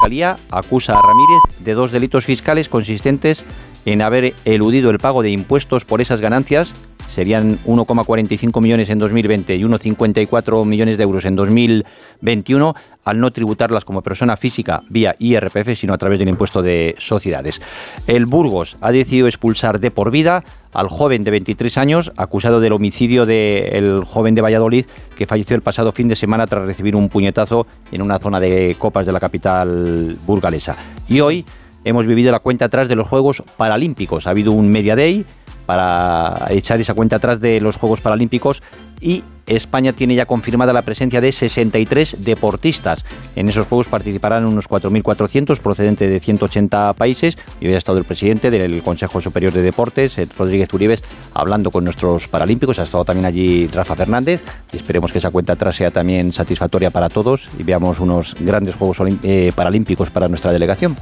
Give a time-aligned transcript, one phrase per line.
[0.00, 3.44] Fiscalía acusa a Ramírez de dos delitos fiscales consistentes
[3.84, 6.74] en haber eludido el pago de impuestos por esas ganancias
[7.12, 12.74] serían 1,45 millones en 2020 y 1,54 millones de euros en 2021
[13.04, 17.60] al no tributarlas como persona física vía IRPF, sino a través del impuesto de sociedades.
[18.06, 22.72] El Burgos ha decidido expulsar de por vida al joven de 23 años acusado del
[22.72, 24.86] homicidio del joven de Valladolid
[25.16, 28.76] que falleció el pasado fin de semana tras recibir un puñetazo en una zona de
[28.78, 30.76] copas de la capital burgalesa.
[31.08, 31.44] Y hoy
[31.84, 34.26] hemos vivido la cuenta atrás de los Juegos Paralímpicos.
[34.26, 35.24] Ha habido un Media Day
[35.66, 38.62] para echar esa cuenta atrás de los Juegos Paralímpicos
[39.00, 43.04] y España tiene ya confirmada la presencia de 63 deportistas.
[43.34, 48.04] En esos Juegos participarán unos 4.400 procedentes de 180 países y hoy ha estado el
[48.04, 51.02] presidente del Consejo Superior de Deportes, Rodríguez Uribes,
[51.34, 52.78] hablando con nuestros paralímpicos.
[52.78, 56.90] Ha estado también allí Rafa Fernández y esperemos que esa cuenta atrás sea también satisfactoria
[56.90, 60.96] para todos y veamos unos grandes Juegos eh, Paralímpicos para nuestra delegación.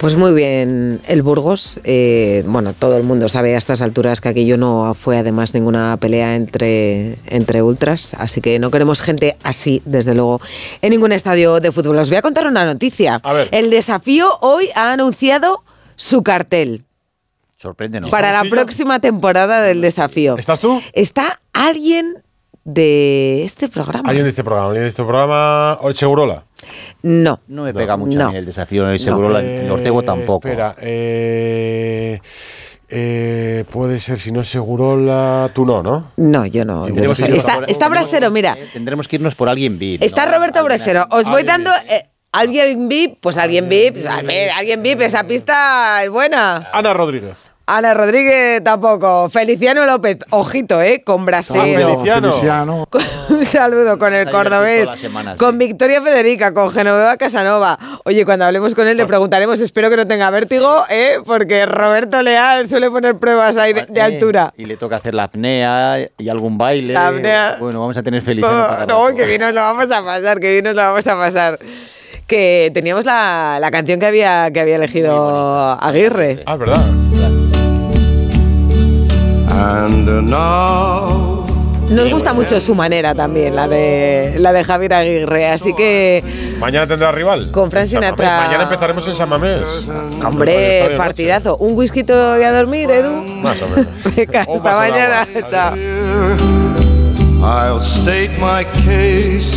[0.00, 1.80] Pues muy bien, el Burgos.
[1.82, 5.96] Eh, bueno, todo el mundo sabe a estas alturas que aquello no fue además ninguna
[5.96, 10.40] pelea entre, entre ultras, así que no queremos gente así, desde luego,
[10.82, 11.98] en ningún estadio de fútbol.
[11.98, 13.20] Os voy a contar una noticia.
[13.50, 15.64] El desafío hoy ha anunciado
[15.96, 16.84] su cartel.
[17.56, 18.12] Sorpréndenos.
[18.12, 20.36] Para la próxima temporada del desafío.
[20.38, 20.80] ¿Estás tú?
[20.92, 22.22] Está alguien
[22.68, 24.10] de este programa.
[24.10, 24.66] ¿Alguien de este programa?
[24.66, 25.78] ¿Alguien de este programa?
[25.80, 26.44] ¿O Segurola?
[27.02, 27.40] No.
[27.48, 29.74] No me pega mucho a mí el desafío el Segurola, no.
[29.74, 30.46] Ortego tampoco.
[30.46, 32.20] Espera, eh,
[32.90, 36.12] eh, puede ser, si no Segurola, tú no, ¿no?
[36.18, 36.86] No, yo no.
[36.86, 38.54] está, está Brasero, mira.
[38.58, 40.02] Eh, tendremos que irnos por alguien VIP.
[40.02, 41.06] Está Roberto Brasero.
[41.10, 41.70] Os voy dando...
[42.32, 43.18] ¿Alguien VIP?
[43.22, 44.04] Pues alguien VIP.
[44.06, 46.68] alguien VIP, esa pista es buena.
[46.70, 47.47] Ana Rodríguez.
[47.70, 49.28] Ana Rodríguez tampoco.
[49.28, 51.02] Feliciano López, ojito, ¿eh?
[51.04, 52.00] Con Brasero.
[52.00, 52.88] Feliciano.
[53.28, 54.88] Un saludo con el cordobés.
[55.36, 55.66] Con ¿eh?
[55.66, 57.78] Victoria Federica, con Genoveva Casanova.
[58.06, 61.18] Oye, cuando hablemos con él le preguntaremos, espero que no tenga vértigo, ¿eh?
[61.26, 64.54] Porque Roberto Leal suele poner pruebas ahí de, altura.
[64.56, 66.94] Y le toca hacer la apnea y algún baile.
[66.94, 67.56] La apnea.
[67.60, 68.86] Bueno, vamos a tener Feliciano.
[68.86, 71.58] no, que bien nos lo vamos a pasar, que bien nos lo vamos a pasar
[72.26, 76.42] que teníamos la, la, canción que había, que había elegido Aguirre.
[76.44, 76.84] Ah, verdad.
[81.90, 86.22] Nos gusta mucho su manera también, la de la de Javier Aguirre, así que
[86.60, 87.50] mañana tendrá rival.
[87.50, 88.44] Con Fran Sinatra.
[88.44, 89.88] Mañana empezaremos en San Mamés.
[90.24, 91.56] Hombre, partidazo.
[91.56, 93.12] Un whisky y a dormir, Edu.
[93.12, 93.86] Más o menos.
[94.48, 95.26] hasta mañana.
[95.48, 95.74] Chao.
[97.40, 99.54] I'll state my case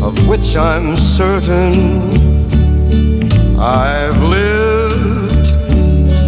[0.00, 2.00] of which I'm certain
[3.58, 4.65] I've lived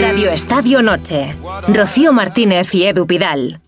[0.00, 1.36] Radio Estadio Noche.
[1.68, 3.60] Rocío Martínez y Edu Pidal.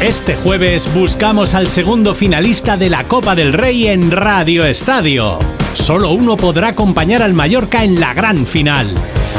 [0.00, 5.38] Este jueves buscamos al segundo finalista de la Copa del Rey en Radio Estadio.
[5.74, 8.94] Solo uno podrá acompañar al Mallorca en la gran final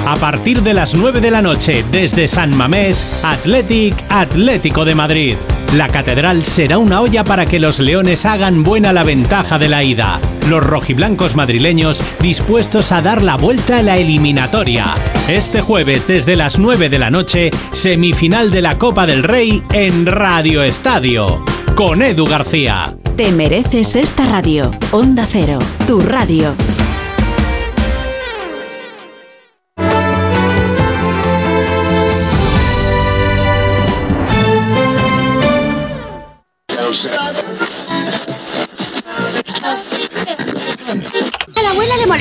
[0.06, 5.36] a partir de las 9 de la noche desde San Mamés, Athletic Atlético de Madrid.
[5.74, 9.84] La catedral será una olla para que los leones hagan buena la ventaja de la
[9.84, 10.20] ida.
[10.50, 14.96] Los rojiblancos madrileños dispuestos a dar la vuelta a la eliminatoria.
[15.28, 20.06] Este jueves desde las 9 de la noche, semifinal de la Copa del Rey en
[20.06, 21.44] Radio Estadio.
[21.76, 22.94] Con Edu García.
[23.16, 24.72] Te mereces esta radio.
[24.92, 26.54] Onda Cero, tu radio.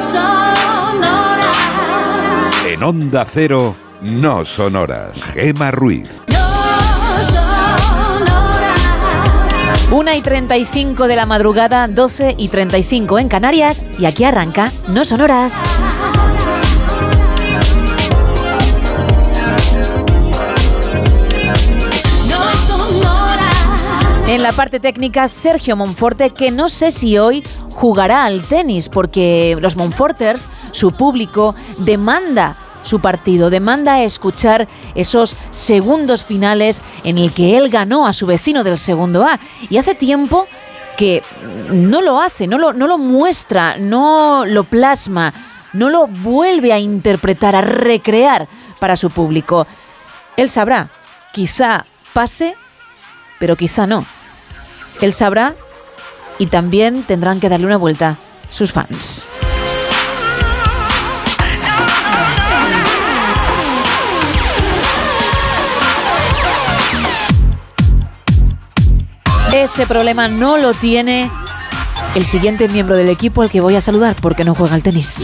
[0.00, 1.56] sonoras.
[2.66, 5.24] En Onda Cero, no sonoras.
[5.24, 6.20] Gema Ruiz.
[9.90, 15.04] Una y 35 de la madrugada, 12 y 35 en Canarias y aquí arranca No
[15.04, 15.56] Sonoras.
[24.28, 29.56] En la parte técnica, Sergio Monforte, que no sé si hoy jugará al tenis, porque
[29.58, 37.56] los Monforters, su público, demanda su partido, demanda escuchar esos segundos finales en el que
[37.56, 39.40] él ganó a su vecino del segundo A.
[39.70, 40.46] Y hace tiempo
[40.98, 41.22] que
[41.70, 45.32] no lo hace, no lo, no lo muestra, no lo plasma,
[45.72, 48.46] no lo vuelve a interpretar, a recrear
[48.78, 49.66] para su público.
[50.36, 50.90] Él sabrá,
[51.32, 52.54] quizá pase,
[53.38, 54.04] pero quizá no.
[55.00, 55.54] Él sabrá
[56.38, 58.16] y también tendrán que darle una vuelta
[58.50, 59.26] sus fans.
[69.52, 71.30] Ese problema no lo tiene
[72.14, 75.22] el siguiente miembro del equipo al que voy a saludar porque no juega al tenis.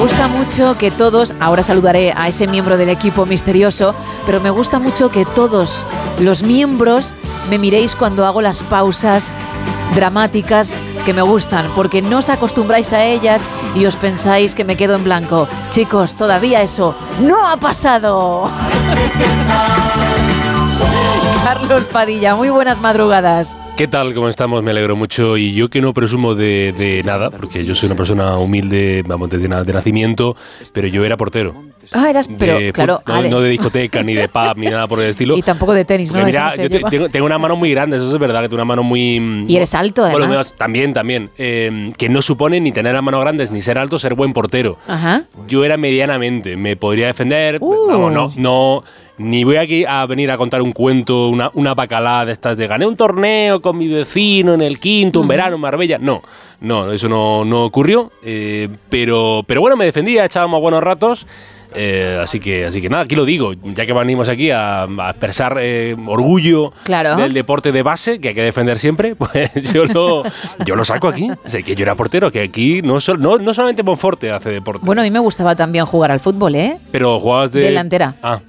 [0.00, 3.94] Gusta mucho que todos, ahora saludaré a ese miembro del equipo misterioso,
[4.24, 5.84] pero me gusta mucho que todos
[6.18, 7.12] los miembros
[7.50, 9.30] me miréis cuando hago las pausas
[9.94, 13.44] dramáticas que me gustan, porque no os acostumbráis a ellas
[13.74, 15.46] y os pensáis que me quedo en blanco.
[15.68, 18.50] Chicos, todavía eso no ha pasado.
[21.44, 23.56] Carlos Padilla, muy buenas madrugadas.
[23.76, 24.14] ¿Qué tal?
[24.14, 24.62] ¿Cómo estamos?
[24.62, 25.36] Me alegro mucho.
[25.36, 29.30] Y yo que no presumo de, de nada, porque yo soy una persona humilde, vamos,
[29.30, 30.36] desde de nacimiento,
[30.72, 31.54] pero yo era portero.
[31.92, 33.02] Ah, eras, pero De claro.
[33.06, 35.36] no, de- no de discoteca, ni de pub, ni nada por el estilo.
[35.38, 36.24] Y tampoco de tenis, ¿no?
[36.24, 38.56] Mira, no yo te- tengo, tengo una mano muy grande, eso es verdad, que tengo
[38.62, 39.46] una mano muy...
[39.48, 40.28] Y eres alto, además.
[40.28, 41.30] menos, también, también.
[41.38, 44.76] eh, que no supone ni tener las manos grandes, ni ser alto, ser buen portero.
[44.86, 45.22] Ajá.
[45.48, 47.86] Yo era medianamente, me podría defender, Uh.
[47.88, 48.84] vamos, no, no,
[49.20, 52.66] ni voy aquí a venir a contar un cuento, una, una bacalada de estas de
[52.66, 56.22] gané un torneo con mi vecino en el quinto, un verano en Marbella, no,
[56.60, 61.26] no, eso no, no ocurrió, eh, pero, pero bueno, me defendía, echábamos buenos ratos.
[61.72, 65.10] eh, así que así que nada, aquí lo digo, ya que venimos aquí a, a
[65.10, 67.14] expresar eh, orgullo Claro.
[67.16, 70.24] del deporte de base, que hay que defender siempre, pues yo lo,
[70.66, 71.28] yo lo saco aquí.
[71.44, 74.84] Sé que yo era portero, que aquí no, sol- no, no solamente Monforte hace deporte.
[74.84, 76.78] Bueno, a mí me gustaba también jugar al fútbol, ¿eh?
[76.90, 77.60] Pero jugabas de.
[77.60, 78.14] Delantera.
[78.22, 78.40] Ah.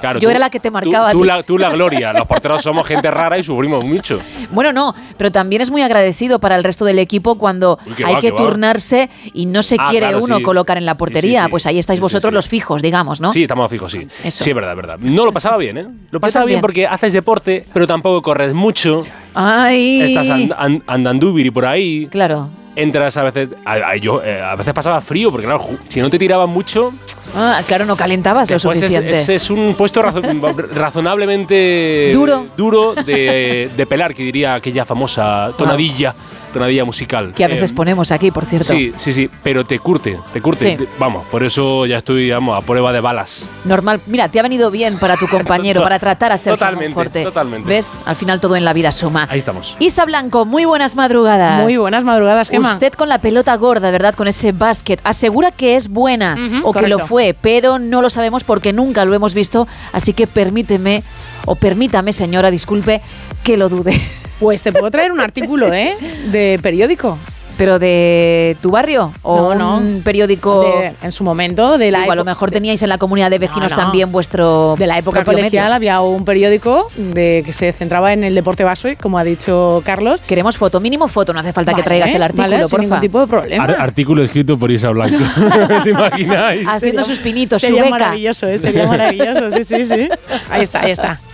[0.00, 1.26] Claro, Yo tú- era la que te tú- marcaba a Tú, ti.
[1.26, 2.12] la, tú la gloria.
[2.12, 4.20] Los porteros somos gente rara y sufrimos mucho.
[4.50, 8.14] Bueno, no, pero también es muy agradecido para el resto del equipo cuando Uy, hay
[8.14, 8.36] va, que va.
[8.36, 10.42] turnarse y no se Ah, quiere claro, uno sí.
[10.42, 11.40] colocar en la portería.
[11.40, 11.50] Sí, sí, sí.
[11.50, 12.34] Pues ahí estáis vosotros sí.
[12.34, 13.32] los fijos, digamos, ¿no?
[13.32, 14.06] Sí, estamos fijos, sí.
[14.22, 14.44] Eso.
[14.44, 14.98] Sí, es verdad, es verdad.
[15.00, 15.86] No lo pasaba bien, ¿eh?
[16.10, 19.04] Lo pasaba bien porque haces deporte, pero tampoco corres mucho.
[19.34, 20.00] Ay.
[20.02, 22.06] Estás and- and- andandúbiri por ahí.
[22.10, 22.48] Claro.
[22.76, 23.50] Entras a veces.
[23.64, 26.92] A, a- yo, eh, a veces pasaba frío, porque claro, si no te tiraban mucho.
[27.36, 29.10] Ah, claro, no calentabas lo es, suficiente.
[29.10, 30.20] es- es un puesto razo-
[30.74, 32.46] razonablemente Duro.
[32.56, 36.14] duro de, de pelar, que diría aquella famosa tonadilla,
[36.54, 37.34] tonadilla musical.
[37.34, 38.72] que a veces Eh, ponemos aquí, por cierto.
[38.74, 40.70] Sí, sí, sí, pero te curte, te curte.
[40.70, 40.76] Sí.
[40.84, 43.46] Te- vamos, por eso ya estoy, vamos, a prueba de balas.
[43.66, 44.00] Normal.
[44.06, 47.22] Mira, te ha venido bien para tu compañero, para tratar a Sergio totalmente, Monforte.
[47.24, 47.68] totalmente.
[47.68, 47.98] ¿Ves?
[48.06, 49.26] Al final todo en la vida suma.
[49.30, 49.76] Ahí estamos.
[49.80, 51.62] Isa Blanco, muy buenas madrugadas.
[51.62, 52.70] Muy buenas madrugadas, Gemma.
[52.72, 54.14] Usted con la pelota gorda, ¿verdad?
[54.14, 55.00] Con ese básquet.
[55.04, 57.06] Asegura que es buena Ujú, o que lo correcto.
[57.08, 59.66] fue, pero no lo sabemos porque nunca lo hemos visto.
[59.92, 61.02] Así que permíteme,
[61.46, 63.00] o permítame, señora, disculpe,
[63.42, 64.00] que lo dude.
[64.40, 65.96] Pues te puedo traer un artículo, ¿eh?
[66.30, 67.18] De periódico.
[67.56, 69.12] ¿Pero de tu barrio?
[69.22, 69.76] ¿O No, no.
[69.78, 70.60] un periódico?
[70.62, 73.38] De- en su momento, de la Digo, a lo mejor teníais en la comunidad de
[73.38, 73.82] vecinos No, no.
[73.84, 74.74] también vuestro.
[74.78, 78.96] De la época colegial había un periódico de que se centraba en el deporte base,
[78.96, 80.20] como ha dicho Carlos.
[80.26, 82.82] Queremos foto, mínimo foto, no hace falta que traigas el artículo, vale, sin porfa.
[82.82, 83.64] ningún tipo de problema.
[83.64, 85.16] Ar- artículo escrito por Isa Blanco.
[85.76, 86.66] ¿Os imagináis?
[86.66, 87.90] Haciendo sus pinitos, su Sería beca.
[87.98, 88.58] maravilloso, ¿eh?
[88.58, 90.08] Sería maravilloso, sí, sí, sí.
[90.50, 91.20] Ahí está, ahí está.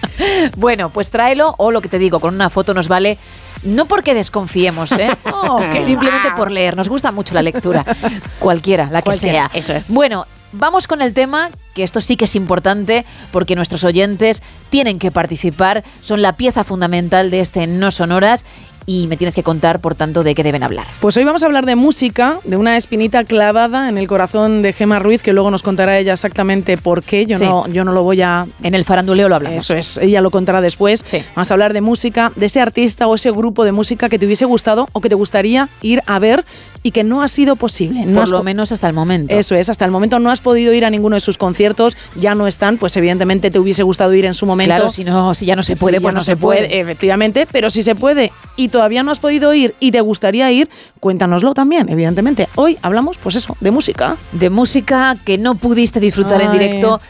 [0.58, 3.16] Bueno, pues tráelo o lo que te digo, con una foto nos vale
[3.62, 5.10] No porque desconfiemos, ¿eh?
[5.32, 6.76] Oh, Simplemente por leer.
[6.76, 7.84] Nos gusta mucho la lectura.
[8.38, 9.58] Cualquiera, la que Cualquiera, sea.
[9.58, 9.90] eso es.
[9.90, 14.98] Bueno, vamos con el tema, que esto sí que es importante porque nuestros oyentes tienen
[14.98, 18.44] que participar, son la pieza fundamental de este No Sonoras
[18.90, 20.84] y me tienes que contar, por tanto, de qué deben hablar.
[20.98, 24.72] Pues hoy vamos a hablar de música, de una espinita clavada en el corazón de
[24.72, 27.24] Gema Ruiz, que luego nos contará ella exactamente por qué.
[27.24, 27.44] Yo, Sí.
[27.44, 28.46] no, yo no lo voy a...
[28.64, 29.58] En el faranduleo lo hablamos.
[29.64, 31.04] Eso es, ella lo contará después.
[31.36, 34.26] Vamos a hablar de música, de ese artista o ese grupo de música que te
[34.26, 36.44] hubiese gustado o que te gustaría ir a ver
[36.82, 38.06] y que no ha sido posible.
[38.06, 39.32] No Por has lo menos hasta el momento.
[39.36, 42.34] Eso es, hasta el momento no has podido ir a ninguno de sus conciertos, ya
[42.34, 44.74] no están, pues evidentemente te hubiese gustado ir en su momento.
[44.74, 46.80] Claro, si, no, si ya no se puede, Sí, pues ya no se puede.
[46.80, 50.68] efectivamente, pero si se puede y todavía no has podido ir y te gustaría ir,
[51.00, 52.48] cuéntanoslo también, evidentemente.
[52.54, 54.16] Hoy hablamos, pues eso, de música.
[54.32, 57.00] de música que no pudiste disfrutar en directo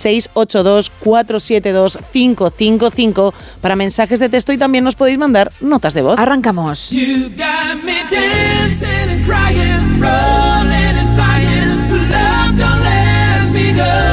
[0.67, 6.19] 682472555 para mensajes de texto y también nos podéis mandar notas de voz.
[6.19, 6.91] Arrancamos.
[9.99, 12.09] Rolling and flying.
[12.09, 14.06] Love, don't let me go.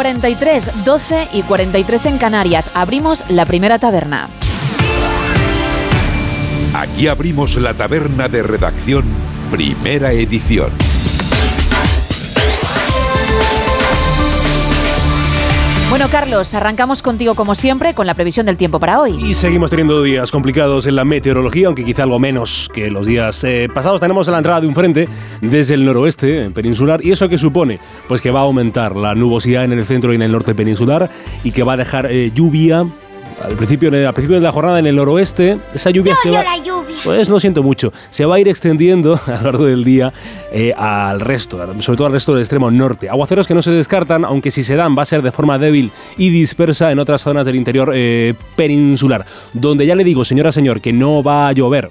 [0.00, 2.70] 43, 12 y 43 en Canarias.
[2.72, 4.30] Abrimos la primera taberna.
[6.72, 9.04] Aquí abrimos la taberna de redacción,
[9.50, 10.89] primera edición.
[15.90, 19.16] Bueno, Carlos, arrancamos contigo como siempre con la previsión del tiempo para hoy.
[19.20, 23.42] Y seguimos teniendo días complicados en la meteorología, aunque quizá algo menos que los días
[23.42, 24.00] eh, pasados.
[24.00, 25.08] Tenemos la entrada de un frente
[25.40, 27.04] desde el noroeste eh, peninsular.
[27.04, 27.80] ¿Y eso qué supone?
[28.06, 31.10] Pues que va a aumentar la nubosidad en el centro y en el norte peninsular
[31.42, 32.86] y que va a dejar eh, lluvia.
[33.42, 36.44] Al principio, al principio de la jornada en el noroeste, esa lluvia se va...
[36.44, 36.79] la lluvia.
[37.04, 37.92] Pues lo siento mucho.
[38.10, 40.12] Se va a ir extendiendo a lo largo del día
[40.52, 43.08] eh, al resto, sobre todo al resto del extremo norte.
[43.08, 45.90] Aguaceros que no se descartan, aunque si se dan va a ser de forma débil
[46.18, 49.24] y dispersa en otras zonas del interior eh, peninsular.
[49.54, 51.90] Donde ya le digo, señora, señor, que no va a llover.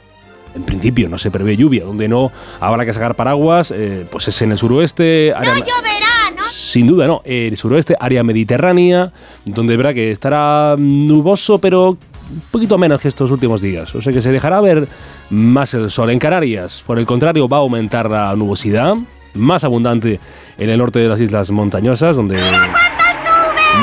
[0.56, 4.42] En principio no se prevé lluvia, donde no habrá que sacar paraguas, eh, pues es
[4.42, 5.32] en el suroeste.
[5.36, 6.44] área- No lloverá, ¿no?
[6.52, 7.22] sin duda, no.
[7.24, 9.12] El suroeste, área mediterránea,
[9.46, 11.98] donde verá que estará nuboso, pero
[12.30, 13.94] un poquito menos que estos últimos días.
[13.96, 14.88] O sea que se dejará ver
[15.30, 16.10] más el sol.
[16.12, 18.96] En Canarias, por el contrario, va a aumentar la nubosidad,
[19.34, 20.20] más abundante
[20.58, 22.38] en el norte de las islas montañosas, donde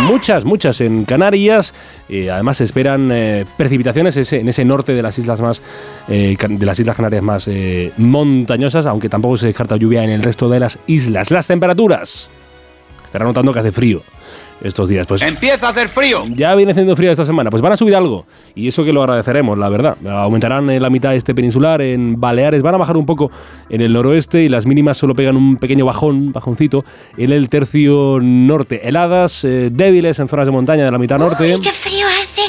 [0.04, 1.74] muchas, muchas en Canarias.
[2.08, 5.62] Eh, además se esperan eh, precipitaciones en ese norte de las islas más
[6.08, 10.22] eh, de las islas Canarias más eh, montañosas, aunque tampoco se descarta lluvia en el
[10.22, 11.30] resto de las islas.
[11.30, 12.28] Las temperaturas.
[13.04, 14.02] Estará notando que hace frío
[14.62, 15.06] estos días.
[15.06, 16.24] Pues Empieza a hacer frío.
[16.34, 17.50] ya viene haciendo frío esta semana.
[17.50, 18.26] Pues van a subir algo.
[18.54, 19.96] Y eso que lo agradeceremos, la verdad.
[20.06, 22.62] Aumentarán en la mitad este peninsular, en Baleares.
[22.62, 23.30] Van a bajar un poco
[23.68, 26.84] en el noroeste y las mínimas solo pegan un pequeño bajón, bajoncito,
[27.16, 28.86] en el tercio norte.
[28.88, 31.56] Heladas eh, débiles en zonas de montaña de la mitad norte.
[31.62, 31.95] ¡Qué frío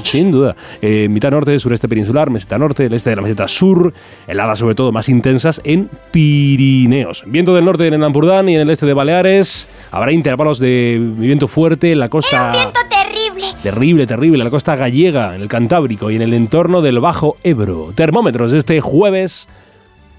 [0.03, 0.55] Sin duda.
[0.81, 3.93] Eh, mitad norte, sureste peninsular, meseta norte, el este de la meseta sur,
[4.27, 7.23] heladas sobre todo más intensas en Pirineos.
[7.25, 9.67] Viento del norte en el Ampurdán y en el este de Baleares.
[9.91, 12.51] Habrá intervalos de viento fuerte en la costa...
[12.51, 13.45] ¡Viento terrible!
[13.63, 17.37] Terrible, terrible, en la costa gallega, en el Cantábrico y en el entorno del Bajo
[17.43, 17.91] Ebro.
[17.95, 19.47] Termómetros de este jueves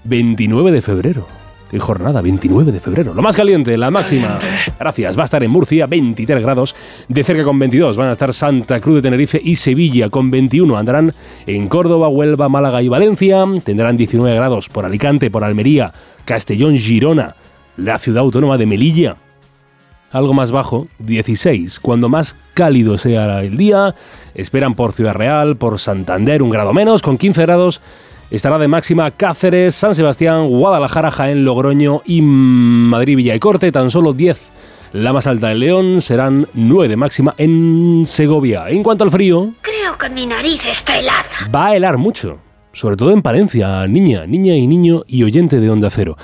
[0.03, 1.38] 29 de febrero.
[1.69, 3.13] Qué jornada, 29 de febrero.
[3.13, 4.39] Lo más caliente, la máxima.
[4.79, 5.17] Gracias.
[5.17, 6.75] Va a estar en Murcia, 23 grados.
[7.07, 10.75] De cerca con 22 van a estar Santa Cruz de Tenerife y Sevilla con 21.
[10.75, 11.13] Andarán
[11.45, 13.45] en Córdoba, Huelva, Málaga y Valencia.
[13.63, 15.93] Tendrán 19 grados por Alicante, por Almería,
[16.25, 17.35] Castellón, Girona,
[17.77, 19.17] la ciudad autónoma de Melilla
[20.11, 21.79] algo más bajo, 16.
[21.79, 23.95] Cuando más cálido sea el día,
[24.33, 27.81] esperan por Ciudad Real, por Santander, un grado menos, con 15 grados.
[28.31, 33.89] Estará de máxima Cáceres, San Sebastián, Guadalajara, Jaén, Logroño y Madrid, Villa y Corte, tan
[33.89, 34.51] solo 10.
[34.93, 38.69] La más alta en León serán 9 de máxima en Segovia.
[38.69, 41.23] En cuanto al frío, Creo que mi nariz está helada.
[41.53, 42.39] va a helar mucho.
[42.71, 46.15] Sobre todo en Palencia, niña, niña y niño y oyente de Onda Cero.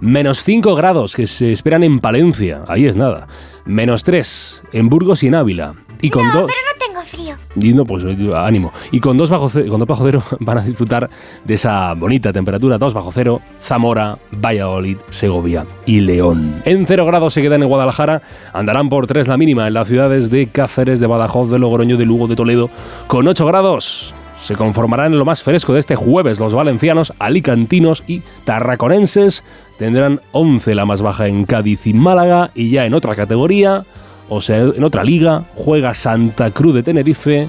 [0.00, 3.26] Menos 5 grados que se esperan en Palencia, ahí es nada.
[3.64, 5.74] Menos 3 en Burgos y en Ávila.
[6.02, 6.44] Y con dos...
[6.46, 7.36] Pero no tengo frío.
[7.60, 8.72] Y no, pues eh, ánimo.
[8.90, 11.08] Y con 2 bajo, con dos bajo cero van a disfrutar
[11.44, 12.78] de esa bonita temperatura.
[12.78, 16.62] 2 bajo cero, Zamora, Valladolid, Segovia y León.
[16.64, 18.22] En 0 grados se quedan en Guadalajara.
[18.52, 22.06] Andarán por 3 la mínima en las ciudades de Cáceres, de Badajoz, de Logroño, de
[22.06, 22.70] Lugo, de Toledo.
[23.06, 28.04] Con 8 grados se conformarán en lo más fresco de este jueves los valencianos, alicantinos
[28.06, 29.42] y tarraconenses.
[29.78, 32.50] Tendrán 11 la más baja en Cádiz y Málaga.
[32.54, 33.84] Y ya en otra categoría,
[34.28, 37.48] o sea, en otra liga, juega Santa Cruz de Tenerife.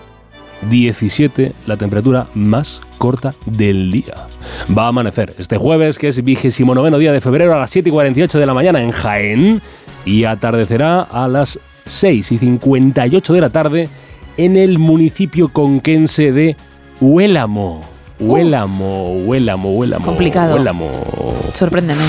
[0.70, 4.28] 17, la temperatura más corta del día.
[4.76, 7.90] Va a amanecer este jueves, que es vigésimo noveno día de febrero, a las 7
[7.90, 9.62] y 48 de la mañana en Jaén.
[10.06, 13.90] Y atardecerá a las 6 y 58 de la tarde
[14.38, 16.56] en el municipio conquense de
[17.02, 17.82] Huélamo.
[18.20, 20.06] Huélamo, Huélamo, Huélamo.
[20.06, 20.56] Complicado.
[20.56, 20.90] Huélamo.
[21.54, 22.04] Sorpréndeme.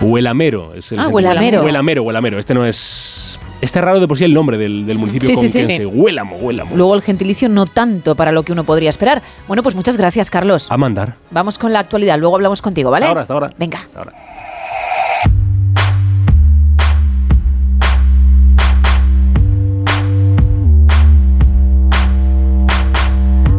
[0.00, 0.74] Huelamero.
[0.74, 1.62] Es el Ah, Huelamero.
[1.62, 2.38] Huelamero, Huelamero.
[2.38, 3.38] Este no es...
[3.60, 5.58] Este es raro de por sí el nombre del, del municipio Sí, sí, sí.
[5.60, 5.82] conquense.
[5.82, 5.84] Sí.
[5.86, 6.76] Huélamo, Huélamo.
[6.76, 9.22] Luego el gentilicio no tanto para lo que uno podría esperar.
[9.48, 10.70] Bueno, pues muchas gracias, Carlos.
[10.70, 11.16] A mandar.
[11.30, 13.04] Vamos con la actualidad, luego hablamos contigo, ¿vale?
[13.06, 13.50] Hasta ahora, hasta ahora.
[13.58, 13.80] Venga.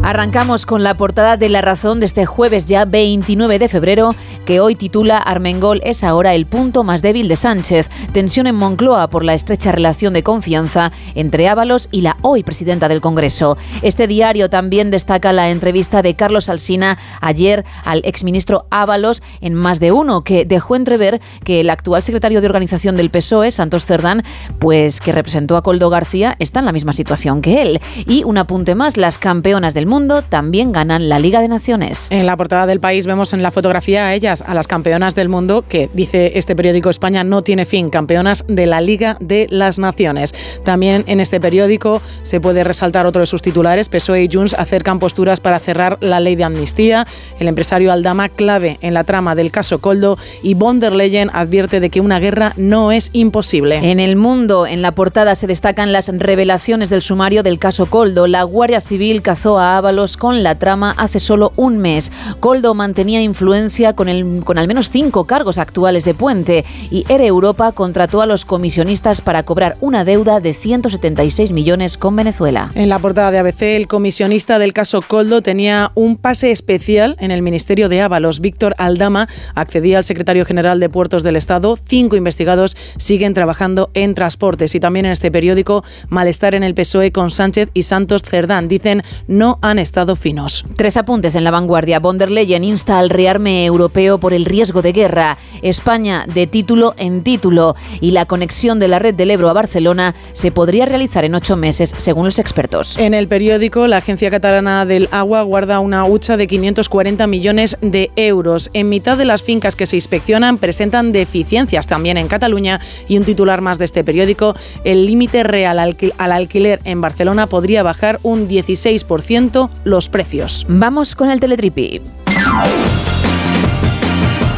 [0.04, 4.60] Arrancamos con la portada de La Razón de este jueves ya 29 de febrero, que
[4.60, 7.90] hoy titula Armengol es ahora el punto más débil de Sánchez.
[8.12, 12.88] Tensión en Moncloa por la estrecha relación de confianza entre Ábalos y la hoy presidenta
[12.88, 13.56] del Congreso.
[13.82, 19.80] Este diario también destaca la entrevista de Carlos Alsina ayer al exministro Ábalos en más
[19.80, 24.22] de uno, que dejó entrever que el actual secretario de organización del PSOE, Santos Cerdán,
[24.58, 27.80] pues que representó a Coldo García, está en la misma situación que él.
[28.06, 32.08] Y un apunte más, las campeonas del mundo también ganan la Liga de Naciones.
[32.10, 35.28] En la portada del país vemos en la fotografía a ellas, a las campeonas del
[35.28, 39.78] mundo, que dice este periódico España no tiene fin, campeonas de la Liga de las
[39.78, 40.34] Naciones.
[40.64, 44.98] También en este periódico se puede resaltar otro de sus titulares, PSOE y Junts acercan
[44.98, 47.06] posturas para cerrar la ley de amnistía,
[47.38, 51.80] el empresario Aldama clave en la trama del caso Coldo y von der Leyen advierte
[51.80, 53.90] de que una guerra no es imposible.
[53.90, 58.26] En el mundo, en la portada se destacan las revelaciones del sumario del caso Coldo.
[58.26, 62.12] La Guardia Civil cazó a Ábalos con la trama hace solo un mes.
[62.40, 67.26] Coldo mantenía influencia con, el, con al menos cinco cargos actuales de Puente y Ere
[67.26, 72.70] Europa contrató a los comisionistas para cobrar una deuda de 176 millones con Venezuela.
[72.74, 77.30] En la portada de ABC, el comisionista del caso Coldo tenía un pase especial en
[77.30, 78.40] el Ministerio de Ábalos.
[78.40, 81.76] Víctor Aldama accedía al secretario general de Puertos del Estado.
[81.76, 84.74] Cinco investigados siguen trabajando en transportes.
[84.74, 88.68] Y también en este periódico, malestar en el PSOE con Sánchez y Santos Cerdán.
[88.68, 90.64] Dicen no han estado finos.
[90.76, 92.00] Tres apuntes en la vanguardia.
[92.00, 95.38] Von der Leyen insta al rearme europeo europeo por el riesgo de guerra.
[95.62, 100.14] España de título en título y la conexión de la red del Ebro a Barcelona
[100.32, 102.98] se podría realizar en ocho meses, según los expertos.
[102.98, 108.10] En el periódico, la Agencia Catalana del Agua guarda una hucha de 540 millones de
[108.16, 108.70] euros.
[108.72, 113.24] En mitad de las fincas que se inspeccionan presentan deficiencias también en Cataluña y un
[113.24, 118.48] titular más de este periódico, el límite real al alquiler en Barcelona podría bajar un
[118.48, 120.66] 16% los precios.
[120.68, 122.00] Vamos con el teletripi.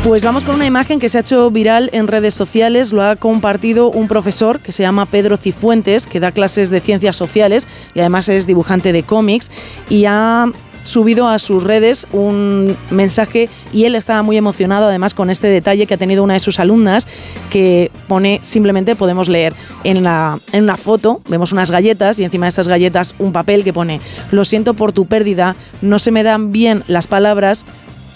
[0.05, 3.17] Pues vamos con una imagen que se ha hecho viral en redes sociales, lo ha
[3.17, 8.01] compartido un profesor que se llama Pedro Cifuentes, que da clases de ciencias sociales y
[8.01, 9.51] además es dibujante de cómics.
[9.89, 10.53] Y ha
[10.85, 15.87] subido a sus redes un mensaje y él estaba muy emocionado además con este detalle
[15.87, 17.09] que ha tenido una de sus alumnas
[17.49, 22.45] que pone simplemente podemos leer en la en una foto vemos unas galletas y encima
[22.45, 26.23] de esas galletas un papel que pone lo siento por tu pérdida no se me
[26.23, 27.65] dan bien las palabras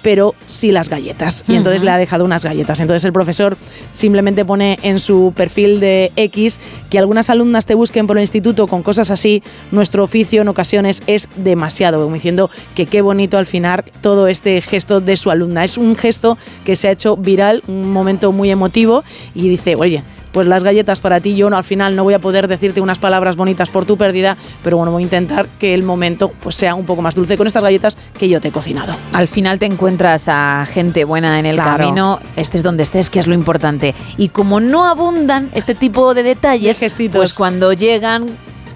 [0.02, 1.44] pero sí las galletas.
[1.48, 2.80] Y entonces le ha dejado unas galletas.
[2.80, 3.56] Entonces el profesor
[3.92, 8.66] simplemente pone en su perfil de X que algunas alumnas te busquen por el instituto
[8.66, 9.42] con cosas así.
[9.70, 12.02] Nuestro oficio en ocasiones es demasiado.
[12.02, 15.64] Como diciendo que qué bonito al final todo este gesto de su alumna.
[15.64, 20.02] Es un gesto que se ha hecho viral, un momento muy emotivo y dice, oye,
[20.32, 21.34] pues las galletas para ti.
[21.34, 24.36] Yo no, al final no voy a poder decirte unas palabras bonitas por tu pérdida,
[24.62, 27.46] pero bueno, voy a intentar que el momento pues sea un poco más dulce con
[27.46, 28.94] estas galletas que yo te he cocinado.
[29.12, 31.78] Al final te encuentras a gente buena en el Claro.
[31.78, 33.94] camino, estés donde estés, que es lo importante.
[34.16, 36.78] Y como no abundan este tipo de detalles,
[37.12, 38.26] pues cuando llegan,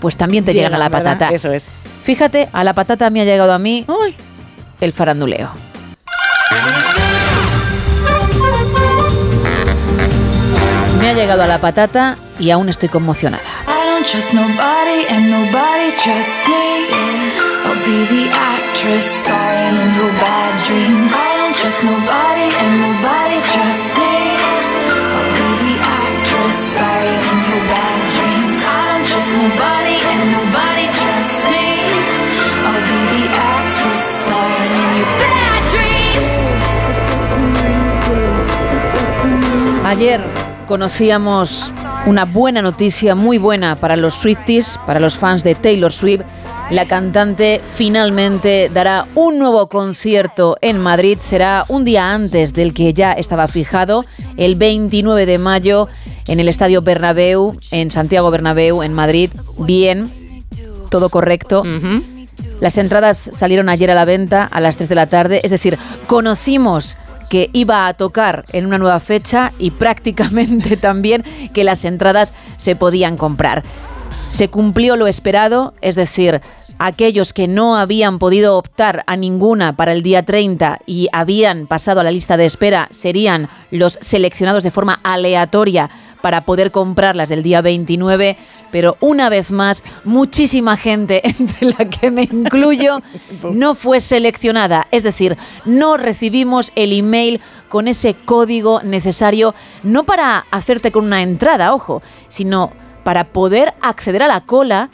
[0.01, 1.29] pues también te llegan, a la patata.
[1.29, 1.71] Eso es.
[2.03, 3.87] Fíjate, a la patata me ha llegado a mí
[4.81, 5.51] el faranduleo.
[11.03, 13.43] Me ha llegado a la patata y aún estoy conmocionada.
[39.85, 41.73] Ayer conocíamos
[42.07, 46.23] una buena noticia, muy buena para los Swifties, para los fans de Taylor Swift.
[46.71, 51.19] La cantante finalmente dará un nuevo concierto en Madrid.
[51.21, 54.05] Será un día antes del que ya estaba fijado,
[54.37, 55.89] el 29 de mayo,
[56.27, 59.31] en el Estadio Bernabéu, en Santiago Bernabéu, en Madrid.
[59.59, 60.11] Bien,
[60.91, 61.63] todo correcto.
[62.61, 65.79] Las entradas salieron ayer a la venta a las 3 de la tarde, es decir,
[66.07, 66.97] conocimos
[67.33, 72.77] que iba a tocar en una nueva fecha y prácticamente también que las entradas se
[72.77, 73.63] podían comprar.
[74.29, 76.43] Se cumplió lo esperado, es decir,
[76.79, 82.01] aquellos que no habían podido optar a ninguna para el día 30 y habían pasado
[82.01, 85.89] a la lista de espera serían los seleccionados de forma aleatoria
[86.23, 88.39] para poder comprarlas del día 29,
[88.71, 93.03] pero una vez más, muchísima gente, entre la que me incluyo,
[93.53, 94.87] no fue seleccionada.
[94.91, 101.23] Es decir, no recibimos el email con ese código necesario, no para hacerte con una
[101.23, 102.73] entrada, ojo, sino
[103.05, 104.89] para poder acceder a la cola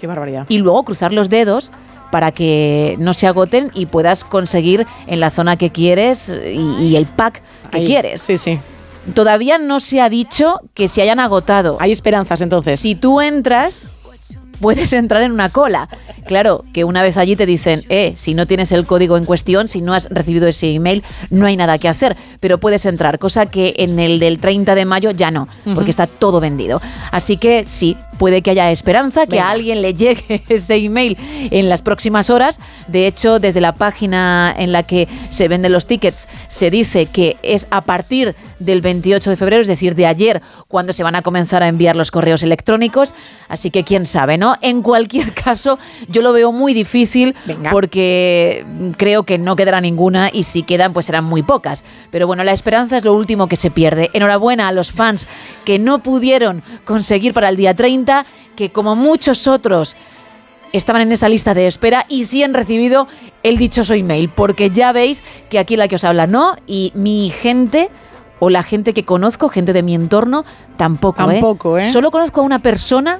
[0.48, 1.70] y luego cruzar los dedos
[2.10, 6.96] para que no se agoten y puedas conseguir en la zona que quieres y, y
[6.96, 7.86] el pack que Ahí.
[7.86, 8.22] quieres.
[8.22, 8.58] Sí, sí.
[9.14, 11.78] Todavía no se ha dicho que se hayan agotado.
[11.80, 12.78] Hay esperanzas entonces.
[12.78, 13.86] Si tú entras,
[14.60, 15.88] puedes entrar en una cola.
[16.26, 19.68] Claro, que una vez allí te dicen, eh, si no tienes el código en cuestión,
[19.68, 23.46] si no has recibido ese email, no hay nada que hacer, pero puedes entrar, cosa
[23.46, 26.80] que en el del 30 de mayo ya no, porque está todo vendido.
[27.10, 29.48] Así que sí, puede que haya esperanza, que Venga.
[29.48, 31.16] a alguien le llegue ese email
[31.50, 32.60] en las próximas horas.
[32.88, 37.36] De hecho, desde la página en la que se venden los tickets, se dice que
[37.42, 41.22] es a partir del 28 de febrero, es decir, de ayer, cuando se van a
[41.22, 43.14] comenzar a enviar los correos electrónicos.
[43.48, 44.56] Así que quién sabe, ¿no?
[44.60, 45.78] En cualquier caso,
[46.08, 47.34] yo lo veo muy difícil
[47.70, 51.84] porque creo que no quedará ninguna y si quedan, pues serán muy pocas.
[52.10, 54.10] Pero bueno, la esperanza es lo último que se pierde.
[54.12, 55.26] Enhorabuena a los fans
[55.64, 58.07] que no pudieron conseguir para el día 30,
[58.56, 59.96] que como muchos otros
[60.72, 63.08] estaban en esa lista de espera y sí han recibido
[63.42, 67.30] el dichoso email, porque ya veis que aquí la que os habla no, y mi
[67.30, 67.90] gente
[68.40, 70.44] o la gente que conozco, gente de mi entorno,
[70.76, 71.26] tampoco.
[71.26, 71.90] Tampoco, ¿eh?
[71.90, 73.18] Solo conozco a una persona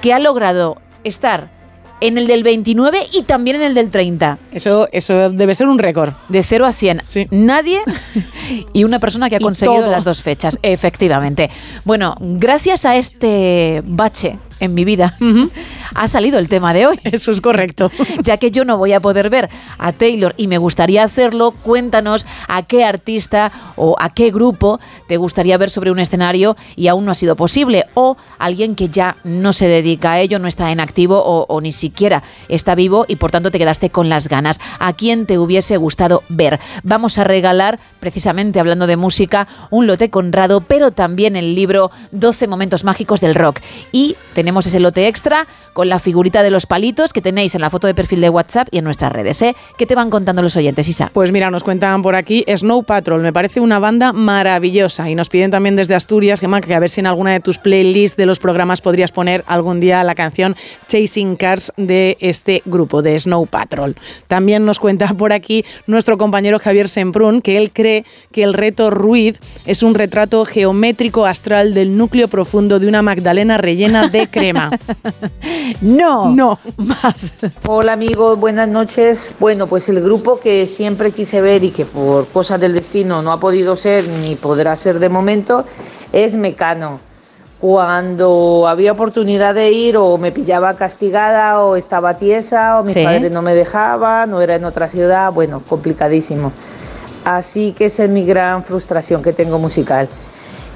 [0.00, 1.50] que ha logrado estar
[2.00, 4.38] en el del 29 y también en el del 30.
[4.52, 6.12] Eso, eso debe ser un récord.
[6.28, 7.02] De 0 a 100.
[7.30, 7.80] Nadie
[8.72, 9.90] y una persona que ha Y conseguido todo.
[9.90, 11.50] las dos fechas, efectivamente.
[11.84, 15.14] Bueno, gracias a este bache en mi vida,
[15.94, 16.98] ha salido el tema de hoy.
[17.04, 17.90] Eso es correcto.
[18.22, 19.48] Ya que yo no voy a poder ver
[19.78, 25.16] a Taylor y me gustaría hacerlo, cuéntanos a qué artista o a qué grupo te
[25.16, 27.86] gustaría ver sobre un escenario y aún no ha sido posible.
[27.94, 31.60] O alguien que ya no se dedica a ello, no está en activo o, o
[31.60, 34.60] ni siquiera está vivo y por tanto te quedaste con las ganas.
[34.78, 36.60] ¿A quién te hubiese gustado ver?
[36.82, 42.48] Vamos a regalar, precisamente hablando de música, un lote Conrado, pero también el libro 12
[42.48, 43.60] momentos mágicos del rock.
[43.92, 47.70] Y tenemos ese lote extra con la figurita de los palitos que tenéis en la
[47.70, 49.40] foto de perfil de WhatsApp y en nuestras redes.
[49.42, 49.56] ¿eh?
[49.78, 51.10] ¿Qué te van contando los oyentes, Isa?
[51.12, 55.28] Pues mira, nos cuentan por aquí Snow Patrol, me parece una banda maravillosa y nos
[55.28, 58.26] piden también desde Asturias, Gemma, que a ver si en alguna de tus playlists de
[58.26, 60.56] los programas podrías poner algún día la canción
[60.88, 63.96] Chasing Cars de este grupo, de Snow Patrol.
[64.26, 68.90] También nos cuenta por aquí nuestro compañero Javier Semprún que él cree que el reto
[68.90, 74.70] Ruiz es un retrato geométrico astral del núcleo profundo de una Magdalena rellena de crema.
[75.80, 77.34] No, no, más.
[77.66, 79.34] Hola amigos, buenas noches.
[79.40, 83.32] Bueno, pues el grupo que siempre quise ver y que por cosas del destino no
[83.32, 85.64] ha podido ser ni podrá ser de momento
[86.12, 87.00] es Mecano.
[87.60, 93.04] Cuando había oportunidad de ir o me pillaba castigada o estaba tiesa o mis Sí.
[93.04, 96.52] padres no me dejaban o era en otra ciudad, bueno, complicadísimo.
[97.24, 100.08] Así que esa es mi gran frustración que tengo musical.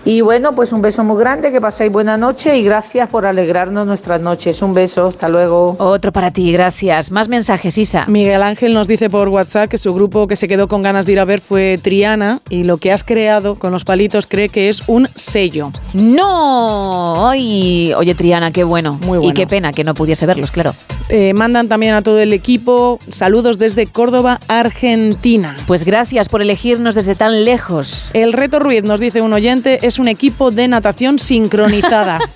[0.07, 3.87] Y bueno, pues un beso muy grande, que pasáis buena noche y gracias por alegrarnos
[3.87, 4.61] nuestras noches.
[4.61, 5.77] Un beso, hasta luego.
[5.79, 7.11] Otro para ti, gracias.
[7.11, 8.05] Más mensajes, Isa.
[8.07, 11.12] Miguel Ángel nos dice por WhatsApp que su grupo que se quedó con ganas de
[11.12, 14.69] ir a ver fue Triana y lo que has creado con los palitos cree que
[14.69, 15.73] es un sello.
[15.95, 17.29] ¡No!
[17.31, 18.99] Ay, oye, Triana, qué bueno.
[19.01, 19.31] Muy bueno.
[19.31, 20.75] Y qué pena que no pudiese verlos, claro.
[21.09, 25.57] Eh, mandan también a todo el equipo saludos desde Córdoba, Argentina.
[25.67, 28.09] Pues gracias por elegirnos desde tan lejos.
[28.14, 32.21] El reto Ruiz, nos dice un oyente, es un equipo de natación sincronizada.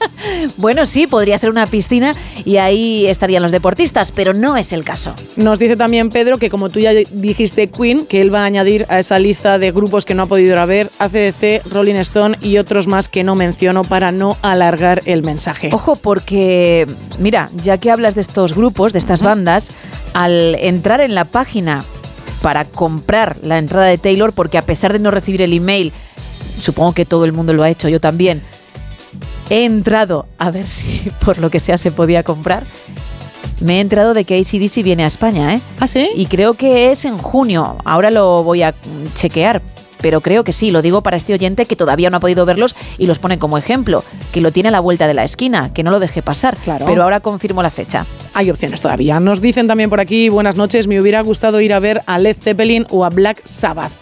[0.57, 4.85] Bueno, sí, podría ser una piscina y ahí estarían los deportistas, pero no es el
[4.85, 5.15] caso.
[5.37, 8.87] Nos dice también Pedro que como tú ya dijiste Queen, que él va a añadir
[8.89, 12.37] a esa lista de grupos que no ha podido ir a ver, ACDC, Rolling Stone
[12.43, 15.71] y otros más que no menciono para no alargar el mensaje.
[15.73, 16.87] Ojo, porque,
[17.19, 19.71] mira, ya que hablas de estos grupos, de estas bandas,
[20.13, 21.85] al entrar en la página
[22.43, 25.93] para comprar la entrada de Taylor, porque a pesar de no recibir el email,
[26.61, 28.43] supongo que todo el mundo lo ha hecho, yo también,
[29.51, 32.65] he entrado a ver si por lo que sea se podía comprar.
[33.61, 35.61] Me he enterado de que ACDC viene a España, ¿eh?
[35.81, 36.11] ¿Ah, sí?
[36.15, 37.77] Y creo que es en junio.
[37.85, 38.73] Ahora lo voy a
[39.15, 39.63] chequear.
[40.01, 42.75] Pero creo que sí, lo digo para este oyente que todavía no ha podido verlos
[42.99, 45.83] y los pone como ejemplo, que lo tiene a la vuelta de la esquina, que
[45.83, 46.57] no lo deje pasar.
[46.57, 46.87] Claro.
[46.87, 48.07] Pero ahora confirmo la fecha.
[48.35, 49.21] Hay opciones todavía.
[49.21, 52.37] Nos dicen también por aquí, buenas noches, me hubiera gustado ir a ver a Led
[52.37, 53.93] Zeppelin o a Black Sabbath.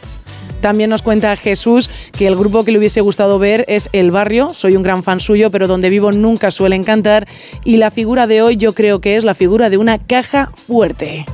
[0.61, 4.53] También nos cuenta Jesús que el grupo que le hubiese gustado ver es El Barrio.
[4.55, 7.29] Soy un gran fan suyo, pero donde vivo nunca suelen cantar.
[7.65, 11.27] Y la figura de hoy yo creo que es la figura de una caja fuerte.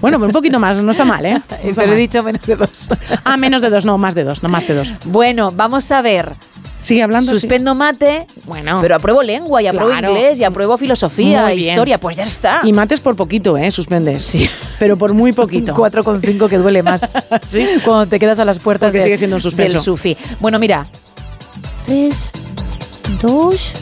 [0.00, 1.34] Bueno, pero un poquito más, no está mal, ¿eh?
[1.64, 2.88] No Pero he dicho menos de dos.
[3.24, 4.92] Ah, menos de dos, no, más de dos, no más de dos.
[5.04, 6.34] Bueno, vamos a ver.
[6.84, 7.32] Sigue hablando.
[7.32, 7.40] sí.
[7.40, 8.78] Suspendo mate, Bueno.
[8.82, 10.10] pero apruebo lengua y apruebo Claro.
[10.10, 11.70] inglés y apruebo filosofía, bien.
[11.72, 12.60] historia, pues ya está.
[12.64, 13.70] Y mates por poquito, ¿eh?
[13.70, 14.24] Suspendes.
[14.24, 14.48] Sí.
[14.78, 15.74] Pero por muy poquito.
[15.76, 17.10] 4,5 que duele más.
[17.46, 17.66] ¿Sí?
[17.84, 19.76] Cuando te quedas a las puertas de- sigue siendo un suspenso.
[19.78, 20.16] del sufi.
[20.40, 20.86] Bueno, mira.
[21.86, 22.30] 3,
[23.22, 23.72] 2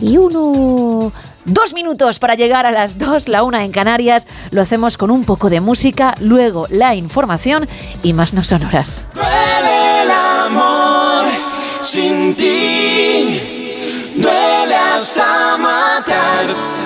[0.00, 1.12] y 1.
[1.46, 4.26] Dos minutos para llegar a las 2, la una en Canarias.
[4.50, 7.68] Lo hacemos con un poco de música, luego la información
[8.02, 9.06] y más no sonoras.
[9.14, 10.35] Duele el amor
[11.86, 13.40] sin ti,
[14.16, 16.85] duele hasta matar.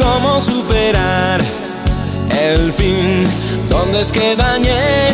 [0.00, 1.40] ¿cómo superar
[2.30, 3.24] el fin.
[3.68, 5.10] ¿Dónde es que dañé?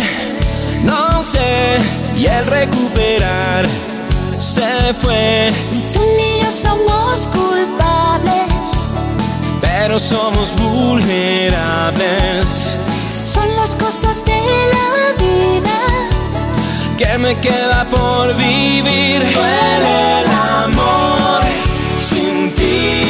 [0.83, 1.79] No sé.
[2.17, 3.67] Y el recuperar
[4.39, 5.53] se fue.
[5.93, 8.47] Tú ni yo somos culpables.
[9.61, 12.77] Pero somos vulnerables.
[13.27, 14.41] Son las cosas de
[14.75, 15.79] la vida.
[16.97, 19.21] que me queda por vivir.
[19.35, 20.27] Duele el
[20.65, 21.43] amor
[21.99, 23.06] sin ti.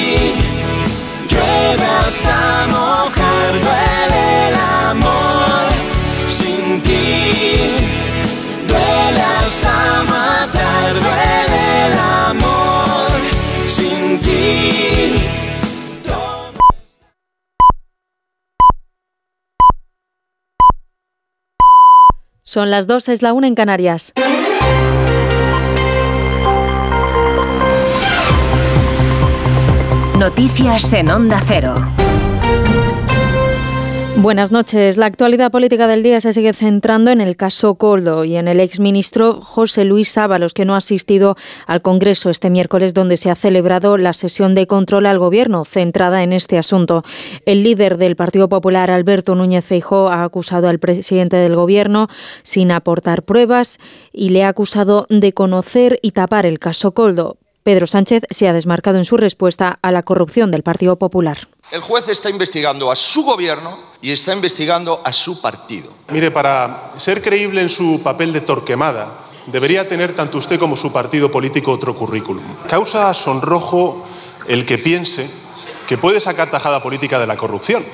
[1.66, 3.52] Llueve hasta mojar.
[3.52, 4.54] Duele el
[4.88, 5.72] amor
[6.28, 7.76] sin ti.
[8.68, 10.94] Duele hasta matar.
[10.94, 13.10] Duele el amor
[13.66, 15.28] sin ti.
[22.44, 24.12] Son las dos, es la una en Canarias.
[30.18, 31.74] Noticias en Onda Cero.
[34.16, 34.96] Buenas noches.
[34.96, 38.60] La actualidad política del día se sigue centrando en el caso Coldo y en el
[38.60, 43.34] exministro José Luis Ábalos, que no ha asistido al Congreso este miércoles, donde se ha
[43.34, 47.04] celebrado la sesión de control al Gobierno centrada en este asunto.
[47.44, 52.08] El líder del Partido Popular, Alberto Núñez Feijó, ha acusado al presidente del Gobierno
[52.42, 53.76] sin aportar pruebas
[54.14, 57.36] y le ha acusado de conocer y tapar el caso Coldo.
[57.66, 61.48] Pedro Sánchez se ha desmarcado en su respuesta a la corrupción del Partido Popular.
[61.72, 65.92] El juez está investigando a su gobierno y está investigando a su partido.
[66.12, 69.12] Mire, para ser creíble en su papel de torquemada,
[69.46, 72.44] debería tener tanto usted como su partido político otro currículum.
[72.68, 74.06] Causa sonrojo
[74.46, 75.28] el que piense
[75.88, 77.84] que puede sacar tajada política de la corrupción.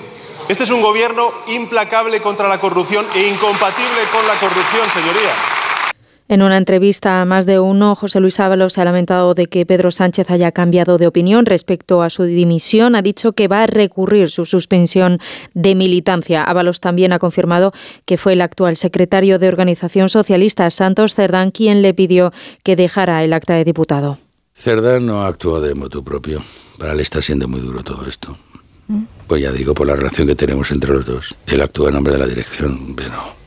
[0.50, 5.32] Este es un gobierno implacable contra la corrupción e incompatible con la corrupción, señoría.
[6.32, 9.66] En una entrevista a más de uno, José Luis Ábalos se ha lamentado de que
[9.66, 12.94] Pedro Sánchez haya cambiado de opinión respecto a su dimisión.
[12.94, 15.18] Ha dicho que va a recurrir su suspensión
[15.52, 16.42] de militancia.
[16.42, 17.74] Ábalos también ha confirmado
[18.06, 23.22] que fue el actual secretario de Organización Socialista, Santos Cerdán, quien le pidió que dejara
[23.24, 24.16] el acta de diputado.
[24.54, 26.42] Cerdán no actúa de motu propio.
[26.78, 28.38] Para él está siendo muy duro todo esto.
[29.26, 31.36] Pues ya digo, por la relación que tenemos entre los dos.
[31.46, 33.41] Él actúa en nombre de la dirección, pero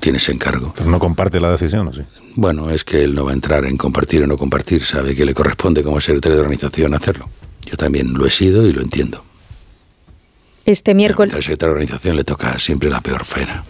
[0.00, 0.72] tiene ese encargo.
[0.76, 2.02] Pero no comparte la decisión, ¿o sí?
[2.34, 4.84] Bueno, es que él no va a entrar en compartir o no compartir.
[4.84, 7.28] Sabe que le corresponde como secretario de organización hacerlo.
[7.66, 9.24] Yo también lo he sido y lo entiendo.
[10.64, 11.34] Este miércoles.
[11.34, 13.64] Al secretario de organización le toca siempre la peor faena.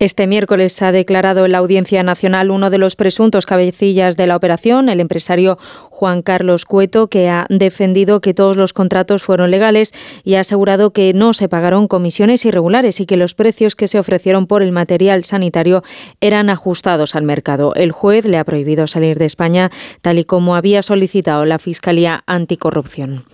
[0.00, 4.34] Este miércoles ha declarado en la Audiencia Nacional uno de los presuntos cabecillas de la
[4.34, 5.58] operación, el empresario
[5.90, 9.92] Juan Carlos Cueto, que ha defendido que todos los contratos fueron legales
[10.24, 13.98] y ha asegurado que no se pagaron comisiones irregulares y que los precios que se
[13.98, 15.84] ofrecieron por el material sanitario
[16.22, 17.74] eran ajustados al mercado.
[17.74, 22.24] El juez le ha prohibido salir de España, tal y como había solicitado la Fiscalía
[22.26, 23.24] Anticorrupción.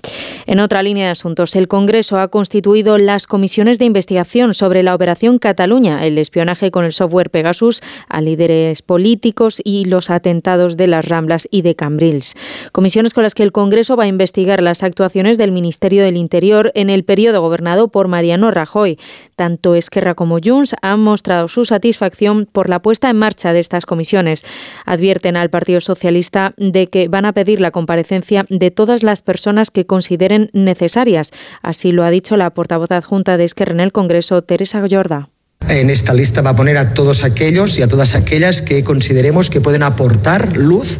[0.46, 4.94] En otra línea de asuntos, el Congreso ha constituido las comisiones de investigación sobre la
[4.94, 10.86] Operación Cataluña, el espionaje con el software Pegasus a líderes políticos y los atentados de
[10.86, 12.34] las Ramblas y de Cambrils.
[12.72, 16.72] Comisiones con las que el Congreso va a investigar las actuaciones del Ministerio del Interior
[16.74, 18.98] en el periodo gobernado por Mariano Rajoy.
[19.36, 23.86] Tanto Esquerra como Junts han mostrado su satisfacción por la puesta en marcha de estas
[23.86, 24.44] comisiones.
[24.84, 29.70] Advierten al Partido Socialista de que van a pedir la comparecencia de todas las personas
[29.70, 31.32] que consideren necesarias.
[31.62, 35.28] Así lo ha dicho la portavoz adjunta de Esquerra en el Congreso, Teresa Jorda.
[35.68, 39.50] En esta lista va a poner a todos aquellos y a todas aquellas que consideremos
[39.50, 40.98] que pueden aportar luz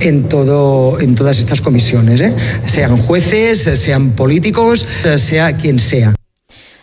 [0.00, 2.34] en, todo, en todas estas comisiones, ¿eh?
[2.64, 6.14] sean jueces, sean políticos, sea quien sea.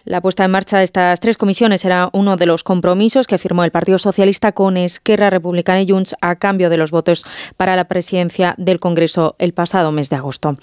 [0.05, 3.63] La puesta en marcha de estas tres comisiones era uno de los compromisos que firmó
[3.63, 7.85] el Partido Socialista con Esquerra Republicana y Junts a cambio de los votos para la
[7.85, 10.57] presidencia del Congreso el pasado mes de agosto.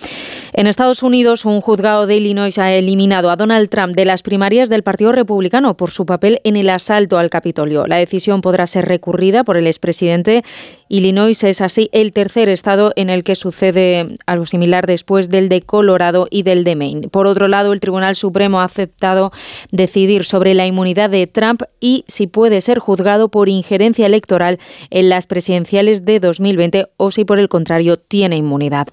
[0.53, 4.69] En Estados Unidos, un juzgado de Illinois ha eliminado a Donald Trump de las primarias
[4.69, 7.87] del Partido Republicano por su papel en el asalto al Capitolio.
[7.87, 10.45] La decisión podrá ser recurrida por el expresidente.
[10.89, 15.63] Illinois es así el tercer estado en el que sucede algo similar después del de
[15.63, 17.09] Colorado y del de Maine.
[17.09, 19.30] Por otro lado, el Tribunal Supremo ha aceptado
[19.71, 24.59] decidir sobre la inmunidad de Trump y si puede ser juzgado por injerencia electoral
[24.91, 28.89] en las presidenciales de 2020 o si por el contrario tiene inmunidad.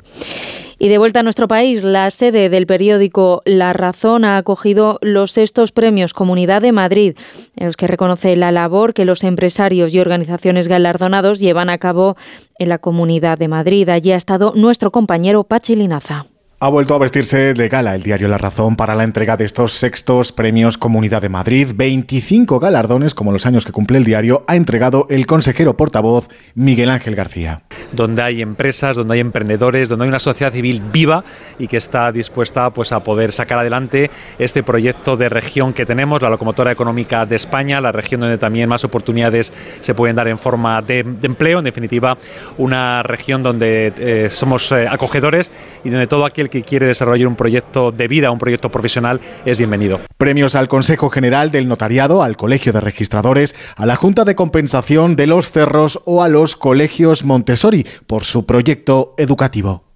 [0.80, 5.32] Y de vuelta a nuestro país, la sede del periódico La Razón ha acogido los
[5.32, 7.17] sextos premios Comunidad de Madrid,
[7.56, 12.15] en los que reconoce la labor que los empresarios y organizaciones galardonados llevan a cabo
[12.60, 13.89] en la Comunidad de Madrid.
[13.89, 16.28] Allí ha estado nuestro compañero Pachi Linaza.
[16.59, 19.73] Ha vuelto a vestirse de gala el diario La Razón para la entrega de estos
[19.73, 21.67] sextos premios Comunidad de Madrid.
[21.75, 26.89] 25 galardones, como los años que cumple el diario, ha entregado el consejero portavoz Miguel
[26.89, 27.61] Ángel García.
[27.91, 31.23] donde hay empresas, donde hay emprendedores, donde hay una sociedad civil viva
[31.60, 36.23] y que está dispuesta pues, a poder sacar adelante este proyecto de región que tenemos,
[36.23, 40.39] la locomotora económica de España, la región donde también más oportunidades se pueden dar en
[40.39, 42.17] forma de, empleo, en definitiva,
[42.58, 45.51] una región donde eh, somos eh, acogedores
[45.83, 49.58] y donde todo aquel que quiere desarrollar un proyecto de vida, un proyecto profesional, es
[49.58, 50.00] bienvenido.
[50.17, 55.15] Premios al Consejo General del Notariado, al Colegio de Registradores, a la Junta de Compensación
[55.15, 59.87] de los Cerros o a los colegios Montessori por su proyecto educativo.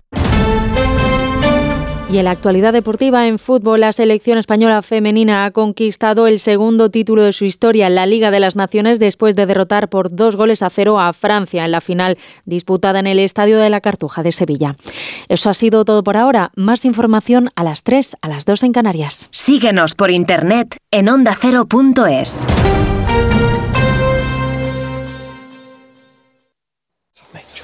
[2.12, 6.92] Y en la actualidad deportiva en fútbol, la selección española femenina ha conquistado el segundo
[6.92, 10.36] título de su historia en la Liga de las Naciones después de derrotar por dos
[10.36, 14.24] goles a cero a Francia en la final disputada en el Estadio de la Cartuja
[14.24, 14.76] de Sevilla.
[15.30, 16.52] Eso ha sido todo por ahora.
[16.58, 19.30] Más información a las 3, a las 2 en Canarias.
[19.32, 22.46] Síguenos por internet en ondacero.es.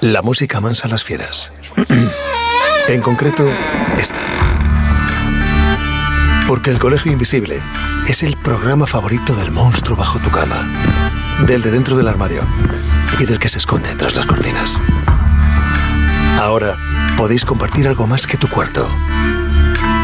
[0.00, 1.52] La música mansa a las fieras.
[2.88, 3.46] en concreto,
[3.98, 4.18] esta.
[6.46, 7.60] Porque el Colegio Invisible
[8.08, 10.56] es el programa favorito del monstruo bajo tu cama,
[11.46, 12.42] del de dentro del armario
[13.18, 14.80] y del que se esconde tras las cortinas.
[16.38, 16.74] Ahora
[17.18, 18.88] podéis compartir algo más que tu cuarto.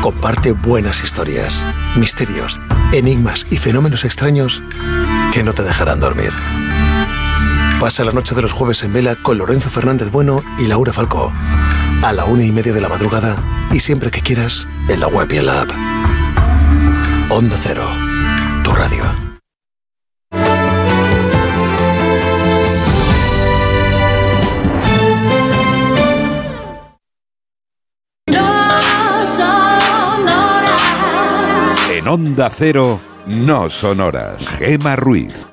[0.02, 1.64] Comparte buenas historias,
[1.96, 2.60] misterios,
[2.92, 4.62] enigmas y fenómenos extraños
[5.32, 6.32] que no te dejarán dormir.
[7.80, 11.32] Pasa la noche de los jueves en vela con Lorenzo Fernández Bueno y Laura Falcó.
[12.04, 13.42] A la una y media de la madrugada
[13.72, 15.70] y siempre que quieras en la web y en la app.
[17.30, 17.88] Onda Cero,
[18.62, 19.04] tu radio.
[28.26, 31.90] No son horas.
[31.90, 34.46] En Onda Cero, no son horas.
[34.58, 35.46] Gema Ruiz.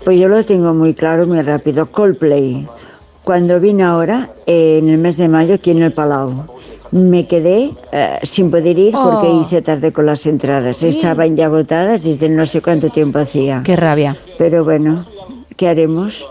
[0.04, 1.92] Pues yo lo tengo muy claro, muy rápido.
[1.92, 2.68] Coldplay.
[3.24, 6.46] Cuando vine ahora, eh, en el mes de mayo, aquí en el Palau,
[6.92, 9.42] me quedé eh, sin poder ir porque Oh.
[9.42, 10.78] hice tarde con las entradas.
[10.78, 10.88] Sí.
[10.88, 13.62] Estaban ya agotadas desde no sé cuánto tiempo hacía.
[13.64, 14.18] Qué rabia.
[14.40, 15.06] Pero bueno,
[15.56, 16.28] ¿qué haremos?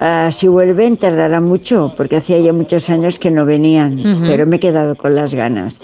[0.00, 4.56] Ah, si vuelven tardará mucho, porque hacía ya muchos años que no venían, pero me
[4.56, 5.80] he quedado con las ganas.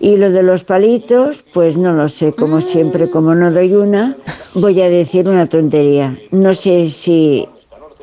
[0.00, 4.16] Y lo de los palitos, pues no lo sé, como siempre, como no doy una,
[4.54, 6.16] voy a decir una tontería.
[6.30, 7.48] No sé si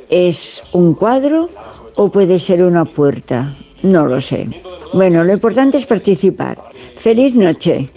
[0.10, 1.50] es un cuadro
[1.96, 4.50] o puede ser una puerta, no lo sé.
[4.94, 6.62] Bueno, lo importante es participar.
[6.98, 7.90] Feliz noche.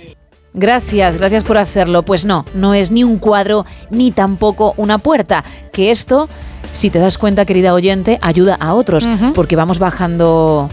[0.54, 2.02] Gracias, gracias por hacerlo.
[2.02, 5.44] Pues no, no es ni un cuadro ni tampoco una puerta.
[5.72, 6.28] Que esto,
[6.72, 10.68] si te das cuenta, querida oyente, ayuda a otros, porque vamos bajando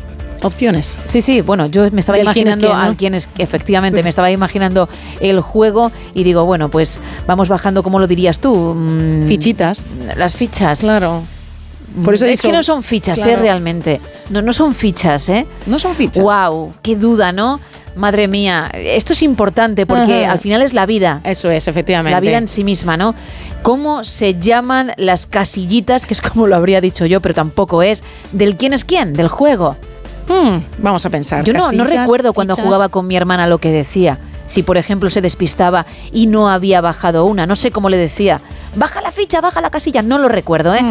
[0.45, 0.97] opciones.
[1.07, 2.83] Sí, sí, bueno, yo me estaba imaginando quién, ¿no?
[2.83, 4.03] al quién es, efectivamente, Sí.
[4.03, 4.87] me estaba imaginando
[5.19, 8.75] el juego y digo, bueno, pues vamos bajando, ¿cómo lo dirías tú?
[9.27, 9.85] Fichitas.
[10.15, 10.81] Las fichas.
[10.81, 11.23] Claro.
[12.03, 13.35] Por eso es dicho- que no son fichas, ¿eh?
[13.37, 14.01] Realmente.
[14.29, 15.45] No, no son fichas, ¿eh?
[15.65, 16.21] No son fichas.
[16.23, 17.59] Wow, qué duda, ¿no?
[17.95, 20.33] Madre mía, esto es importante porque Ajá.
[20.33, 21.21] al final es la vida.
[21.23, 22.11] Eso es, efectivamente.
[22.11, 23.15] La vida en sí misma, ¿no?
[23.61, 28.03] ¿Cómo se llaman las casillitas, que es como lo habría dicho yo, pero tampoco es,
[28.33, 29.77] del quién es quién, del juego?
[30.27, 31.43] Hmm, vamos a pensar.
[31.43, 34.19] Yo no, recuerdo cuando jugaba con mi hermana lo que decía.
[34.45, 38.41] Si, por ejemplo, se despistaba y no había bajado una, no sé cómo le decía.
[38.75, 40.81] baja la ficha, baja la casilla, no lo recuerdo, ¿eh?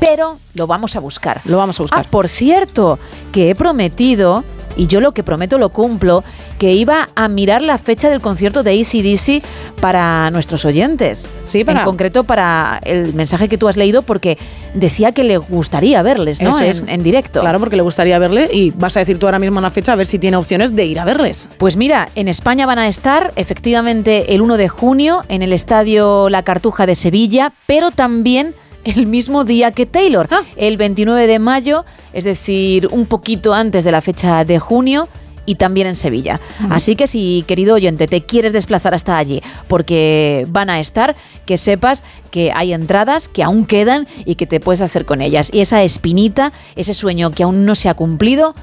[0.00, 1.40] Pero lo vamos a buscar.
[1.44, 2.04] Lo vamos a buscar.
[2.04, 2.98] Ah, por cierto,
[3.32, 4.42] que he prometido,
[4.76, 6.24] y yo lo que prometo lo cumplo,
[6.58, 9.42] que iba a mirar la fecha del concierto de ACDC
[9.80, 11.28] para nuestros oyentes.
[11.46, 14.38] Sí, para- En concreto para el mensaje que tú has leído, porque
[14.74, 16.58] decía que le gustaría verles, ¿no?
[16.58, 16.82] En, es.
[16.86, 17.40] en directo.
[17.40, 19.96] Claro, porque le gustaría verle y vas a decir tú ahora mismo una fecha a
[19.96, 21.48] ver si tiene opciones de ir a verles.
[21.58, 26.28] Pues mira, en España van a estar efectivamente el 1 de junio en el Estadio
[26.30, 28.54] La Cartuja de Sevilla, pero también
[28.84, 33.92] el mismo día que Taylor, el 29 de mayo, es decir, un poquito antes de
[33.92, 35.08] la fecha de junio.
[35.46, 36.40] Y también en Sevilla.
[36.70, 41.58] Así que si, querido oyente, te quieres desplazar hasta allí porque van a estar, que
[41.58, 45.50] sepas que hay entradas que aún quedan y que te puedes hacer con ellas.
[45.52, 48.54] Y esa espinita, ese sueño que aún no se ha cumplido,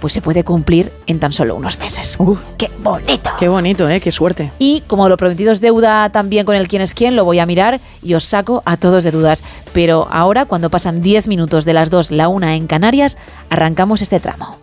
[0.00, 2.18] pues se puede cumplir en tan solo unos meses.
[2.56, 3.30] ¡Qué bonito!
[3.38, 4.00] Qué bonito, ¿eh?
[4.00, 4.50] Qué suerte.
[4.58, 7.46] Y como lo prometido es deuda también con el quién es quién, lo voy a
[7.46, 9.42] mirar y os saco a todos de dudas.
[9.72, 13.16] Pero ahora, cuando pasan 10 minutos de las 2, la 1 en Canarias,
[13.50, 14.58] arrancamos este tramo.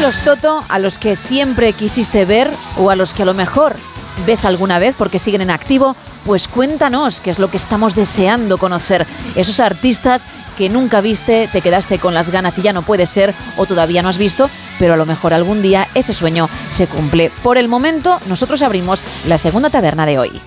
[0.00, 3.76] Los Toto a los que siempre quisiste ver o a los que a lo mejor
[4.26, 5.94] ves alguna vez porque siguen en activo.
[6.24, 9.06] Pues cuéntanos qué es lo que estamos deseando conocer.
[9.34, 10.24] Esos artistas
[10.56, 14.02] que nunca viste, te quedaste con las ganas y ya no puede ser o todavía
[14.02, 14.48] no has visto,
[14.78, 17.30] pero a lo mejor algún día ese sueño se cumple.
[17.42, 20.40] Por el momento, nosotros abrimos la segunda taberna de hoy.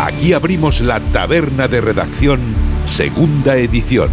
[0.00, 2.40] Aquí abrimos la taberna de redacción,
[2.84, 4.10] segunda edición.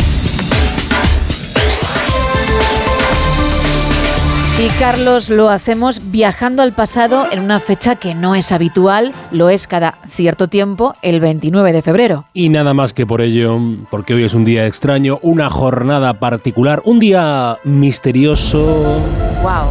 [4.62, 9.49] Y Carlos, lo hacemos viajando al pasado en una fecha que no es habitual, lo
[9.49, 12.26] es cada cierto tiempo, el 29 de febrero.
[12.34, 13.57] Y nada más que por ello,
[13.89, 18.99] porque hoy es un día extraño, una jornada particular, un día misterioso.
[19.41, 19.70] ¡Wow!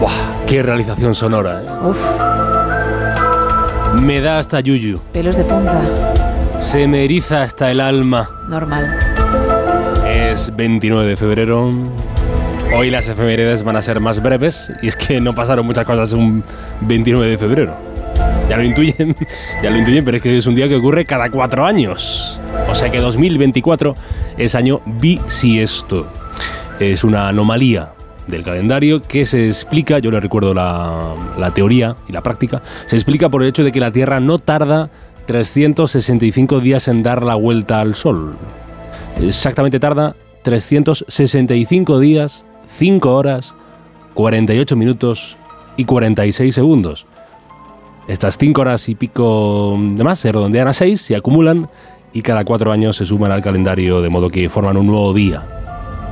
[0.00, 0.46] ¡Buah!
[0.46, 1.62] ¡Qué realización sonora!
[1.62, 1.88] ¿eh?
[1.88, 2.00] Uf,
[4.00, 5.00] Me da hasta yuyu.
[5.12, 5.82] pelos de punta.
[6.58, 8.30] Se me eriza hasta el alma.
[8.48, 8.96] Normal.
[10.06, 11.72] Es 29 de febrero.
[12.74, 16.14] Hoy las efemérides van a ser más breves y es que no pasaron muchas cosas
[16.14, 16.42] un
[16.80, 17.76] 29 de febrero.
[18.48, 19.14] Ya lo intuyen,
[19.62, 22.40] ya lo intuyen, pero es que es un día que ocurre cada cuatro años.
[22.70, 23.94] O sea que 2024
[24.38, 26.06] es año bisiesto.
[26.80, 27.92] Es una anomalía
[28.26, 32.96] del calendario que se explica, yo le recuerdo la, la teoría y la práctica, se
[32.96, 34.88] explica por el hecho de que la Tierra no tarda
[35.26, 38.34] 365 días en dar la vuelta al Sol.
[39.20, 42.44] Exactamente tarda 365 días,
[42.78, 43.54] 5 horas,
[44.14, 45.36] 48 minutos
[45.76, 47.06] y 46 segundos.
[48.08, 51.68] Estas 5 horas y pico de más se redondean a 6, se acumulan
[52.12, 55.46] y cada cuatro años se suman al calendario de modo que forman un nuevo día.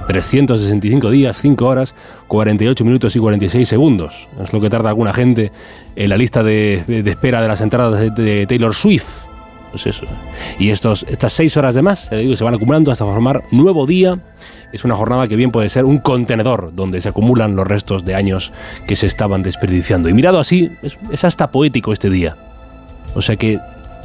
[0.06, 1.94] 365 días, 5 horas,
[2.26, 4.28] 48 minutos y 46 segundos.
[4.42, 5.52] Es lo que tarda alguna gente
[5.94, 9.29] en la lista de, espera de las entradas de Taylor Swift.
[9.70, 10.06] Pues eso.
[10.58, 14.18] Y estos, estas 6 horas de más, digo, se van acumulando hasta formar nuevo día.
[14.72, 18.14] Es una jornada que bien puede ser un contenedor donde se acumulan los restos de
[18.14, 18.52] años
[18.86, 20.08] que se estaban desperdiciando.
[20.08, 22.36] Y mirado así, es, hasta poético este día.
[23.14, 23.58] O sea que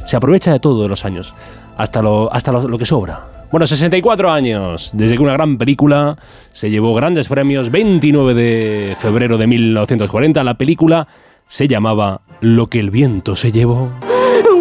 [0.06, 1.34] se aprovecha de todo de los años,
[1.76, 3.36] hasta lo, hasta lo que sobra.
[3.50, 6.16] Bueno, 64 años, desde que una gran película
[6.50, 11.06] se llevó grandes premios, 29 de febrero de 1940, la película
[11.46, 13.92] se llamaba Lo que el viento se llevó.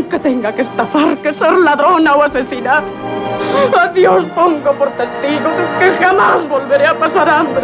[0.06, 2.84] Aunque tenga que estafar, que ser ladrona o asesinar.
[3.76, 5.50] A Dios pongo por testigo
[5.80, 7.64] que jamás volveré a pasar hambre.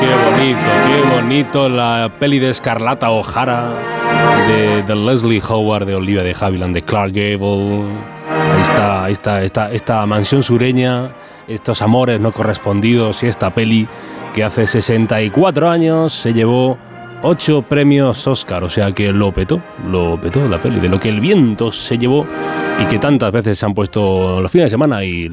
[0.00, 3.70] Qué bonito, qué bonito la peli de Escarlata O'Hara,
[4.46, 7.86] de, de Leslie Howard, de Olivia de Havilland, de Clark Gable.
[8.52, 11.12] Ahí está, ahí está, esta, esta mansión sureña,
[11.48, 13.88] estos amores no correspondidos y esta peli
[14.34, 16.76] que hace 64 años se llevó
[17.22, 21.08] 8 premios Oscar, o sea que lo petó, lo petó la peli, de lo que
[21.08, 22.26] el viento se llevó
[22.80, 25.28] y que tantas veces se han puesto los fines de semana y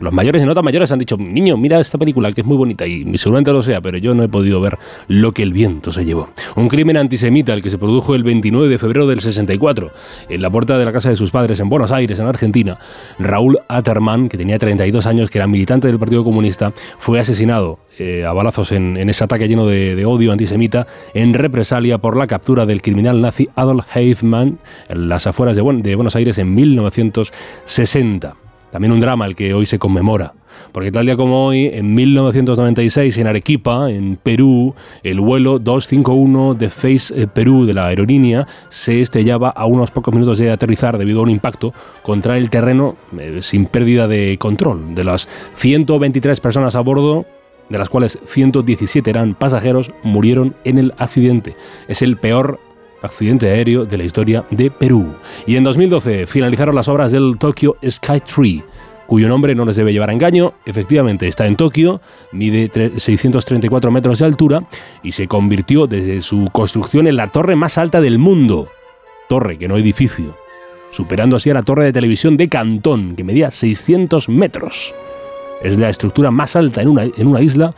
[0.00, 2.56] los mayores y no tan mayores han dicho, niño, mira esta película que es muy
[2.56, 4.78] bonita y seguramente lo sea, pero yo no he podido ver
[5.08, 6.30] lo que el viento se llevó.
[6.56, 9.92] Un crimen antisemita, el que se produjo el 29 de febrero del 64,
[10.28, 12.78] en la puerta de la casa de sus padres en Buenos Aires, en Argentina.
[13.18, 18.24] Raúl Atterman, que tenía 32 años, que era militante del Partido Comunista, fue asesinado eh,
[18.24, 22.82] a balazos en, ese ataque lleno de, odio antisemita en represalia por la captura del
[22.82, 25.62] criminal nazi Adolf Eichmann en las afueras de
[25.94, 28.43] Buenos Aires en 1960.
[28.74, 30.34] También un drama el que hoy se conmemora.
[30.72, 36.70] Porque tal día como hoy, en 1996, en Arequipa, en Perú, el vuelo 251 de
[36.70, 41.20] Face eh, Perú de la aerolínea se estrellaba a unos pocos minutos de aterrizar debido
[41.20, 41.72] a un impacto
[42.02, 44.96] contra el terreno eh, sin pérdida de control.
[44.96, 47.26] De las 123 personas a bordo,
[47.68, 51.54] de las cuales 117 eran pasajeros, murieron en el accidente.
[51.86, 52.58] Es el peor
[53.04, 55.14] accidente aéreo de la historia de Perú.
[55.46, 58.62] Y en 2012 finalizaron las obras del Tokyo Sky Tree,
[59.06, 60.54] cuyo nombre no les debe llevar a engaño.
[60.64, 62.00] Efectivamente, está en Tokio,
[62.32, 64.64] mide 634 metros de altura
[65.02, 68.68] y se convirtió desde su construcción en la torre más alta del mundo.
[69.28, 70.36] Torre, que no edificio.
[70.90, 74.94] Superando así a la torre de televisión de Cantón, que medía 600 metros.
[75.62, 77.74] Es la estructura más alta en una, en una isla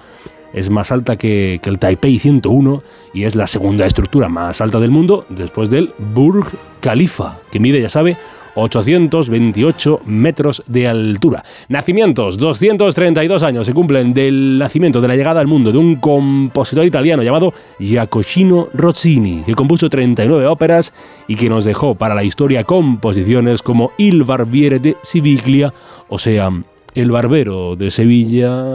[0.53, 2.83] es más alta que, el Taipei 101
[3.15, 7.81] y es la segunda estructura más alta del mundo después del Burj Khalifa, que mide,
[7.81, 8.17] ya sabe,
[8.57, 11.45] 828 metros de altura.
[11.69, 16.85] Nacimientos, 232 años se cumplen del nacimiento, de la llegada al mundo de un compositor
[16.85, 20.93] italiano llamado Giacocino Rossini, que compuso 39 óperas
[21.29, 25.73] y que nos dejó para la historia composiciones como Il Barbiere de Siviglia,
[26.09, 26.51] o sea,
[26.95, 28.73] El Barbero de Sevilla.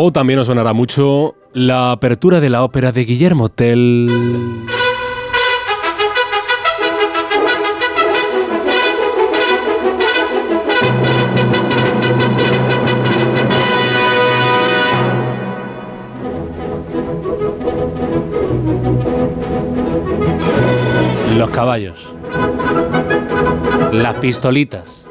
[0.00, 4.08] O también os sonará mucho la apertura de la ópera de Guillermo Tell.
[21.36, 22.14] Los caballos.
[23.90, 25.08] Las pistolitas.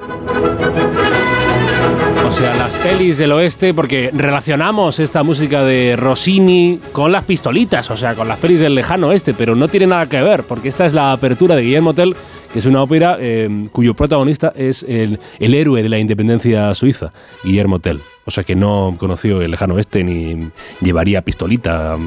[2.27, 7.89] O sea, las pelis del oeste, porque relacionamos esta música de Rossini con las pistolitas,
[7.89, 10.67] o sea, con las pelis del lejano oeste, pero no tiene nada que ver, porque
[10.67, 12.17] esta es la apertura de Guillermo Tell,
[12.51, 17.13] que es una ópera eh, cuyo protagonista es el, el, héroe de la independencia suiza,
[17.45, 18.01] Guillermo Tell.
[18.25, 20.49] O sea, que no conoció el lejano oeste ni
[20.81, 21.97] llevaría pistolita,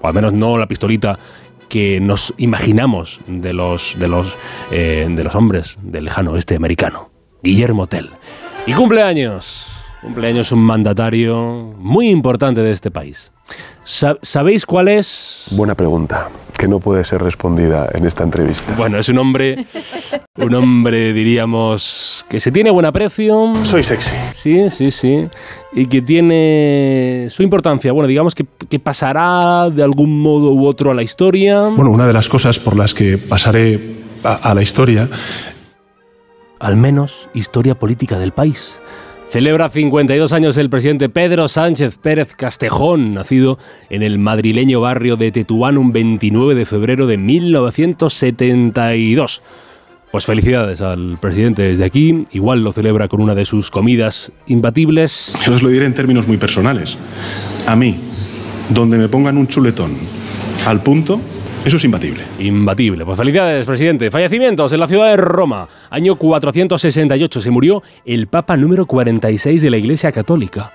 [0.00, 1.18] o al menos no la pistolita
[1.68, 4.36] que nos imaginamos de los, de los,
[4.70, 7.10] eh, de los hombres del lejano oeste americano.
[7.42, 8.10] Guillermo Tell.
[8.66, 9.70] Y cumpleaños.
[10.00, 13.30] Cumpleaños un mandatario muy importante de este país.
[13.84, 15.48] ¿Sabéis cuál es?
[15.50, 18.74] Buena pregunta, que no puede ser respondida en esta entrevista.
[18.78, 19.66] Bueno, es un hombre,
[20.36, 23.52] un hombre, diríamos, que se tiene buen aprecio.
[23.64, 24.12] Soy sexy.
[24.32, 25.28] Sí, sí, sí.
[25.74, 27.92] Y que tiene su importancia.
[27.92, 31.64] Bueno, digamos que, que pasará de algún modo u otro a la historia.
[31.64, 35.10] Bueno, una de las cosas por las que pasaré a, a la historia
[36.64, 38.80] al menos historia política del país.
[39.28, 43.58] Celebra 52 años el presidente Pedro Sánchez Pérez Castejón, nacido
[43.90, 49.42] en el madrileño barrio de Tetuán un 29 de febrero de 1972.
[50.10, 52.24] Pues felicidades al presidente desde aquí.
[52.32, 55.34] Igual lo celebra con una de sus comidas imbatibles.
[55.44, 56.96] Yo os lo diré en términos muy personales.
[57.66, 58.00] A mí,
[58.70, 59.98] donde me pongan un chuletón
[60.64, 61.20] al punto,
[61.64, 62.24] eso es imbatible.
[62.38, 63.04] Imbatible.
[63.06, 64.10] Pues felicidades, presidente.
[64.10, 65.66] Fallecimientos en la ciudad de Roma.
[65.88, 70.70] Año 468 se murió el Papa número 46 de la Iglesia Católica.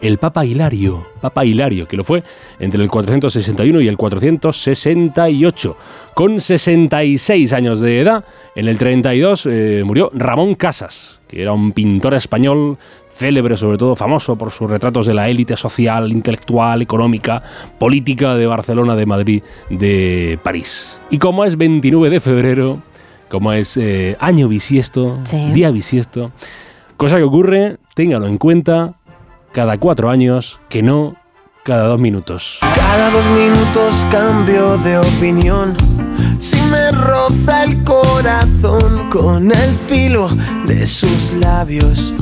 [0.00, 1.08] El Papa Hilario.
[1.20, 2.22] Papa Hilario, que lo fue
[2.60, 5.76] entre el 461 y el 468.
[6.14, 8.24] Con 66 años de edad,
[8.54, 12.78] en el 32 eh, murió Ramón Casas, que era un pintor español
[13.18, 17.42] célebre, sobre todo famoso por sus retratos de la élite social, intelectual, económica,
[17.78, 21.00] política de Barcelona, de Madrid, de París.
[21.10, 22.82] Y como es 29 de febrero,
[23.28, 25.50] como es eh, año bisiesto, Sí.
[25.52, 26.30] día bisiesto,
[26.96, 28.94] cosa que ocurre, téngalo en cuenta,
[29.52, 31.16] cada cuatro años, que no
[31.64, 32.58] cada dos minutos.
[32.60, 35.76] Cada dos minutos cambio de opinión.
[36.38, 40.28] Si me roza el corazón con el filo
[40.66, 42.14] de sus labios.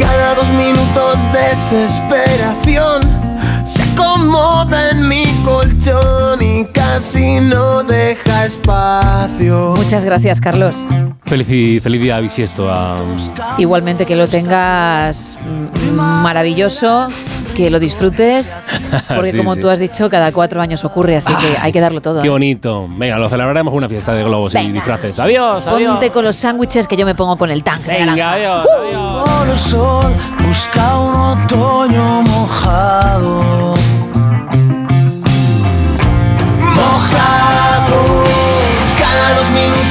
[0.00, 3.02] Cada dos minutos desesperación.
[3.64, 9.74] Se acomoda en mi colchón y casi no deja espacio.
[9.76, 10.76] Muchas gracias, Carlos.
[11.24, 12.96] Feliz, feliz día bisiesto a...
[13.58, 15.38] Igualmente que lo tengas
[15.94, 17.06] maravilloso,
[17.54, 18.56] que lo disfrutes,
[19.14, 19.60] porque Sí, como sí.
[19.60, 22.20] tú has dicho, cada cuatro años ocurre, así que hay que darlo todo.
[22.20, 22.30] Qué ¿eh?
[22.30, 22.88] bonito.
[22.90, 25.18] Venga, lo celebraremos una fiesta de globos y disfraces.
[25.20, 25.92] Adiós, adiós.
[25.92, 27.88] Ponte con los sándwiches que yo me pongo con el tanque.
[27.90, 29.28] Venga, adiós, adiós.
[29.28, 30.12] Por el sol
[30.46, 32.40] busca un otoño mojado.
[32.40, 33.89] Mojado.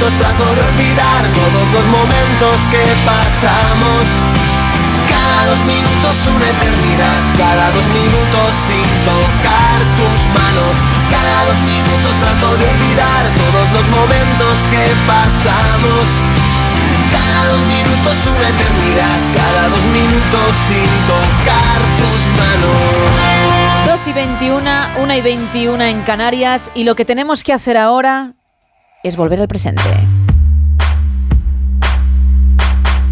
[0.08, 4.04] Trato de olvidar todos los momentos que pasamos.
[5.04, 7.20] Cada dos minutos una eternidad.
[7.36, 10.72] Cada dos minutos sin tocar tus manos.
[11.12, 16.04] Cada dos minutos trato de olvidar todos los momentos que pasamos.
[17.12, 22.80] Cada dos minutos una eternidad, cada dos minutos sin tocar tus manos.
[23.86, 28.34] 2 y 21, 1 y 21 en Canarias y lo que tenemos que hacer ahora
[29.02, 30.29] es volver al presente.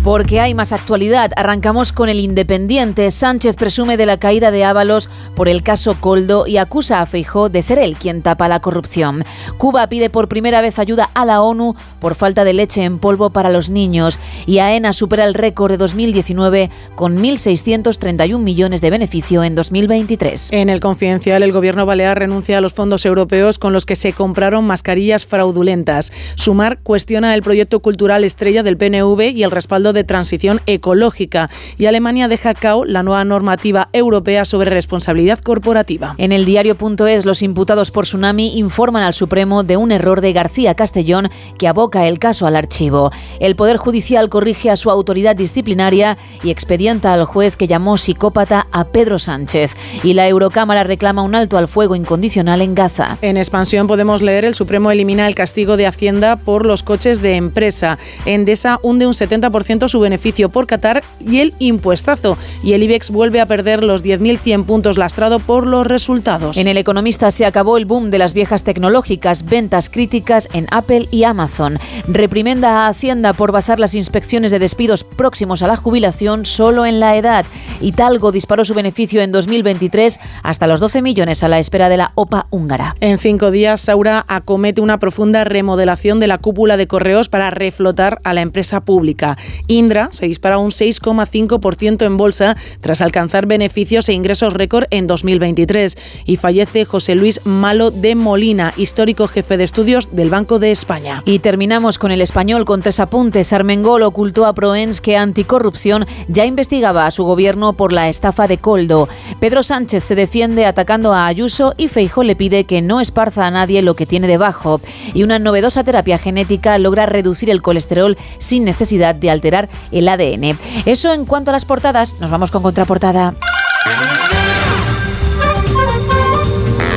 [0.04, 1.32] Porque hay más actualidad.
[1.36, 3.10] Arrancamos con el Independiente.
[3.10, 7.48] Sánchez presume de la caída de Ábalos por el caso Coldo y acusa a Feijó
[7.48, 9.24] de ser él quien tapa la corrupción.
[9.58, 13.30] Cuba pide por primera vez ayuda a la ONU por falta de leche en polvo
[13.30, 14.18] para los niños.
[14.46, 20.52] Y AENA supera el récord de 2019 con 1.631 millones de beneficio en 2023.
[20.52, 24.12] En el confidencial, el gobierno balear renuncia a los fondos europeos con los que se
[24.12, 26.12] compraron mascarillas fraudulentas.
[26.36, 31.50] Sumar cuestiona el proyecto cultural estrella del PNV y el respaldo de transición ecológica.
[31.76, 36.14] Y Alemania deja cao la nueva normativa europea sobre responsabilidad corporativa.
[36.18, 40.74] En el diario.es, los imputados por tsunami informan al Supremo de un error de García
[40.74, 43.10] Castellón que aboca el caso al archivo.
[43.40, 48.66] El Poder Judicial corrige a su autoridad disciplinaria y expedienta al juez que llamó psicópata
[48.72, 49.74] a Pedro Sánchez.
[50.02, 53.18] Y la Eurocámara reclama un alto al fuego incondicional en Gaza.
[53.22, 57.36] En expansión podemos leer el Supremo elimina el castigo de Hacienda por los coches de
[57.36, 57.98] empresa.
[58.24, 62.36] Endesa hunde un 70% su beneficio por Qatar y el impuestazo.
[62.64, 66.56] Y el IBEX vuelve a perder los 10.100 puntos lastrado por los resultados.
[66.56, 71.06] En El Economista se acabó el boom de las viejas tecnológicas, ventas críticas en Apple
[71.10, 71.78] y Amazon.
[72.08, 77.00] Reprimenda a Hacienda por basar las inspecciones de despidos próximos a la jubilación solo en
[77.00, 77.44] la edad.
[77.80, 82.12] Italgo disparó su beneficio en 2023 hasta los 12 millones a la espera de la
[82.14, 82.96] OPA húngara.
[83.00, 88.20] En cinco días, Saura acomete una profunda remodelación de la cúpula de correos para reflotar
[88.24, 89.36] a la empresa pública.
[89.68, 95.96] Indra se dispara un 6,5% en bolsa tras alcanzar beneficios e ingresos récord en 2023.
[96.24, 101.22] Y fallece José Luis Malo de Molina, histórico jefe de estudios del Banco de España.
[101.26, 103.52] Y terminamos con el español con tres apuntes.
[103.52, 108.58] Armengol ocultó a Proens que Anticorrupción ya investigaba a su gobierno por la estafa de
[108.58, 109.08] Coldo.
[109.38, 113.50] Pedro Sánchez se defiende atacando a Ayuso y Feijó le pide que no esparza a
[113.50, 114.80] nadie lo que tiene debajo.
[115.12, 119.57] Y una novedosa terapia genética logra reducir el colesterol sin necesidad de alterar
[119.90, 120.58] el ADN.
[120.84, 123.34] Eso en cuanto a las portadas, nos vamos con contraportada.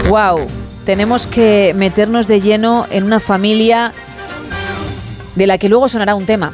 [0.10, 0.48] Wow,
[0.86, 3.94] tenemos que meternos de lleno en una familia
[5.36, 6.54] de la que luego sonará un tema,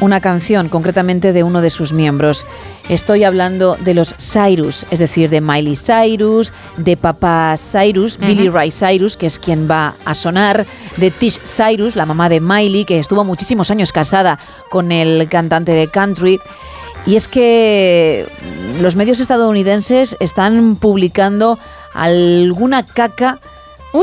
[0.00, 2.46] una canción concretamente de uno de sus miembros.
[2.88, 8.70] Estoy hablando de los Cyrus, es decir, de Miley Cyrus, de papá Cyrus, Billy Ray
[8.70, 10.66] Cyrus, que es quien va a sonar,
[10.96, 14.38] de Tish Cyrus, la mamá de Miley, que estuvo muchísimos años casada
[14.70, 16.40] con el cantante de country.
[17.06, 18.26] Y es que
[18.80, 21.58] los medios estadounidenses están publicando
[21.94, 23.38] alguna caca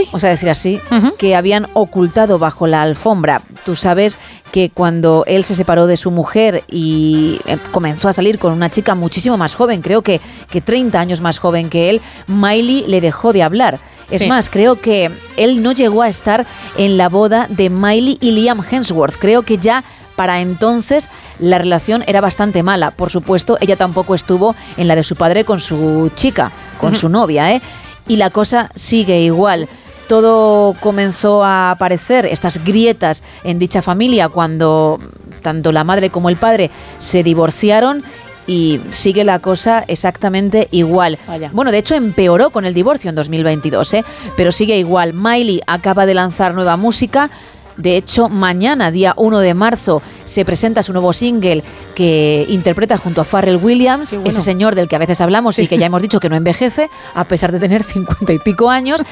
[0.06, 0.80] vamos a decir así,
[1.18, 3.42] que habían ocultado bajo la alfombra.
[3.66, 4.20] Tú sabes
[4.52, 8.70] que cuando él se separó de su mujer y eh, comenzó a salir con una
[8.70, 13.02] chica muchísimo más joven, creo que, que 30 años más joven que él, Miley le
[13.02, 13.80] dejó de hablar.
[14.12, 14.28] Es Sí.
[14.28, 16.46] más, creo que él no llegó a estar
[16.78, 19.16] en la boda de Miley y Liam Hemsworth.
[19.18, 19.84] Creo que ya
[20.16, 22.92] para entonces la relación era bastante mala.
[22.92, 27.10] Por supuesto, ella tampoco estuvo en la de su padre con su chica, con su
[27.10, 27.62] novia, ¿eh?
[28.08, 29.68] Y la cosa sigue igual.
[30.08, 35.00] Todo comenzó a aparecer, estas grietas en dicha familia, cuando
[35.42, 38.04] tanto la madre como el padre se divorciaron
[38.48, 41.18] y sigue la cosa exactamente igual.
[41.52, 44.06] Bueno, de hecho empeoró con el divorcio en 2022, ¿eh?
[44.36, 45.14] pero sigue igual.
[45.14, 47.30] Miley acaba de lanzar nueva música.
[47.78, 51.64] De hecho, mañana, día 1 de marzo, se presenta su nuevo single
[51.94, 55.78] que interpreta junto a Pharrell Williams, ese señor del que a veces hablamos y que
[55.78, 59.04] ya hemos dicho que no envejece, a pesar de tener 50 y pico años.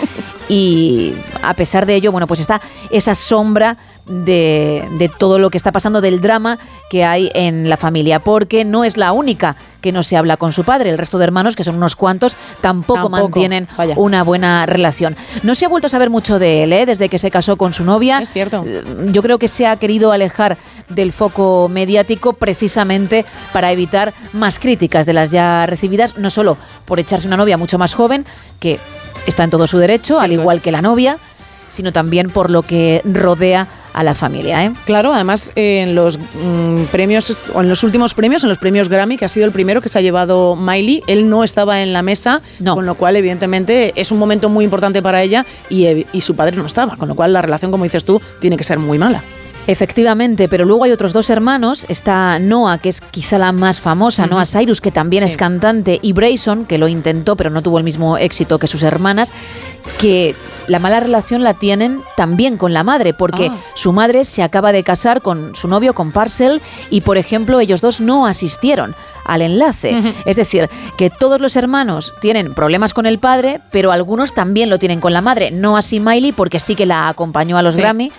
[0.49, 3.77] Y a pesar de ello, bueno, pues está esa sombra
[4.11, 6.59] de, de todo lo que está pasando, del drama
[6.89, 10.51] que hay en la familia, porque no es la única que no se habla con
[10.53, 10.89] su padre.
[10.89, 13.95] El resto de hermanos, que son unos cuantos, tampoco, Tampoco, mantienen vaya.
[13.97, 15.15] una buena relación.
[15.43, 16.85] No se ha vuelto a saber mucho de él, ¿eh?
[16.85, 18.19] desde que se casó con su novia.
[18.19, 18.63] Es cierto.
[19.07, 20.57] Yo creo que se ha querido alejar
[20.89, 26.99] del foco mediático precisamente para evitar más críticas de las ya recibidas, no solo por
[26.99, 28.25] echarse una novia mucho más joven,
[28.59, 28.79] que
[29.25, 31.17] está en todo su derecho, al igual que la novia,
[31.69, 34.65] sino también por lo que rodea a la familia.
[34.65, 34.73] ¿eh?
[34.85, 38.89] Claro, además eh, en los mm, premios, o en los últimos premios, en los premios
[38.89, 41.93] Grammy, que ha sido el primero que se ha llevado Miley, él no estaba en
[41.93, 46.21] la mesa, con lo cual evidentemente es un momento muy importante para ella y, y
[46.21, 48.79] su padre no estaba, con lo cual la relación, como dices tú, tiene que ser
[48.79, 49.23] muy mala.
[49.67, 51.85] Efectivamente, pero luego hay otros dos hermanos.
[51.87, 54.25] Está Noah, que es quizá la más famosa.
[54.27, 57.83] Noah Cyrus, que también es cantante, y Brayson, que lo intentó, pero no tuvo el
[57.83, 59.31] mismo éxito que sus hermanas,
[59.99, 60.35] que
[60.67, 63.57] la mala relación la tienen también con la madre, porque Ah.
[63.75, 67.81] su madre se acaba de casar con su novio, con Parcel, y por ejemplo, ellos
[67.81, 68.95] dos no asistieron
[69.25, 70.15] al enlace.
[70.25, 74.79] Es decir, que todos los hermanos tienen problemas con el padre, pero algunos también lo
[74.79, 75.51] tienen con la madre.
[75.51, 77.81] No así Miley, porque sí que la acompañó a los Sí.
[77.81, 78.11] Grammy,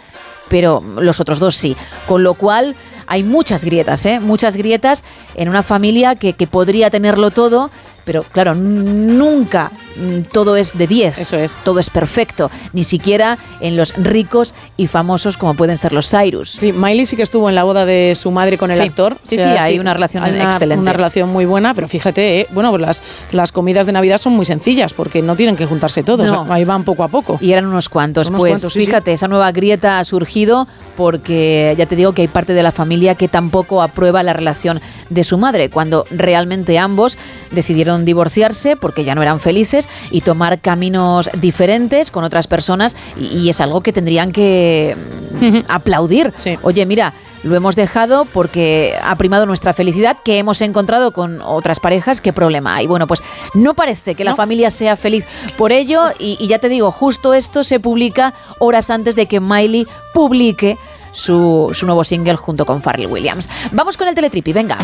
[0.49, 1.77] pero los otros dos sí.
[2.07, 2.75] Con lo cual
[3.07, 4.21] hay muchas grietas, ¿eh?
[4.21, 5.03] Muchas grietas
[5.35, 7.71] en una familia que, que podría tenerlo todo,
[8.05, 11.19] pero claro, nunca mm, todo es de 10.
[11.19, 11.57] Eso es.
[11.65, 12.51] Todo es perfecto.
[12.73, 16.51] Ni siquiera en los ricos y famosos como pueden ser los Cyrus.
[16.51, 18.83] Sí, Miley sí que estuvo en la boda de su madre con el Sí.
[18.83, 19.17] actor.
[19.25, 20.81] Sí, sí, hay una relación hay una- excelente.
[20.83, 24.33] Una relación muy buena, pero fíjate, eh, bueno, pues las, las comidas de Navidad son
[24.35, 26.47] muy sencillas porque no tienen que juntarse todos, No.
[26.53, 27.39] ahí van poco a poco.
[27.41, 28.29] Y eran unos cuantos.
[28.29, 32.29] Unos pues cuantos, fíjate, esa nueva grieta ha surgido porque ya te digo que hay
[32.29, 34.81] parte de la familia que tampoco aprueba la relación
[35.11, 37.19] de su madre, cuando realmente ambos
[37.51, 43.27] decidieron divorciarse porque ya no eran felices y tomar caminos diferentes con otras personas y,
[43.39, 44.97] y es algo que tendrían que
[45.41, 46.33] mm, aplaudir.
[46.63, 47.13] Oye, mira,
[47.43, 52.33] lo hemos dejado porque ha primado nuestra felicidad, que hemos encontrado con otras parejas, ¿qué
[52.33, 52.87] problema hay?
[52.87, 53.23] Bueno, pues
[53.55, 55.27] no parece que la familia sea feliz
[55.57, 59.41] por ello y, y ya te digo, justo esto se publica horas antes de que
[59.41, 60.79] Miley publique
[61.13, 63.49] su, su nuevo single junto con Pharrell Williams.
[63.71, 64.79] Vamos con el teletripi, venga.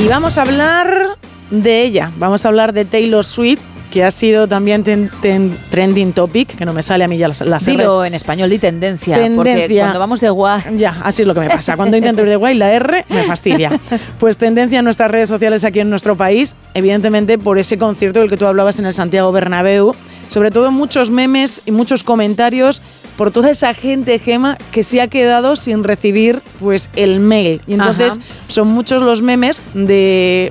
[0.00, 1.16] Y vamos a hablar
[1.50, 3.60] de ella, vamos a hablar de Taylor Swift,
[3.92, 7.28] que ha sido también ten- ten- trending topic, que no me sale a mí ya
[7.28, 8.06] las, las Dilo Rs.
[8.06, 9.82] en español, di tendencia, porque Tendencia.
[9.82, 10.62] cuando vamos de guay...
[10.78, 11.76] Ya, así es lo que me pasa.
[11.76, 13.70] Cuando intento ir de guay, la R me fastidia.
[14.18, 18.30] Pues tendencia en nuestras redes sociales aquí en nuestro país, evidentemente por ese concierto del
[18.30, 19.94] que tú hablabas en el Santiago Bernabéu,
[20.28, 22.80] sobre todo muchos memes y muchos comentarios
[23.16, 27.60] por toda esa gente, Gema, que se ha quedado sin recibir pues el mail.
[27.66, 28.22] Y entonces Ajá.
[28.48, 30.50] son muchos los memes de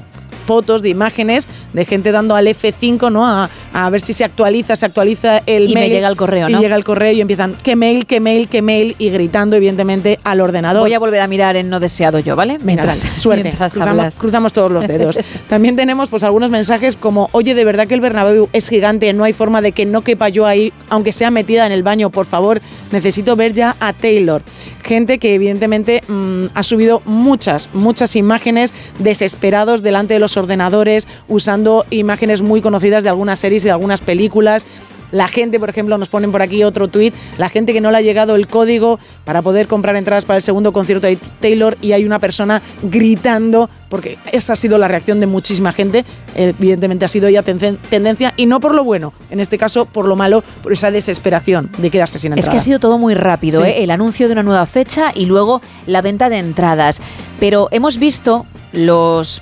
[0.52, 3.26] fotos, de imágenes, de gente dando al F5, ¿no?
[3.26, 5.94] A, a ver si se actualiza, se actualiza el Y me mail.
[5.94, 6.60] llega el correo, y ¿no?
[6.62, 8.96] llega el correo y empiezan, ¿qué mail, qué mail, qué mail?
[9.00, 10.82] Y gritando, evidentemente, al ordenador.
[10.82, 12.58] Voy a volver a mirar en no deseado yo, ¿vale?
[12.64, 13.44] Mientras- suerte.
[13.44, 15.18] mientras cruzamos todos los dedos.
[15.50, 19.24] También tenemos pues algunos mensajes como, oye, de verdad que el Bernabéu es gigante, no
[19.24, 22.26] hay forma de que no quepa yo ahí, aunque sea metida en el baño, por
[22.26, 22.62] favor,
[22.92, 24.42] necesito ver ya a Taylor.
[24.84, 31.86] Gente que evidentemente mm, ha subido muchas, muchas imágenes desesperados delante de los ordenadores, usando
[31.90, 34.66] imágenes muy conocidas de algunas series y de algunas películas.
[35.12, 37.98] La gente, por ejemplo, nos ponen por aquí otro tuit, la gente que no le
[37.98, 41.92] ha llegado el código para poder comprar entradas para el segundo concierto de Taylor y
[41.92, 47.10] hay una persona gritando, porque esa ha sido la reacción de muchísima gente, evidentemente ha
[47.10, 50.46] sido ya ten- tendencia y no por lo bueno, en este caso por lo malo,
[50.64, 52.52] por esa desesperación de quedarse sin Es entrada.
[52.54, 53.68] que ha sido todo muy rápido, Sí.
[53.70, 53.84] ¿eh?
[53.84, 57.02] el anuncio de una nueva fecha y luego la venta de entradas.
[57.38, 59.42] Pero hemos visto los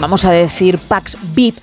[0.00, 1.56] vamos a decir, packs VIP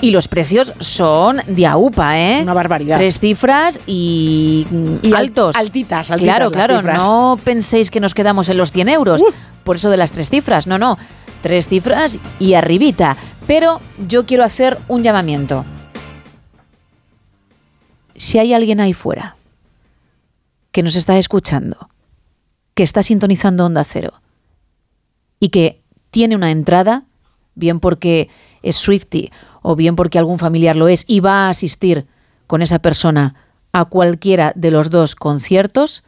[0.00, 2.38] y los precios son de AUPA, ¿eh?
[2.42, 2.96] Una barbaridad.
[2.98, 4.66] Tres cifras y,
[5.02, 5.56] Y al- altos.
[5.56, 6.98] altitas, altitas Claro, claro, cifras.
[7.04, 9.22] no penséis que nos quedamos en los 100 euros.
[9.64, 10.98] Por eso de las tres cifras, no, no.
[11.42, 13.16] Tres cifras y arribita.
[13.46, 15.64] Pero yo quiero hacer un llamamiento.
[18.16, 19.36] Si hay alguien ahí fuera
[20.72, 21.88] que nos está escuchando,
[22.74, 24.14] que está sintonizando Onda Cero
[25.40, 27.04] y que tiene una entrada,
[27.54, 28.28] bien porque
[28.62, 29.30] es Swifty
[29.62, 32.06] o bien porque algún familiar lo es y va a asistir
[32.46, 33.34] con esa persona
[33.72, 36.04] a cualquiera de los dos conciertos,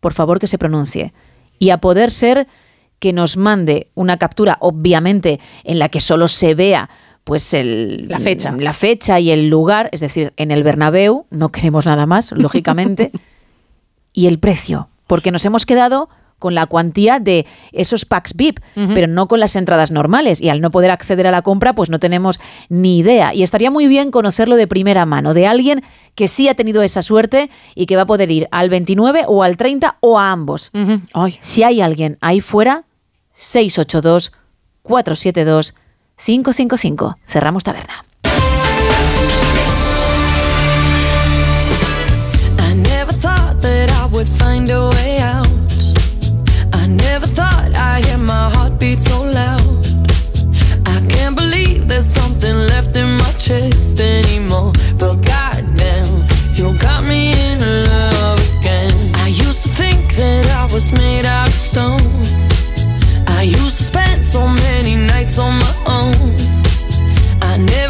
[0.00, 1.12] por favor que se pronuncie.
[1.58, 2.48] Y a poder ser
[2.98, 6.90] que nos mande una captura, obviamente, en la que solo se vea
[7.24, 8.52] pues el, La fecha.
[8.52, 13.12] la fecha y el lugar, es decir, en el Bernabéu, no queremos nada más, lógicamente,
[14.12, 16.08] y el precio, porque nos hemos quedado
[16.40, 20.40] con la cuantía de esos packs VIP, pero no con las entradas normales.
[20.40, 23.32] Y al no poder acceder a la compra, pues no tenemos ni idea.
[23.32, 25.84] Y estaría muy bien conocerlo de primera mano, de alguien
[26.16, 29.44] que sí ha tenido esa suerte y que va a poder ir al 29 o
[29.44, 30.72] al 30 o a ambos.
[31.38, 32.84] Si hay alguien ahí fuera,
[33.34, 34.32] 682
[34.82, 35.74] 472
[36.16, 37.18] 555.
[37.24, 38.04] Cerramos taberna.
[42.58, 45.19] I never thought that I would find a way
[48.30, 49.82] My heartbeat so loud.
[50.86, 54.70] I can't believe there's something left in my chest anymore.
[55.00, 56.12] But goddamn,
[56.54, 58.94] you got me in love again.
[59.24, 62.06] I used to think that I was made out of stone.
[63.26, 66.30] I used to spend so many nights on my own.
[67.50, 67.89] I never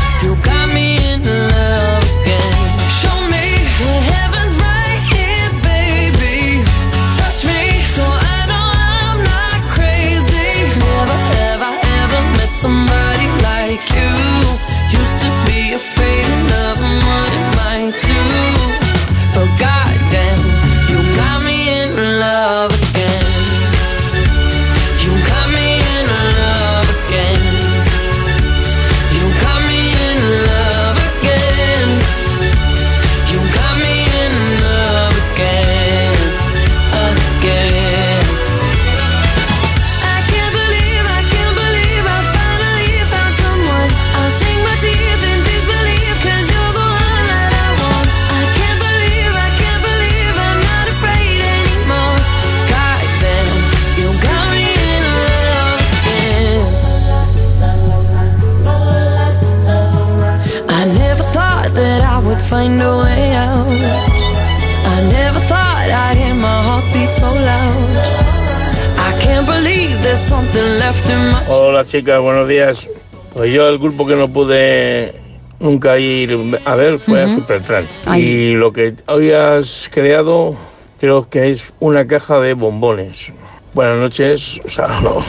[71.53, 72.87] Hola chicas, buenos días.
[73.33, 75.13] Pues yo el grupo que no pude
[75.59, 76.33] nunca ir
[76.63, 77.89] a ver fue a Supertramp.
[78.15, 80.55] Y lo que hoy has creado
[80.97, 83.33] creo que es una caja de bombones.
[83.73, 85.21] Buenas noches, o sea, no.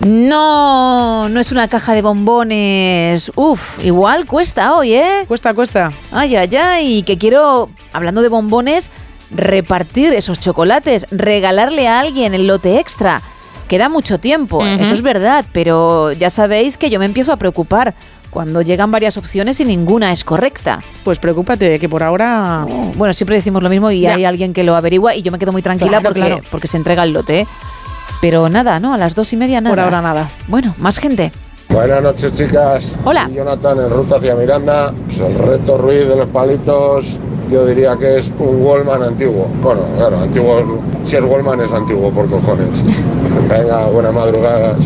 [0.00, 3.30] No, no es una caja de bombones.
[3.36, 5.24] Uf, igual cuesta hoy, ¿eh?
[5.28, 5.92] Cuesta, cuesta.
[6.10, 8.90] Ay, ay, ay, que quiero, hablando de bombones,
[9.30, 13.22] repartir esos chocolates, regalarle a alguien el lote extra.
[13.68, 14.66] Queda mucho tiempo, Ujú.
[14.66, 17.94] eso es verdad, pero ya sabéis que yo me empiezo a preocupar
[18.30, 20.80] cuando llegan varias opciones y ninguna es correcta.
[21.04, 22.66] Pues preocúpate, que por ahora...
[22.96, 24.14] Bueno, siempre decimos lo mismo y Ya.
[24.16, 26.40] hay alguien que lo averigua y yo me quedo muy tranquila Claro, porque, claro.
[26.50, 27.40] porque se entrega el lote.
[27.40, 27.46] ¿eh?
[28.20, 28.92] Pero nada, ¿no?
[28.92, 29.74] A las dos y media nada.
[29.74, 30.28] Por ahora nada.
[30.48, 31.32] Bueno, más gente.
[31.68, 32.96] Buenas noches, chicas.
[33.04, 33.24] Hola.
[33.26, 34.92] Soy Jonathan en ruta hacia Miranda.
[35.06, 37.06] Pues el reto Ruiz de los palitos,
[37.50, 39.46] yo diría que es un Wallman antiguo.
[39.60, 40.80] Bueno, claro, antiguo.
[41.04, 42.84] Si es Wallman es antiguo, por cojones.
[43.48, 44.76] Venga, buenas madrugadas.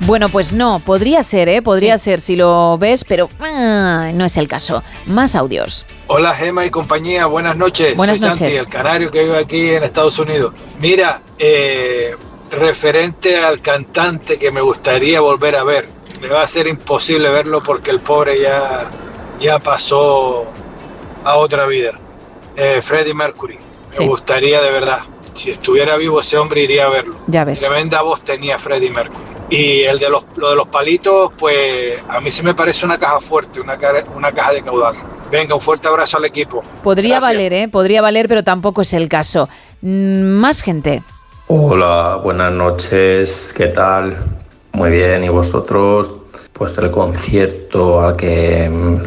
[0.00, 1.62] Bueno, pues no, podría ser, ¿eh?
[1.62, 4.84] Podría ser si lo ves, pero ah, no es el caso.
[5.06, 5.84] Más audios.
[6.06, 7.96] Hola Gema y compañía, buenas noches.
[7.96, 8.54] Buenas Soy noches.
[8.54, 10.54] Santi, el canario que vive aquí en Estados Unidos.
[10.80, 12.14] Mira, eh,
[12.50, 15.88] referente al cantante que me gustaría volver a ver,
[16.20, 18.88] me va a ser imposible verlo porque el pobre ya,
[19.40, 20.46] ya pasó
[21.24, 21.92] a otra vida.
[22.56, 23.58] Eh, Freddie Mercury,
[23.90, 24.02] Sí.
[24.02, 25.00] me gustaría de verdad.
[25.34, 27.16] Si estuviera vivo ese hombre iría a verlo.
[27.26, 27.60] Ya ves.
[27.60, 29.22] Tremenda voz tenía Freddie Mercury.
[29.50, 32.98] Y el de los, lo de los palitos, pues a mí se me parece una
[32.98, 34.96] caja fuerte, una, cara- una caja de caudal.
[35.30, 36.62] Venga, un fuerte abrazo al equipo.
[36.82, 37.22] Podría Gracias.
[37.36, 37.68] valer, ¿eh?
[37.68, 39.48] Podría valer, pero tampoco es el caso.
[39.82, 41.02] Mm, Más gente.
[41.48, 44.16] Hola, buenas noches, ¿qué tal?
[44.72, 46.12] Muy bien, ¿y vosotros?
[46.52, 49.02] Pues el concierto al que, mm,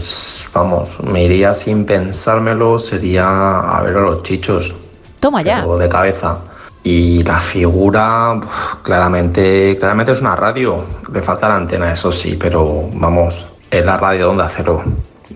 [0.53, 4.73] vamos, me iría sin pensármelo sería a ver a los chichos,
[5.19, 5.65] Toma ya.
[5.65, 6.37] de cabeza.
[6.81, 8.39] Y la figura,
[8.83, 13.97] claramente, claramente es una radio, le falta la antena, eso sí, pero vamos, es la
[13.97, 14.81] radio de Onda Cero,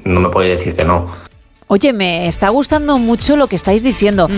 [0.06, 1.08] no me puede decir que no.
[1.74, 4.30] Oye, me está gustando mucho lo que estáis diciendo.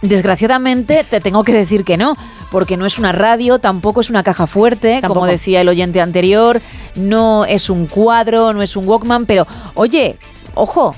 [0.00, 2.16] Desgraciadamente te tengo que decir que no,
[2.52, 6.62] porque no es una radio, tampoco es una caja fuerte, como decía el oyente anterior,
[6.94, 10.20] no es un cuadro, no es un Walkman, pero oye,
[10.54, 10.94] ojo,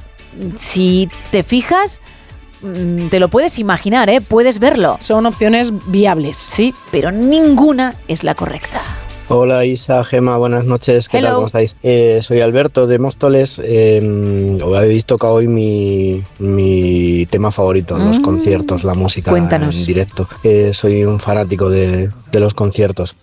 [0.56, 2.02] si te fijas,
[2.60, 4.18] mm, te lo puedes imaginar, ¿eh?
[4.20, 4.98] Puedes verlo.
[5.00, 6.36] Son opciones viables.
[6.36, 8.82] Sí, pero ninguna es la correcta.
[9.28, 11.26] Hola Isa, Gema, buenas noches, ¿qué Hello.
[11.28, 11.34] tal?
[11.36, 11.76] ¿Cómo estáis?
[11.82, 18.22] Eh, soy Alberto de Móstoles, eh, habéis tocado hoy mi, mi tema favorito, los Mm.
[18.22, 19.76] conciertos, la música Cuéntanos.
[19.80, 20.28] en directo.
[20.44, 23.16] Eh, soy un fanático de, de los conciertos.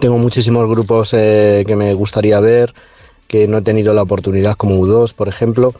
[0.00, 2.74] Tengo muchísimos grupos eh, que me gustaría ver,
[3.28, 5.72] que no he tenido la oportunidad, como U2, por ejemplo,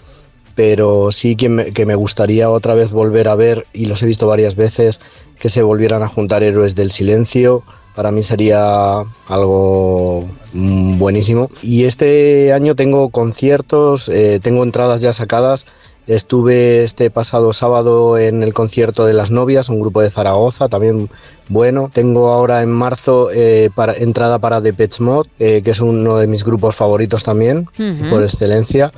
[0.54, 4.06] pero sí que me, que me gustaría otra vez volver a ver, y los he
[4.06, 5.00] visto varias veces,
[5.40, 7.64] que se volvieran a juntar Héroes del Silencio.
[7.98, 11.50] Para mí sería algo mm, buenísimo.
[11.62, 15.66] Y este año tengo conciertos, eh, tengo entradas ya sacadas.
[16.06, 21.10] Estuve este pasado sábado en el concierto de las novias, un grupo de Zaragoza, también
[21.48, 21.90] bueno.
[21.92, 26.28] Tengo ahora en marzo eh, para, entrada para Depeche Mode, eh, que es uno de
[26.28, 27.68] mis grupos favoritos también,
[28.10, 28.92] por excelencia.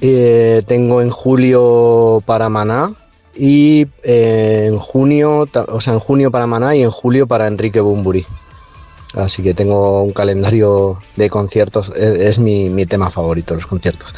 [0.00, 2.90] Eh, tengo en julio para Maná
[3.34, 7.80] y eh, en junio, o sea, en junio para Maná y en julio para Enrique
[7.80, 8.26] Bumburi.
[9.14, 14.14] Así que tengo un calendario de conciertos, es, es mi, mi tema favorito, los conciertos.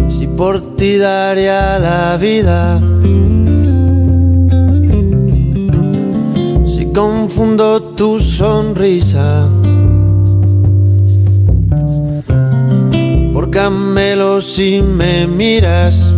[0.10, 2.80] Si por ti daría la vida.
[6.98, 9.48] Confundo tu sonrisa.
[13.32, 16.12] Por camelo si me miras.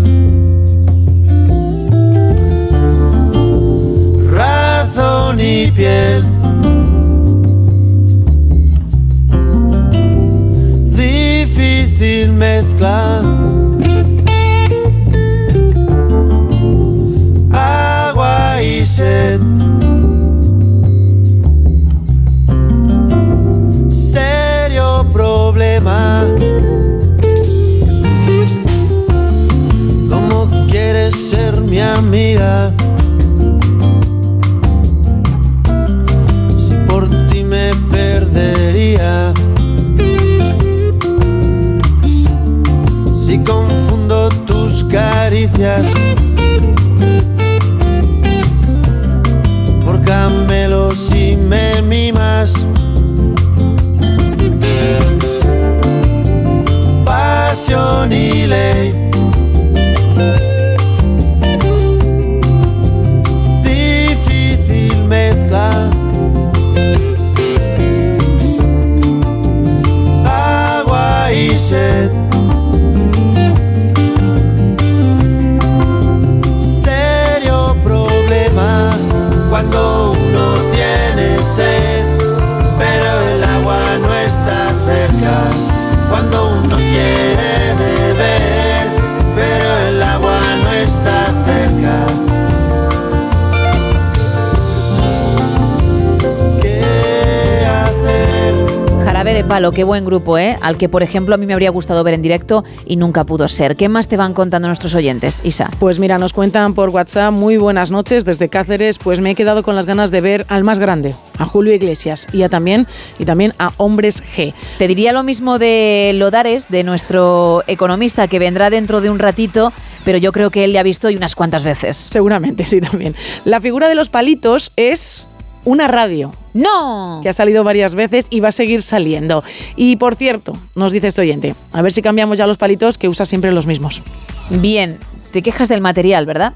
[99.79, 100.57] Qué buen grupo, ¿eh?
[100.61, 103.47] Al que, por ejemplo, a mí me habría gustado ver en directo y nunca pudo
[103.47, 103.77] ser.
[103.77, 105.71] ¿Qué más te van contando nuestros oyentes, Isa?
[105.79, 109.63] Pues mira, nos cuentan por WhatsApp, muy buenas noches desde Cáceres, pues me he quedado
[109.63, 112.87] con las ganas de ver al más grande, a Julio Iglesias, y a también,
[113.19, 114.53] y también a Hombres G.
[114.77, 119.71] Te diría lo mismo de Lodares, de nuestro economista, que vendrá dentro de un ratito,
[120.03, 121.95] pero yo creo que él le ha visto y unas cuantas veces.
[121.95, 123.15] Seguramente, sí, también.
[123.45, 125.28] La figura de los palitos es
[125.69, 126.31] una radio.
[126.55, 127.19] ¡No!
[127.21, 129.43] Que ha salido varias veces y va a seguir saliendo.
[129.75, 133.07] Y por cierto, nos dice este oyente, a ver si cambiamos ya los palitos que
[133.07, 134.01] usa siempre los mismos.
[134.49, 134.97] Bien,
[135.31, 136.53] te quejas del material, ¿verdad?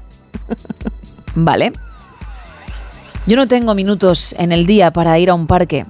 [1.36, 1.72] vale.
[3.26, 5.86] Yo no tengo minutos en el día para ir a un parque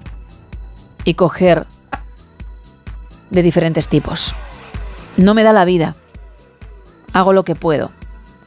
[1.05, 1.67] y coger
[3.31, 4.35] de diferentes tipos.
[5.17, 5.97] No me da la vida.
[7.15, 7.91] Hago lo que puedo.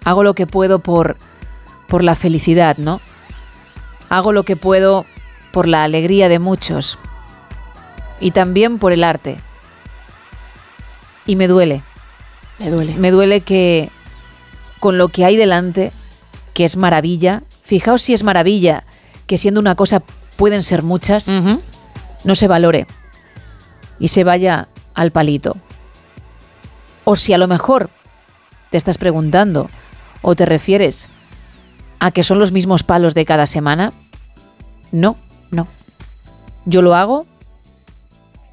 [0.06, 1.18] Hago lo que puedo por,
[1.88, 3.02] por la felicidad, ¿no?
[4.10, 5.06] Hago lo que puedo
[5.52, 6.98] por la alegría de muchos
[8.20, 9.40] y también por el arte.
[11.26, 11.84] Y me duele.
[12.60, 12.96] Me duele.
[12.96, 13.90] Me duele que
[14.80, 15.92] con lo que hay delante,
[16.54, 18.84] que es maravilla, fijaos si es maravilla,
[19.26, 20.02] que siendo una cosa
[20.38, 21.28] pueden ser muchas,
[22.24, 22.88] no se valore
[24.00, 25.58] y se vaya al palito.
[27.04, 27.90] O si a lo mejor
[28.70, 29.70] te estás preguntando
[30.22, 31.08] o te refieres
[32.00, 33.94] a que son los mismos palos de cada semana,
[34.92, 35.18] no,
[35.52, 35.68] no.
[36.66, 37.26] Yo lo hago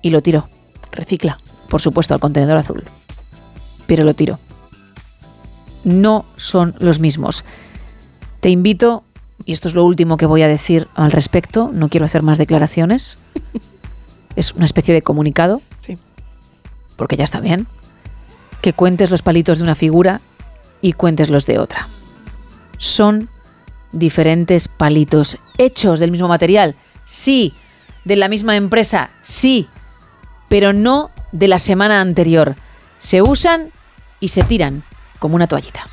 [0.03, 0.49] y lo tiro.
[0.93, 1.39] Recicla.
[1.69, 2.85] Por supuesto, al contenedor azul.
[3.87, 4.39] Pero lo tiro.
[5.83, 7.45] No son los mismos.
[8.41, 9.05] Te invito,
[9.45, 12.39] y esto es lo último que voy a decir al respecto, no quiero hacer más
[12.39, 13.19] declaraciones.
[14.37, 15.63] es una especie de comunicado.
[15.79, 15.99] Sí.
[16.97, 17.67] Porque ya está bien.
[18.61, 20.21] Que cuentes los palitos de una figura
[20.81, 21.89] y cuentes los de otra.
[22.79, 23.29] Son
[23.95, 27.55] diferentes palitos hechos del mismo material, sí,
[28.05, 29.69] de la misma empresa, sí,
[30.49, 32.57] pero no de la semana anterior.
[32.99, 33.71] Se usan
[34.21, 34.85] y se tiran
[35.19, 35.89] como una toallita.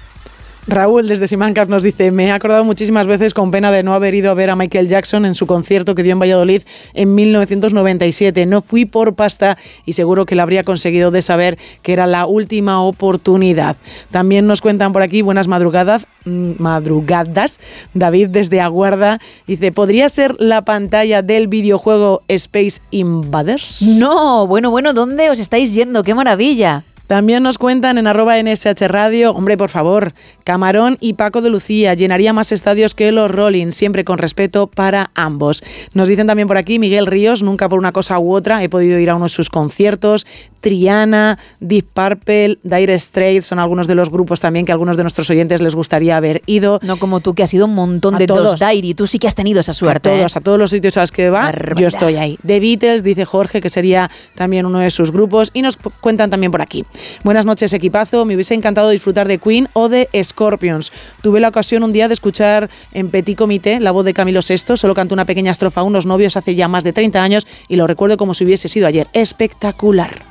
[0.68, 4.14] Raúl desde Simancas nos dice, me he acordado muchísimas veces con pena de no haber
[4.14, 6.62] ido a ver a Michael Jackson en su concierto que dio en Valladolid
[6.94, 8.46] en 1997.
[8.46, 12.28] No fui por pasta y seguro que lo habría conseguido de saber que era la
[12.28, 13.76] última oportunidad.
[14.12, 17.60] También nos cuentan por aquí, buenas madrugadas, madrugadas.
[17.96, 23.82] David desde Aguarda dice, ¿podría ser la pantalla del videojuego Space Invaders?
[23.82, 26.04] No, bueno, bueno, ¿dónde os estáis yendo?
[26.04, 26.84] ¡Qué maravilla!
[27.12, 30.14] También nos cuentan en arroba NSH Radio, hombre, por favor,
[30.46, 35.12] Camarón y Paco de Lucía llenaría más estadios que los Rolling, siempre con respeto para
[35.14, 35.62] ambos.
[35.94, 38.98] Nos dicen también por aquí, Miguel Ríos, nunca por una cosa u otra, he podido
[38.98, 40.26] ir a uno de sus conciertos,
[40.62, 45.04] Triana, Deep Purple, Dire Straits, son algunos de los grupos también que a algunos de
[45.04, 46.80] nuestros oyentes les gustaría haber ido.
[46.84, 48.60] No como tú, que has ido un montón A de todos.
[48.60, 48.94] dos Diary.
[48.94, 50.10] Tú sí que has tenido esa suerte.
[50.10, 50.40] A todos, ¿eh?
[50.40, 51.82] a todos los sitios a los que va, Barbaridad.
[51.82, 52.38] yo estoy ahí.
[52.46, 55.50] The Beatles, dice Jorge, que sería también uno de sus grupos.
[55.54, 56.86] Y nos cu- cuentan también por aquí.
[57.24, 58.26] Buenas noches, equipazo.
[58.26, 60.92] Me hubiese encantado disfrutar de Queen o de Scorpions.
[61.22, 64.78] Tuve la ocasión un día de escuchar en Petit Comité la voz de Camilo VI.
[64.78, 67.76] Solo cantó una pequeña estrofa a unos novios hace ya más de 30 años y
[67.76, 69.08] lo recuerdo como si hubiese sido ayer.
[69.14, 70.22] Espectacular.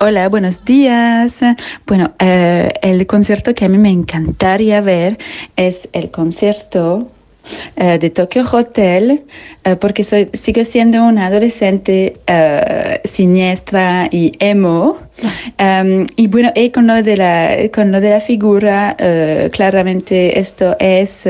[0.00, 1.40] Hola, buenos días.
[1.86, 5.18] Bueno, eh, el concierto que a mí me encantaría ver
[5.54, 7.12] es el concierto
[7.76, 9.24] eh, de Tokyo Hotel,
[9.64, 14.98] eh, porque soy, sigo siendo una adolescente eh, siniestra y emo.
[15.58, 18.96] Um, y bueno, y con lo de la, con lo de la figura,
[19.52, 21.28] claramente esto es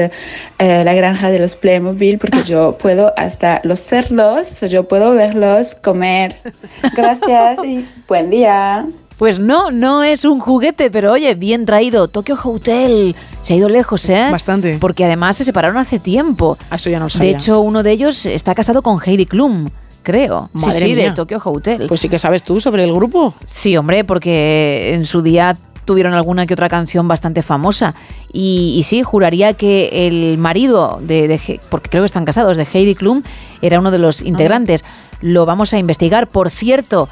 [0.58, 6.36] la granja de los Playmobil, porque yo puedo hasta los cerdos, yo puedo verlos comer.
[6.96, 8.86] Gracias y buen día.
[9.20, 12.08] Pues no, no es un juguete, pero oye, bien traído.
[12.08, 13.14] Tokyo Hotel.
[13.42, 14.28] Se ha ido lejos, ¿eh?
[14.32, 14.78] Bastante.
[14.80, 16.56] Porque además se separaron hace tiempo.
[16.72, 17.30] Eso ya no lo De sabía.
[17.32, 19.68] hecho, uno de ellos está casado con Heidi Klum,
[20.02, 20.48] creo.
[20.54, 21.10] Madre sí, sí, mía.
[21.10, 21.84] de Tokyo Hotel.
[21.86, 23.34] Pues sí que sabes tú sobre el grupo.
[23.46, 27.94] Sí, hombre, porque en su día tuvieron alguna que otra canción bastante famosa.
[28.32, 32.94] Y, y sí, juraría que el marido de, porque creo que están casados, de Heidi
[32.94, 33.22] Klum,
[33.60, 34.82] era uno de los integrantes.
[35.20, 36.26] Lo vamos a investigar.
[36.26, 37.10] Por cierto,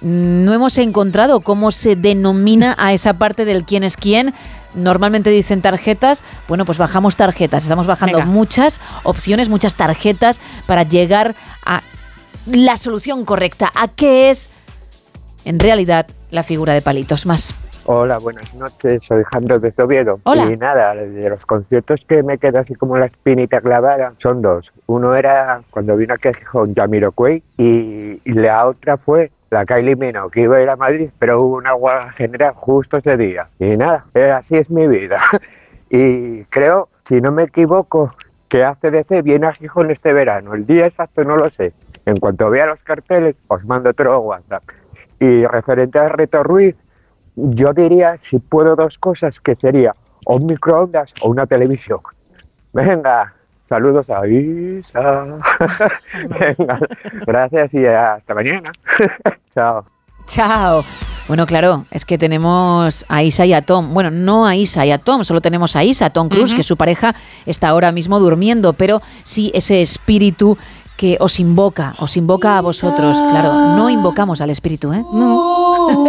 [0.00, 4.34] no hemos encontrado cómo se denomina a esa parte del quién es quién.
[4.74, 7.64] Normalmente dicen tarjetas, bueno, pues bajamos tarjetas.
[7.64, 8.30] Estamos bajando Venga.
[8.30, 11.34] muchas opciones, muchas tarjetas para llegar
[11.66, 11.82] a
[12.46, 13.70] la solución correcta.
[13.74, 14.50] ¿A qué es
[15.44, 17.54] en realidad la figura de palitos más?
[17.86, 20.20] Hola, buenas noches, soy Jandro de Oviedo.
[20.22, 20.44] Hola.
[20.44, 24.70] Y nada, de los conciertos que me queda así como la espinita clavada son dos.
[24.86, 30.30] Uno era cuando vino aquí a Gijón Jamiroquai y la otra fue la Kylie Minogue,
[30.30, 33.48] que iba a ir a Madrid, pero hubo una huelga general justo ese día.
[33.58, 35.20] Y nada, eh, así es mi vida.
[35.90, 38.14] y creo, si no me equivoco,
[38.48, 40.54] que ACDC viene a Gijón este verano.
[40.54, 41.72] El día exacto no lo sé.
[42.06, 44.62] En cuanto vea los carteles, os mando otro WhatsApp.
[45.18, 46.76] Y referente al reto Ruiz,
[47.36, 49.94] yo diría, si puedo, dos cosas, que sería
[50.26, 52.00] o un microondas o una televisión.
[52.72, 53.34] Venga,
[53.70, 55.00] saludos a Isa.
[56.28, 56.78] Venga,
[57.24, 58.72] gracias y hasta mañana.
[59.54, 59.84] Chao.
[60.26, 60.84] Chao.
[61.28, 63.94] Bueno, claro, es que tenemos a Isa y a Tom.
[63.94, 66.76] Bueno, no a Isa y a Tom, solo tenemos a Isa, Tom Cruise, que su
[66.76, 67.14] pareja
[67.46, 70.58] está ahora mismo durmiendo, pero sí ese espíritu
[70.96, 73.16] que os invoca, os invoca a vosotros.
[73.30, 75.04] Claro, no invocamos al espíritu, ¿eh?
[75.12, 76.06] No.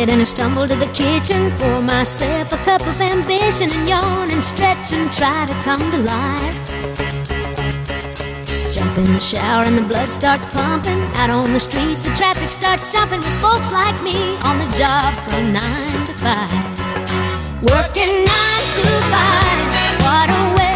[0.00, 1.50] And I stumble to the kitchen.
[1.58, 2.54] Pour myself
[3.00, 4.42] ambition and yawn and
[5.12, 6.69] try to come to life.
[8.96, 11.00] In the shower and the blood starts pumping.
[11.14, 15.14] Out on the streets, the traffic starts jumping with folks like me on the job
[15.28, 16.50] from nine to five.
[17.62, 19.66] Working nine to five.
[20.02, 20.69] What a way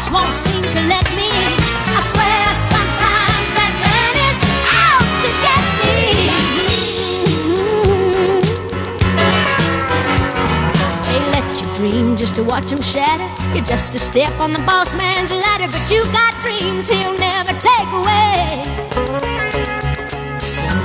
[0.00, 1.28] boss won't seem to let me.
[1.28, 4.38] I swear sometimes that man is
[4.84, 6.00] out to get me.
[11.06, 13.28] They let you dream just to watch him shatter.
[13.54, 17.52] You're just a step on the boss man's ladder, but you got dreams he'll never
[17.60, 18.64] take away.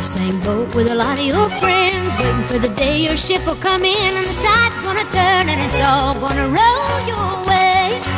[0.01, 3.55] Same boat with a lot of your friends, waiting for the day your ship will
[3.55, 8.14] come in and the tide's gonna turn and it's all gonna roll your way.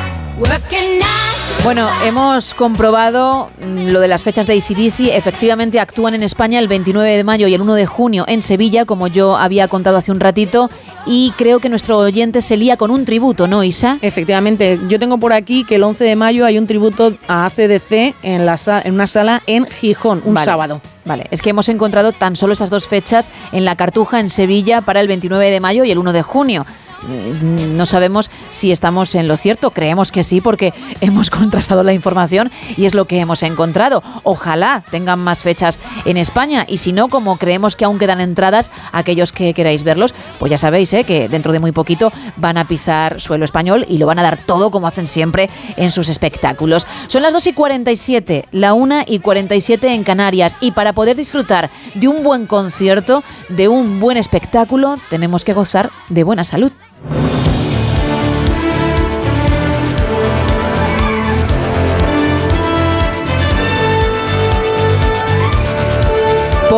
[1.64, 5.16] Bueno, hemos comprobado mm, lo de las fechas de ACDC.
[5.16, 8.86] Efectivamente, actúan en España el 29 de mayo y el 1 de junio en Sevilla,
[8.86, 10.70] como yo había contado hace un ratito.
[11.08, 13.98] Y creo que nuestro oyente se lía con un tributo, ¿no, Isa?
[14.02, 18.16] Efectivamente, yo tengo por aquí que el 11 de mayo hay un tributo a ACDC
[18.22, 20.46] en, la, en una sala en Gijón, un Vale.
[20.46, 20.82] sábado.
[21.04, 24.82] Vale, es que hemos encontrado tan solo esas dos fechas en la Cartuja, en Sevilla,
[24.82, 26.66] para el 29 de mayo y el 1 de junio.
[27.04, 31.94] Mm, No sabemos si estamos en lo cierto, creemos que sí, porque hemos contrastado la
[31.94, 34.04] información y es lo que hemos encontrado.
[34.24, 38.72] Ojalá tengan más fechas en España y si no, como creemos que aún quedan entradas,
[38.92, 41.04] aquellos que queráis verlos, pues ya sabéis ¿eh?
[41.04, 44.38] que dentro de muy poquito van a pisar suelo español y lo van a dar
[44.38, 46.88] todo como hacen siempre en sus espectáculos.
[47.08, 51.70] Son las 2 y 47, la 1 y 47 en Canarias y para poder disfrutar
[51.94, 56.72] de un buen concierto, de un buen espectáculo, tenemos que gozar de buena salud.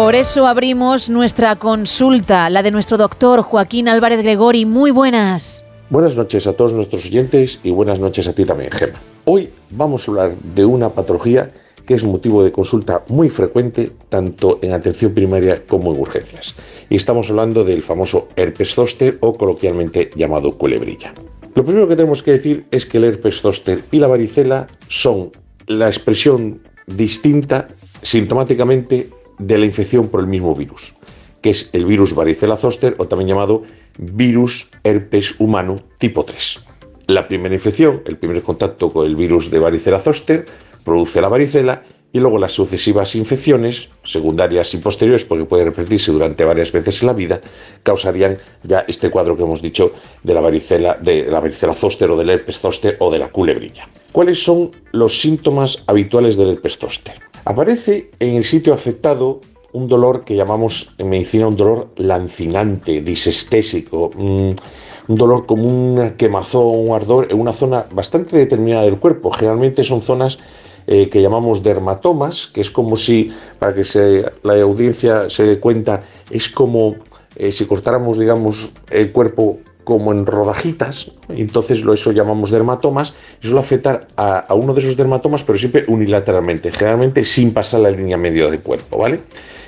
[0.09, 4.65] Por eso abrimos nuestra consulta, la de nuestro doctor Joaquín Álvarez Gregori.
[4.65, 5.63] Muy buenas.
[5.91, 8.99] Buenas noches a todos nuestros oyentes y buenas noches a ti también, Gemma.
[9.25, 11.51] Hoy vamos a hablar de una patología
[11.85, 16.55] que es motivo de consulta muy frecuente tanto en atención primaria como en urgencias.
[16.89, 21.13] Y estamos hablando del famoso herpes zóster o coloquialmente llamado culebrilla.
[21.53, 25.29] Lo primero que tenemos que decir es que el herpes zóster y la varicela son
[25.67, 27.67] la expresión distinta
[28.01, 30.93] sintomáticamente de la infección por el mismo virus,
[31.41, 33.63] que es el virus varicela zoster o también llamado
[33.97, 36.59] virus herpes humano tipo 3.
[37.07, 40.45] La primera infección, el primer contacto con el virus de varicela zoster,
[40.83, 46.43] produce la varicela y luego las sucesivas infecciones, secundarias y posteriores, porque puede repetirse durante
[46.43, 47.39] varias veces en la vida,
[47.83, 49.91] causarían ya este cuadro que hemos dicho
[50.23, 53.87] de la varicela, de la varicela zoster o del herpes zoster o de la culebrilla.
[54.11, 57.28] ¿Cuáles son los síntomas habituales del herpes zoster?
[57.49, 59.41] Aparece en el sitio afectado
[59.73, 64.51] un dolor que llamamos en medicina un dolor lancinante, disestésico, mm,
[65.07, 69.31] un dolor como un quemazón, un ardor en una zona bastante determinada del cuerpo.
[69.31, 70.37] Generalmente son zonas
[70.85, 76.03] eh, que llamamos dermatomas, que es como si, para que la audiencia se dé cuenta,
[76.29, 76.97] es como
[77.35, 79.57] eh, si cortáramos, digamos, el cuerpo
[79.89, 84.95] como en rodajitas, entonces lo eso llamamos dermatomas, y suele afectar a, uno de esos
[84.95, 89.21] dermatomas, pero siempre unilateralmente, generalmente sin pasar la línea medio del cuerpo, ¿vale?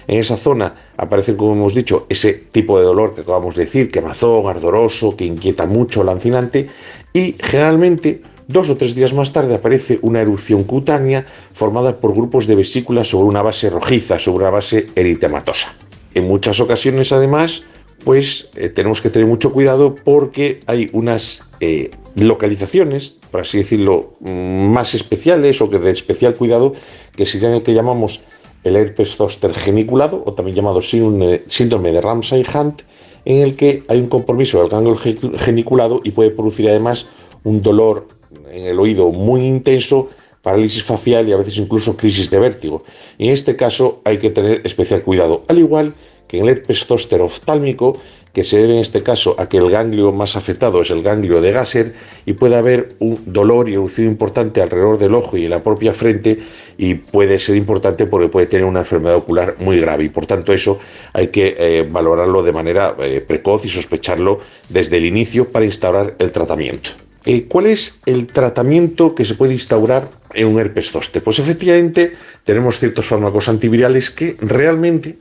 [0.07, 3.89] En esa zona aparece, como hemos dicho, ese tipo de dolor que acabamos de decir,
[3.89, 6.69] quemazón, ardoroso, que inquieta mucho, lancinante,
[7.13, 12.47] y generalmente Dos o tres días más tarde aparece una erupción cutánea formada por grupos
[12.47, 15.73] de vesículas sobre una base rojiza, sobre una base eritematosa.
[16.13, 17.63] En muchas ocasiones, además,
[18.03, 24.13] pues eh, tenemos que tener mucho cuidado porque hay unas eh, localizaciones, por así decirlo,
[24.19, 26.73] mm, más especiales o que de especial cuidado,
[27.15, 28.21] que serían el que llamamos
[28.63, 32.83] el herpes zóster geniculado, o también llamado síndrome de Ramsay-Hunt,
[33.25, 37.07] en el que hay un compromiso del ganglio ge- geniculado y puede producir además
[37.43, 38.07] un dolor
[38.51, 40.09] en el oído muy intenso,
[40.41, 42.83] parálisis facial y a veces incluso crisis de vértigo.
[43.17, 46.85] Y en este caso hay que tener especial cuidado, al igual que en el herpes
[46.85, 47.99] zóster oftálmico,
[48.33, 51.41] que se debe en este caso a que el ganglio más afectado es el ganglio
[51.41, 51.93] de Gasser
[52.25, 55.93] y puede haber un dolor y erupción importante alrededor del ojo y en la propia
[55.93, 56.39] frente
[56.77, 60.53] y puede ser importante porque puede tener una enfermedad ocular muy grave y por tanto
[60.53, 60.79] eso
[61.13, 64.39] hay que eh, valorarlo de manera eh, precoz y sospecharlo
[64.69, 66.91] desde el inicio para instaurar el tratamiento.
[67.23, 71.21] Eh, ¿Cuál es el tratamiento que se puede instaurar en un herpes zóster?
[71.21, 72.13] Pues efectivamente
[72.43, 75.17] tenemos ciertos fármacos antivirales que realmente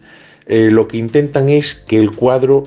[0.51, 2.65] eh, lo que intentan es que el cuadro,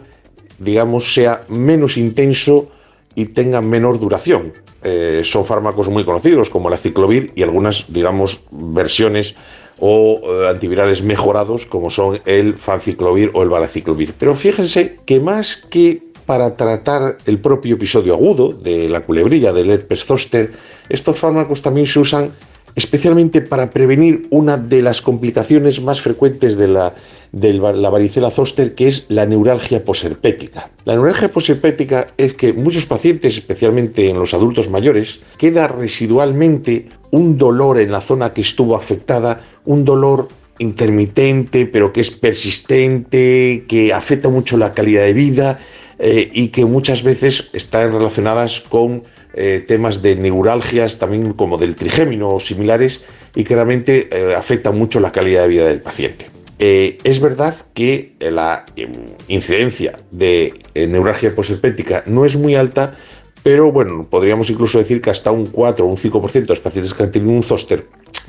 [0.57, 2.69] digamos, sea menos intenso
[3.13, 4.53] y tenga menor duración.
[4.83, 9.35] Eh, son fármacos muy conocidos como la ciclovir y algunas, digamos, versiones
[9.79, 14.13] o eh, antivirales mejorados como son el fanciclovir o el balaciclovir.
[14.17, 19.71] Pero fíjense que más que para tratar el propio episodio agudo de la culebrilla del
[19.71, 20.53] herpes zóster,
[20.87, 22.31] estos fármacos también se usan
[22.75, 26.93] especialmente para prevenir una de las complicaciones más frecuentes de la,
[27.33, 30.69] de la varicela zóster, que es la neuralgia posherpética.
[30.85, 37.37] La neuralgia posherpética es que muchos pacientes, especialmente en los adultos mayores, queda residualmente un
[37.37, 40.27] dolor en la zona que estuvo afectada, un dolor
[40.59, 45.59] intermitente, pero que es persistente, que afecta mucho la calidad de vida
[45.97, 49.03] eh, y que muchas veces están relacionadas con
[49.33, 53.01] eh, temas de neuralgias, también como del trigémino o similares,
[53.33, 56.32] y que realmente eh, afectan mucho la calidad de vida del paciente.
[56.59, 58.87] Eh, es verdad que la eh,
[59.27, 62.97] incidencia de eh, neuralgia posherpética no es muy alta,
[63.43, 66.93] pero bueno, podríamos incluso decir que hasta un 4 o un 5% de los pacientes
[66.93, 67.85] que han tenido un zóster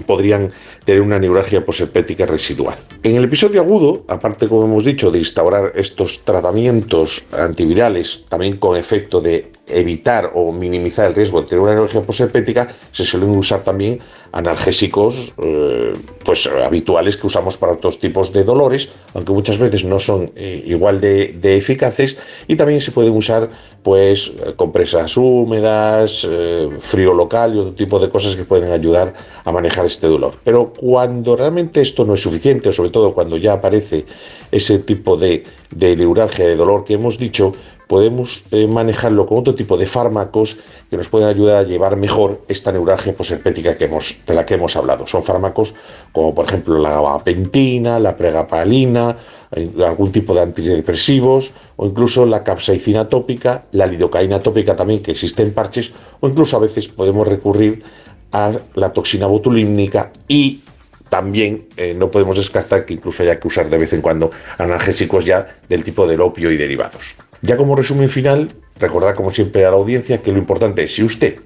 [0.07, 0.51] podrían
[0.85, 2.77] tener una neuralgia posherpética residual.
[3.03, 8.77] En el episodio agudo, aparte como hemos dicho de instaurar estos tratamientos antivirales, también con
[8.77, 13.63] efecto de evitar o minimizar el riesgo de tener una neuralgia posherpética, se suelen usar
[13.63, 14.01] también
[14.33, 15.93] analgésicos eh,
[16.25, 20.63] pues habituales que usamos para otros tipos de dolores, aunque muchas veces no son eh,
[20.67, 22.17] igual de, eficaces,
[22.49, 23.49] y también se pueden usar
[23.83, 29.15] pues compresas húmedas, eh, frío local y otro tipo de cosas que pueden ayudar
[29.45, 30.35] a manejar este dolor.
[30.43, 34.05] Pero cuando realmente esto no es suficiente, o sobre todo cuando ya aparece
[34.51, 37.53] ese tipo de, de neuralgia, de dolor que hemos dicho,
[37.87, 40.57] podemos eh, manejarlo con otro tipo de fármacos
[40.91, 45.07] que nos pueden ayudar a llevar mejor esta neuralgia posherpética de la que hemos hablado.
[45.07, 45.75] Son fármacos
[46.13, 49.17] como por ejemplo la gabapentina, la pregapalina,
[49.55, 55.13] eh, algún tipo de antidepresivos o incluso la capsaicina tópica, la lidocaína tópica también que
[55.13, 57.83] existe en parches o incluso a veces podemos recurrir
[58.33, 60.61] a la toxina botulínica y
[61.09, 65.25] también eh, no podemos descartar que incluso haya que usar de vez en cuando analgésicos
[65.25, 67.17] ya del tipo del opio y derivados.
[67.43, 68.49] Ya como resumen final,
[68.79, 71.37] recordar como siempre a la audiencia que lo importante es si usted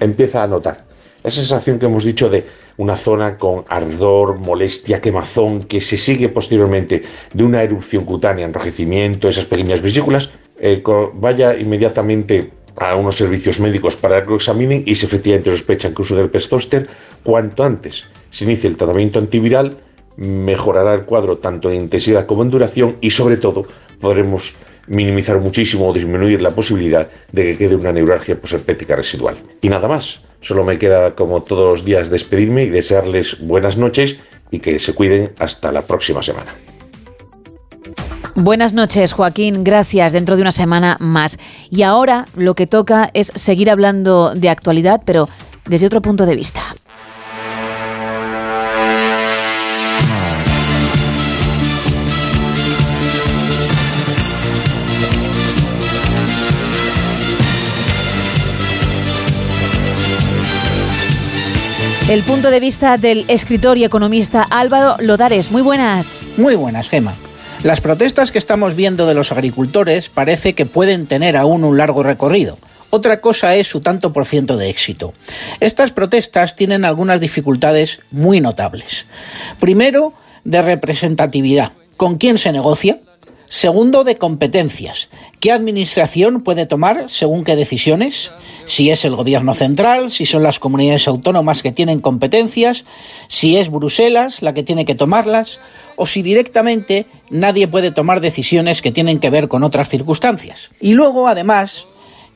[0.00, 0.86] empieza a notar
[1.26, 2.44] esa sensación que hemos dicho de
[2.76, 7.02] una zona con ardor, molestia, quemazón, que se sigue posteriormente
[7.32, 10.30] de una erupción cutánea, enrojecimiento, esas pequeñas vesículas,
[10.60, 10.82] eh,
[11.14, 16.02] vaya inmediatamente a unos servicios médicos para que lo examinen y si efectivamente sospechan que
[16.02, 16.86] uso del zóster,
[17.24, 18.04] cuanto antes
[18.36, 19.78] se inicie el tratamiento antiviral,
[20.18, 23.62] mejorará el cuadro tanto en intensidad como en duración y sobre todo
[23.98, 24.52] podremos
[24.88, 29.36] minimizar muchísimo o disminuir la posibilidad de que quede una neuralgia posherpética residual.
[29.62, 34.18] Y nada más, solo me queda como todos los días despedirme y desearles buenas noches
[34.50, 36.54] y que se cuiden hasta la próxima semana.
[38.34, 39.64] Buenas noches, Joaquín.
[39.64, 40.12] Gracias.
[40.12, 41.38] Dentro de una semana más.
[41.70, 45.26] Y ahora lo que toca es seguir hablando de actualidad, pero
[45.64, 46.60] desde otro punto de vista.
[62.08, 65.50] El punto de vista del escritor y economista Álvaro Lodares.
[65.50, 66.20] Muy buenas.
[66.36, 67.16] Muy buenas, Gema.
[67.64, 72.04] Las protestas que estamos viendo de los agricultores parece que pueden tener aún un largo
[72.04, 72.58] recorrido.
[72.90, 75.14] Otra cosa es su tanto por ciento de éxito.
[75.58, 79.06] Estas protestas tienen algunas dificultades muy notables.
[79.58, 80.12] Primero,
[80.44, 81.72] de representatividad.
[81.96, 83.00] ¿Con quién se negocia?
[83.48, 85.08] Segundo, de competencias.
[85.40, 88.32] ¿Qué administración puede tomar según qué decisiones?
[88.64, 92.84] Si es el gobierno central, si son las comunidades autónomas que tienen competencias,
[93.28, 95.60] si es Bruselas la que tiene que tomarlas,
[95.94, 100.70] o si directamente nadie puede tomar decisiones que tienen que ver con otras circunstancias.
[100.80, 101.86] Y luego, además,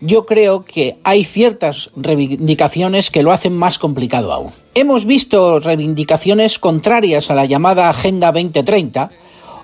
[0.01, 4.53] yo creo que hay ciertas reivindicaciones que lo hacen más complicado aún.
[4.75, 9.11] Hemos visto reivindicaciones contrarias a la llamada Agenda 2030,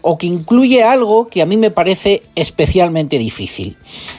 [0.07, 3.77] o que incluye algo que a mí me parece especialmente difícil,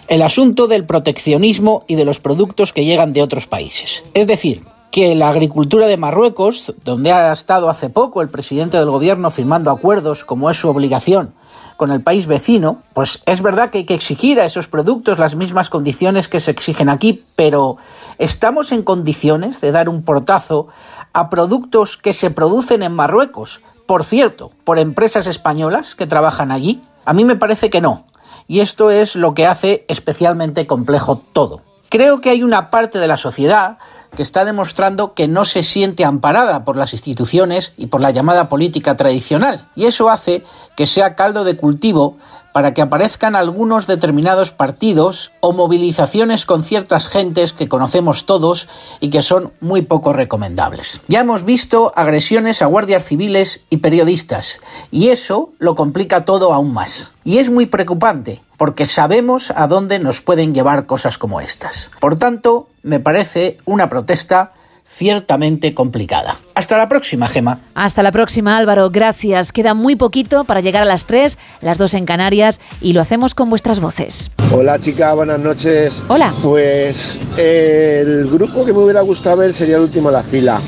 [0.09, 4.03] el asunto del proteccionismo y de los productos que llegan de otros países.
[4.13, 8.89] Es decir, que la agricultura de Marruecos, donde ha estado hace poco el presidente del
[8.89, 11.33] gobierno firmando acuerdos como es su obligación
[11.77, 15.35] con el país vecino, pues es verdad que hay que exigir a esos productos las
[15.35, 17.77] mismas condiciones que se exigen aquí, pero
[18.17, 20.67] ¿estamos en condiciones de dar un portazo
[21.13, 26.83] a productos que se producen en Marruecos, por cierto, por empresas españolas que trabajan allí?
[27.05, 28.05] A mí me parece que no.
[28.47, 31.61] Y esto es lo que hace especialmente complejo todo.
[31.89, 33.77] Creo que hay una parte de la sociedad
[34.15, 38.49] que está demostrando que no se siente amparada por las instituciones y por la llamada
[38.49, 39.67] política tradicional.
[39.75, 40.43] Y eso hace
[40.75, 42.17] que sea caldo de cultivo
[42.53, 48.67] para que aparezcan algunos determinados partidos o movilizaciones con ciertas gentes que conocemos todos
[48.99, 51.01] y que son muy poco recomendables.
[51.07, 54.59] Ya hemos visto agresiones a guardias civiles y periodistas,
[54.91, 57.11] y eso lo complica todo aún más.
[57.23, 61.91] Y es muy preocupante, porque sabemos a dónde nos pueden llevar cosas como estas.
[61.99, 64.53] Por tanto, me parece una protesta
[64.87, 66.37] ciertamente complicada.
[66.55, 67.59] Hasta la próxima, Gema.
[67.75, 68.89] Hasta la próxima, Álvaro.
[68.89, 69.51] Gracias.
[69.51, 73.35] Queda muy poquito para llegar a las 3, las 2 en Canarias, y lo hacemos
[73.35, 74.31] con vuestras voces.
[74.51, 76.01] Hola chica, buenas noches.
[76.07, 76.33] Hola.
[76.41, 80.61] Pues eh, el grupo que me hubiera gustado ver sería el último de la fila.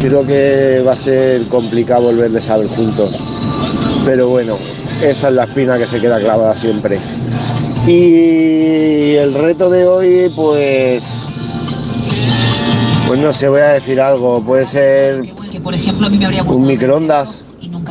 [0.00, 3.18] Creo que va a ser complicado volverles a ver juntos.
[4.04, 4.58] Pero bueno,
[5.02, 6.98] esa es la espina que se queda clavada siempre.
[7.86, 11.26] Y el reto de hoy, pues...
[13.12, 14.42] Pues no sé, voy a decir algo.
[14.42, 15.20] Puede ser
[16.46, 17.44] un microondas,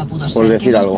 [0.09, 0.41] por ser.
[0.41, 0.97] ¿Qué decir algo.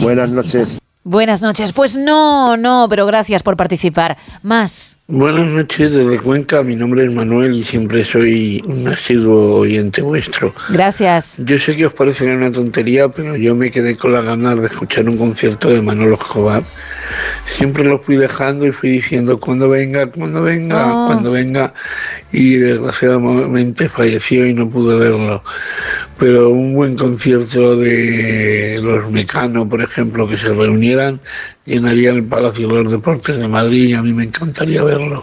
[0.00, 0.80] Buenas noches.
[1.08, 1.72] Buenas noches.
[1.72, 4.18] Pues no, no, pero gracias por participar.
[4.42, 4.98] Más.
[5.06, 10.52] Buenas noches desde Cuenca, mi nombre es Manuel y siempre soy un asiduo oyente vuestro.
[10.68, 11.40] Gracias.
[11.46, 14.66] Yo sé que os parecerá una tontería, pero yo me quedé con las ganas de
[14.66, 16.62] escuchar un concierto de Manolo Escobar.
[17.56, 21.06] Siempre lo fui dejando y fui diciendo cuando venga, cuando venga, Oh.
[21.06, 21.72] cuando venga,
[22.30, 25.42] y desgraciadamente falleció y no pude verlo.
[26.18, 31.20] Pero un buen concierto de los Mecano, por ejemplo, que se reunieran,
[31.64, 35.22] llenaría el Palacio de los Deportes de Madrid y a mí me encantaría verlo.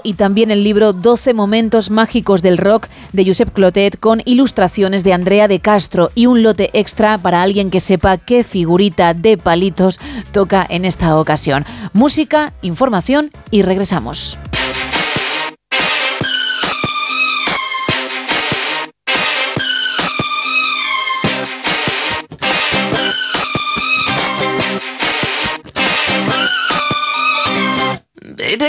[0.02, 5.12] Y también el libro 12 momentos mágicos del rock de Josep Clotet con ilustraciones de
[5.12, 10.00] Andrea de Castro y un lote extra para alguien que sepa qué figurita de palitos
[10.32, 11.66] toca en esta ocasión.
[11.92, 14.40] Música, información y regresamos.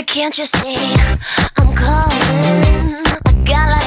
[0.09, 0.75] Can't you see
[1.57, 2.95] I'm calling?
[3.27, 3.78] A guy like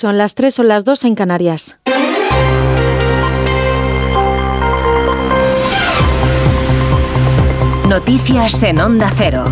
[0.00, 1.76] Son las 3 o las 2 en Canarias.
[7.86, 9.44] Noticias en Onda Cero.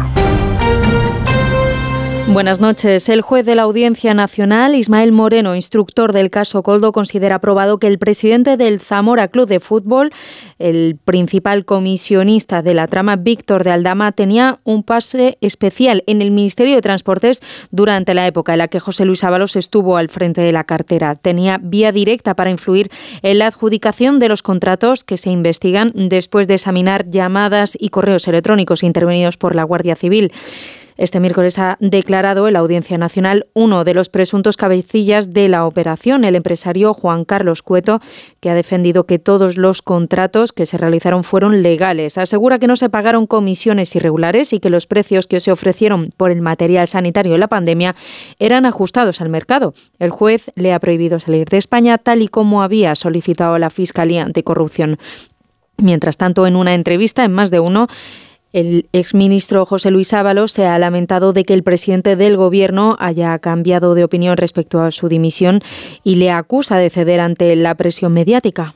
[2.30, 3.08] Buenas noches.
[3.08, 7.86] El juez de la Audiencia Nacional, Ismael Moreno, instructor del caso Coldo, considera probado que
[7.86, 10.12] el presidente del Zamora Club de Fútbol,
[10.58, 16.30] el principal comisionista de la trama, Víctor de Aldama, tenía un pase especial en el
[16.30, 17.40] Ministerio de Transportes
[17.72, 21.16] durante la época en la que José Luis Ábalos estuvo al frente de la cartera.
[21.16, 22.90] Tenía vía directa para influir
[23.22, 28.28] en la adjudicación de los contratos que se investigan después de examinar llamadas y correos
[28.28, 30.30] electrónicos intervenidos por la Guardia Civil.
[30.98, 35.64] Este miércoles ha declarado en la Audiencia Nacional uno de los presuntos cabecillas de la
[35.64, 38.00] operación, el empresario Juan Carlos Cueto,
[38.40, 42.18] que ha defendido que todos los contratos que se realizaron fueron legales.
[42.18, 46.32] Asegura que no se pagaron comisiones irregulares y que los precios que se ofrecieron por
[46.32, 47.94] el material sanitario en la pandemia
[48.40, 49.74] eran ajustados al mercado.
[50.00, 54.24] El juez le ha prohibido salir de España tal y como había solicitado la Fiscalía
[54.24, 54.98] Anticorrupción.
[55.80, 57.86] Mientras tanto, en una entrevista en más de uno,
[58.52, 63.38] el exministro José Luis Ábalos se ha lamentado de que el presidente del Gobierno haya
[63.38, 65.60] cambiado de opinión respecto a su dimisión
[66.04, 68.74] y le acusa de ceder ante la presión mediática.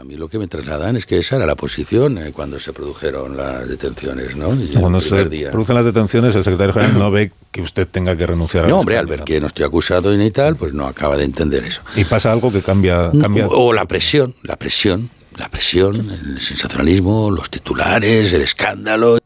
[0.00, 2.72] A mí lo que me trasladan es que esa era la posición eh, cuando se
[2.72, 4.52] produjeron las detenciones, ¿no?
[4.54, 8.16] Y Cuando se día- producen las detenciones, el secretario general no ve que usted tenga
[8.16, 10.56] que renunciar a No, la hombre, al ver que no estoy acusado y ni tal,
[10.56, 11.80] pues no acaba de entender eso.
[11.94, 13.12] Y pasa algo que cambia...
[13.22, 19.18] cambia O la presión, la presión, la presión, el sensacionalismo, los titulares, el escándalo.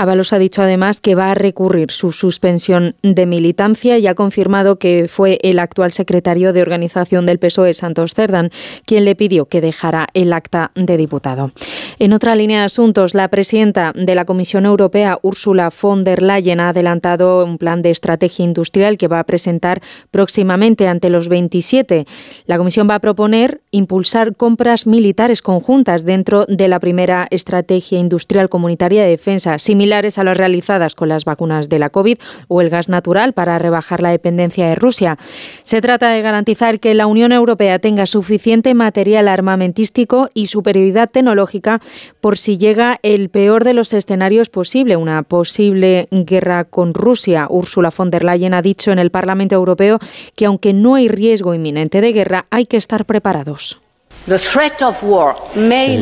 [0.00, 4.76] Ábalos ha dicho además que va a recurrir su suspensión de militancia y ha confirmado
[4.76, 8.50] que fue el actual secretario de organización del PSOE, Santos Cerdán,
[8.86, 11.52] quien le pidió que dejara el acta de diputado.
[11.98, 16.60] En otra línea de asuntos, la presidenta de la Comisión Europea, Ursula von der Leyen,
[16.60, 22.06] ha adelantado un plan de estrategia industrial que va a presentar próximamente ante los 27.
[22.46, 28.48] La Comisión va a proponer impulsar compras militares conjuntas dentro de la primera estrategia industrial
[28.48, 29.58] comunitaria de defensa,
[29.90, 33.58] similares a las realizadas con las vacunas de la COVID o el gas natural para
[33.58, 35.18] rebajar la dependencia de Rusia.
[35.64, 41.80] Se trata de garantizar que la Unión Europea tenga suficiente material armamentístico y superioridad tecnológica
[42.20, 47.48] por si llega el peor de los escenarios posible, una posible guerra con Rusia.
[47.50, 49.98] Ursula von der Leyen ha dicho en el Parlamento Europeo
[50.36, 53.80] que aunque no hay riesgo inminente de guerra, hay que estar preparados.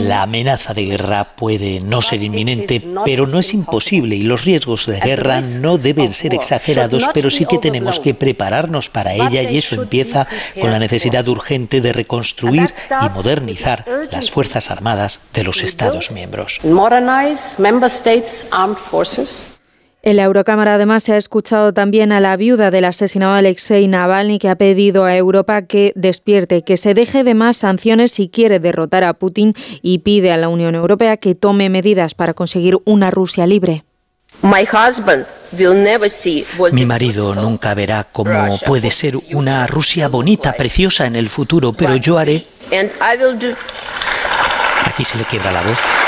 [0.07, 4.87] La amenaza de guerra puede no ser inminente, pero no es imposible y los riesgos
[4.87, 9.59] de guerra no deben ser exagerados, pero sí que tenemos que prepararnos para ella y
[9.59, 10.27] eso empieza
[10.61, 16.61] con la necesidad urgente de reconstruir y modernizar las Fuerzas Armadas de los Estados miembros.
[20.09, 24.39] En la Eurocámara además se ha escuchado también a la viuda del asesinado Alexei Navalny
[24.39, 28.59] que ha pedido a Europa que despierte, que se deje de más sanciones si quiere
[28.59, 29.53] derrotar a Putin
[29.83, 33.85] y pide a la Unión Europea que tome medidas para conseguir una Rusia libre.
[36.73, 41.97] Mi marido nunca verá cómo puede ser una Rusia bonita, preciosa en el futuro, pero
[41.97, 42.47] yo haré...
[44.87, 46.08] Aquí se le quiebra la voz.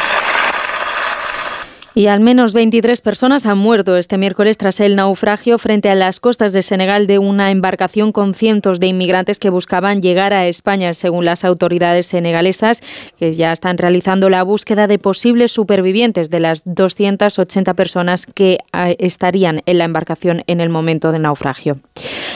[1.93, 6.21] Y al menos 23 personas han muerto este miércoles tras el naufragio frente a las
[6.21, 10.93] costas de Senegal de una embarcación con cientos de inmigrantes que buscaban llegar a España,
[10.93, 12.81] según las autoridades senegalesas,
[13.17, 18.95] que ya están realizando la búsqueda de posibles supervivientes de las 280 personas que eh,
[18.99, 21.79] estarían en la embarcación en el momento del naufragio.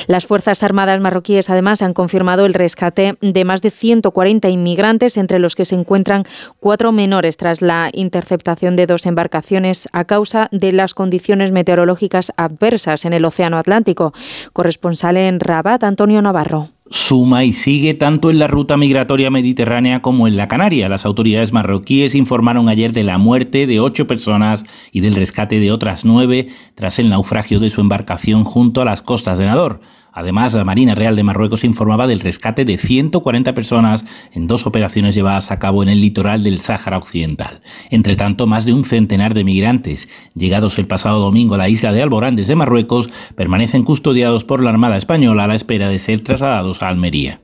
[0.07, 5.40] Las Fuerzas Armadas marroquíes además han confirmado el rescate de más de 140 inmigrantes, entre
[5.40, 6.23] los que se encuentran
[6.60, 13.06] cuatro menores tras la interceptación de dos embarcaciones a causa de las condiciones meteorológicas adversas
[13.06, 14.14] en el Océano Atlántico.
[14.53, 16.74] Corresponsal en Rabat, Antonio Navarro.
[16.96, 20.88] Suma y sigue tanto en la ruta migratoria mediterránea como en la Canaria.
[20.88, 24.64] Las autoridades marroquíes informaron ayer de la muerte de ocho personas
[24.94, 29.02] y del rescate de otras nueve tras el naufragio de su embarcación junto a las
[29.02, 29.82] costas de Nador.
[30.16, 35.14] Además, la Marina Real de Marruecos informaba del rescate de 140 personas en dos operaciones
[35.14, 37.60] llevadas a cabo en el litoral del Sáhara Occidental.
[37.90, 41.92] Entre tanto, más de un centenar de migrantes, llegados el pasado domingo a la isla
[41.92, 46.22] de Alborán desde Marruecos, permanecen custodiados por la Armada Española a la espera de ser
[46.22, 47.42] trasladados a Almería.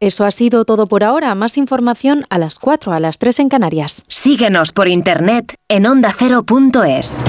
[0.00, 1.34] Eso ha sido todo por ahora.
[1.36, 4.04] Más información a las 4, a las 3 en Canarias.
[4.08, 7.22] Síguenos por internet en ondacero.es.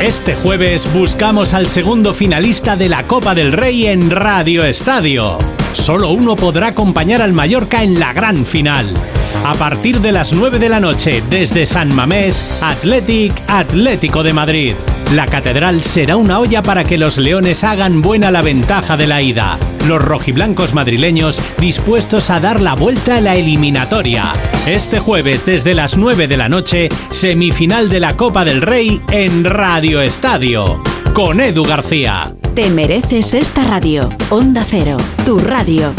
[0.00, 5.38] Este jueves buscamos al segundo finalista de la Copa del Rey en Radio Estadio.
[5.72, 8.94] Solo uno podrá acompañar al Mallorca en la gran final.
[9.44, 14.74] A partir de las 9 de la noche, desde San Mamés, Athletic Atlético de Madrid.
[15.12, 19.22] La catedral será una olla para que los leones hagan buena la ventaja de la
[19.22, 19.58] ida.
[19.86, 24.34] Los rojiblancos madrileños dispuestos a dar la vuelta a la eliminatoria.
[24.66, 29.44] Este jueves desde las 9 de la noche, semifinal de la Copa del Rey en
[29.44, 30.82] Radio Estadio.
[31.14, 32.34] Con Edu García.
[32.54, 34.10] Te mereces esta radio.
[34.28, 35.94] Onda Cero, tu radio.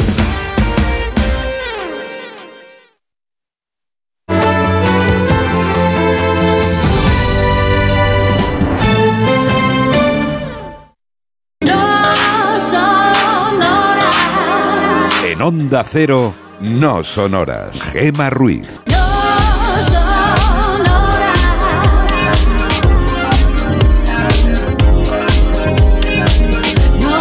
[15.49, 17.81] Onda Cero, no sonoras.
[17.81, 18.69] Gema Ruiz.
[18.85, 18.95] No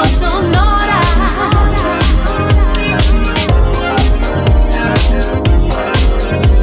[0.05, 1.09] son horas.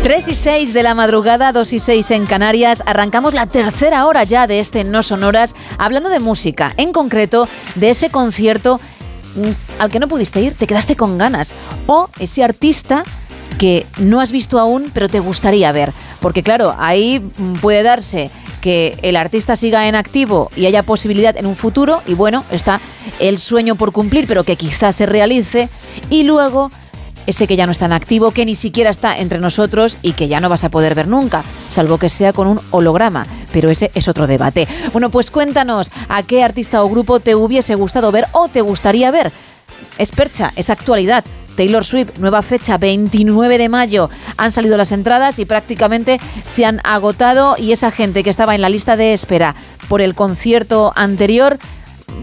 [0.03, 2.83] 3 y 6 de la madrugada, 2 y 6 en Canarias.
[2.85, 7.89] Arrancamos la tercera hora ya de este No Sonoras, hablando de música, en concreto de
[7.89, 8.79] ese concierto
[9.79, 11.53] al que no pudiste ir, te quedaste con ganas.
[11.87, 13.03] O ese artista
[13.57, 15.93] que no has visto aún, pero te gustaría ver.
[16.19, 18.29] Porque claro, ahí mm, puede darse
[18.61, 22.81] que el artista siga en activo y haya posibilidad en un futuro, y bueno, está
[23.19, 25.69] el sueño por cumplir, pero que quizás se realice,
[26.09, 26.71] y luego
[27.27, 30.27] ese que ya no está en activo, que ni siquiera está entre nosotros y que
[30.27, 33.25] ya no vas a poder ver nunca, salvo que sea con un holograma.
[33.51, 34.67] Pero ese es otro debate.
[34.91, 39.11] Bueno, pues cuéntanos a qué artista o grupo te hubiese gustado ver o te gustaría
[39.11, 39.31] ver.
[39.97, 41.23] Es percha, es actualidad.
[41.55, 44.09] Taylor Swift, nueva fecha, 29 de mayo.
[44.37, 46.19] Han salido las entradas y prácticamente
[46.49, 49.55] se han agotado y esa gente que estaba en la lista de espera
[49.87, 51.57] por el concierto anterior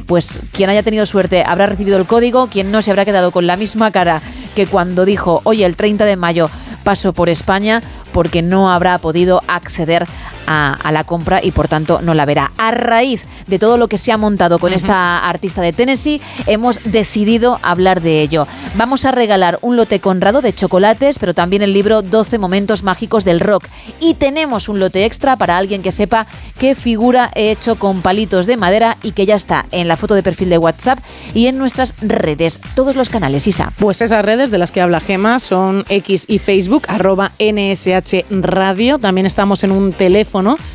[0.06, 3.46] pues quien haya tenido suerte habrá recibido el código, quien no se habrá quedado con
[3.46, 4.22] la misma cara
[4.54, 6.50] que cuando dijo, oye, el 30 de mayo
[6.84, 7.82] paso por España,
[8.12, 10.06] porque no habrá podido acceder
[10.46, 12.52] a, a la compra y por tanto no la verá.
[12.58, 16.80] A raíz de todo lo que se ha montado con esta artista de Tennessee, hemos
[16.84, 18.46] decidido hablar de ello.
[18.74, 23.24] Vamos a regalar un lote conrado de chocolates, pero también el libro 12 momentos mágicos
[23.24, 23.66] del rock.
[24.00, 26.26] Y tenemos un lote extra para alguien que sepa
[26.58, 30.14] qué figura he hecho con palitos de madera y que ya está en la foto
[30.14, 30.98] de perfil de WhatsApp
[31.34, 33.72] y en nuestras redes, todos los canales, Isa.
[33.78, 38.98] Pues esas redes de las que habla Gema son X y Facebook, arroba NSH Radio.
[38.98, 40.31] También estamos en un teléfono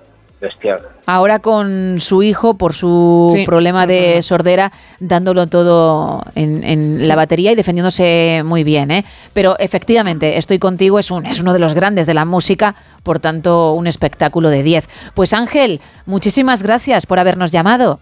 [0.40, 0.80] bestial.
[1.06, 3.44] Ahora con su hijo, por su Sí.
[3.46, 8.90] problema de sordera, dándolo todo en, en la batería y defendiéndose muy bien.
[8.90, 9.04] ¿eh?
[9.32, 13.18] Pero efectivamente, estoy contigo, es, un, es uno de los grandes de la música, por
[13.20, 14.88] tanto, un espectáculo de 10.
[15.14, 18.00] Pues Ángel, muchísimas gracias por habernos llamado.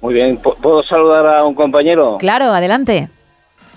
[0.00, 2.16] Muy bien, ¿Pu- ¿puedo saludar a un compañero?
[2.18, 3.08] Claro, adelante.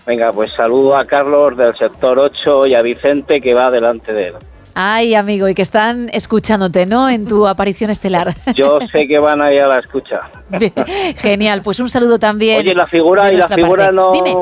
[0.07, 4.27] Venga, pues saludo a Carlos del sector 8 y a Vicente que va delante de
[4.29, 4.33] él.
[4.75, 7.09] Ay, amigo, y que están escuchándote, ¿no?
[7.09, 8.35] En tu aparición estelar.
[8.53, 10.29] Yo sé que van ahí a la escucha.
[11.17, 12.59] Genial, pues un saludo también.
[12.59, 13.95] Oye, la figura y la figura parte.
[13.95, 14.11] no...
[14.11, 14.35] Dime,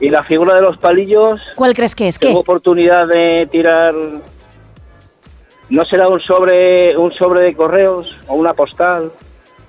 [0.00, 2.18] Y la figura de los palillos, ¿cuál crees que es?
[2.18, 2.26] ¿Qué?
[2.28, 3.94] tengo oportunidad de tirar
[5.70, 9.12] ¿No será un sobre, un sobre de correos o una postal?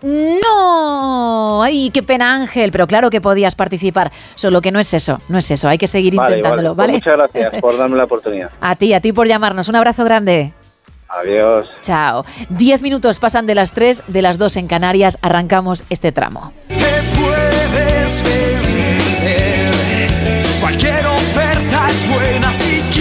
[0.03, 5.17] No, ay, qué pena Ángel, pero claro que podías participar, solo que no es eso,
[5.29, 6.93] no es eso, hay que seguir Vale, intentándolo, vale.
[6.93, 7.01] ¿vale?
[7.03, 8.49] Pues muchas gracias por darme la oportunidad.
[8.59, 10.53] A ti, a ti por llamarnos, un abrazo grande.
[11.09, 11.69] Adiós.
[11.81, 12.25] Chao.
[12.49, 16.53] Diez minutos pasan de las tres, de las dos en Canarias, arrancamos este tramo.
[16.67, 19.71] puedes vender.
[20.61, 23.00] Cualquier oferta es buena si quieres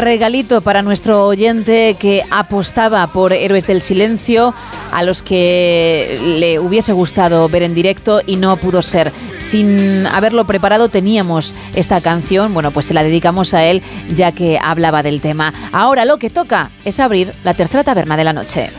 [0.00, 4.54] regalito para nuestro oyente que apostaba por Héroes del Silencio,
[4.92, 9.12] a los que le hubiese gustado ver en directo y no pudo ser.
[9.34, 13.82] Sin haberlo preparado teníamos esta canción, bueno, pues se la dedicamos a él
[14.14, 15.52] ya que hablaba del tema.
[15.72, 18.70] Ahora lo que toca es abrir la tercera taberna de la noche.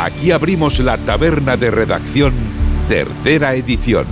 [0.00, 2.32] Aquí abrimos la taberna de redacción,
[2.88, 4.06] tercera edición.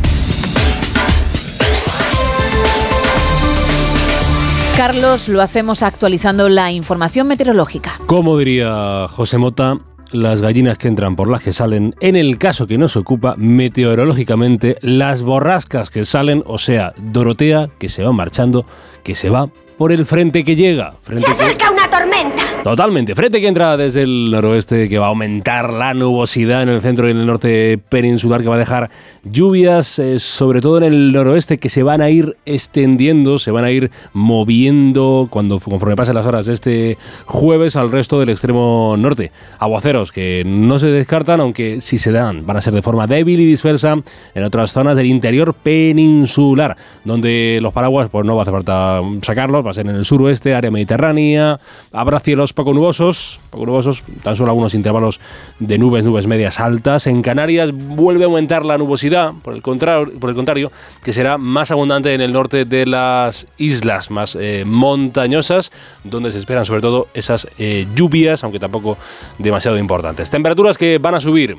[4.76, 7.98] Carlos, lo hacemos actualizando la información meteorológica.
[8.06, 9.78] Como diría José Mota,
[10.12, 14.76] las gallinas que entran por las que salen, en el caso que nos ocupa meteorológicamente,
[14.82, 18.66] las borrascas que salen, o sea, Dorotea que se va marchando,
[19.02, 19.48] que se va
[19.78, 20.94] por el frente que llega.
[21.02, 22.42] Frente que- ¡Acerca una tormenta!
[22.66, 23.14] Totalmente.
[23.14, 27.06] Frente que entra desde el noroeste, que va a aumentar la nubosidad en el centro
[27.06, 28.90] y en el norte peninsular, que va a dejar
[29.22, 33.62] lluvias, eh, sobre todo en el noroeste, que se van a ir extendiendo, se van
[33.62, 38.96] a ir moviendo cuando conforme pasen las horas de este jueves al resto del extremo
[38.98, 39.30] norte.
[39.60, 43.38] Aguaceros que no se descartan, aunque si se dan, van a ser de forma débil
[43.38, 43.96] y dispersa
[44.34, 49.02] en otras zonas del interior peninsular, donde los paraguas pues no va a hacer falta
[49.22, 51.60] sacarlos, va a ser en el suroeste, área mediterránea,
[51.92, 55.20] habrá cielos poco nubosos, poco nubosos, tan solo algunos intervalos
[55.60, 57.06] de nubes, nubes medias altas.
[57.06, 60.72] En Canarias vuelve a aumentar la nubosidad, por el contrario, por el contrario
[61.04, 65.70] que será más abundante en el norte de las islas más eh, montañosas,
[66.02, 68.96] donde se esperan sobre todo esas eh, lluvias, aunque tampoco
[69.38, 70.30] demasiado importantes.
[70.30, 71.58] Temperaturas que van a subir,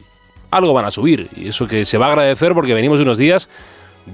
[0.49, 3.19] algo van a subir, y eso que se va a agradecer porque venimos de unos
[3.19, 3.49] días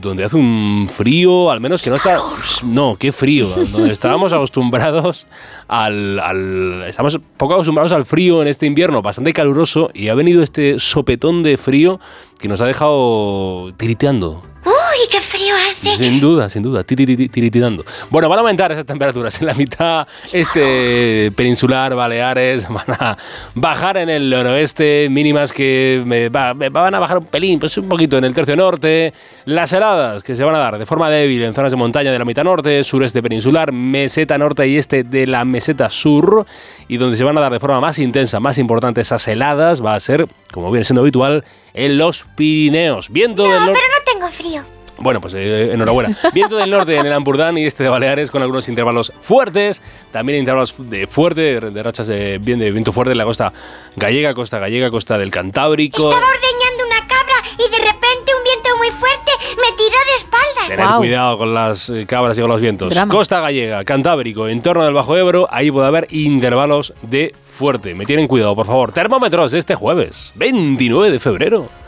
[0.02, 2.18] donde hace un frío, al menos que no está...
[2.64, 5.28] No, qué frío, donde estábamos acostumbrados
[5.68, 6.84] al, al...
[6.88, 11.44] Estamos poco acostumbrados al frío en este invierno, bastante caluroso, y ha venido este sopetón
[11.44, 12.00] de frío
[12.40, 14.53] que nos ha dejado tiriteando.
[14.66, 15.98] ¡Uy, qué frío hace!
[15.98, 17.84] Sin duda, sin duda, ti- ti- ti- tiritando.
[18.10, 23.18] Bueno, van a aumentar esas temperaturas en la mitad este peninsular, Baleares, van a
[23.56, 27.78] bajar en el noroeste, mínimas que me va- me van a bajar un pelín, pues
[27.78, 29.14] un poquito en el tercio norte,
[29.46, 32.20] las heladas que se van a dar de forma débil en zonas de montaña de
[32.20, 36.46] la mitad norte, sureste peninsular, meseta norte y este de la meseta sur,
[36.88, 39.96] y donde se van a dar de forma más intensa, más importante esas heladas, va
[39.96, 43.10] a ser, como viene siendo habitual, en los Pirineos.
[43.10, 43.74] Viento del No, norte.
[43.82, 44.64] pero no tengo frío.
[45.00, 46.16] Bueno, pues eh, enhorabuena.
[46.34, 49.82] Viento del norte en el Ampurdán y este de Baleares con algunos intervalos fuertes,
[50.12, 53.52] también intervalos de fuerte, de rachas de, bien de viento fuerte en la costa
[53.96, 56.10] gallega, costa gallega, costa del Cantábrico.
[56.10, 60.78] Estaba ordeñando una cabra y de repente un viento muy fuerte me tiró de espaldas.
[60.78, 62.94] Tened cuidado con las eh, cabras y con los vientos.
[62.94, 63.12] Drama.
[63.12, 67.96] Costa gallega, Cantábrico, en torno del Bajo Ebro, ahí puede haber intervalos de fuerte.
[67.96, 68.92] Me tienen cuidado, por favor.
[68.92, 71.83] Termómetros de este jueves, 29 de febrero.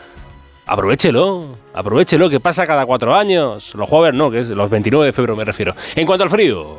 [0.68, 3.74] Aprovechelo, aprovechelo, que pasa cada cuatro años.
[3.76, 5.76] Los jueves no, que es los 29 de febrero me refiero.
[5.96, 6.78] En cuanto al frío,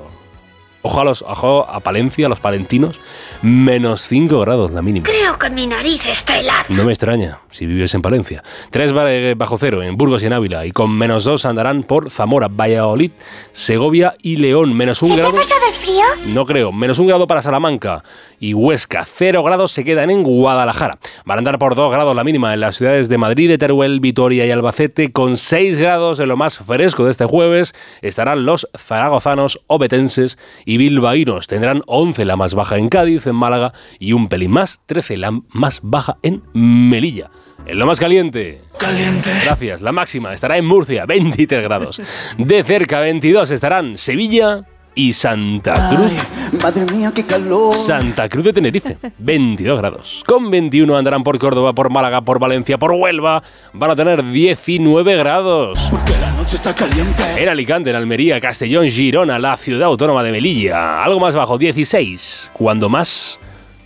[0.83, 3.01] ojo a, los, a Palencia, a los palentinos,
[3.43, 5.07] menos 5 grados la mínima.
[5.07, 6.65] Creo que mi nariz está helada.
[6.69, 8.43] No me extraña si vives en Palencia.
[8.71, 8.93] 3
[9.37, 10.67] bajo cero en Burgos y en Ávila.
[10.67, 13.11] Y con menos 2 andarán por Zamora, Valladolid,
[13.53, 14.75] Segovia y León.
[14.75, 15.43] Menos 1 ¿Se te ha grado.
[15.43, 16.35] pasado el frío?
[16.35, 16.73] No creo.
[16.73, 18.03] Menos un grado para Salamanca
[18.39, 19.07] y Huesca.
[19.11, 20.99] Cero grados se quedan en Guadalajara.
[21.25, 24.47] Van a andar por dos grados la mínima en las ciudades de Madrid, Teruel, Vitoria
[24.47, 25.13] y Albacete.
[25.13, 30.77] Con seis grados en lo más fresco de este jueves estarán los zaragozanos, obetenses y
[30.77, 31.47] bilbaínos.
[31.47, 35.41] Tendrán 11 la más baja en Cádiz, en Málaga y un pelín más, 13 la
[35.51, 37.31] más baja en Melilla.
[37.67, 38.63] En lo más caliente.
[38.79, 39.31] Caliente.
[39.45, 39.83] Gracias.
[39.83, 42.01] La máxima estará en Murcia, 23 grados.
[42.39, 44.65] De cerca, 22 estarán Sevilla
[44.97, 46.61] y Santa Cruz.
[46.63, 47.77] Madre mía, qué calor.
[47.77, 50.25] Santa Cruz de Tenerife, 22 grados.
[50.27, 53.43] Con 21 andarán por Córdoba, por Málaga, por Valencia, por Huelva.
[53.73, 55.79] Van a tener 19 grados.
[56.21, 57.23] La noche está caliente.
[57.37, 61.05] En Alicante, en Almería, Castellón, Girona, la ciudad autónoma de Melilla.
[61.05, 62.51] Algo más bajo, 16.
[62.55, 63.39] Cuando más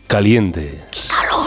[0.06, 0.80] caliente.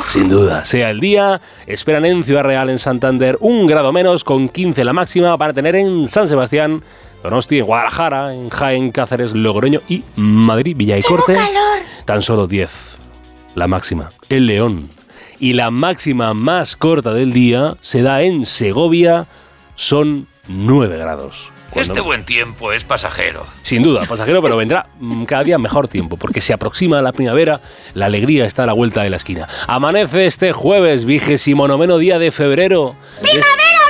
[0.08, 0.64] Sin duda.
[0.64, 4.94] Sea el día, esperan en Ciudad Real, en Santander, un grado menos, con 15 la
[4.94, 5.36] máxima.
[5.36, 6.82] Van a tener en San Sebastián,
[7.24, 11.36] Donosti, en Guadalajara, en Jaén, Cáceres, Logroño y Madrid, Villa y Corte.
[12.06, 12.70] Tan solo 10
[13.56, 14.12] la máxima.
[14.30, 14.90] El León.
[15.40, 19.28] Y la máxima más corta del día se da en Segovia,
[19.76, 21.52] son 9 grados.
[21.70, 23.46] Cuando- Este buen tiempo es pasajero.
[23.64, 27.62] sin duda, pasajero, pero vendrá mm, cada día mejor tiempo, porque se aproxima la primavera,
[27.96, 29.48] la alegría está a la vuelta de la esquina.
[29.68, 32.96] Amanece este jueves, vigésimo noveno día de febrero.
[33.22, 33.83] ¡Primavera!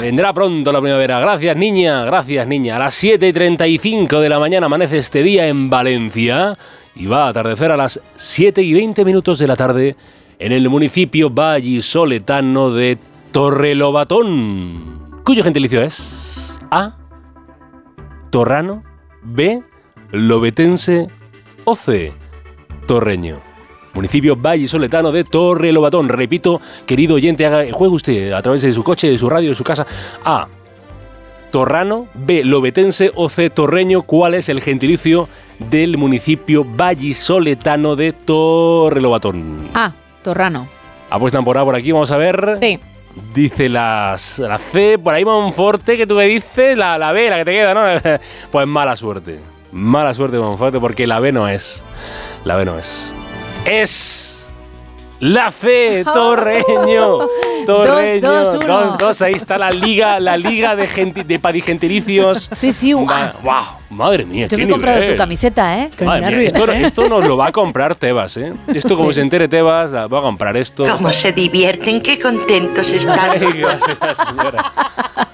[0.00, 1.20] Vendrá pronto la primavera.
[1.20, 2.04] Gracias, niña.
[2.04, 2.76] Gracias, niña.
[2.76, 6.56] A las 7 y 35 de la mañana amanece este día en Valencia
[6.94, 9.96] y va a atardecer a las 7 y 20 minutos de la tarde
[10.38, 12.98] en el municipio vallisoletano de
[13.30, 16.96] Torrelobatón, cuyo gentilicio es A.
[18.30, 18.82] Torrano,
[19.22, 19.62] B.
[20.12, 21.08] Lobetense
[21.64, 22.14] o C.
[22.86, 23.49] Torreño.
[23.92, 26.08] Municipio vallisoletano de Torrelobatón.
[26.08, 29.54] Repito, querido oyente, haga, juegue usted a través de su coche, de su radio, de
[29.54, 29.86] su casa.
[30.24, 30.46] A.
[31.50, 32.44] Torrano, B.
[32.44, 33.50] Lobetense o C.
[33.50, 34.02] Torreño.
[34.02, 39.68] ¿Cuál es el gentilicio del municipio vallisoletano de Torrelobatón?
[39.74, 39.92] Ah,
[40.22, 40.68] Torrano.
[41.10, 42.58] Apuestan por A por aquí, vamos a ver.
[42.60, 42.78] Sí.
[43.34, 47.38] Dice las, la C, por ahí Monforte, que tú me dices, la, la B, la
[47.38, 48.18] que te queda, ¿no?
[48.52, 49.40] Pues mala suerte.
[49.72, 51.84] Mala suerte, Monforte, porque la B no es.
[52.44, 53.12] La B no es.
[53.64, 54.39] Es.
[55.20, 57.18] La C, Torreño.
[57.66, 58.20] Torreño.
[58.20, 58.80] Dos, dos, uno.
[58.80, 62.48] Dos, dos, ahí está la liga, la liga de, genti- de padigentilizios.
[62.56, 62.94] Sí, sí.
[62.94, 63.64] Va- ¡Wow!
[63.90, 65.14] Madre mía, Yo qué me he comprado nivel.
[65.14, 65.90] tu camiseta, ¿eh?
[66.04, 68.52] Madre mía, esto, esto nos lo va a comprar Tebas, ¿eh?
[68.72, 69.16] Esto como Sí.
[69.16, 70.84] se entere Tebas, va a comprar esto.
[70.96, 72.00] ¿Cómo se divierten?
[72.00, 73.18] Qué contentos están.
[73.30, 74.72] Ay, gracias, señora.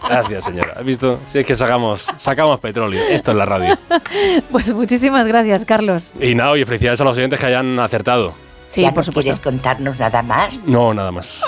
[0.09, 0.75] Gracias, señora.
[0.79, 1.21] ¿Has visto?
[1.27, 3.03] Si es que sacamos, sacamos petróleo.
[3.11, 3.79] Esto es la radio.
[4.51, 6.13] Pues muchísimas gracias, Carlos.
[6.21, 8.33] Y nada, oye, felicidades a los oyentes que hayan acertado.
[8.69, 9.29] Sí, ¿Ya por no supuesto.
[9.31, 10.59] quieres contarnos nada más?
[10.67, 11.41] No, nada más.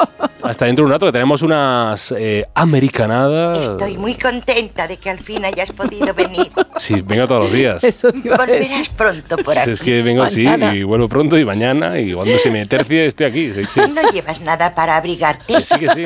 [0.43, 3.59] Hasta dentro de un rato que tenemos unas eh, americanadas.
[3.59, 6.51] Estoy muy contenta de que al fin hayas podido venir.
[6.77, 7.83] Sí, vengo todos los días.
[8.25, 9.71] Volverás pronto por Si aquí.
[9.73, 13.27] es que vengo así y vuelvo pronto y mañana y cuando se me tercie estoy
[13.27, 13.53] aquí.
[13.53, 13.81] Sí, sí.
[13.93, 15.55] No llevas nada para abrigarte.
[15.55, 16.05] Que sí, que sí.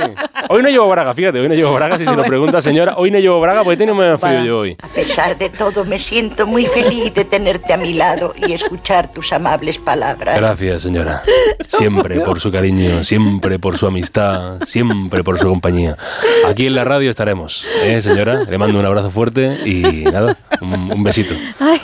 [0.48, 1.98] Hoy no llevo braga, fíjate, hoy no llevo braga.
[1.98, 4.76] Si se lo pregunta señora, hoy no llevo braga porque tiene un frío yo hoy.
[4.82, 9.12] A pesar de todo, me siento muy feliz de tenerte a mi lado y escuchar
[9.12, 10.36] tus amables palabras.
[10.38, 11.01] Gracias, señora.
[11.68, 15.96] Siempre por su cariño, siempre por su amistad, siempre por su compañía.
[16.46, 18.44] Aquí en la radio estaremos, ¿eh, señora?
[18.44, 21.34] Le mando un abrazo fuerte y nada, un, un besito.
[21.60, 21.80] Ay,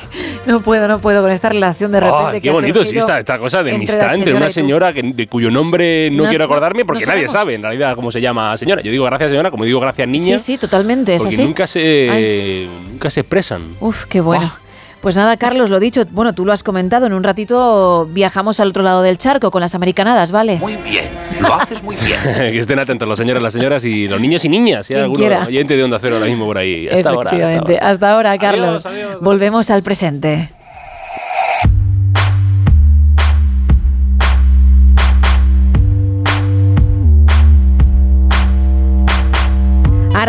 [0.46, 2.24] no puedo, no puedo con esta relación de repente.
[2.26, 4.50] Ay, que qué ha bonito, sí, esta, esta cosa de entre amistad la entre una
[4.50, 7.32] señora que, de cuyo nombre no, No, quiero no, acordarme no porque nadie sabemos.
[7.32, 8.82] sabe en realidad cómo se llama señora.
[8.82, 10.38] Yo digo gracias señora, como digo gracias niña.
[10.38, 11.44] Sí, sí, totalmente, es porque así.
[11.44, 13.74] nunca se, nunca se expresan.
[13.80, 14.52] Uf, qué bueno.
[15.00, 18.68] Pues nada, Carlos, lo dicho, bueno, tú lo has comentado, en un ratito viajamos al
[18.70, 20.56] otro lado del charco con las americanadas, ¿vale?
[20.56, 21.08] Muy bien,
[21.40, 22.18] lo haces muy bien.
[22.52, 24.86] que estén atentos los señores, las señoras y los niños y niñas.
[24.86, 25.44] Si hay quiera.
[25.46, 26.88] oyente de Onda Cero ahora mismo por ahí.
[26.88, 27.30] Hasta ahora.
[27.30, 27.88] hasta ahora.
[27.88, 28.86] Hasta ahora, Carlos.
[29.20, 30.50] Volvemos al presente.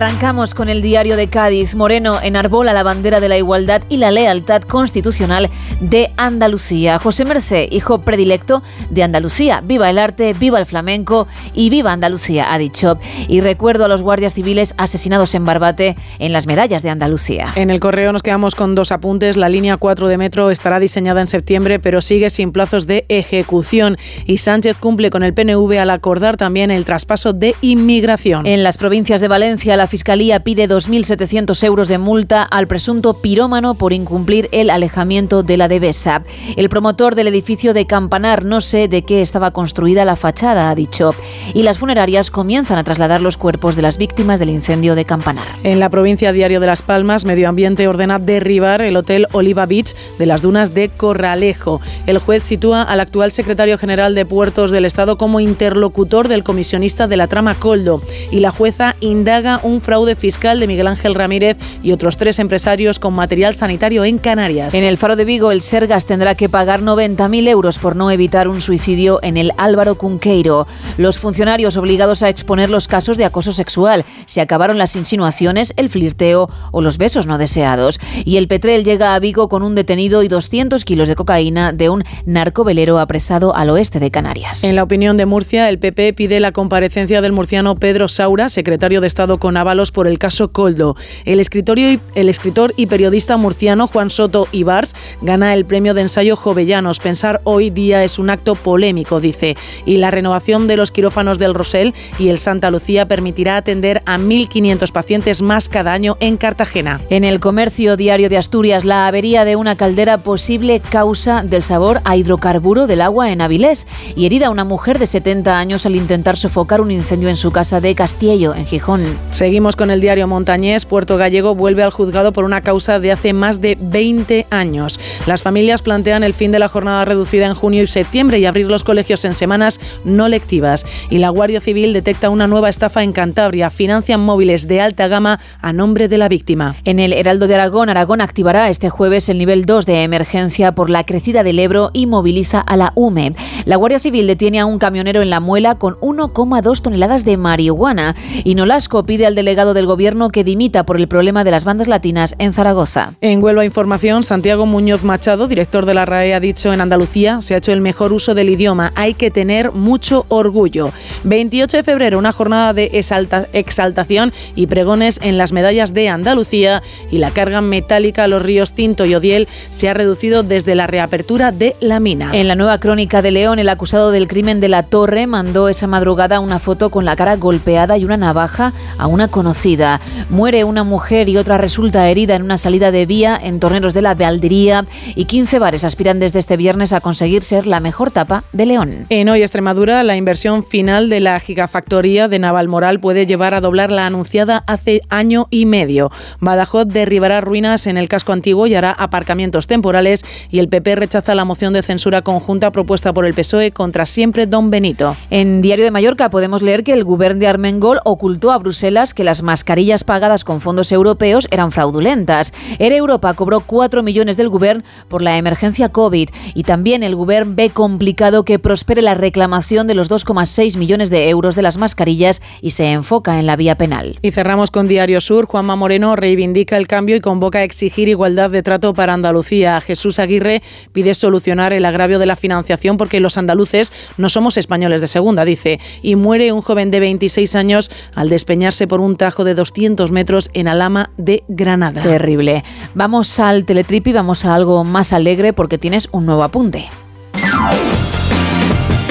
[0.02, 1.76] Arrancamos con el diario de Cádiz.
[1.76, 5.50] Moreno enarbola la bandera de la igualdad y la lealtad constitucional
[5.82, 7.00] de Andalucía.
[7.00, 9.62] José Mercé, hijo predilecto de Andalucía.
[9.62, 12.98] Viva el arte, viva el flamenco y viva Andalucía, ha dicho.
[13.28, 17.50] Y recuerdo a los guardias civiles asesinados en Barbate en las medallas de Andalucía.
[17.56, 19.36] En el correo nos quedamos con dos apuntes.
[19.36, 23.98] La línea 4 de metro estará diseñada en septiembre, pero sigue sin plazos de ejecución.
[24.26, 28.46] Y Sánchez cumple con el PNV al acordar también el traspaso de inmigración.
[28.46, 33.74] En las provincias de Valencia, la Fiscalía pide 2.700 euros de multa al presunto pirómano
[33.74, 36.24] por incumplir el alejamiento de la Devesa.
[36.56, 40.76] El promotor del edificio de Campanar no sé de qué estaba construida la fachada, ha
[40.76, 41.16] dicho.
[41.56, 45.48] Y las funerarias comienzan a trasladar los cuerpos de las víctimas del incendio de Campanar.
[45.64, 49.95] En la provincia Diario de Las Palmas, Medio Ambiente ordena derribar el hotel Oliva Beach
[50.20, 51.82] de las dunas de Corralejo.
[52.06, 57.07] El juez sitúa al actual secretario general de Puertos del Estado como interlocutor del comisionista
[57.07, 61.58] de la trama Coldo y la jueza indaga un fraude fiscal de Miguel Ángel Ramírez
[61.84, 64.74] y otros tres empresarios con material sanitario en Canarias.
[64.74, 68.48] En el Faro de Vigo, el Sergas tendrá que pagar 90.000 euros por no evitar
[68.48, 70.68] un suicidio en el Álvaro Cunqueiro.
[70.98, 74.06] Los funcionarios obligados a exponer los casos de acoso sexual.
[74.26, 78.00] Se acabaron las insinuaciones, el flirteo o los besos no deseados.
[78.26, 81.90] Y el Petrel llega a Vigo con un detenido y 200 kilos de cocaína de
[81.90, 84.64] un narcovelero apresado al oeste de Canarias.
[84.64, 89.02] En la opinión de Murcia, el PP pide la comparecencia del murciano Pedro Saura, secretario
[89.02, 90.95] de Estado con ábalos por el caso Coldo.
[91.26, 96.36] El, escritorio el escritor y periodista murciano Juan Soto Ibars gana el premio de ensayo
[96.36, 96.99] Jovellanos.
[96.99, 99.56] Pensar hoy día es un acto polémico, dice.
[99.86, 104.18] Y la renovación de los quirófanos del Rosell y el Santa Lucía permitirá atender a
[104.18, 107.02] 1.500 pacientes más cada año en Cartagena.
[107.10, 112.02] En el comercio diario de Asturias, la avería de una caldera posible causa del sabor
[112.03, 116.38] a hidrocarburo del agua en Avilés y herida una mujer de 70 años al intentar
[116.38, 119.03] sofocar un incendio en su casa de Castillo, en Gijón.
[119.50, 120.86] Seguimos con el diario Montañés.
[120.86, 125.00] Puerto Gallego vuelve al juzgado por una causa de hace más de 20 años.
[125.26, 128.68] Las familias plantean el fin de la jornada reducida en junio y septiembre y abrir
[128.68, 130.86] los colegios en semanas no lectivas.
[131.10, 133.72] Y la Guardia Civil detecta una nueva estafa en Cantabria.
[133.72, 136.76] Financian móviles de alta gama a nombre de la víctima.
[136.86, 140.92] En el Heraldo de Aragón, Aragón activará este jueves el nivel 2 de emergencia por
[140.92, 143.34] la crecida del Ebro y moviliza a la UME.
[143.66, 148.16] La Guardia Civil detiene a un camionero en la muela con 1,2 toneladas de marihuana
[148.44, 151.88] y Nolasco pide al delegado del gobierno que dimita por el problema de las bandas
[151.88, 153.14] latinas en Zaragoza.
[153.22, 157.53] En Huelva Información, Santiago Muñoz Machado, director de la RAE, ha dicho en Andalucía se
[157.53, 158.91] ha hecho el mejor uso del idioma.
[158.95, 160.91] Hay que tener mucho orgullo.
[161.24, 166.84] 28 de febrero, una jornada de exalta exaltación y pregones en las medallas de Andalucía
[167.10, 170.88] y la carga metálica a los ríos Tinto y Odiel se ha reducido desde la
[170.88, 172.32] reapertura de la mina.
[172.34, 175.88] En la nueva crónica de León, el acusado del crimen de la Torre mandó esa
[175.88, 180.01] madrugada una foto con la cara golpeada y una navaja a una conocida.
[180.30, 184.01] Muere una mujer y otra resulta herida en una salida de vía en Torneros de
[184.01, 184.85] la Valdería
[185.15, 189.06] y 15 bares aspiran desde este viernes a conseguir ser la mejor tapa de León.
[189.10, 193.91] En Hoy Extremadura, la inversión final de la gigafactoría de Navalmoral puede llevar a doblar
[193.91, 196.11] la anunciada hace año y medio.
[196.39, 201.35] Badajoz derribará ruinas en el casco antiguo y hará aparcamientos temporales y el PP rechaza
[201.35, 205.15] la moción de censura conjunta propuesta por el PSOE contra siempre Don Benito.
[205.30, 209.19] En Diario de Mallorca podemos leer que el gobierno de Armengol ocultó a Bruselas que
[209.24, 212.54] las mascarillas pagadas con fondos europeos eran fraudulentas.
[212.80, 217.54] Era Europa cobró 4 millones del gobierno por la emergencia COVID y también el gobierno
[217.56, 222.41] ve complicado que prospere la reclamación de los 2,6 millones de euros de las mascarillas
[222.62, 224.20] y se enfoca en la vía penal.
[224.22, 225.46] Y cerramos con Diario Sur.
[225.46, 229.82] Juanma Moreno reivindica el cambio y convoca a exigir igualdad de trato para Andalucía.
[229.82, 235.02] Jesús Aguirre pide solucionar el agravio de la financiación porque los andaluces no somos españoles
[235.02, 235.80] de segunda, dice.
[236.02, 240.49] Y muere un joven de 26 años al despeñarse por un tajo de 200 metros
[240.53, 242.02] en Alama de Granada.
[242.02, 242.64] Terrible.
[242.94, 246.90] Vamos al teletrip y vamos a algo más alegre porque tienes un nuevo apunte.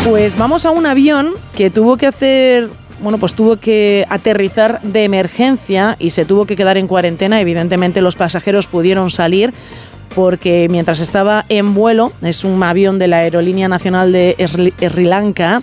[0.08, 2.70] Pues vamos a un avión que tuvo que hacer
[3.00, 7.40] bueno, pues tuvo que aterrizar de emergencia y se tuvo que quedar en cuarentena.
[7.40, 9.54] Evidentemente los pasajeros pudieron salir
[10.14, 15.62] porque mientras estaba en vuelo, es un avión de la Aerolínea Nacional de Sri Lanka,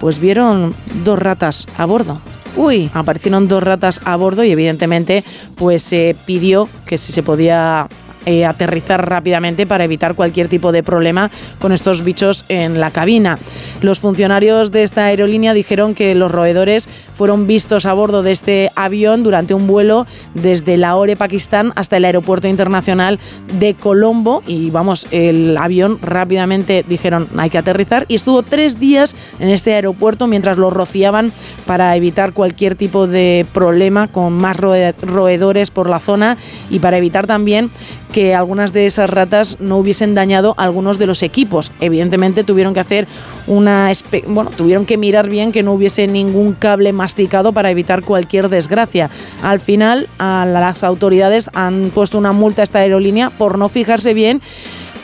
[0.00, 0.74] pues vieron
[1.04, 2.20] dos ratas a bordo.
[2.56, 2.90] Uy.
[2.94, 5.24] Aparecieron dos ratas a bordo y evidentemente
[5.56, 7.88] pues se pidió que si se podía
[8.26, 13.38] eh, aterrizar rápidamente para evitar cualquier tipo de problema con estos bichos en la cabina.
[13.80, 18.70] Los funcionarios de esta aerolínea dijeron que los roedores fueron vistos a bordo de este
[18.76, 23.18] avión durante un vuelo desde Lahore, Pakistán, hasta el aeropuerto internacional
[23.58, 24.42] de Colombo.
[24.46, 29.72] Y vamos, el avión rápidamente dijeron hay que aterrizar y estuvo tres días en este
[29.72, 31.32] aeropuerto mientras lo rociaban
[31.64, 36.36] para evitar cualquier tipo de problema con más roe- roedores por la zona
[36.70, 37.70] y para evitar también
[38.16, 41.70] que algunas de esas ratas no hubiesen dañado algunos de los equipos.
[41.80, 43.06] Evidentemente tuvieron que hacer
[43.46, 43.92] una
[44.26, 49.10] bueno, tuvieron que mirar bien que no hubiese ningún cable masticado para evitar cualquier desgracia.
[49.42, 54.14] Al final a las autoridades han puesto una multa a esta aerolínea por no fijarse
[54.14, 54.40] bien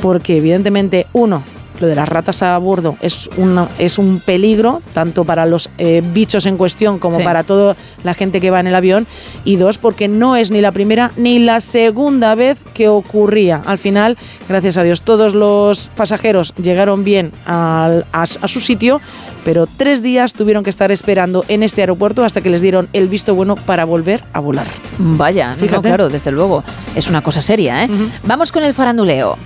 [0.01, 1.43] porque evidentemente uno
[1.83, 6.01] lo de las ratas a bordo es, una, es un peligro, tanto para los eh,
[6.15, 7.25] bichos en cuestión como Sí.
[7.25, 9.07] para toda la gente que va en el avión.
[9.45, 13.63] Y dos, porque no es ni la primera ni la segunda vez que ocurría.
[13.67, 14.17] Al final,
[14.49, 19.01] gracias a Dios, todos los pasajeros llegaron bien al- a, a su sitio,
[19.45, 23.09] pero tres días tuvieron que estar esperando en este aeropuerto hasta que les dieron el
[23.09, 24.69] visto bueno para volver a volar.
[24.99, 26.63] Vaya, no, claro, desde luego.
[26.95, 27.89] Es una cosa seria, ¿eh?
[28.25, 29.37] Vamos con el faranduleo.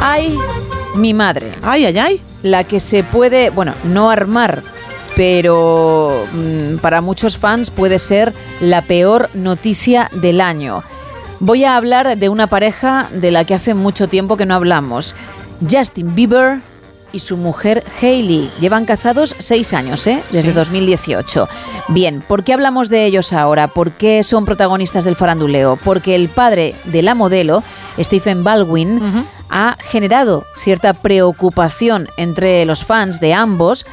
[0.00, 0.36] Ay,
[0.94, 1.52] mi madre.
[1.62, 2.20] Ay, ay, ay.
[2.42, 4.62] La que se puede, bueno, no armar,
[5.16, 10.82] pero mm, para muchos fans puede ser la peor noticia del año.
[11.40, 15.14] Voy a hablar de una pareja de la que hace mucho tiempo que no hablamos.
[15.68, 16.60] Justin Bieber
[17.12, 18.50] y su mujer Hailey.
[18.60, 20.22] Llevan casados seis años, ¿eh?
[20.30, 20.54] Desde Sí.
[20.54, 21.48] 2018.
[21.88, 23.66] Bien, ¿por qué hablamos de ellos ahora?
[23.68, 25.76] ¿Por qué son protagonistas del faranduleo?
[25.82, 27.62] Porque el padre de la modelo,
[27.98, 29.00] Stephen Baldwin,
[29.50, 33.86] ha generado cierta preocupación entre los fans de ambos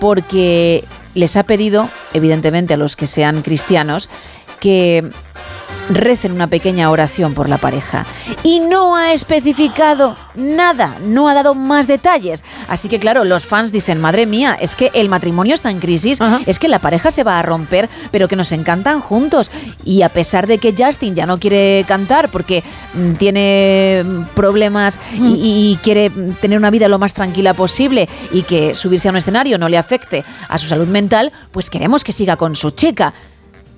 [0.00, 4.08] porque les ha pedido, evidentemente a los que sean cristianos,
[4.60, 5.10] que
[5.90, 8.06] recen una pequeña oración por la pareja.
[8.42, 12.44] Y no ha especificado nada, no ha dado más detalles.
[12.68, 16.18] Así que claro, los fans dicen, madre mía, es que el matrimonio está en crisis,
[16.46, 19.50] es que la pareja se va a romper, pero que nos encantan juntos.
[19.84, 22.62] Y a pesar de que Justin ya no quiere cantar porque
[22.94, 28.08] mm, tiene mm, problemas y, y quiere mm, tener una vida lo más tranquila posible
[28.32, 32.04] y que subirse a un escenario no le afecte a su salud mental, pues queremos
[32.04, 33.14] que siga con su chica.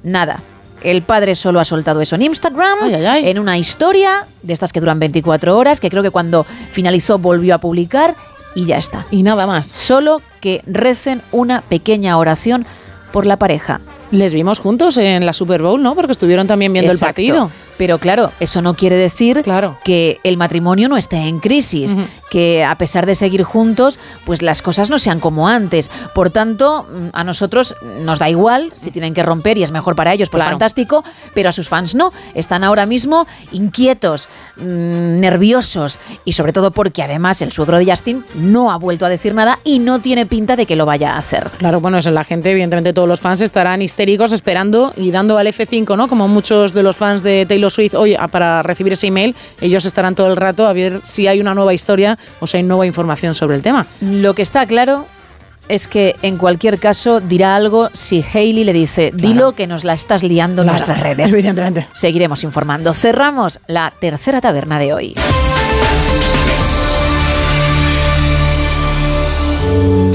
[0.03, 0.43] Nada.
[0.83, 4.99] El padre solo ha soltado eso en Instagram, en una historia de estas que duran
[4.99, 8.15] 24 horas, que creo que cuando finalizó volvió a publicar
[8.55, 9.07] y ya está.
[9.11, 9.67] Y nada más.
[9.67, 12.67] Solo que recen una pequeña oración
[13.13, 13.81] por la pareja.
[14.11, 15.95] Les vimos juntos en la Super Bowl, ¿no?
[15.95, 17.21] Porque estuvieron también viendo Exacto.
[17.21, 17.51] el partido.
[17.77, 19.45] Pero claro, eso no quiere decir
[19.85, 21.95] que el matrimonio no esté en crisis,
[22.31, 25.91] que a pesar de seguir juntos, pues las cosas no sean como antes.
[26.15, 30.15] Por tanto, a nosotros nos da igual si tienen que romper y es mejor para
[30.15, 30.53] ellos, pues Claro.
[30.55, 31.05] fantástico,
[31.35, 32.15] pero a sus fans no.
[32.35, 38.25] Están ahora mismo inquietos, mm, nerviosos y sobre todo porque además el suegro de Justin
[38.37, 41.19] no ha vuelto a decir nada y no tiene pinta de que lo vaya a
[41.19, 41.51] hacer.
[41.59, 45.47] Claro, bueno, eso la gente, evidentemente todos los fans estarán histéricos esperando y dando al
[45.47, 46.09] F5, ¿no?
[46.09, 50.15] Como muchos de los fans de Taylor Swift hoy para recibir ese email, ellos estarán
[50.15, 53.35] todo el rato a ver si hay una nueva historia o si hay nueva información
[53.35, 53.87] sobre el tema.
[54.01, 55.07] Lo que está claro
[55.69, 59.95] es que en cualquier caso dirá algo si Hailey le dice, dilo que nos la
[59.95, 61.33] estás liando en Claro, nuestras redes.
[61.33, 61.89] evidentemente.
[61.93, 62.95] Seguiremos informando.
[62.95, 65.15] Cerramos la tercera taberna de hoy.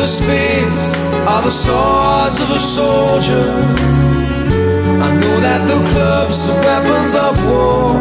[0.00, 0.94] The spades
[1.28, 3.48] are the swords of a soldier.
[5.06, 8.00] I know that the clubs are weapons of war.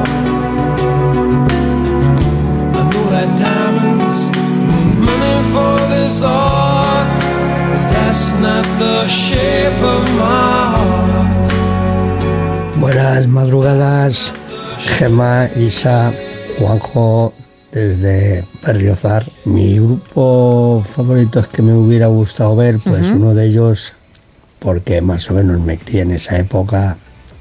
[2.80, 4.18] I know that diamonds
[4.70, 7.20] mean money for this art,
[7.70, 11.50] but that's not the shape of my heart.
[12.80, 14.32] Buenas madrugadas,
[14.88, 16.14] Gema, Isa,
[16.58, 17.34] Juanjo,
[17.74, 19.29] desde Berriozar.
[19.46, 23.94] Mi grupo favorito es que me hubiera gustado ver, pues uno de ellos,
[24.60, 26.98] porque más o menos me crié en esa época,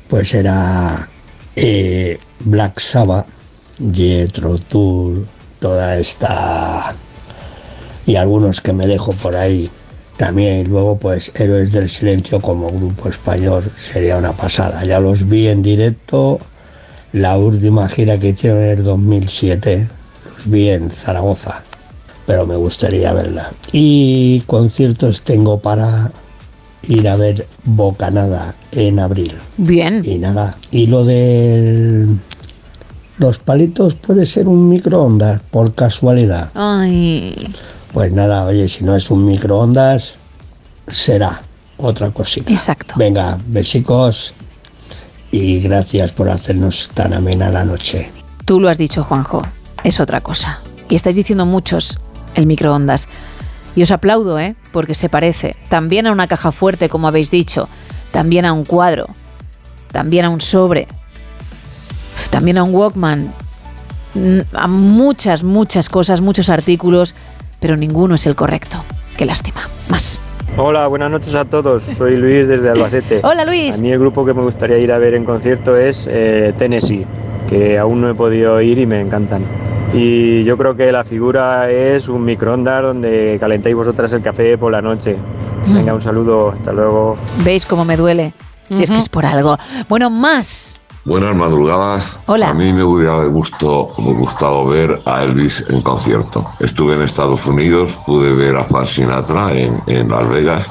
[0.09, 1.09] pues era
[1.57, 3.27] eh, Black Sabbath,
[3.93, 5.27] Jethro Tull,
[5.61, 6.95] toda esta
[8.09, 9.71] y algunos que me dejo por ahí
[10.17, 10.61] también.
[10.61, 14.83] Y luego, pues, Héroes del Silencio como grupo español sería una pasada.
[14.85, 16.41] Ya los vi en directo,
[17.13, 19.87] la última gira que hicieron en el 2007,
[20.25, 21.63] los vi en Zaragoza,
[22.29, 23.51] pero me gustaría verla.
[23.73, 26.13] Y conciertos tengo para
[26.87, 29.33] ir a ver Bocanada en abril.
[29.57, 30.03] Bien.
[30.05, 32.07] Y nada, y lo de
[33.17, 36.51] los palitos puede ser un microondas, por casualidad.
[36.55, 37.51] Ay,
[37.95, 40.13] Pues nada, oye, si no es un microondas,
[40.87, 41.41] será
[41.79, 42.53] otra cosita.
[42.53, 42.95] Exacto.
[42.99, 44.35] Venga, besicos
[45.33, 48.13] y gracias por hacernos tan amena la noche.
[48.45, 49.41] tú lo has dicho, Juanjo.
[49.83, 50.61] Es otra cosa.
[50.91, 51.99] Y estáis diciendo muchos
[52.39, 53.09] el microondas.
[53.77, 54.57] Y os aplaudo, ¿eh?
[54.73, 57.69] Porque se parece también a una caja fuerte, como habéis dicho,
[58.11, 59.09] también a un cuadro,
[59.93, 60.89] también a un sobre,
[62.31, 63.33] también a un Walkman,
[64.53, 67.15] a muchas, muchas cosas, muchos artículos,
[67.61, 68.83] pero ninguno es el correcto.
[69.17, 69.61] Qué lástima.
[69.89, 70.19] Más.
[70.57, 71.83] Hola, buenas noches a todos.
[71.83, 73.21] Soy Luis desde Albacete.
[73.25, 73.79] Hola, Luis.
[73.79, 77.07] A mí el grupo que me gustaría ir a ver en concierto es eh, Tennessee,
[77.49, 79.43] que aún no he podido ir y me encantan.
[79.93, 84.71] Y yo creo que la figura es un microondas donde calentáis vosotras el café por
[84.71, 85.17] la noche.
[85.67, 87.17] Venga, un saludo, hasta luego.
[87.45, 88.33] ¿Veis cómo me duele?
[88.71, 89.57] Si es que es por algo.
[89.89, 90.79] Bueno, más.
[91.05, 92.19] Buenas madrugadas.
[92.27, 92.51] Hola.
[92.51, 96.45] A mí me hubiera gusto, me gustado ver a Elvis en concierto.
[96.61, 100.69] Estuve en Estados Unidos, pude ver a Frank Sinatra en, en Las Vegas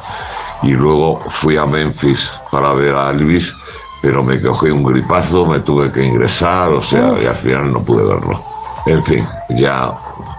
[0.61, 3.55] y luego fui a Memphis para ver a Elvis,
[4.01, 7.81] pero me cogí un gripazo, me tuve que ingresar, o sea, y al final no
[7.81, 8.41] pude verlo.
[8.85, 9.93] En fin, ya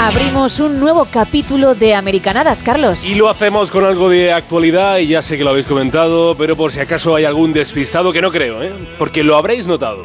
[0.00, 3.04] Abrimos un nuevo capítulo de Americanadas, Carlos.
[3.04, 6.54] Y lo hacemos con algo de actualidad y ya sé que lo habéis comentado, pero
[6.54, 8.72] por si acaso hay algún despistado que no creo, ¿eh?
[8.96, 10.04] porque lo habréis notado.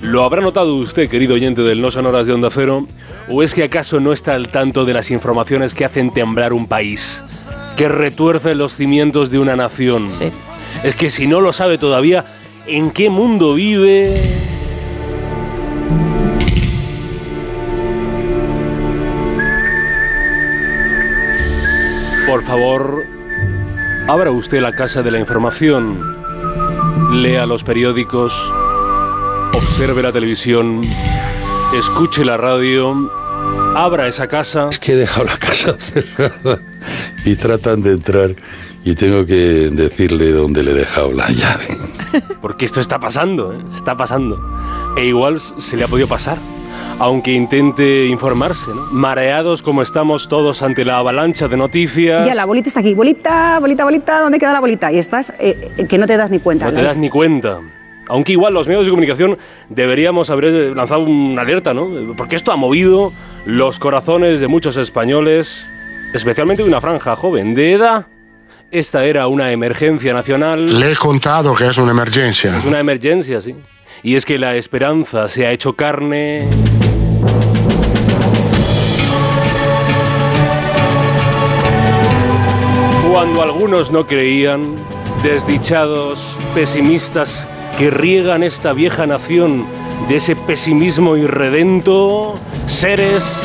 [0.00, 2.86] Lo habrá notado usted, querido oyente del No Sonoras de Onda Cero,
[3.28, 6.66] ¿O es que acaso no está al tanto de las informaciones que hacen temblar un
[6.66, 7.22] país?
[7.76, 10.10] Que retuercen los cimientos de una nación.
[10.82, 12.24] Es que si no lo sabe todavía,
[12.66, 14.55] ¿en qué mundo vive?
[22.36, 23.06] Por favor,
[24.08, 26.14] abra usted la casa de la información,
[27.10, 28.34] lea los periódicos,
[29.54, 30.82] observe la televisión,
[31.74, 33.10] escuche la radio,
[33.74, 34.68] abra esa casa.
[34.68, 36.60] Es que he dejado la casa cerrada
[37.24, 38.36] y tratan de entrar
[38.84, 41.68] y tengo que decirle dónde le he dejado la llave.
[42.42, 43.64] Porque esto está pasando, ¿eh?
[43.74, 44.38] está pasando.
[44.98, 46.36] E igual se le ha podido pasar,
[46.98, 48.86] aunque intente informarse, ¿no?
[48.90, 52.26] Mareados como estamos todos ante la avalancha de noticias.
[52.26, 52.94] Ya, la bolita está aquí.
[52.94, 54.90] Bolita, bolita, bolita, ¿dónde queda la bolita?
[54.92, 56.66] Y estás eh, eh, que no te das ni cuenta.
[56.66, 57.60] No te das ni cuenta.
[58.08, 59.36] Aunque igual los medios de comunicación
[59.68, 62.14] deberíamos haber lanzado una alerta, ¿no?
[62.16, 63.12] Porque esto ha movido
[63.44, 65.68] los corazones de muchos españoles,
[66.14, 68.06] especialmente de una franja joven de edad.
[68.70, 70.78] Esta era una emergencia nacional.
[70.78, 72.56] Le he contado que es una emergencia.
[72.56, 73.54] Es una emergencia, sí.
[74.02, 76.48] Y es que la esperanza se ha hecho carne.
[83.10, 84.76] Cuando algunos no creían,
[85.22, 87.46] desdichados, pesimistas,
[87.78, 89.66] que riegan esta vieja nación
[90.08, 92.34] de ese pesimismo irredento,
[92.66, 93.42] seres,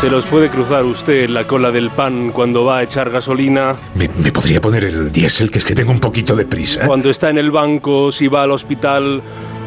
[0.00, 3.76] se los puede cruzar usted en la cola del pan cuando va a echar gasolina.
[3.94, 6.86] ¿Me, me podría poner el diésel, que es que tengo un poquito de prisa?
[6.86, 9.22] Cuando está en el banco, si va al hospital,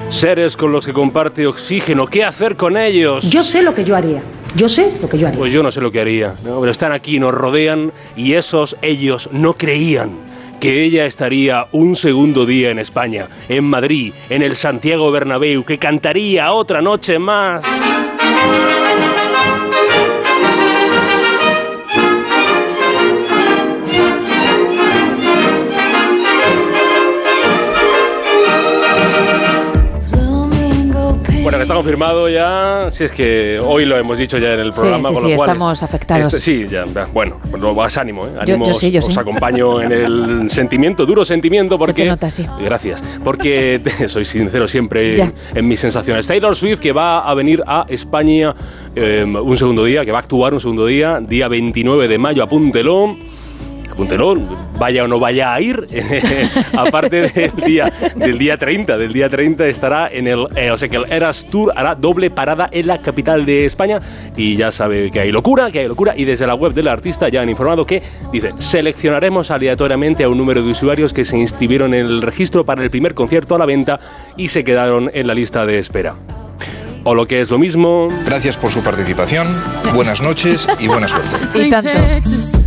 [0.09, 3.30] seres con los que comparte oxígeno, ¿qué hacer con ellos?
[3.30, 4.21] Yo sé lo que yo haría.
[4.55, 5.39] Yo sé lo que yo haría.
[5.39, 6.59] Pues yo no sé lo que haría, ¿no?
[6.59, 10.11] pero están aquí, nos rodean y esos ellos no creían
[10.59, 15.77] que ella estaría un segundo día en España, en Madrid, en el Santiago Bernabéu, que
[15.77, 17.65] cantaría otra noche más.
[31.44, 34.74] Bueno, que está confirmado ya, si es que hoy lo hemos dicho ya en el
[34.74, 36.28] Sí, programa, sí, con sí, lo cual estamos afectados.
[36.28, 38.32] este- sí, ya, ya, bueno, lo vas ánimo, ¿eh?
[38.34, 39.20] Yo- Ánimo, yo sí, yo os sí.
[39.20, 42.03] acompaño en el sentimiento, duro sentimiento, porque...
[42.03, 42.45] te nota, sí.
[42.64, 45.15] Gracias, porque soy sincero siempre
[45.53, 46.26] en mis sensaciones.
[46.28, 48.56] Taylor Swift que va a venir a España
[48.95, 52.41] eh, un segundo día, que va a actuar un segundo día, día 29 de mayo,
[52.44, 53.18] apúntelo.
[53.94, 54.36] Apúntelo,
[54.80, 55.88] vaya o no vaya a ir,
[56.76, 60.90] aparte del día, del día 30, del día 30 estará en el, eh, o sea
[60.90, 64.02] que el Eras Tour hará doble parada en la capital de España
[64.36, 67.30] y ya sabe que hay locura, que hay locura y desde la web del artista
[67.30, 68.02] ya han informado que,
[68.32, 72.82] dice, seleccionaremos aleatoriamente a un número de usuarios que se inscribieron en el registro para
[72.82, 73.99] el primer concierto a la venta
[74.36, 76.15] y se quedaron en la lista de espera.
[77.03, 78.07] O lo que es lo mismo...
[78.26, 79.48] Gracias por su participación,
[79.94, 81.30] buenas noches y buena suerte.
[81.61, 82.62] Y tanto.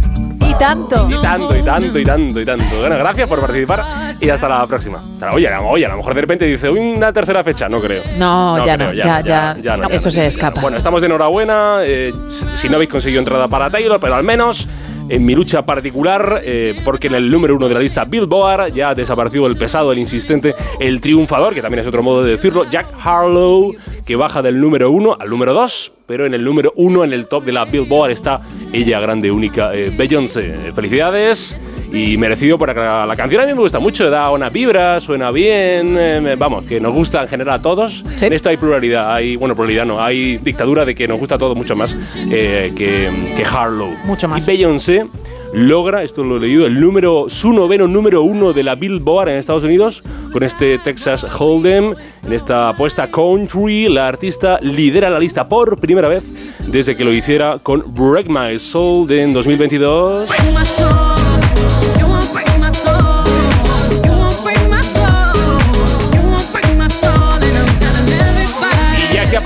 [0.57, 1.07] Y tanto.
[1.11, 2.65] Y tanto, y tanto, y tanto, y tanto.
[2.79, 5.01] Bueno, gracias por participar y hasta la próxima.
[5.33, 8.03] Oye, a- oye, a lo mejor de repente dice una tercera fecha, no creo.
[8.19, 10.61] No, ya no, ya, ya, no, eso se ya escapa.
[10.61, 11.79] Bueno, estamos de enhorabuena.
[11.83, 12.13] eh,
[12.55, 14.67] si no habéis conseguido entrada para Taylor, pero al menos
[15.09, 18.91] en mi lucha particular, eh, porque en el número uno de la lista Billboard ya
[18.91, 22.65] ha desaparecido el pesado, el insistente, el triunfador, que también es otro modo de decirlo,
[22.69, 23.75] Jack Harlow,
[24.07, 27.27] que baja del número uno al número dos, pero en el número uno, en el
[27.27, 28.41] top de la Billboard, está
[28.73, 30.73] ella, grande, única, eh, Beyoncé.
[30.75, 31.59] Felicidades
[31.93, 33.43] y merecido por la, la canción.
[33.43, 37.23] A mí me gusta mucho, da una vibra, suena bien, eh, vamos, que nos gusta
[37.23, 38.05] en general a todos.
[38.21, 41.39] En esto hay pluralidad, hay, bueno, pluralidad no, hay dictadura de que nos gusta a
[41.39, 41.97] todos mucho más
[42.31, 43.91] eh, que, que Harlow.
[44.05, 44.43] Mucho más.
[44.45, 45.07] Y Beyoncé
[45.53, 49.37] logra, esto lo he leído, el número, su noveno número uno de la Billboard en
[49.37, 50.03] Estados Unidos
[50.33, 51.95] con este Texas Hold'em.
[52.25, 56.25] En esta apuesta country, la artista lidera la lista por primera vez
[56.67, 60.29] desde que lo hiciera con Break My Soul de en 2022.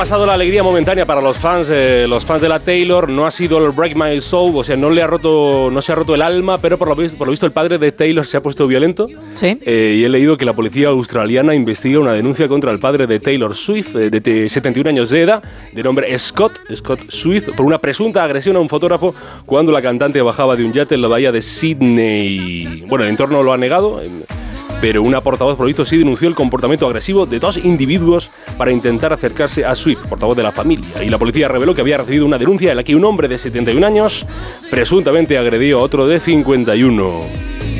[0.00, 3.30] Pasado la alegría momentánea para los fans, eh, los fans de la Taylor, no ha
[3.30, 6.14] sido el Break My Soul, o sea, no le ha roto, no se ha roto
[6.14, 8.40] el alma, pero por lo, vis- por lo visto el padre de Taylor se ha
[8.40, 9.06] puesto violento.
[9.34, 9.58] Sí.
[9.66, 13.20] Eh, y he leído que la policía australiana investiga una denuncia contra el padre de
[13.20, 17.66] Taylor Swift, eh, de te- 71 años de edad, de nombre Scott, Scott Swift, por
[17.66, 19.14] una presunta agresión a un fotógrafo
[19.44, 22.84] cuando la cantante bajaba de un yate en la bahía de Sydney.
[22.88, 24.00] Bueno, el entorno lo ha negado.
[24.80, 29.64] Pero una portavoz visto sí denunció el comportamiento agresivo de dos individuos para intentar acercarse
[29.64, 31.04] a Swift, portavoz de la familia.
[31.04, 33.38] Y la policía reveló que había recibido una denuncia en la que un hombre de
[33.38, 34.26] 71 años
[34.70, 37.20] presuntamente agredió a otro de 51.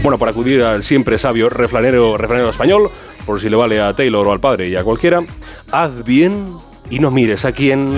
[0.02, 2.90] Bueno, por acudir al siempre sabio refranero, refranero español,
[3.26, 5.22] por si le vale a Taylor o al padre y a cualquiera,
[5.72, 6.46] haz bien
[6.88, 7.92] y no mires a quién.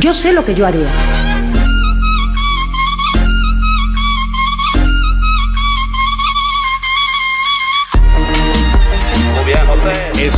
[0.00, 0.88] Yo sé lo que yo haría.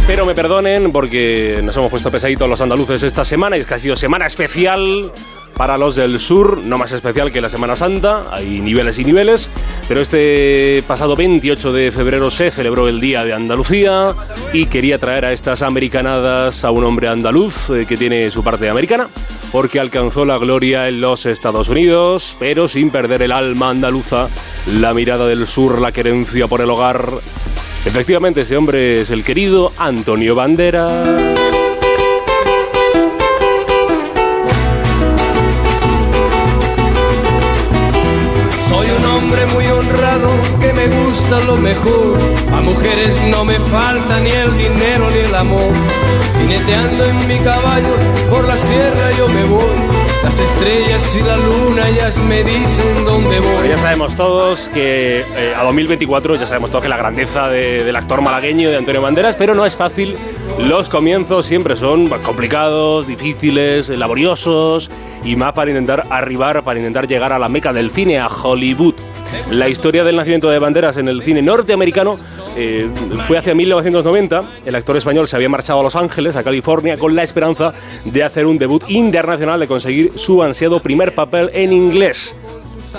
[0.02, 3.74] Espero me perdonen porque nos hemos puesto pesaditos los andaluces esta semana y es que
[3.74, 5.12] ha sido semana especial
[5.56, 9.48] para los del sur, no más especial que la Semana Santa, hay niveles y niveles,
[9.86, 14.12] pero este pasado 28 de febrero se celebró el Día de Andalucía
[14.52, 18.68] y quería traer a estas americanadas a un hombre andaluz eh, que tiene su parte
[18.68, 19.08] americana,
[19.52, 24.28] porque alcanzó la gloria en los Estados Unidos, pero sin perder el alma andaluza,
[24.66, 27.08] la mirada del sur, la querencia por el hogar.
[27.84, 30.88] Efectivamente, ese hombre es el querido Antonio Bandera.
[38.68, 40.30] Soy un hombre muy honrado
[40.60, 42.18] que me gusta lo mejor.
[42.54, 45.72] A mujeres no me falta ni el dinero ni el amor.
[46.40, 47.96] Jineteando en mi caballo
[48.30, 50.11] por la sierra yo me voy.
[50.22, 53.68] Las estrellas y la luna ellas me dicen dónde voy.
[53.68, 57.96] Ya sabemos todos que eh, a 2024 ya sabemos todos que la grandeza de- del
[57.96, 60.16] actor malagueño de Antonio Banderas, pero no es fácil.
[60.60, 64.90] Los comienzos siempre son pues, complicados, difíciles, laboriosos
[65.24, 68.94] y más para intentar arribar, para intentar llegar a la meca del cine, a Hollywood.
[69.50, 72.18] La historia del nacimiento de Banderas en el cine norteamericano
[72.54, 72.86] eh,
[73.26, 74.42] fue hacia 1990.
[74.66, 77.72] El actor español se había marchado a Los Ángeles, a California, con la esperanza
[78.04, 82.34] de hacer un debut internacional, de conseguir su ansiado primer papel en inglés.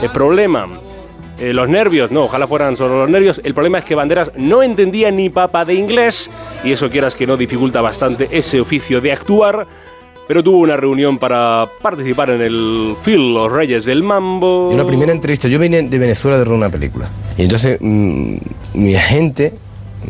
[0.02, 0.68] El problema,
[1.40, 3.41] eh, los nervios, no, ojalá fueran solo los nervios.
[3.44, 6.30] El problema es que Banderas no entendía ni papa de inglés
[6.64, 9.68] y eso quieras que no dificulta bastante ese oficio de actuar.
[10.26, 14.69] Pero tuvo una reunión para participar en el film Los Reyes del Mambo.
[14.72, 17.10] Y una primera entrevista, yo vine de Venezuela de una película.
[17.38, 18.38] Y entonces mm,
[18.76, 19.53] mi agente,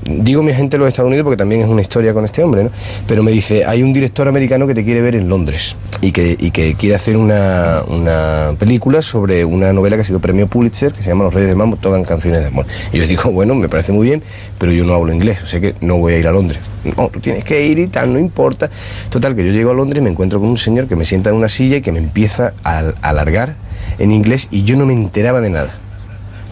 [0.05, 2.65] digo mi agente de los Estados Unidos porque también es una historia con este hombre,
[2.65, 2.69] ¿no?
[3.07, 6.35] Pero me dice, hay un director americano que te quiere ver en Londres y que,
[6.39, 10.91] y que quiere hacer una, una película sobre una novela que ha sido premio Pulitzer,
[10.91, 12.65] que se llama Los Reyes del Mambo, tocan canciones de amor.
[12.91, 14.21] Y yo digo, bueno, me parece muy bien,
[14.57, 16.59] pero yo no hablo inglés, o sea que no voy a ir a Londres.
[16.97, 18.69] No, tú tienes que ir y tal, no importa.
[19.09, 21.29] Total, que yo llego a Londres y me encuentro con un señor que me sienta
[21.29, 23.55] en una silla y que me empieza a alargar
[23.99, 25.79] en inglés y yo no me enteraba de nada.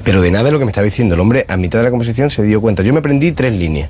[0.03, 1.15] Pero de nada de lo que me estaba diciendo.
[1.15, 2.83] El hombre a mitad de la conversación se dio cuenta.
[2.83, 3.89] Yo me aprendí tres líneas.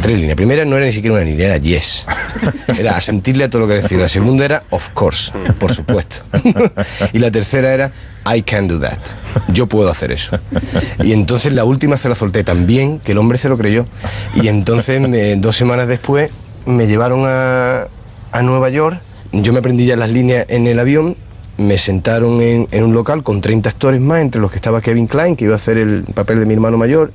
[0.00, 0.30] Tres líneas.
[0.30, 2.06] La primera no era ni siquiera una línea, era yes.
[2.78, 3.98] Era asentirle a todo lo que decía.
[3.98, 5.30] La segunda era of course,
[5.60, 6.16] por supuesto.
[7.12, 7.92] y la tercera era
[8.34, 8.98] I can do that.
[9.52, 10.38] Yo puedo hacer eso.
[11.04, 13.86] Y entonces la última se la solté tan bien que el hombre se lo creyó.
[14.40, 16.30] Y entonces me- dos semanas después
[16.64, 17.88] me llevaron a,
[18.32, 19.00] a Nueva York.
[19.32, 21.16] Yo me aprendí ya las líneas en el avión.
[21.62, 25.06] Me sentaron en, en un local con 30 actores más, entre los que estaba Kevin
[25.06, 27.12] Klein, que iba a hacer el papel de mi hermano mayor.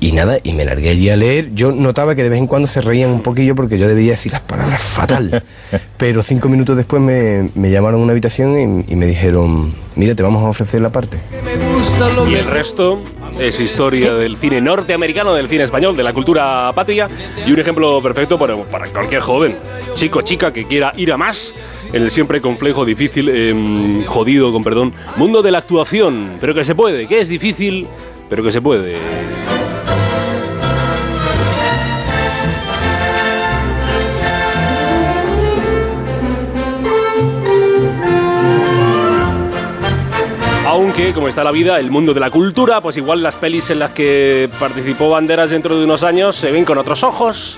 [0.00, 1.52] Y nada, y me largué allí a leer.
[1.54, 4.32] Yo notaba que de vez en cuando se reían un poquillo porque yo debía decir
[4.32, 5.42] las palabras fatal.
[5.96, 10.14] Pero cinco minutos después me, me llamaron a una habitación y, y me dijeron, mira,
[10.14, 11.18] te vamos a ofrecer la parte.
[12.28, 13.00] Y el resto
[13.38, 17.08] es historia del cine norteamericano, del cine español, de la cultura patria
[17.46, 19.56] y un ejemplo perfecto para, para cualquier joven,
[19.94, 21.54] chico chica que quiera ir a más
[21.92, 26.64] en el siempre complejo, difícil, em, jodido, con perdón, mundo de la actuación, pero que
[26.64, 27.86] se puede, que es difícil,
[28.28, 28.96] pero que se puede.
[40.76, 43.78] Aunque, como está la vida, el mundo de la cultura, pues igual las pelis en
[43.78, 47.56] las que participó Banderas dentro de unos años se ven con otros ojos.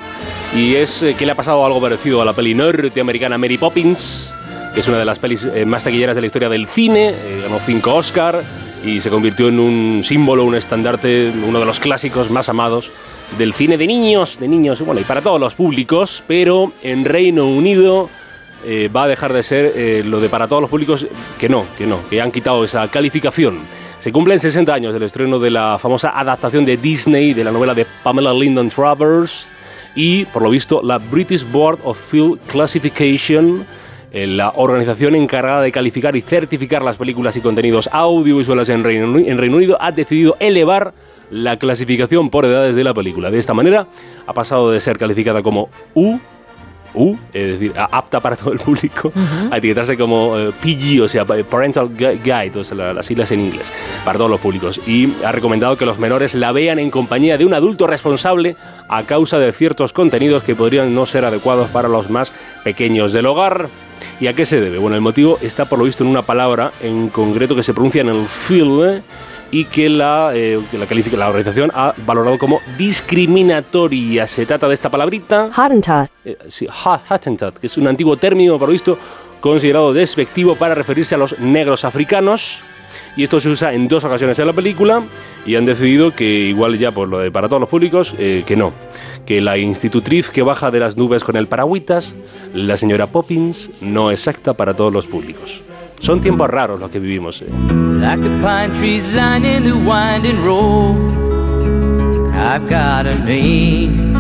[0.55, 4.32] Y es eh, que le ha pasado algo parecido a la peli norteamericana Mary Poppins,
[4.73, 7.09] que es una de las pelis eh, más taquilleras de la historia del cine.
[7.09, 8.40] eh, ganó cinco Oscar
[8.85, 12.89] y se convirtió en un símbolo, un estandarte, uno de los clásicos más amados
[13.36, 17.49] del cine de niños, de niños, bueno, y para todos los públicos, pero en Reino
[17.49, 18.11] Unido
[18.65, 21.07] eh, va a dejar de ser eh, lo de para todos los públicos,
[21.39, 23.59] que no, que no, que han quitado esa calificación.
[24.01, 27.75] Se cumplen 60 años del estreno de la famosa adaptación de Disney de la novela
[27.75, 29.47] de Pamela Lyndon Travers
[29.95, 33.67] y, por lo visto, la British Board of Film Classification,
[34.13, 39.39] eh, la organización encargada de calificar y certificar las películas y contenidos audiovisuales en en
[39.39, 40.95] Reino Unido, ha decidido elevar
[41.31, 43.31] la clasificación por edades de la película.
[43.31, 43.87] De esta manera,
[44.27, 46.19] ha pasado de ser calificada como U
[46.94, 49.12] U, es decir, apta para todo el público,
[49.51, 53.31] a etiquetarse como eh, PG, o sea, Parental Gu- Guide, o sea, la- las siglas
[53.31, 53.70] en inglés,
[54.05, 54.81] para todos los públicos.
[54.86, 58.56] Y ha recomendado que los menores la vean en compañía de un adulto responsable
[58.89, 62.32] a causa de ciertos contenidos que podrían no ser adecuados para los más
[62.65, 63.69] pequeños del hogar.
[64.20, 64.78] ¿Y a qué se debe?
[64.78, 68.01] Bueno, el motivo está por lo visto en una palabra en concreto que se pronuncia
[68.01, 69.01] en el film,
[69.51, 74.27] y que la, eh, la, califica- la organización ha valorado como discriminatoria.
[74.27, 75.51] Se trata de esta palabrita.
[76.25, 78.99] Eh, sí, Hottentot, que es un antiguo término, por lo visto,
[79.41, 82.61] considerado despectivo para referirse a los negros africanos.
[83.16, 85.03] Y esto se usa en dos ocasiones en la película
[85.45, 88.55] y han decidido que igual ya por lo de para todos los públicos, eh, que
[88.57, 88.73] no.
[89.27, 92.15] Que la institutriz que baja de las nubes con el paragüitas,
[92.55, 95.61] la señora Poppins, no es exacta para todos los públicos.
[96.01, 97.43] Son tiempos raros los que vivimos.
[97.43, 97.47] eh.
[98.01, 100.97] Like the pine trees lining the winding road.
[102.35, 104.15] I've got a name.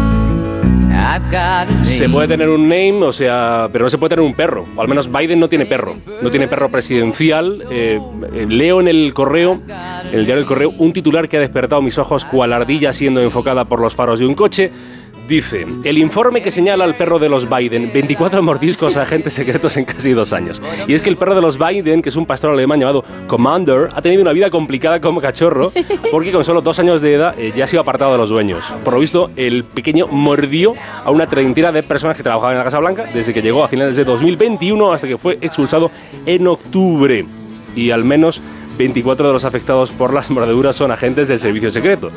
[0.90, 1.84] I've got a name.
[1.84, 4.66] Se puede tener un name, o sea, pero no se puede tener un perro.
[4.76, 5.96] O al menos Biden no tiene perro.
[6.20, 7.64] No tiene perro presidencial.
[7.70, 8.00] Eh,
[8.34, 9.60] eh, leo en el correo,
[10.10, 13.20] en el diario El Correo, un titular que ha despertado mis ojos cual ardilla siendo
[13.22, 14.70] enfocada por los faros de un coche.
[15.28, 19.76] Dice, el informe que señala al perro de los Biden, 24 mordiscos a agentes secretos
[19.76, 20.62] en casi dos años.
[20.86, 23.90] Y es que el perro de los Biden, que es un pastor alemán llamado Commander,
[23.94, 25.70] ha tenido una vida complicada como cachorro,
[26.10, 28.64] porque con solo dos años de edad eh, ya ha sido apartado de los dueños.
[28.82, 30.72] Por lo visto, el pequeño mordió
[31.04, 33.68] a una treintena de personas que trabajaban en la Casa Blanca desde que llegó a
[33.68, 35.90] finales de 2021 hasta que fue expulsado
[36.24, 37.26] en octubre.
[37.76, 38.40] Y al menos
[38.78, 42.10] 24 de los afectados por las mordeduras son agentes del servicio secreto.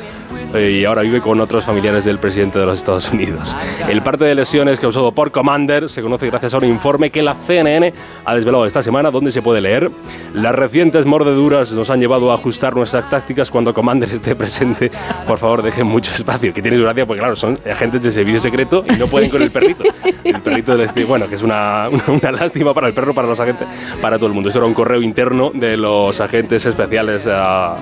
[0.54, 3.56] Eh, y ahora vive con otros familiares del presidente de los Estados Unidos.
[3.88, 7.36] El parte de lesiones causado por Commander se conoce gracias a un informe que la
[7.36, 7.94] CNN
[8.26, 9.90] ha desvelado esta semana, donde se puede leer.
[10.34, 14.92] Las recientes mordeduras nos han llevado a ajustar nuestras tácticas cuando Commander esté presente.
[15.26, 16.54] Por favor, dejen mucho espacio.
[16.54, 19.42] Que tiene su gracia, porque claro, son agentes de servicio secreto y no pueden con
[19.42, 19.84] el perrito.
[20.24, 23.28] El perrito del este- bueno, que es una, una, una lástima para el perro, para
[23.28, 23.68] los agentes,
[24.02, 24.50] para todo el mundo.
[24.50, 27.78] Eso era un correo interno de los agentes especiales a,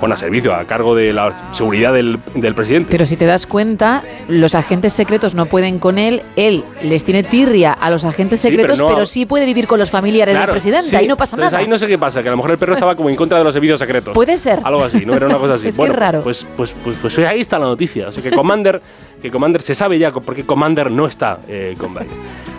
[0.00, 2.88] bueno, a servicio, a cargo de la seguridad del, del presidente.
[2.90, 7.22] Pero si te das cuenta, los agentes secretos no pueden con él, él les tiene
[7.22, 10.34] tirria a los agentes Sí, pero secretos, no- pero, sí puede vivir con los familiares
[10.34, 10.96] Claro, del presidente, sí.
[10.96, 11.58] ahí no pasa nada.
[11.58, 13.38] Ahí no sé qué pasa, que a lo mejor el perro estaba como en contra
[13.38, 14.14] de los servicios secretos.
[14.14, 14.60] Puede ser.
[14.64, 15.68] Algo así, no era una cosa así.
[15.76, 16.20] Es que es raro.
[16.22, 18.08] Pues, pues, pues, pues ahí está la noticia.
[18.08, 18.80] Así que Commander,
[19.22, 22.08] que Commander se sabe ya por qué Commander no está eh, con Biden.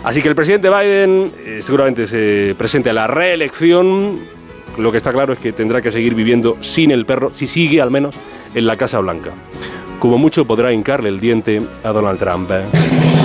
[0.04, 4.18] Así que el presidente Biden eh, seguramente se presente a la reelección.
[4.78, 7.80] Lo que está claro es que tendrá que seguir viviendo sin el perro, si sigue
[7.80, 8.14] al menos
[8.54, 9.32] en la Casa Blanca.
[9.98, 12.48] Como mucho podrá hincarle el diente a Donald Trump.
[12.52, 13.17] ¿eh?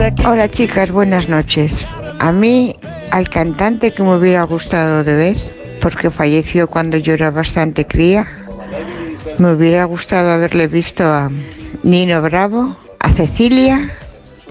[0.00, 1.84] Hola chicas, buenas noches.
[2.20, 2.74] A mí,
[3.10, 5.36] al cantante que me hubiera gustado de ver,
[5.82, 8.26] porque falleció cuando yo era bastante cría,
[9.36, 11.30] me hubiera gustado haberle visto a
[11.82, 13.94] Nino Bravo, a Cecilia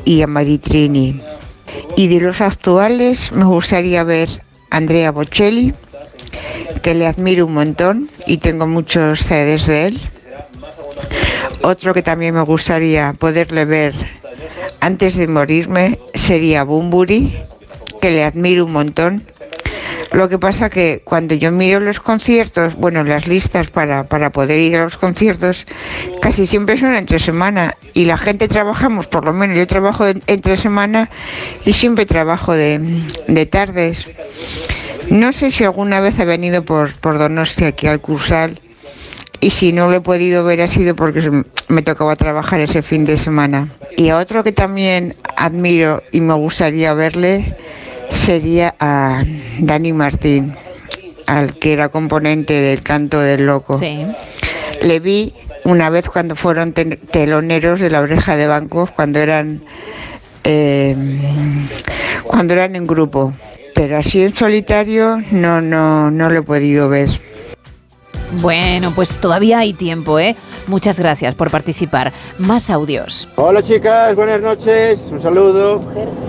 [0.05, 1.19] y a Maritrini.
[1.97, 4.29] Y de los actuales me gustaría ver
[4.69, 5.73] a Andrea Bocelli,
[6.83, 10.01] que le admiro un montón y tengo muchos CDs de él.
[11.63, 14.18] Otro que también me gustaría poderle ver
[14.81, 17.35] antes de morirme sería Bumburi,
[18.01, 19.23] que le admiro un montón.
[20.11, 24.57] Lo que pasa que cuando yo miro los conciertos, bueno, las listas para, para poder
[24.57, 25.65] ir a los conciertos,
[26.19, 30.23] casi siempre son entre semana y la gente trabajamos, por lo menos yo trabajo en-
[30.25, 31.11] entre semana
[31.63, 32.79] y siempre trabajo de,
[33.27, 34.05] de tardes.
[35.11, 38.59] No sé si alguna vez ha venido por, por Donostia aquí al Cursal
[39.41, 43.05] y si no lo he podido ver ha sido porque me tocaba trabajar ese fin
[43.05, 43.69] de semana.
[43.97, 47.55] Y a otro que también admiro y me gustaría verle
[48.09, 49.23] sería a
[49.59, 50.55] Dani Martín,
[51.27, 53.77] al que era componente del canto del loco.
[53.77, 54.05] Sí.
[54.81, 59.61] Le vi una vez cuando fueron teloneros de la oreja de bancos, cuando eran
[60.43, 60.95] eh,
[62.23, 63.33] cuando eran en grupo.
[63.75, 67.09] Pero así en solitario no, no, no lo he podido ver.
[68.41, 70.35] Bueno, pues todavía hay tiempo, ¿eh?
[70.67, 72.13] Muchas gracias por participar.
[72.37, 73.27] Más audios.
[73.35, 75.81] Hola chicas, buenas noches, un saludo.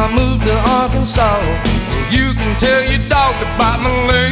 [0.07, 1.43] I moved to Arkansas.
[2.15, 4.31] You can tell your dog bite my leg.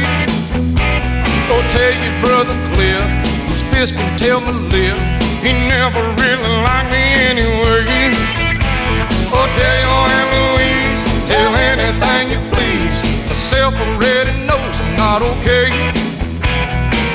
[1.51, 3.03] Go tell your brother Cliff,
[3.43, 4.95] whose fist can tell my lip.
[5.43, 8.15] He never really liked me anyway.
[9.35, 13.03] Oh, tell your Aunt Louise, tell anything you please.
[13.27, 15.67] Myself already knows I'm not okay.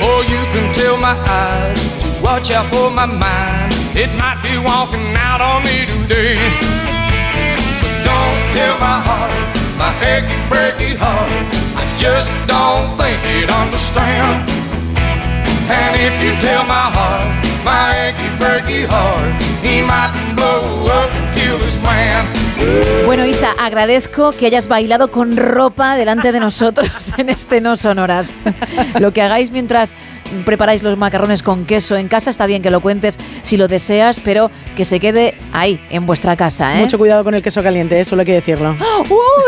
[0.05, 3.73] Or you can tell my eyes to watch out for my mind.
[3.97, 6.70] It might be walking out on me today.
[11.75, 14.61] I just don't think understand.
[23.05, 28.33] Bueno, Isa, agradezco que hayas bailado con ropa delante de nosotros en este No Sonoras.
[28.99, 29.93] Lo que hagáis mientras
[30.45, 34.19] preparáis los macarrones con queso en casa está bien que lo cuentes si lo deseas,
[34.19, 36.81] pero que se quede ahí, en vuestra casa, ¿eh?
[36.81, 38.75] Mucho cuidado con el queso caliente, eso hay que decirlo.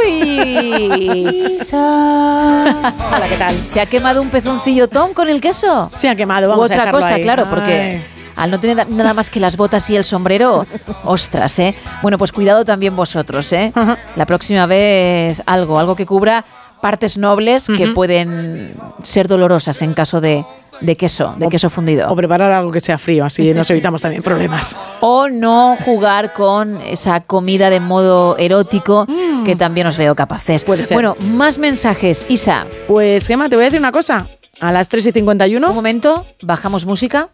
[0.05, 1.57] ¡Uy!
[1.71, 3.51] Hola, ¿qué tal?
[3.51, 5.89] ¿Se ha quemado un pezoncillo Tom con el queso?
[5.93, 7.23] Se ha quemado, vamos a otra dejarlo cosa, ahí.
[7.23, 8.03] claro, porque Ay.
[8.35, 10.65] al no tener nada más que las botas y el sombrero,
[11.05, 11.75] ostras, ¿eh?
[12.01, 13.71] Bueno, pues cuidado también vosotros, ¿eh?
[14.15, 16.45] La próxima vez algo, algo que cubra
[16.81, 20.45] partes nobles que pueden ser dolorosas en caso de,
[20.83, 22.11] de queso, de queso fundido.
[22.11, 24.75] O preparar algo que sea frío, así nos evitamos también problemas.
[25.05, 29.05] O no jugar con esa comida de modo erótico
[29.43, 30.63] que también os veo capaces.
[30.63, 30.65] Mm.
[30.65, 30.95] Puede ser.
[30.95, 32.25] Bueno, más mensajes.
[32.29, 32.65] Isa.
[32.87, 34.29] Pues, Gemma, te voy a decir una cosa.
[34.61, 35.67] A las 3 y 51.
[35.67, 37.31] Un momento, bajamos música.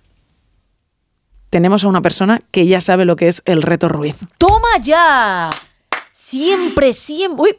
[1.52, 4.18] Tenemos a una persona que ya sabe lo que es el reto Ruiz.
[4.40, 5.52] ¡Toma ya!
[6.12, 7.44] Siempre, siempre.
[7.44, 7.58] ¡Uy!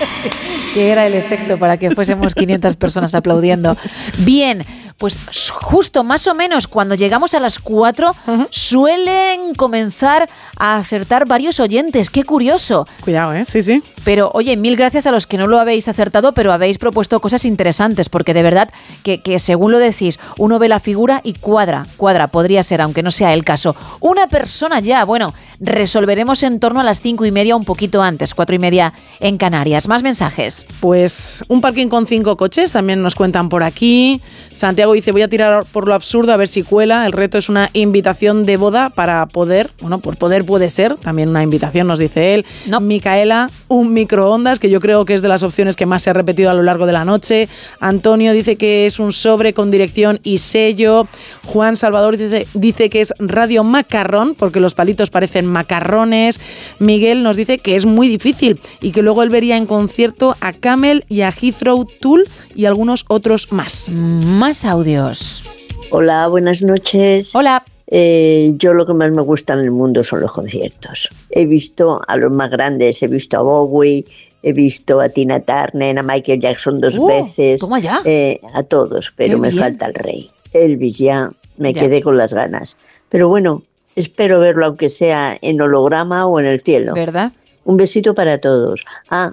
[0.74, 3.78] Que era el efecto para que fuésemos 500 personas aplaudiendo.
[4.18, 4.62] Bien,
[4.98, 5.18] pues
[5.50, 8.14] justo más o menos cuando llegamos a las 4
[8.50, 12.10] suelen comenzar a acertar varios oyentes.
[12.10, 12.86] ¡Qué curioso!
[13.00, 13.44] Cuidado, ¿eh?
[13.44, 13.82] Sí, sí.
[14.04, 17.44] Pero oye, mil gracias a los que no lo habéis acertado, pero habéis propuesto cosas
[17.44, 18.70] interesantes, porque de verdad
[19.02, 23.02] que, que según lo decís, uno ve la figura y cuadra, cuadra, podría ser, aunque
[23.02, 23.76] no sea el caso.
[24.00, 28.34] Una persona ya, bueno, resolveremos en torno a las cinco y media, un poquito antes,
[28.34, 29.88] cuatro y media en Canarias.
[29.88, 30.66] Más mensajes.
[30.80, 34.22] Pues un parking con cinco coches, también nos cuentan por aquí.
[34.52, 37.06] Santiago dice, voy a tirar por lo absurdo a ver si cuela.
[37.06, 41.28] El reto es una invitación de boda para poder, bueno, por poder puede ser, también
[41.28, 42.46] una invitación, nos dice él.
[42.80, 46.12] Micaela, un microondas, que yo creo que es de las opciones que más se ha
[46.12, 47.48] repetido a lo largo de la noche.
[47.80, 51.08] Antonio dice que es un sobre con dirección y sello.
[51.44, 56.40] Juan Salvador dice, dice que es radio macarrón, porque los palitos parecen macarrones.
[56.78, 60.52] Miguel nos dice que es muy difícil y que luego él vería en concierto a
[60.52, 63.90] Camel y a Heathrow Tool y algunos otros más.
[63.90, 65.44] Más audios.
[65.90, 67.34] Hola, buenas noches.
[67.34, 67.64] Hola.
[67.88, 71.08] Yo lo que más me gusta en el mundo son los conciertos.
[71.30, 74.04] He visto a los más grandes, he visto a Bowie,
[74.42, 78.00] he visto a Tina Turner, a Michael Jackson dos Uh, veces, toma ya.
[78.04, 79.60] eh, a todos, pero Qué me bien.
[79.62, 80.30] falta el rey.
[80.52, 81.82] Elvis ya, me Ya.
[81.82, 82.76] quedé con las ganas.
[83.08, 83.62] Pero bueno,
[83.94, 86.92] espero verlo aunque sea en holograma o en el cielo.
[86.94, 87.32] ¿Verdad?
[87.64, 88.84] Un besito para todos.
[89.10, 89.32] Ah,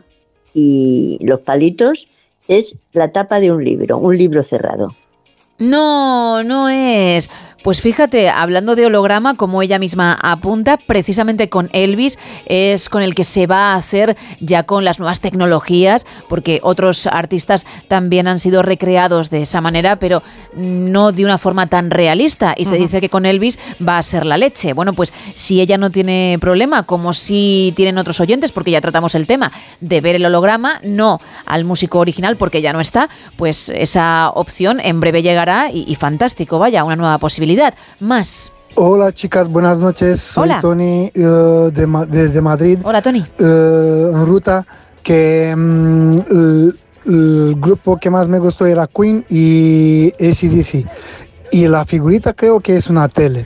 [0.53, 2.09] y los palitos
[2.47, 4.95] es la tapa de un libro, un libro cerrado.
[5.59, 7.29] No, no es.
[7.63, 13.15] Pues fíjate, hablando de holograma, como ella misma apunta, precisamente con Elvis es con el
[13.15, 18.39] que se va a hacer ya con las nuevas tecnologías, porque otros artistas también han
[18.39, 22.53] sido recreados de esa manera, pero no de una forma tan realista.
[22.57, 24.73] Y se dice que con Elvis va a ser la leche.
[24.73, 29.15] Bueno, pues si ella no tiene problema, como si tienen otros oyentes, porque ya tratamos
[29.15, 33.69] el tema de ver el holograma, no al músico original, porque ya no está, pues
[33.69, 37.52] esa opción en breve llegará y, y fantástico, vaya, una nueva posibilidad.
[37.99, 38.51] Más.
[38.75, 40.21] Hola chicas, buenas noches.
[40.21, 40.61] Soy Hola.
[40.61, 41.19] Tony eh,
[41.73, 42.79] de desde Madrid.
[42.83, 43.23] Hola Tony.
[43.37, 44.65] en ruta
[45.03, 50.87] que mm, el, el grupo que más me gustó era Queen y ACDC.
[51.51, 53.45] Y la figurita creo que es una tele.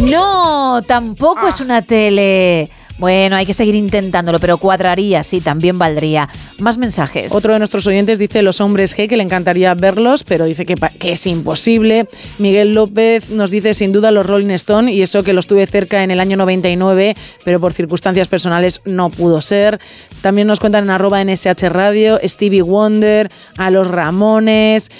[0.00, 2.70] No, tampoco es una tele.
[3.02, 6.28] Bueno, hay que seguir intentándolo, pero cuadraría, sí, también valdría.
[6.58, 7.34] Más mensajes.
[7.34, 10.76] Otro de nuestros oyentes dice los hombres G, que le encantaría verlos, pero dice que,
[10.76, 12.06] que es imposible.
[12.38, 16.04] Miguel López nos dice sin duda los Rolling Stone, y eso que los tuve cerca
[16.04, 19.80] en el año 99, pero por circunstancias personales no pudo ser.
[20.20, 24.90] También nos cuentan en arroba NSH Radio, Stevie Wonder, a los Ramones.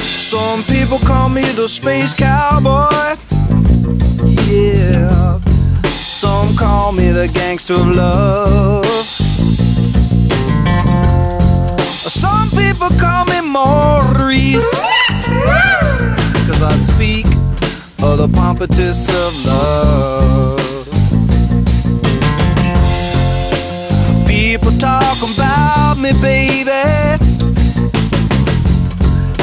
[0.03, 3.15] Some people call me the space cowboy.
[4.47, 5.39] Yeah.
[5.85, 8.85] Some call me the gangster of love.
[11.87, 14.65] Some people call me Maurice.
[16.47, 17.25] Cause I speak
[18.01, 20.74] of the pompatus of love.
[25.15, 26.71] People talk about me, baby.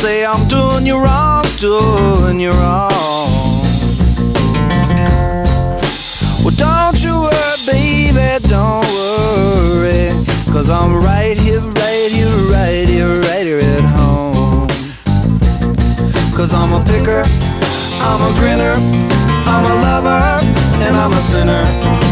[0.01, 2.91] Say I'm doing you wrong, doing you wrong.
[6.45, 10.13] Well, don't you worry, baby, don't worry.
[10.53, 14.69] Cause I'm right here, right here, right here, right here at home.
[16.37, 17.25] Cause I'm a picker,
[18.03, 18.75] I'm a grinner,
[19.49, 20.47] I'm a lover,
[20.85, 22.12] and I'm a sinner.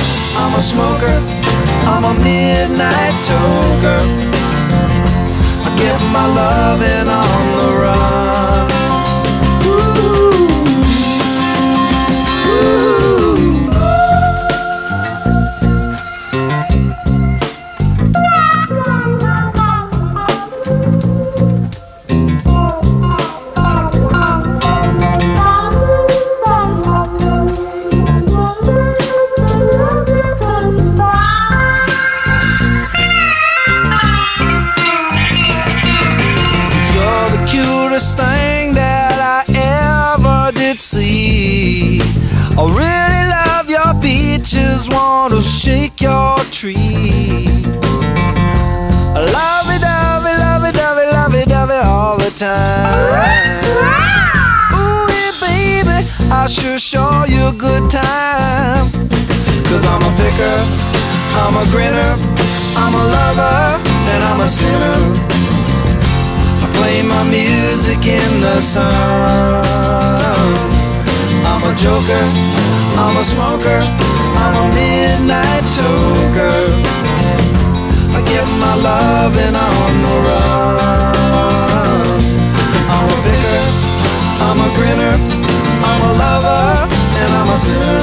[0.37, 1.17] I'm a smoker,
[1.91, 4.01] I'm a midnight toker.
[5.65, 8.50] I get my loving on the run.
[44.89, 47.47] Want to shake your tree.
[49.13, 53.61] Lovey dovey, lovey dovey, lovey dovey all the time.
[54.73, 58.89] Ooh, yeah, baby, I sure show you a good time.
[59.69, 60.57] Cause I'm a picker,
[61.37, 62.17] I'm a grinner,
[62.81, 63.79] I'm a lover,
[64.11, 64.97] and I'm a sinner.
[66.63, 68.91] I play my music in the sun.
[71.45, 72.25] I'm a joker,
[72.97, 73.81] I'm a smoker,
[74.43, 76.61] I'm a midnight toker.
[78.17, 82.19] I get my loving on the run.
[82.93, 83.63] I'm a picker,
[84.45, 85.15] I'm a grinner,
[85.89, 86.63] I'm a lover,
[87.21, 88.01] and I'm a sinner.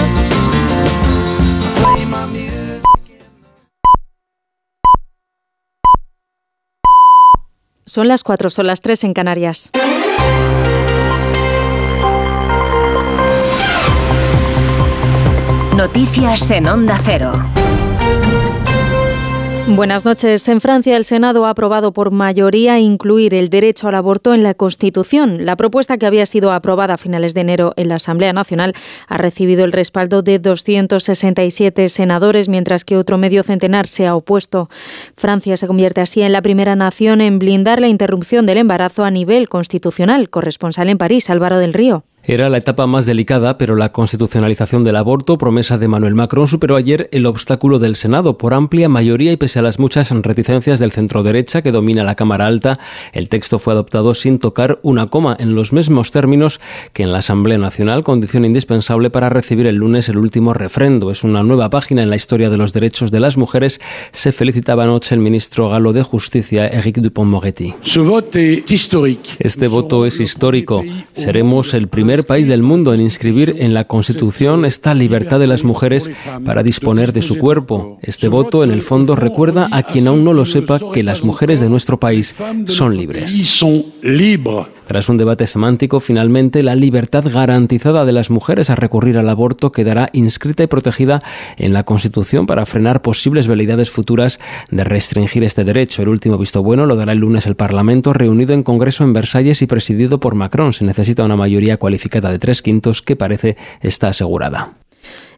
[7.85, 9.71] Son las 4, son las 3 en Canarias.
[15.79, 17.31] Noticias en Onda Cero.
[19.69, 20.49] Buenas noches.
[20.49, 24.55] En Francia, el Senado ha aprobado por mayoría incluir el derecho al aborto en la
[24.55, 25.47] Constitución.
[25.47, 28.75] La propuesta que había sido aprobada a finales de enero en la Asamblea Nacional
[29.07, 34.69] ha recibido el respaldo de 267 senadores, mientras que otro medio centenar se ha opuesto.
[35.17, 39.13] Francia se convierte así en la primera nación en blindar la interrupción del embarazo a
[39.13, 40.29] nivel constitucional.
[40.29, 42.03] Corresponsal en París, Álvaro del Río.
[42.31, 46.77] Era la etapa más delicada, pero la constitucionalización del aborto, promesa de Manuel Macron, superó
[46.77, 50.93] ayer el obstáculo del Senado por amplia mayoría y pese a las muchas reticencias del
[50.93, 52.79] centro derecha que domina la Cámara Alta,
[53.15, 56.61] el texto fue adoptado sin tocar una coma en los mismos términos
[56.93, 61.11] que en la Asamblea Nacional, condición indispensable para recibir el lunes el último refrendo.
[61.11, 63.81] Es una nueva página en la historia de los derechos de las mujeres,
[64.13, 67.75] se felicitaba anoche el ministro galo de Justicia, Eric Dupont-Moretti.
[69.39, 70.85] Este voto es histórico.
[71.15, 75.65] Seremos el primer país del mundo en inscribir en la Constitución esta libertad de las
[75.65, 76.11] mujeres
[76.45, 77.99] para disponer de su cuerpo.
[78.03, 81.61] Este voto, en el fondo, recuerda a quien aún no lo sepa que las mujeres
[81.61, 82.35] de nuestro país
[82.67, 83.33] son libres.
[84.89, 89.71] Tras un debate semántico, finalmente la libertad garantizada de las mujeres a recurrir al aborto
[89.71, 91.21] quedará inscrita y protegida
[91.59, 96.01] en la Constitución para frenar posibles veleidades futuras de restringir este derecho.
[96.01, 99.61] El último visto bueno lo dará el lunes el Parlamento, reunido en Congreso en Versalles
[99.61, 100.73] y presidido por Macron.
[100.73, 104.73] Se necesita una mayoría cualificada de tres quintos que parece está asegurada.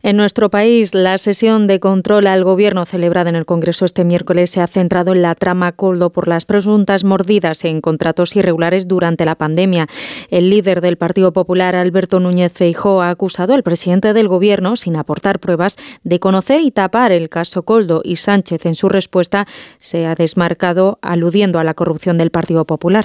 [0.02, 4.50] En nuestro país, la sesión de control al Gobierno celebrada en el Congreso este miércoles
[4.50, 9.26] se ha centrado en la trama Coldo por las presuntas mordidas en contratos irregulares durante
[9.26, 9.88] la pandemia.
[10.30, 14.96] El líder del Partido Popular, Alberto Núñez Feijóo, ha acusado al presidente del Gobierno, sin
[14.96, 19.46] aportar pruebas, de conocer y tapar el caso Coldo y Sánchez, en su respuesta,
[19.78, 23.04] se ha desmarcado aludiendo a la corrupción del Partido Popular.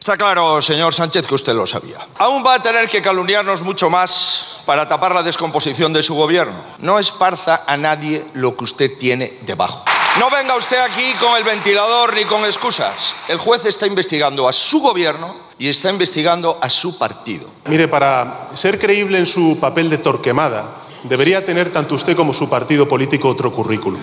[0.00, 1.98] Está claro, señor Sánchez, que usted lo sabía.
[2.18, 6.54] Aún va a tener que calumniarnos mucho más para tapar la descomposición de su gobierno.
[6.78, 9.84] No esparza a nadie lo que usted tiene debajo.
[10.18, 13.14] No venga usted aquí con el ventilador ni con excusas.
[13.28, 17.50] El juez está investigando a su gobierno y está investigando a su partido.
[17.66, 20.66] Mire, para ser creíble en su papel de torquemada,
[21.04, 24.00] debería tener tanto usted como su partido político otro currículum.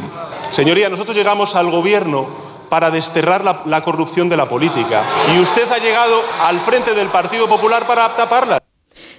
[0.51, 5.03] Señoría, nosotros llegamos al gobierno para desterrar la, corrupción de la política.
[5.35, 8.59] Y usted ha llegado al frente del Partido Popular para taparla.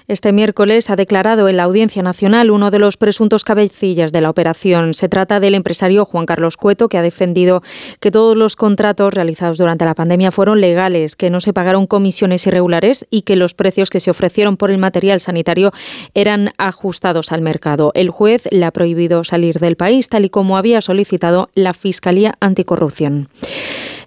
[0.08, 4.30] Este miércoles ha declarado en la Audiencia Nacional uno de los presuntos cabecillas de la
[4.30, 4.94] operación.
[4.94, 7.62] Se trata del empresario Juan Carlos Cueto, que ha defendido
[8.00, 12.46] que todos los contratos realizados durante la pandemia fueron legales, que no se pagaron comisiones
[12.46, 15.72] irregulares y que los precios que se ofrecieron por el material sanitario
[16.14, 17.92] eran ajustados al mercado.
[17.94, 22.34] El juez le ha prohibido salir del país, tal y como había solicitado la Fiscalía
[22.40, 23.28] Anticorrupción.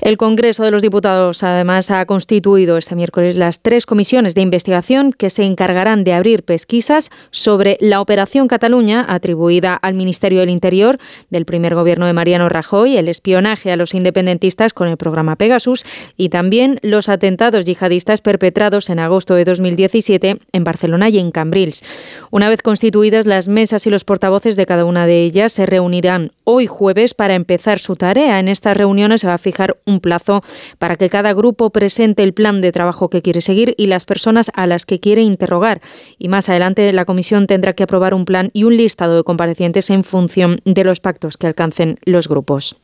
[0.01, 5.13] El Congreso de los Diputados, además, ha constituido este miércoles las tres comisiones de investigación
[5.13, 10.97] que se encargarán de abrir pesquisas sobre la Operación Cataluña, atribuida al Ministerio del Interior
[11.30, 15.85] del primer gobierno de Mariano Rajoy, el espionaje a los independentistas con el programa Pegasus
[16.17, 21.83] y también los atentados yihadistas perpetrados en agosto de 2017 en Barcelona y en Cambrils.
[22.31, 26.31] Una vez constituidas las mesas y los portavoces de cada una de ellas se reunirán
[26.43, 28.39] hoy jueves para empezar su tarea.
[28.39, 30.41] En estas reuniones se va a fijar plazo
[30.79, 34.51] para que cada grupo presente el plan de trabajo que quiere seguir y las personas
[34.53, 35.81] a las que quiere interrogar.
[36.17, 39.89] Y más adelante la comisión tendrá que aprobar un plan y un listado de comparecientes
[39.89, 42.75] en función de los pactos que alcancen los grupos.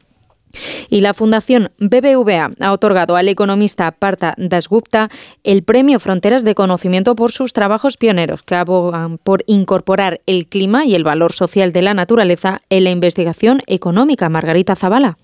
[0.90, 5.10] Y la Fundación BBVA ha otorgado al economista Partha Dasgupta
[5.44, 10.86] el premio Fronteras de Conocimiento por sus trabajos pioneros que abogan por incorporar el clima
[10.86, 14.30] y el valor social de la naturaleza en la investigación económica.
[14.30, 15.18] Margarita Zavala.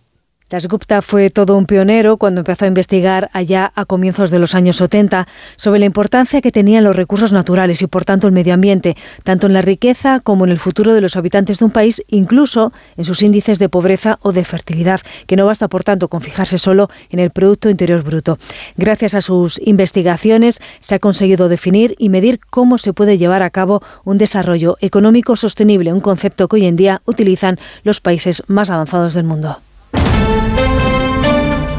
[0.49, 4.75] Dasgupta fue todo un pionero cuando empezó a investigar allá a comienzos de los años
[4.77, 8.95] 70 sobre la importancia que tenían los recursos naturales y por tanto el medio ambiente,
[9.23, 12.71] tanto en la riqueza como en el futuro de los habitantes de un país, incluso
[12.97, 16.57] en sus índices de pobreza o de fertilidad, que no basta por tanto con fijarse
[16.57, 18.37] solo en el Producto Interior Bruto.
[18.77, 23.49] Gracias a sus investigaciones se ha conseguido definir y medir cómo se puede llevar a
[23.49, 28.69] cabo un desarrollo económico sostenible, un concepto que hoy en día utilizan los países más
[28.69, 29.57] avanzados del mundo.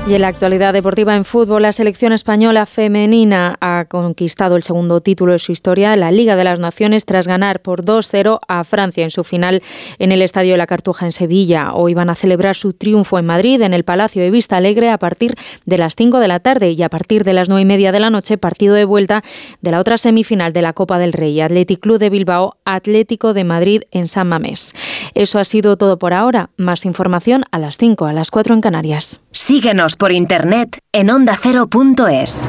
[0.07, 5.01] Y en la actualidad deportiva en fútbol, la selección española femenina ha conquistado el segundo
[5.01, 9.03] título de su historia, la Liga de las Naciones, tras ganar por 2-0 a Francia
[9.03, 9.63] en su final
[9.99, 11.73] en el Estadio de la Cartuja en Sevilla.
[11.73, 14.99] Hoy van a celebrar su triunfo en Madrid, en el Palacio de Vista Alegre, a
[14.99, 17.91] partir de las 5 de la tarde y a partir de las 9 y media
[17.91, 19.25] de la noche, partido de vuelta
[19.63, 23.45] de la otra semifinal de la Copa del Rey, Athletic Club de Bilbao, Atlético de
[23.45, 24.75] Madrid en San Mamés.
[25.15, 26.51] Eso ha sido todo por ahora.
[26.59, 29.23] Más información a las 5, a las 4 en Canarias.
[29.33, 32.49] Síguenos por internet en ondacero.es.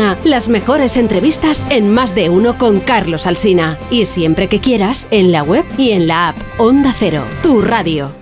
[0.23, 3.77] las mejores entrevistas en Más de uno con Carlos Alsina.
[3.89, 6.37] Y siempre que quieras, en la web y en la app.
[6.57, 8.15] Onda Cero, tu radio.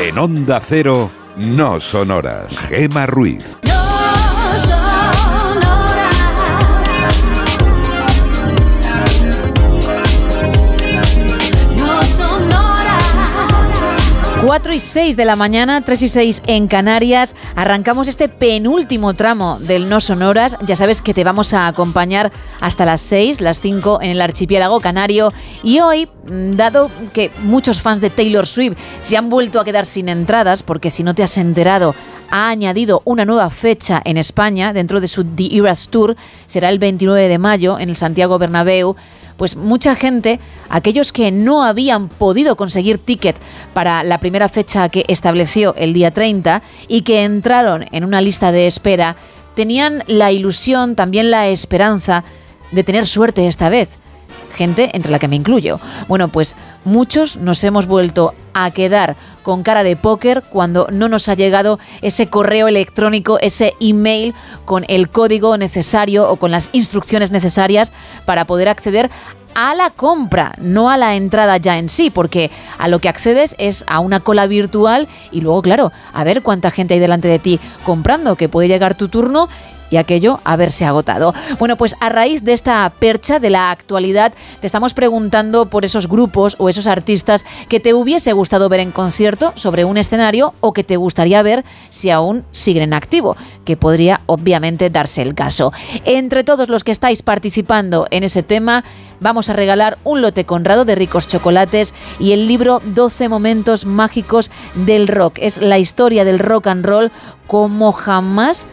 [0.00, 2.58] En Onda Cero, no son horas.
[2.68, 3.56] Gema Ruiz.
[14.44, 17.34] Cuatro y 6 de la mañana, 3 y 6 en Canarias.
[17.56, 20.58] Arrancamos este penúltimo tramo del No Sonoras.
[20.66, 24.80] Ya sabes que te vamos a acompañar hasta las 6, las 5 en el archipiélago
[24.80, 25.32] canario.
[25.62, 29.86] Y hoy, mm, dado que muchos fans de Taylor Swift se han vuelto a quedar
[29.86, 31.94] sin entradas, porque si no te has enterado,
[32.30, 36.16] ha añadido una nueva fecha en España dentro de su The Eras Tour.
[36.44, 38.94] Será el 29 de mayo en el Santiago Bernabéu
[39.36, 43.36] pues mucha gente, aquellos que no habían podido conseguir ticket
[43.72, 48.52] para la primera fecha que estableció el día 30 y que entraron en una lista
[48.52, 49.16] de espera,
[49.54, 52.24] tenían la ilusión, también la esperanza
[52.70, 53.98] de tener suerte esta vez.
[54.54, 55.80] Gente entre la que me incluyo.
[56.06, 56.54] Bueno, pues
[56.84, 61.78] muchos nos hemos vuelto a quedar con cara de póker cuando no nos ha llegado
[62.02, 67.92] ese correo electrónico, ese email con el código necesario o con las instrucciones necesarias
[68.24, 69.10] para poder acceder
[69.54, 73.54] a la compra, no a la entrada ya en sí, porque a lo que accedes
[73.58, 77.38] es a una cola virtual y luego, claro, a ver cuánta gente hay delante de
[77.38, 79.48] ti comprando, que puede llegar tu turno
[79.90, 81.34] y aquello haberse agotado.
[81.58, 86.08] Bueno, pues a raíz de esta percha de la actualidad, te estamos preguntando por esos
[86.08, 90.72] grupos o esos artistas que te hubiese gustado ver en concierto sobre un escenario o
[90.72, 95.72] que te gustaría ver si aún siguen en activo, que podría obviamente darse el caso.
[96.04, 98.84] Entre todos los que estáis participando en ese tema,
[99.20, 104.50] vamos a regalar un lote conrado de ricos chocolates y el libro 12 momentos mágicos
[104.74, 105.38] del rock.
[105.40, 107.10] Es la historia del rock and roll
[107.46, 108.66] como jamás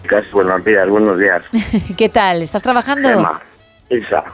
[0.08, 1.44] Casi buenos días, buenos días.
[1.98, 2.42] ¿Qué tal?
[2.42, 3.10] ¿Estás trabajando?
[3.10, 3.40] Emma,
[3.90, 4.26] Isa.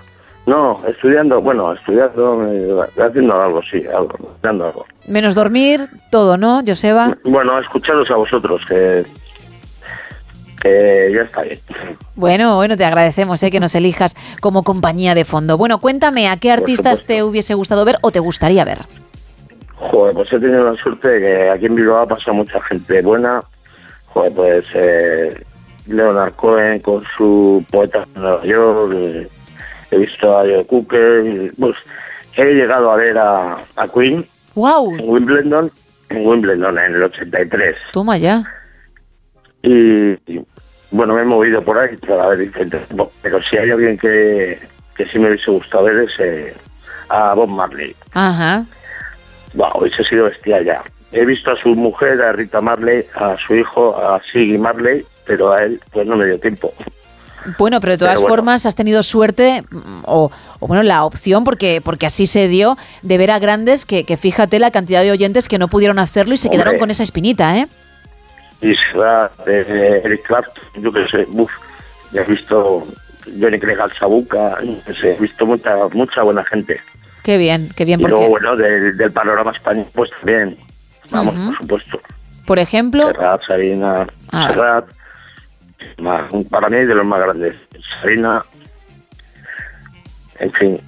[0.48, 2.74] No, estudiando, bueno, estudiando, eh,
[3.06, 4.86] haciendo algo, sí, algo, dando algo.
[5.06, 7.18] Menos dormir, todo, ¿no, Joseba?
[7.26, 9.06] Bueno, escucharos a vosotros, que,
[10.68, 11.60] que ya está bien.
[12.16, 13.52] Bueno, bueno, te agradecemos ¿eh?
[13.52, 15.58] que nos elijas como compañía de fondo.
[15.58, 18.80] Bueno, cuéntame, ¿a qué artistas te hubiese gustado ver o te gustaría ver?
[19.76, 23.02] Joder, pues he tenido la suerte de que aquí en Bilbao ha pasado mucha gente
[23.02, 23.42] buena.
[24.08, 25.44] Joder, pues eh,
[25.88, 29.28] Leonard Cohen con su poeta de Nueva York, eh,
[29.92, 31.76] he visto a Joe Cooker, pues
[32.36, 34.96] he llegado a ver a, a Queen ¡Wow!
[34.96, 35.72] en Wimbledon,
[36.10, 37.76] en Wimbledon en el 83.
[37.94, 38.44] Toma ya.
[39.62, 40.42] Y, y,
[40.92, 42.52] bueno, me he movido por ahí para ver.
[43.22, 44.60] Pero si hay alguien que,
[44.96, 46.54] que sí me hubiese gustado ver es eh,
[47.10, 47.96] a Bob Marley.
[48.14, 48.66] Ajá.
[49.54, 50.84] Wow, hubiese sido bestia ya.
[51.12, 55.54] He visto a su mujer, a Rita Marley, a su hijo, a Siggy Marley, pero
[55.54, 56.74] a él pues no me dio tiempo.
[57.58, 58.36] Bueno, pero de todas Pero bueno.
[58.36, 62.78] formas has tenido suerte mm, o, o, bueno, la opción, porque, porque así se dio,
[63.04, 66.34] de ver a grandes que, que fíjate la cantidad de oyentes que no pudieron hacerlo
[66.34, 66.58] y se Hombre.
[66.60, 67.68] quedaron con esa espinita, ¿eh?
[68.60, 71.52] Será de Eric Clapton, yo que sé, uf,
[72.12, 72.88] ya he visto
[73.40, 74.58] Johnny Clegg al Sabuca,
[75.04, 76.80] he visto mucha, mucha buena gente.
[77.24, 80.58] Qué bien, qué bien, Y luego, bueno, del, del panorama español, pues también,
[81.12, 82.02] vamos, por supuesto.
[82.46, 84.48] por ejemplo, Serrat, Sabina, Ah.
[84.50, 84.86] Serrat,
[86.00, 87.56] más- para mí de los más grandes.
[88.02, 88.44] Sabina,
[90.40, 90.80] en fin,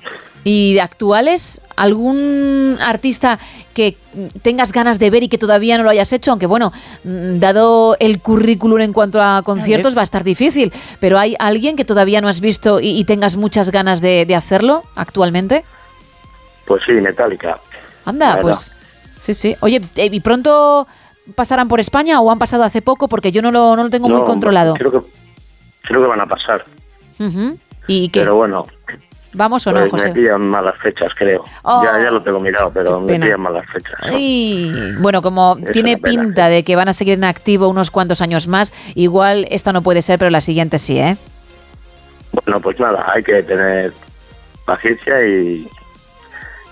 [0.43, 1.61] ¿y de actuales?
[1.75, 3.39] ¿Algún artista
[3.79, 3.95] que
[4.41, 6.31] tengas ganas de ver y que todavía no lo hayas hecho?
[6.31, 6.73] Aunque bueno,
[7.05, 11.77] mm, dado el currículum en cuanto a conciertos va a estar difícil, pero ¿hay alguien
[11.77, 15.63] que todavía no has visto y, y tengas muchas ganas de, de hacerlo actualmente?
[16.65, 17.57] pues sí, Metallica.
[18.03, 18.75] Anda, pues
[19.17, 19.55] sí, sí.
[19.61, 20.85] Oye, eh, ¿y pronto
[21.35, 23.07] pasarán por España o han pasado hace poco?
[23.07, 24.73] Porque yo no lo, no lo tengo muy No, controlado.
[24.73, 24.99] Creo que,
[25.83, 26.65] creo que van a pasar,
[27.17, 27.57] Ujú.
[27.87, 28.19] ¿Y qué?
[28.19, 28.67] pero bueno,
[29.39, 30.09] ¿Vamos o no, pues José?
[30.09, 31.45] me pillan malas fechas, creo.
[31.61, 31.81] Oh.
[31.81, 33.93] Ya, ya lo tengo mirado, pero me pillan malas fechas.
[34.01, 34.69] Ay,
[34.99, 38.19] bueno, como Es tiene pena, pinta de que van a seguir en activo unos cuantos
[38.19, 41.15] años más, igual esta no puede ser, pero la siguiente sí, ¿eh?
[42.33, 43.93] Bueno, pues nada, hay que tener
[44.65, 45.65] paciencia y,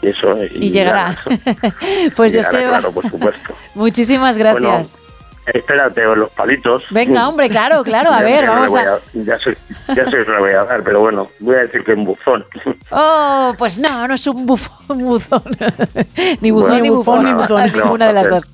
[0.02, 0.38] y eso.
[0.44, 1.18] Y, llegará.
[2.18, 3.54] pues Llegará, Joseba, Claro, por supuesto.
[3.76, 4.98] muchísimas gracias.
[4.98, 5.07] Bueno,
[5.54, 6.84] espérate, o los palitos.
[6.92, 9.00] Venga, hombre, claro, claro, a Ya- ver, vamos a...
[9.14, 9.58] Ya sé,
[9.96, 12.46] ya sé que le voy a dar, pero bueno, voy a decir que un buzón.
[12.90, 15.44] Oh, pues no, no es un bufón, buzón.
[16.40, 18.50] ni buzón, Bueno, ni bufón, ni buzón, ¿qué le vamos ninguna de las dos.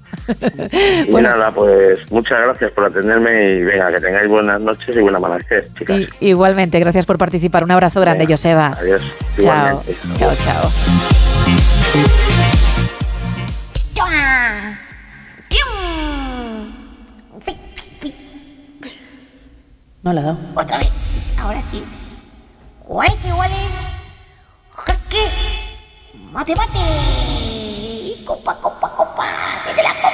[1.08, 5.20] Y nada, pues muchas gracias por atenderme y venga, que tengáis buenas noches y buena
[5.20, 6.02] amanecer, chicas.
[6.20, 7.64] Igualmente, gracias por participar.
[7.64, 8.72] Un abrazo grande, Joseba.
[8.76, 9.02] Adiós.
[9.40, 9.96] Chao, Igualmente.
[10.18, 10.32] chao,
[13.94, 14.83] chao.
[20.04, 20.38] No le ha dado.
[20.54, 20.92] Otra vez.
[21.40, 21.82] Ahora sí.
[22.86, 23.58] 40 iguales.
[24.72, 25.30] Jaque.
[26.32, 28.24] Mate, mate.
[28.26, 29.26] Copa, copa, copa.
[29.66, 30.12] Desde la copa.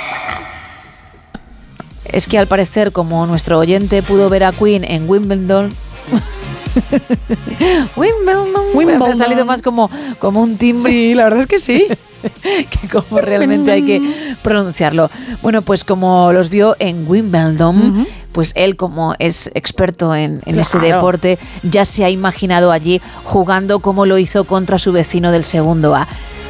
[2.06, 5.74] Es que al parecer, como nuestro oyente pudo ver a Queen en Wimbledon.
[7.95, 9.11] Wimbledon, Wimbledon.
[9.11, 10.91] Ha salido más como, como un timbre.
[10.91, 11.88] Sí, la verdad es que sí.
[12.41, 15.09] que como realmente hay que pronunciarlo.
[15.41, 20.80] Bueno, pues como los vio en Wimbledon, pues él como es experto en, en ese
[20.80, 25.95] deporte, ya se ha imaginado allí jugando como lo hizo contra su vecino del segundo
[25.95, 26.08] A.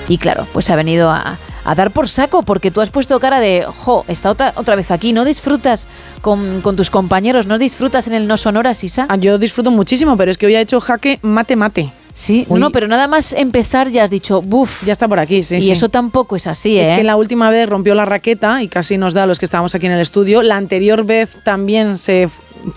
[0.08, 1.38] Y claro, pues ha venido a,
[1.70, 4.90] a dar por saco porque tú has puesto cara de, jo, está otra, otra vez
[4.90, 5.88] aquí, no disfrutas
[6.22, 9.06] con, con tus compañeros, no disfrutas en el no sonoras, Isa.
[9.08, 11.92] Ah, Yo disfruto muchísimo, pero es que hoy ha hecho jaque mate mate.
[12.16, 12.60] Sí, Uy.
[12.60, 14.84] no, pero nada más empezar ya has dicho, buf.
[14.84, 15.58] Ya está por aquí, sí.
[15.58, 15.72] y sí.
[15.72, 16.82] eso tampoco es así, ¿eh?
[16.82, 19.46] Es que la última vez rompió la raqueta y casi nos da a los que
[19.46, 20.42] estábamos aquí en el estudio.
[20.42, 22.30] La anterior vez también se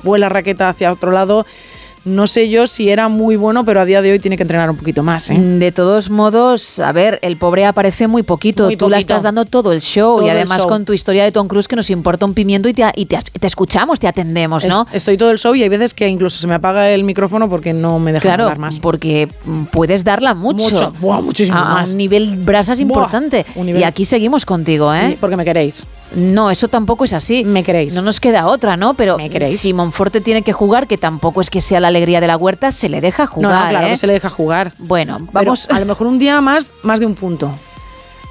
[0.03, 1.47] fue la raqueta hacia otro lado.
[2.05, 4.69] No sé yo si era muy bueno, pero a día de hoy tiene que entrenar
[4.69, 5.31] un poquito más.
[5.31, 5.39] ¿eh?
[5.39, 8.65] De todos modos, a ver, el pobre aparece muy poquito.
[8.65, 10.69] Muy Tú la estás dando todo el show Todo y además show.
[10.69, 13.19] con tu historia de Tom Cruise que nos importa un pimiento y te, y te,
[13.39, 14.87] te escuchamos, te atendemos, ¿no?
[14.91, 17.49] Es- estoy todo el show y hay veces que incluso se me apaga el micrófono
[17.49, 18.81] porque no me dejan Claro, hablar más.
[18.81, 20.71] porque mm, puedes darla mucho.
[20.71, 20.93] Mucho.
[21.01, 21.91] Buah, muchísimo a, más.
[21.93, 23.47] un nivel brasas importante.
[23.55, 25.11] nivel- Y aquí seguimos contigo, ¿eh?
[25.13, 25.85] Y- Porque me queréis.
[26.15, 27.43] No, eso tampoco es así.
[27.45, 27.95] Me queréis.
[27.95, 28.93] No nos queda otra, ¿no?
[28.95, 29.59] Pero Me queréis.
[29.61, 32.73] si Monforte tiene que jugar, que tampoco es que sea la alegría de la huerta,
[32.73, 33.65] se le deja jugar.
[33.65, 33.91] no, claro, ¿eh?
[33.91, 34.73] no se le deja jugar.
[34.79, 35.69] Bueno, Pero vamos.
[35.71, 37.53] a lo mejor un día más, más de un punto.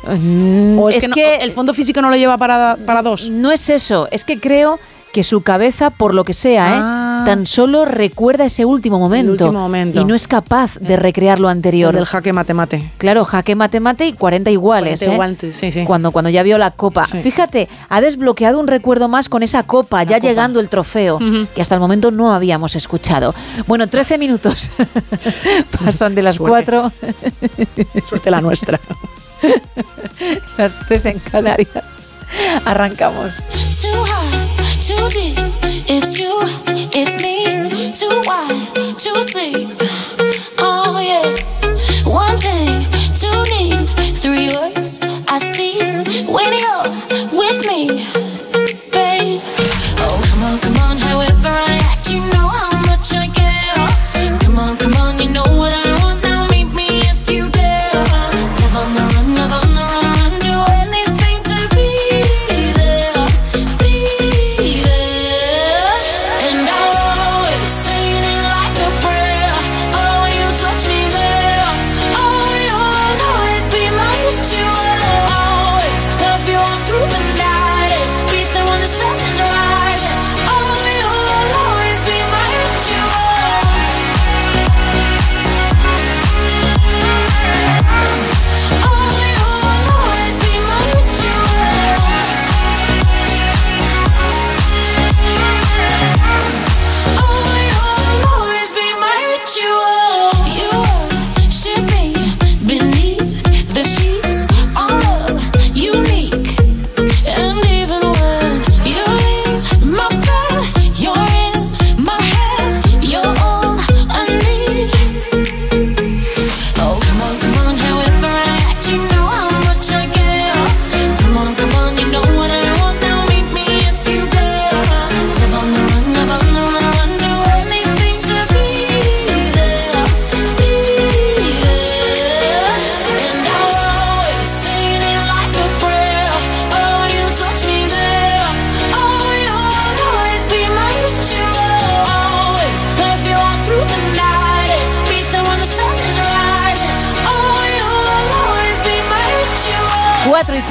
[0.04, 3.02] Mm, O es, es que, no- que- el fondo físico no lo lleva para, para
[3.02, 3.30] dos.
[3.30, 4.80] No es eso, es que creo
[5.12, 7.26] que su cabeza, por lo que sea, ¿eh?
[7.26, 10.02] tan solo recuerda ese último momento, último momento.
[10.02, 11.92] y no es capaz de recrear lo anterior.
[11.94, 12.92] El del jaque mate mate.
[12.98, 15.04] Claro, jaque mate mate y 40 iguales.
[15.04, 15.54] 40 ¿eh?
[15.54, 15.84] sí, sí.
[15.84, 17.08] Cuando, cuando ya vio la copa.
[17.12, 17.22] Sí.
[17.22, 21.20] Fíjate, ha desbloqueado un recuerdo más con esa copa, ya llegando el trofeo,
[21.54, 23.36] que hasta el momento no habíamos escuchado.
[23.68, 24.70] Bueno, 13 minutos
[25.84, 26.72] pasan de las Suerte.
[26.72, 26.92] 4,
[28.08, 28.80] Suerte la nuestra.
[30.58, 31.84] las 3 en Canarias.
[32.66, 33.34] Arrancamos.
[36.04, 36.34] It's you,
[37.00, 39.70] it's me, too wide to sleep.
[40.58, 41.30] Oh yeah.
[42.10, 42.82] One thing,
[43.14, 46.28] two need, three words I speak.
[46.28, 47.11] When you're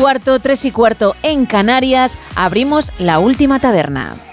[0.00, 4.29] cuarto, 3 y cuarto en Canarias, abrimos la última taberna.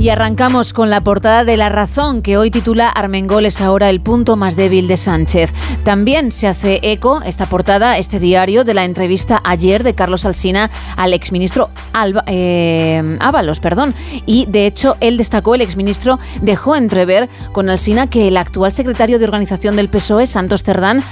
[0.00, 4.00] Y arrancamos con la portada de La Razón, que hoy titula Armengol es ahora el
[4.00, 5.52] punto más débil de Sánchez.
[5.84, 10.70] También se hace eco esta portada, este diario, de la entrevista ayer de Carlos Alsina
[10.96, 13.60] al exministro Alba, eh, Ábalos.
[13.60, 13.94] Perdón.
[14.24, 19.18] Y de hecho, él destacó, el exministro dejó entrever con Alsina que el actual secretario
[19.18, 21.02] de organización del PSOE, Santos Cerdán,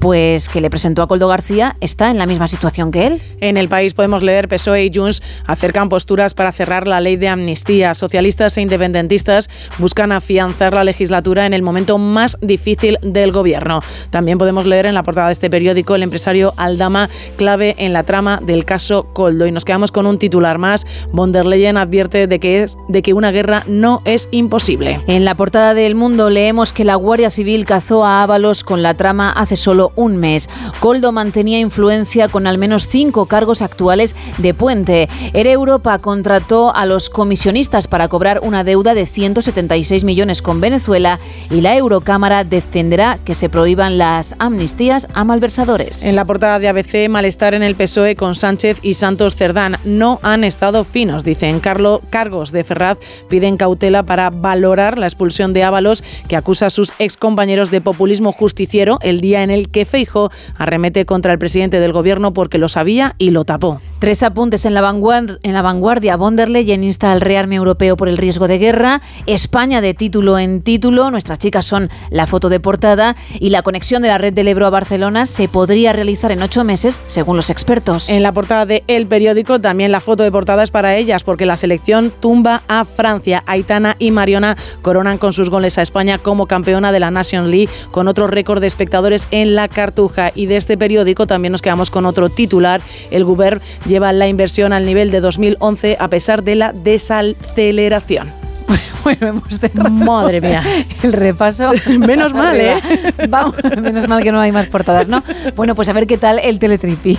[0.00, 3.22] pues que le presentó a Coldo García, está en la misma situación que él.
[3.40, 7.28] En el país podemos leer PSOE y Junts acercan posturas para cerrar la ley de
[7.28, 7.94] amnistía.
[7.94, 13.80] Socialistas e independentistas buscan afianzar la legislatura en el momento más difícil del gobierno.
[14.10, 18.02] También podemos leer en la portada de este periódico el empresario Aldama clave en la
[18.02, 19.46] trama del caso Coldo.
[19.46, 20.86] Y nos quedamos con un titular más.
[21.12, 25.00] Von der Leyen advierte de que, es, de que una guerra no es imposible.
[25.06, 28.94] En la portada del Mundo leemos que la Guardia Civil cazó a Ábalos con la
[28.94, 30.48] trama hace solo un mes.
[30.80, 35.08] Coldo mantenía influencia con al menos cinco cargos actuales de puente.
[35.32, 41.20] Era Europa contrató a los comisionistas para cobrar una deuda de 176 millones con Venezuela
[41.50, 46.04] y la Eurocámara defenderá que se prohíban las amnistías a malversadores.
[46.04, 49.76] En la portada de ABC, malestar en el PSOE con Sánchez y Santos Cerdán.
[49.84, 51.60] No han estado finos, dicen.
[51.60, 52.98] Carlo, cargos de Ferraz
[53.28, 58.32] piden cautela para valorar la expulsión de Ábalos, que acusa a sus excompañeros de populismo
[58.32, 63.14] justiciero el día en el Feijo arremete contra el presidente del gobierno porque lo sabía
[63.18, 63.80] y lo tapó.
[63.98, 66.16] Tres apuntes en la, vanguardia, en la vanguardia.
[66.16, 69.00] Von der Leyen insta al rearme europeo por el riesgo de guerra.
[69.26, 71.10] España de título en título.
[71.10, 73.16] Nuestras chicas son la foto de portada.
[73.40, 76.62] Y la conexión de la red del Ebro a Barcelona se podría realizar en ocho
[76.62, 78.10] meses, según los expertos.
[78.10, 81.46] En la portada de El Periódico también la foto de portada es para ellas porque
[81.46, 83.42] la selección tumba a Francia.
[83.46, 87.70] Aitana y Mariona coronan con sus goles a España como campeona de la Nation League
[87.90, 90.32] con otro récord de espectadores en la Cartuja.
[90.34, 92.80] Y de este periódico también nos quedamos con otro titular.
[93.10, 98.32] El Guber lleva la inversión al nivel de 2011 a pesar de la desaceleración.
[99.06, 100.60] Bueno, hemos cerrado Madre mía.
[101.04, 101.70] el repaso.
[102.00, 102.74] Menos mal, ¿eh?
[103.28, 105.22] Vamos, menos mal que no hay más portadas, ¿no?
[105.54, 107.16] Bueno, pues a ver qué tal el teletripi.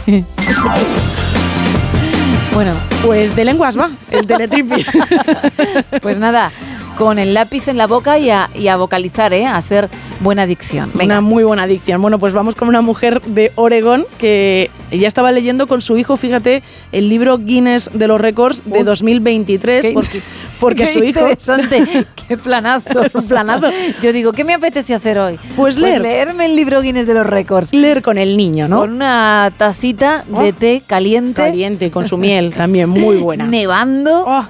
[2.53, 2.71] Bueno,
[3.05, 4.83] Pues de lenguas va, el teletripi.
[6.01, 6.51] pues nada,
[6.97, 9.45] con el lápiz en la boca y a, y a vocalizar, ¿eh?
[9.45, 10.89] A hacer buena dicción.
[10.93, 11.15] Venga.
[11.15, 12.01] Una muy buena adicción.
[12.01, 16.17] Bueno, pues vamos con una mujer de Oregón que ella estaba leyendo con su hijo,
[16.17, 20.21] fíjate, el libro Guinness de los récords de 2023, qué- porque,
[20.59, 21.19] porque Qué su hijo...
[21.19, 23.01] interesante, qué planazo.
[23.13, 23.67] Un planazo.
[24.01, 25.37] Yo digo, ¿qué me apetece hacer hoy?
[25.55, 26.01] Pues leer.
[26.01, 27.73] leerme el libro Guinness de los récords.
[27.73, 28.79] Leer con el niño, ¿no?
[28.79, 31.33] Con una tacita de Oh, té caliente.
[31.41, 33.45] Caliente, con su miel también, muy buena.
[33.45, 34.23] Nevando.
[34.25, 34.45] Oh.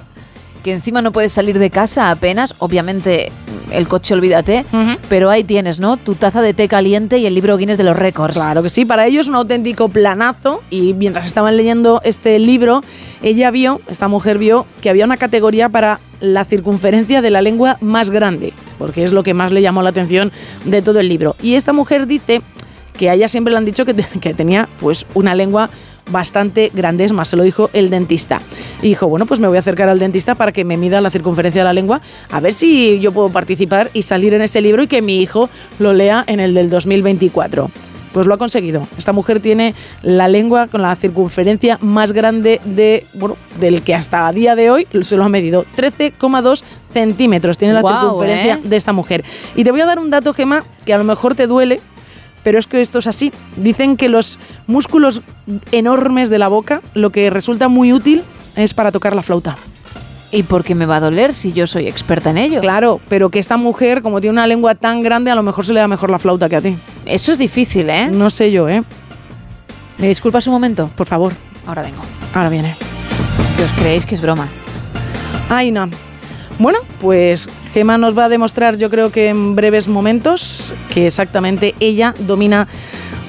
[0.68, 2.54] Que encima no puedes salir de casa apenas.
[2.58, 3.32] Obviamente,
[3.70, 4.66] el coche olvídate.
[5.08, 5.96] Pero ahí tienes, ¿no?
[5.96, 8.34] Tu taza de té caliente y el libro Guinness de los récords.
[8.36, 12.82] Claro que sí, para ellos un auténtico planazo y mientras estaban leyendo este libro,
[13.22, 17.78] ella vio, esta mujer vio que había una categoría para la circunferencia de la lengua
[17.80, 20.32] más grande, porque es lo que más le llamó la atención
[20.66, 21.34] de todo el libro.
[21.42, 22.42] Y esta mujer dice
[22.92, 25.70] que a ella siempre le han dicho que, te- que tenía pues una lengua
[26.10, 28.40] bastante grande, es más, se lo dijo el dentista.
[28.82, 31.10] Y dijo, bueno, pues me voy a acercar al dentista para que me mida la
[31.10, 34.82] circunferencia de la lengua, a ver si yo puedo participar y salir en ese libro
[34.82, 37.70] y que mi hijo lo lea en el del 2024.
[38.12, 38.88] Pues lo ha conseguido.
[38.96, 44.26] Esta mujer tiene la lengua con la circunferencia más grande de, bueno, del que hasta
[44.26, 45.66] a día de hoy se lo ha medido.
[45.76, 46.62] 13,2
[46.92, 48.60] centímetros tiene la circunferencia ¿eh?
[48.64, 49.24] de esta mujer.
[49.54, 51.80] Y te voy a dar un dato, Gema, que a lo mejor te duele,
[52.48, 53.30] pero es que esto es así.
[53.58, 55.20] Dicen que los músculos
[55.70, 58.22] enormes de la boca, lo que resulta muy útil
[58.56, 59.58] es para tocar la flauta.
[60.32, 62.62] ¿Y por qué me va a doler si yo soy experta en ello?
[62.62, 65.74] Claro, pero que esta mujer, como tiene una lengua tan grande, a lo mejor se
[65.74, 66.74] le da mejor la flauta que a ti.
[67.04, 68.08] Eso es difícil, ¿eh?
[68.10, 68.82] No sé yo, ¿eh?
[69.98, 70.88] ¿Me disculpas un momento?
[70.96, 71.34] Por favor.
[71.66, 72.00] Ahora vengo.
[72.32, 72.74] Ahora viene.
[73.62, 74.48] Os creéis que es broma.
[75.50, 75.90] Ay, no.
[76.58, 81.74] Bueno, pues Gema nos va a demostrar, yo creo que en breves momentos, que exactamente
[81.78, 82.66] ella domina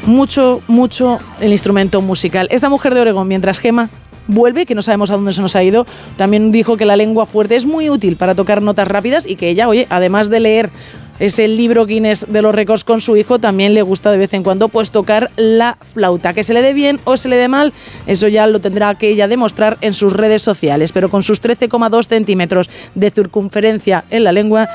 [0.07, 2.47] mucho, mucho el instrumento musical.
[2.49, 3.89] Esta mujer de Oregón, mientras Gema
[4.27, 5.85] vuelve, que no sabemos a dónde se nos ha ido,
[6.17, 9.49] también dijo que la lengua fuerte es muy útil para tocar notas rápidas y que
[9.49, 10.71] ella, oye, además de leer
[11.19, 14.43] ese libro Guinness de los récords con su hijo, también le gusta de vez en
[14.43, 16.33] cuando pues tocar la flauta.
[16.33, 17.73] Que se le dé bien o se le dé mal,
[18.07, 22.07] eso ya lo tendrá que ella demostrar en sus redes sociales, pero con sus 13,2
[22.07, 24.69] centímetros de circunferencia en la lengua,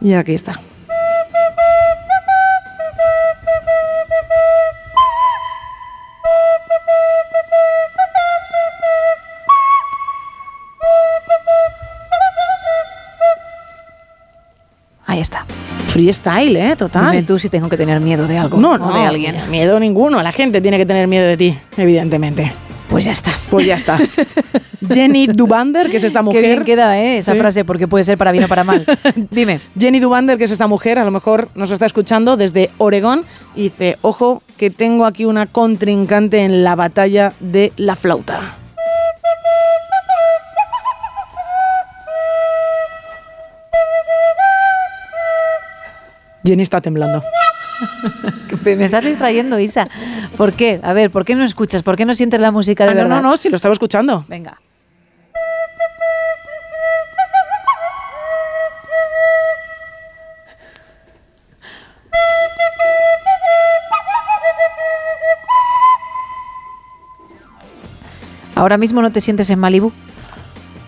[0.00, 0.60] y aquí está.
[15.08, 15.44] Ahí está.
[15.88, 16.76] freestyle, ¿eh?
[16.76, 17.10] Total.
[17.12, 18.60] Dime tú si tengo que tener miedo de algo.
[18.60, 19.36] No, no, de alguien.
[19.50, 20.22] Miedo ninguno.
[20.22, 22.52] La gente tiene que tener miedo de ti, evidentemente.
[22.90, 23.30] Pues ya está.
[23.50, 23.98] Pues ya está.
[24.92, 26.42] Jenny Dubander, que es esta mujer.
[26.42, 27.18] Qué bien queda ¿eh?
[27.18, 27.38] esa Sí.
[27.38, 28.84] frase, porque puede ser para bien o para mal.
[29.30, 29.60] Dime.
[29.78, 33.24] Jenny Dubander, que es esta mujer, a lo mejor nos está escuchando desde Oregón
[33.56, 38.54] y dice, ojo, que tengo aquí una contrincante en la batalla de la flauta.
[46.44, 47.22] Jenny está temblando.
[48.64, 49.88] Me estás distrayendo, Isa.
[50.36, 50.80] ¿Por qué?
[50.82, 51.82] A ver, ¿por qué no escuchas?
[51.82, 53.22] ¿Por qué no sientes la música de Ah, no, verdad?
[53.22, 54.24] no, no, si lo estaba escuchando.
[54.28, 54.58] Venga.
[68.54, 69.92] Ahora mismo no te sientes en Malibú.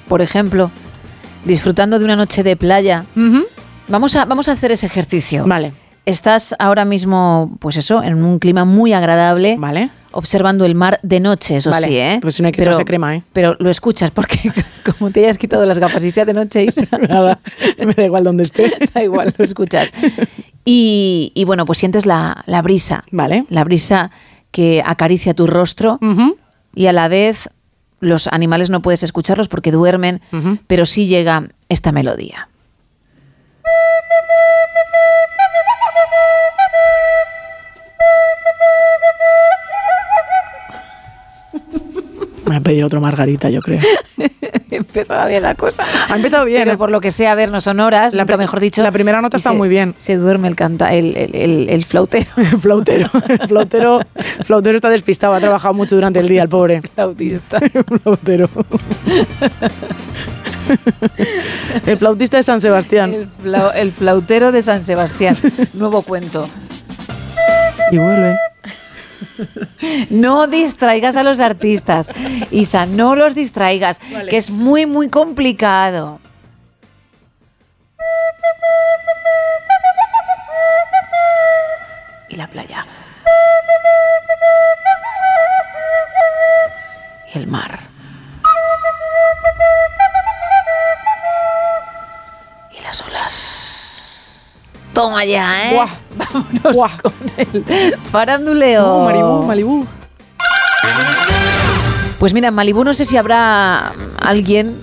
[0.09, 0.70] Por ejemplo,
[1.45, 3.05] disfrutando de una noche de playa.
[3.91, 5.44] Vamos a, vamos a hacer ese ejercicio.
[5.47, 5.73] Vale.
[6.07, 9.57] Estás ahora mismo, pues eso, en un clima muy agradable.
[9.59, 9.91] Vale.
[10.12, 12.19] Observando el mar de noche, eso Vale, sí, ¿eh?
[12.20, 13.23] pues si no hay que echarse crema, ¿eh?
[13.33, 14.41] Pero lo escuchas porque
[14.99, 17.39] como te hayas quitado las gafas y sea de noche, Isa, Nada,
[17.78, 18.73] me da igual donde esté.
[18.93, 19.93] da igual, lo escuchas.
[20.65, 23.05] Y, y bueno, pues sientes la, la brisa.
[23.12, 23.44] Vale.
[23.51, 24.10] La brisa
[24.51, 26.01] que acaricia tu rostro
[26.75, 27.51] y a la vez
[28.01, 30.20] los animales no puedes escucharlos porque duermen,
[30.67, 32.49] pero sí llega esta melodía.
[41.53, 43.81] Me voy a pedir otro margarita, yo creo.
[44.71, 45.85] Empezaba bien la cosa.
[46.09, 46.63] Ha empezado bien.
[46.63, 46.77] Pero ¿eh?
[46.79, 48.83] por lo que sea, a ver, no son horas, La mejor dicho.
[48.83, 49.95] la primera nota está se- muy bien.
[49.99, 52.31] Se duerme el, canta, el, el, el- el flautero.
[52.37, 53.11] El flautero.
[53.29, 54.01] El flautero,
[54.45, 56.81] flautero está despistado, ha trabajado mucho durante el día, el pobre.
[56.95, 57.59] Flautista.
[57.59, 58.49] El flautero.
[61.86, 63.15] El flautista de San Sebastián.
[63.15, 65.36] El, flau- el flautero de San Sebastián.
[65.74, 66.49] Nuevo cuento.
[67.90, 68.36] Y vuelve.
[70.10, 72.08] No distraigas a los artistas.
[72.50, 76.20] Isa, no los distraigas, que es muy, muy complicado.
[82.28, 82.86] Y la playa.
[87.34, 87.78] Y el mar.
[95.01, 95.75] Toma ya, ¿eh?
[95.75, 95.89] Buah.
[96.19, 99.05] Vámonos con el faranduleo.
[99.07, 99.87] Malibú, Malibú.
[102.19, 104.77] Pues mira, en Malibú no sé si habrá alguien.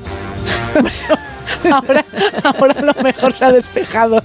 [1.71, 2.05] Ahora,
[2.43, 4.23] ahora a lo mejor se ha despejado.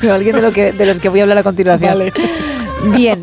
[0.00, 1.90] Pero alguien de, lo que, de los que voy a hablar a continuación.
[1.90, 2.12] Vale.
[2.96, 3.22] Bien.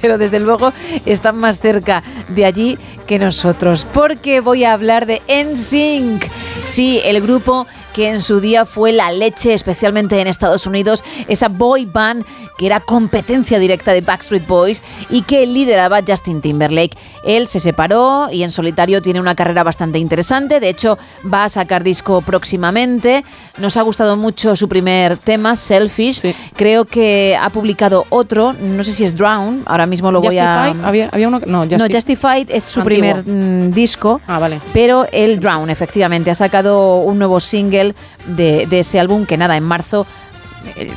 [0.00, 0.72] Pero desde luego
[1.04, 3.86] están más cerca de allí que nosotros.
[3.92, 6.26] Porque voy a hablar de NSYNC.
[6.64, 7.66] Sí, el grupo
[7.96, 12.26] que en su día fue la leche, especialmente en Estados Unidos, esa boy band
[12.58, 16.96] que era competencia directa de Backstreet Boys y que lideraba Justin Timberlake.
[17.24, 20.60] Él se separó y en solitario tiene una carrera bastante interesante.
[20.60, 20.96] De hecho,
[21.32, 23.24] va a sacar disco próximamente.
[23.58, 26.22] Nos ha gustado mucho su primer tema, Selfish.
[26.54, 30.66] Creo que ha publicado otro, no sé si es Drown, ahora mismo lo voy a...
[30.68, 32.84] Justified, había, había uno no, No, Justified es su Antiguo.
[33.12, 34.60] primer mm, disco, Ah, vale.
[34.72, 37.94] pero el Drown, efectivamente, ha sacado un nuevo single
[38.26, 40.06] de, de ese álbum que nada, en marzo,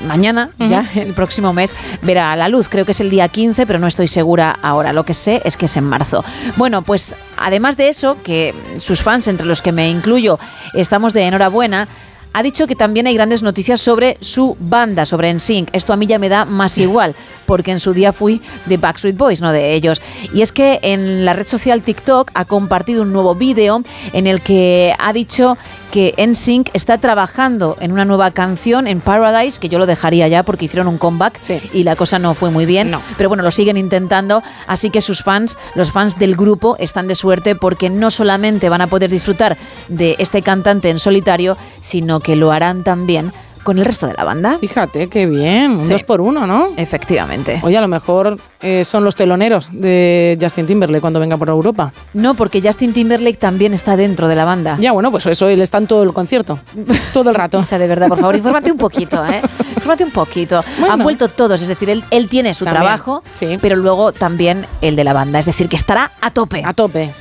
[0.08, 2.70] mañana, ya, el próximo mes, verá la luz.
[2.70, 4.94] Creo que es el día 15, pero no estoy segura ahora.
[4.94, 6.24] Lo que sé es que es en marzo.
[6.58, 10.40] Bueno, pues además de eso, que sus fans, entre los que me incluyo,
[10.74, 11.88] estamos de enhorabuena.
[12.32, 15.70] Ha dicho que también hay grandes noticias sobre su banda, sobre NSYNC.
[15.74, 17.16] Esto a mí ya me da más igual,
[17.50, 20.04] porque en su día fui de Backstreet Boys, no de ellos.
[20.36, 23.82] Y es que en la red social TikTok ha compartido un nuevo vídeo
[24.14, 25.58] en el que ha dicho
[25.92, 30.44] que NSYNC está trabajando en una nueva canción en Paradise, que yo lo dejaría ya
[30.44, 31.40] porque hicieron un comeback
[31.74, 32.96] y la cosa no fue muy bien.
[33.18, 37.16] Pero bueno, lo siguen intentando, así que sus fans, los fans del grupo, están de
[37.16, 42.36] suerte porque no solamente van a poder disfrutar de este cantante en solitario, sino que
[42.36, 44.58] lo harán también con el resto de la banda.
[44.60, 45.72] Fíjate, qué bien.
[45.80, 45.94] Un Sí.
[45.94, 46.70] dos por uno, ¿no?
[46.78, 47.60] Efectivamente.
[47.64, 51.94] Oye, a lo mejor eh, son los teloneros de Justin Timberlake cuando venga por Europa.
[52.14, 54.78] No, porque Justin Timberlake también está dentro de la banda.
[54.80, 56.60] Ya, bueno, pues eso, él está en todo el concierto.
[57.14, 57.60] Todo el rato.
[57.60, 59.42] Isa, de verdad, por favor, infórmate un poquito, ¿eh?
[59.76, 60.64] Infórmate un poquito.
[60.78, 60.94] Bueno.
[60.94, 63.24] Han vuelto todos, es decir, él, él tiene su También, trabajo,
[63.62, 65.40] pero luego también el de la banda.
[65.40, 66.64] Es decir, que estará a tope.
[66.66, 67.14] A tope.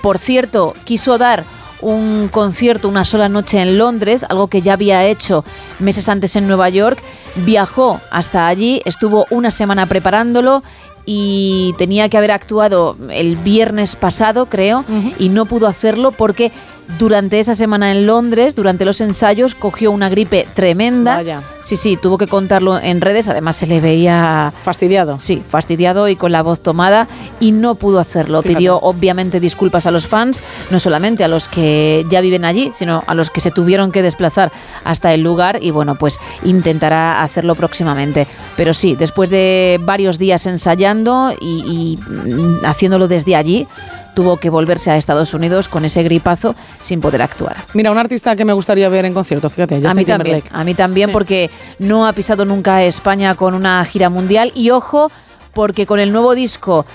[0.00, 1.44] Por cierto, quiso dar
[1.84, 5.44] un concierto una sola noche en Londres, algo que ya había hecho
[5.78, 6.98] meses antes en Nueva York.
[7.44, 10.62] Viajó hasta allí, estuvo una semana preparándolo
[11.06, 14.84] y tenía que haber actuado el viernes pasado, creo,
[15.18, 16.52] y no pudo hacerlo porque
[16.98, 21.16] durante esa semana en Londres, durante los ensayos, cogió una gripe tremenda.
[21.16, 21.42] Vaya.
[21.62, 24.52] Sí, sí, tuvo que contarlo en redes, además se le veía...
[24.62, 25.18] Fastidiado.
[25.18, 27.08] Sí, fastidiado y con la voz tomada
[27.40, 28.42] y no pudo hacerlo.
[28.42, 28.56] Fíjate.
[28.56, 33.02] Pidió obviamente disculpas a los fans, no solamente a los que ya viven allí, sino
[33.06, 34.52] a los que se tuvieron que desplazar
[34.84, 38.26] hasta el lugar y bueno, pues intentará hacerlo próximamente.
[38.56, 43.66] Pero sí, después de varios días ensayando y, y, mm, haciéndolo desde allí,
[44.14, 47.56] tuvo que volverse a Estados Unidos con ese gripazo sin poder actuar.
[47.74, 50.64] Mira, un artista que me gustaría ver en concierto, fíjate, A Justin mí también, a
[50.64, 54.52] mí también porque no ha pisado nunca España con una gira mundial.
[54.54, 55.10] Y ojo
[55.52, 56.86] porque con el nuevo disco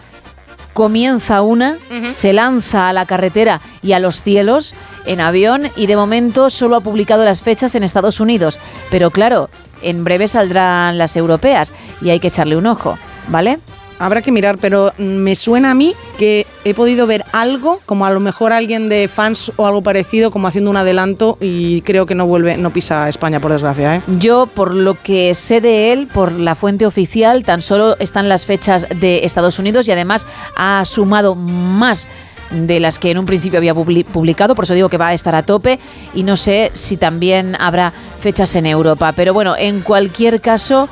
[0.73, 1.77] comienza una,
[2.09, 4.75] se lanza a la carretera y a los cielos
[5.05, 9.49] en avión y de momento solo ha publicado las fechas en Estados Unidos, pero claro,
[9.81, 13.59] en breve saldrán las europeas y hay que echarle un ojo, ¿vale?
[13.99, 18.09] Habrá que mirar, pero me suena a mí que he podido ver algo, como a
[18.09, 22.15] lo mejor alguien de fans o algo parecido, como haciendo un adelanto y creo que
[22.15, 24.01] no vuelve, no pisa España, por desgracia, ¿eh?
[24.17, 28.45] Yo, por lo que sé de él, por la fuente oficial, tan solo están las
[28.45, 32.07] fechas de Estados Unidos y además ha sumado más
[32.51, 35.13] de las que en un principio había publi- publicado, por eso digo que va a
[35.13, 35.77] estar a tope
[36.15, 39.11] y no sé si también habrá fechas en Europa.
[39.15, 40.89] Pero bueno, en cualquier caso,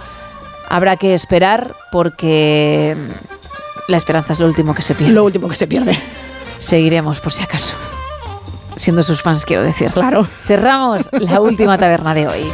[0.69, 2.95] habrá que esperar porque
[3.87, 5.13] la esperanza es lo último que se pierde.
[5.13, 5.97] Lo último que se pierde.
[6.57, 7.73] Seguiremos por si acaso.
[8.75, 9.91] Siendo sus fans, quiero decir.
[9.91, 10.23] Claro.
[10.23, 12.45] Cerramos la última taberna de hoy.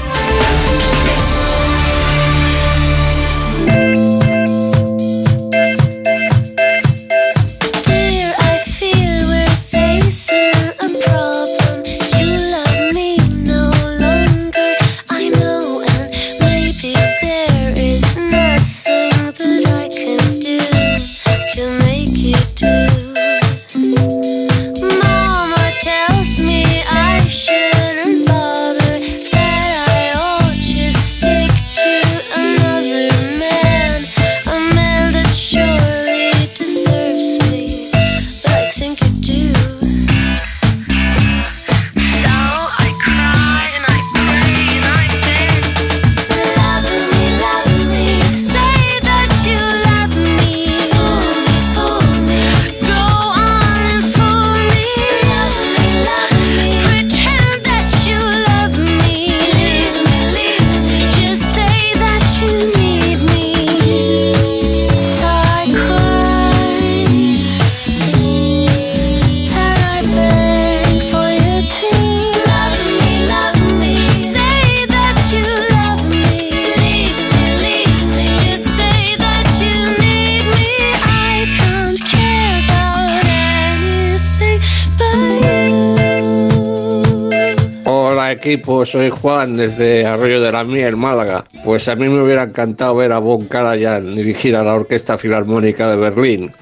[88.53, 91.43] Equipo, soy Juan desde Arroyo de la Miel, Málaga.
[91.65, 95.89] Pues a mí me hubiera encantado ver a Von Karajan dirigir a la Orquesta Filarmónica
[95.89, 96.53] de Berlín.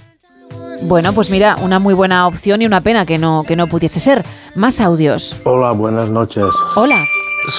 [0.84, 4.00] Bueno, pues mira, una muy buena opción y una pena que no, que no pudiese
[4.00, 4.24] ser.
[4.56, 5.36] Más audios.
[5.44, 6.46] Hola, buenas noches.
[6.76, 7.04] Hola.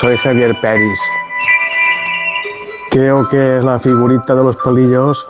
[0.01, 0.99] Soy Javier Pérez.
[2.91, 5.27] Creo que la figurita de los palillos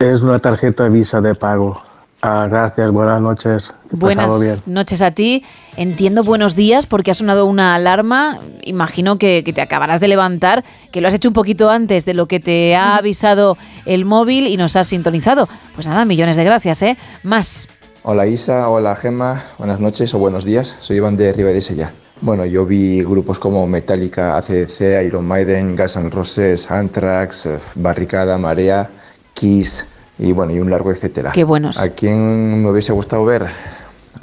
[0.00, 1.80] es una tarjeta Visa de pago.
[2.24, 3.74] Ah, gracias, buenas noches.
[3.90, 4.54] Buenas bien.
[4.66, 5.44] noches a ti.
[5.76, 8.38] Entiendo buenos días porque ha sonado una alarma.
[8.62, 12.14] Imagino que, que te acabarás de levantar, que lo has hecho un poquito antes de
[12.14, 15.48] lo que te ha avisado el móvil y nos has sintonizado.
[15.74, 16.96] Pues nada, millones de gracias, ¿eh?
[17.24, 17.68] Más.
[18.04, 21.92] Hola Isa, hola Gemma, buenas noches o buenos días, soy Iván de Ribadesella.
[22.20, 28.38] Bueno, yo vi grupos como Metallica, ACDC, Iron Maiden, Guns N' Roses, Anthrax, eh, Barricada,
[28.38, 28.88] Marea,
[29.34, 29.86] Kiss
[30.22, 31.32] y bueno, y un largo etcétera.
[31.32, 31.78] Qué buenos.
[31.78, 33.46] ¿A quién me hubiese gustado ver?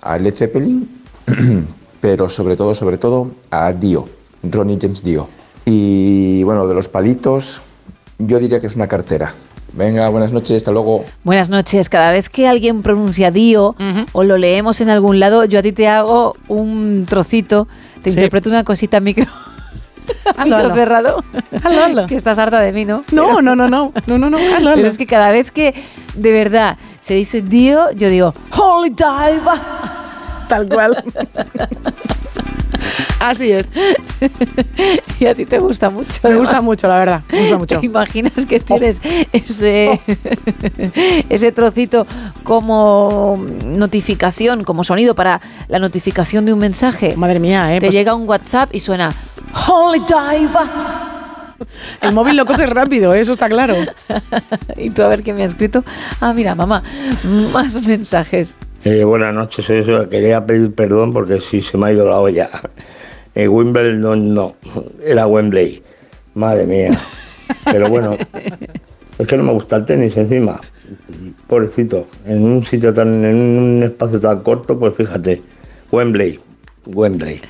[0.01, 0.87] A Led Zeppelin,
[2.01, 4.07] pero sobre todo, sobre todo a Dio,
[4.43, 5.27] Ronnie James Dio.
[5.65, 7.61] Y bueno, de los palitos,
[8.17, 9.33] yo diría que es una cartera.
[9.73, 11.05] Venga, buenas noches, hasta luego.
[11.23, 11.89] Buenas noches.
[11.89, 13.75] Cada vez que alguien pronuncia Dio
[14.13, 17.67] o lo leemos en algún lado, yo a ti te hago un trocito,
[18.01, 18.17] te Sí.
[18.17, 19.25] interpreto una cosita micro.
[20.37, 20.73] Hazlo, hazlo.
[20.73, 21.23] cerrado.
[21.63, 22.07] Hazlo.
[22.07, 23.03] que estás harta de mí, ¿no?
[23.11, 25.73] No, no, no, no, no, no, no, hazlo, Pero es que cada vez que
[26.15, 29.41] de verdad se dice Dio, yo digo Holy Dive.
[30.47, 31.03] Tal cual.
[33.19, 33.67] Así es.
[35.19, 36.19] y a ti te gusta mucho.
[36.23, 37.21] Me gusta mucho, la verdad.
[37.31, 37.79] Me gusta mucho.
[37.81, 39.01] ¿Te imaginas que tienes
[39.33, 39.99] ese,
[41.29, 42.07] ese trocito
[42.43, 47.15] como notificación, como sonido para la notificación de un mensaje?
[47.17, 47.79] Madre mía, ¿eh?
[47.79, 49.13] Te Pues- llega un WhatsApp y suena
[49.53, 50.59] Holy Dive.
[52.01, 53.19] El móvil lo coges rápido, ¿eh?
[53.19, 53.75] eso está claro.
[54.77, 55.83] y tú a ver qué me ha escrito.
[56.21, 56.83] Ah, mira, mamá,
[57.53, 58.57] más mensajes.
[58.85, 60.07] Eh, buenas noches, soy Josué.
[60.09, 62.49] Quería pedir perdón porque sí se me ha ido la olla.
[63.35, 64.55] Eh, Wimbledon no,
[65.03, 65.83] era Wembley.
[66.33, 66.91] Madre mía.
[67.65, 68.17] Pero bueno,
[69.17, 70.59] es que no me gusta el tenis encima.
[71.47, 75.41] Pobrecito, en un sitio tan, en un espacio tan corto, pues fíjate,
[75.91, 76.39] Wembley,
[76.85, 77.41] Wembley.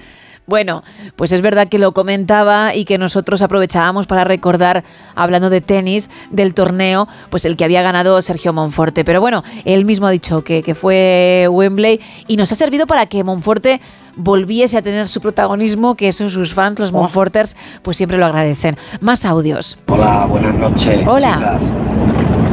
[0.50, 0.84] Bueno,
[1.16, 4.84] pues es verdad que lo comentaba y que nosotros aprovechábamos para recordar,
[5.16, 9.06] hablando de tenis, del torneo, pues el que había ganado Sergio Monforte.
[9.06, 13.06] Pero bueno, él mismo ha dicho que, que fue Wembley y nos ha servido para
[13.06, 13.80] que Monforte
[14.16, 18.76] volviese a tener su protagonismo, que eso sus fans, los Monforters, pues siempre lo agradecen.
[19.00, 19.78] Más audios.
[19.88, 21.06] Hola, buenas noches.
[21.08, 21.36] Hola.
[21.36, 21.64] chicas.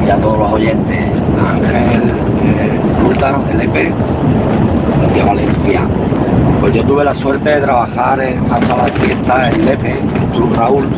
[0.06, 1.04] Y a todos los oyentes.
[1.38, 2.10] Ángel
[2.44, 3.92] eh, Ruta, LP,
[5.14, 5.88] de Valencia.
[6.66, 10.30] Pues yo tuve la suerte de trabajar en una sala de fiesta en Lepe, en
[10.30, 10.88] Club Raúl.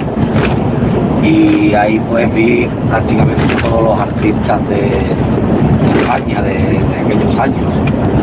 [1.22, 4.86] Y ahí pues vi prácticamente todos los artistas de,
[6.00, 7.70] España de, aquellos años.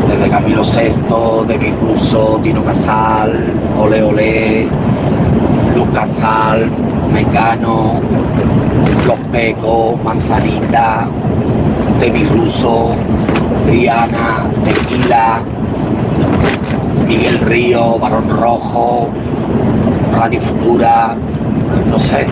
[0.08, 3.44] Desde Camilo VI, de incluso Tino Casal,
[3.78, 4.66] Ole Ole,
[5.76, 6.68] Luz Casal,
[7.12, 8.00] Mecano,
[9.06, 11.06] Los Pecos, Manzanita,
[12.00, 12.96] Demi Russo,
[13.68, 15.42] Triana, Tequila,
[17.06, 19.08] Miguel Río, Barón Rojo,
[20.16, 21.16] Radio Futura,
[21.88, 22.26] no sé,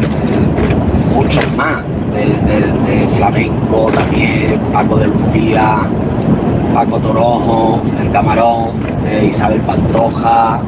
[1.15, 5.79] muchos más, del, del- de flamenco también, Paco de Lucía,
[6.75, 8.71] Paco Torojo, El Camarón,
[9.07, 10.61] eh, Isabel Pantoja,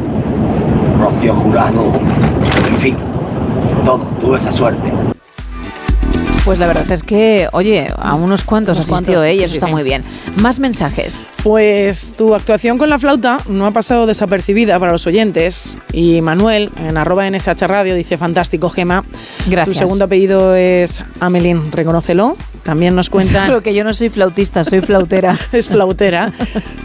[1.00, 1.84] Rocío Jurado,
[2.68, 2.96] en fin,
[3.84, 4.92] todo, tuve esa suerte.
[6.46, 9.34] Pues la verdad es que, oye, a unos cuantos Unos asistió, cuantos, ¿eh?
[9.34, 9.72] Y eso sí, está sí.
[9.72, 10.04] muy bien.
[10.36, 11.24] Más mensajes.
[11.42, 15.76] Pues tu actuación con la flauta no ha pasado desapercibida para los oyentes.
[15.92, 19.04] Y Manuel, en arroba NSH Radio, dice fantástico, Gema.
[19.48, 19.76] Gracias.
[19.76, 22.36] Tu segundo apellido es Amelín, reconócelo.
[22.62, 23.48] También nos cuentan...
[23.48, 25.36] Solo que yo no soy flautista, soy flautera.
[25.52, 26.32] es flautera.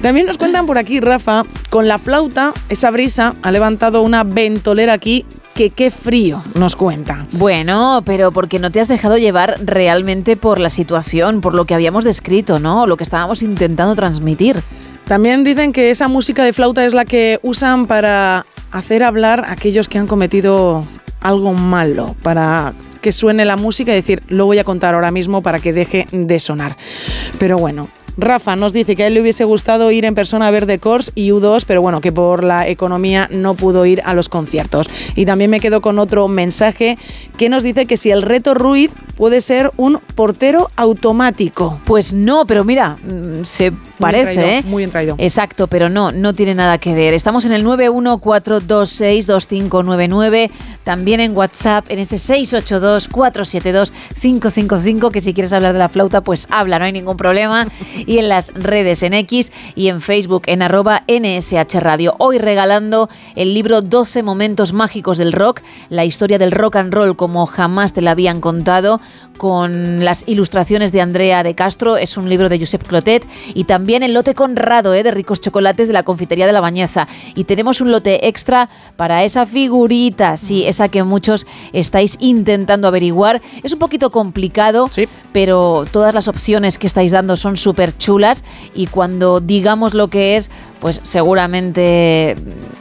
[0.01, 4.93] También nos cuentan por aquí, Rafa, con la flauta, esa brisa ha levantado una ventolera
[4.93, 5.23] aquí
[5.61, 7.27] que qué frío, nos cuenta.
[7.33, 11.75] Bueno, pero porque no te has dejado llevar realmente por la situación, por lo que
[11.75, 12.87] habíamos descrito, ¿no?
[12.87, 14.63] Lo que estábamos intentando transmitir.
[15.05, 19.51] También dicen que esa música de flauta es la que usan para hacer hablar a
[19.51, 20.83] aquellos que han cometido
[21.19, 25.43] algo malo, para que suene la música y decir, lo voy a contar ahora mismo
[25.43, 26.75] para que deje de sonar.
[27.37, 27.87] Pero bueno.
[28.17, 30.79] Rafa nos dice que a él le hubiese gustado ir en persona a ver The
[30.79, 34.89] Course y U2, pero bueno, que por la economía no pudo ir a los conciertos.
[35.15, 36.97] Y también me quedo con otro mensaje
[37.37, 41.79] que nos dice que si el reto Ruiz puede ser un portero automático.
[41.85, 44.63] Pues no, pero mira, mm, se parece, ¿eh?
[44.65, 45.13] muy bien traído.
[45.19, 47.13] Exacto, pero no, no tiene nada que ver.
[47.13, 50.49] Estamos en el 914262599,
[50.83, 56.79] también en WhatsApp, en ese 682472555, que si quieres hablar de la flauta, pues habla,
[56.79, 57.67] no hay ningún problema.
[58.07, 62.15] Y en las redes, en X y en Facebook, en arroba NSH Radio.
[62.17, 67.15] Hoy regalando el libro 12 momentos mágicos del rock, la historia del rock and roll
[67.15, 68.99] como jamás te la habían contado,
[69.37, 74.03] con las ilustraciones de Andrea de Castro, es un libro de Josep Clotet, y también
[74.03, 75.01] el lote Conrado ¿eh?
[75.01, 77.07] de ricos chocolates de la confitería de la Bañeza.
[77.33, 83.41] Y tenemos un lote extra para esa figurita, sí, esa que muchos estáis intentando averiguar.
[83.63, 84.89] Es un poquito complicado,
[85.33, 88.43] pero todas las opciones que estáis dando son súper chulas
[88.75, 92.35] y cuando digamos lo que es, pues seguramente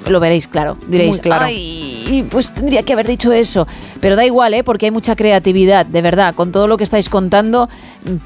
[0.06, 0.76] lo veréis claro.
[0.88, 1.44] Diréis, Muy claro.
[1.44, 3.68] "Ay, pues tendría que haber dicho eso.
[4.00, 4.64] Pero da igual, ¿eh?
[4.64, 6.34] porque hay mucha creatividad, de verdad.
[6.34, 7.68] Con todo lo que estáis contando,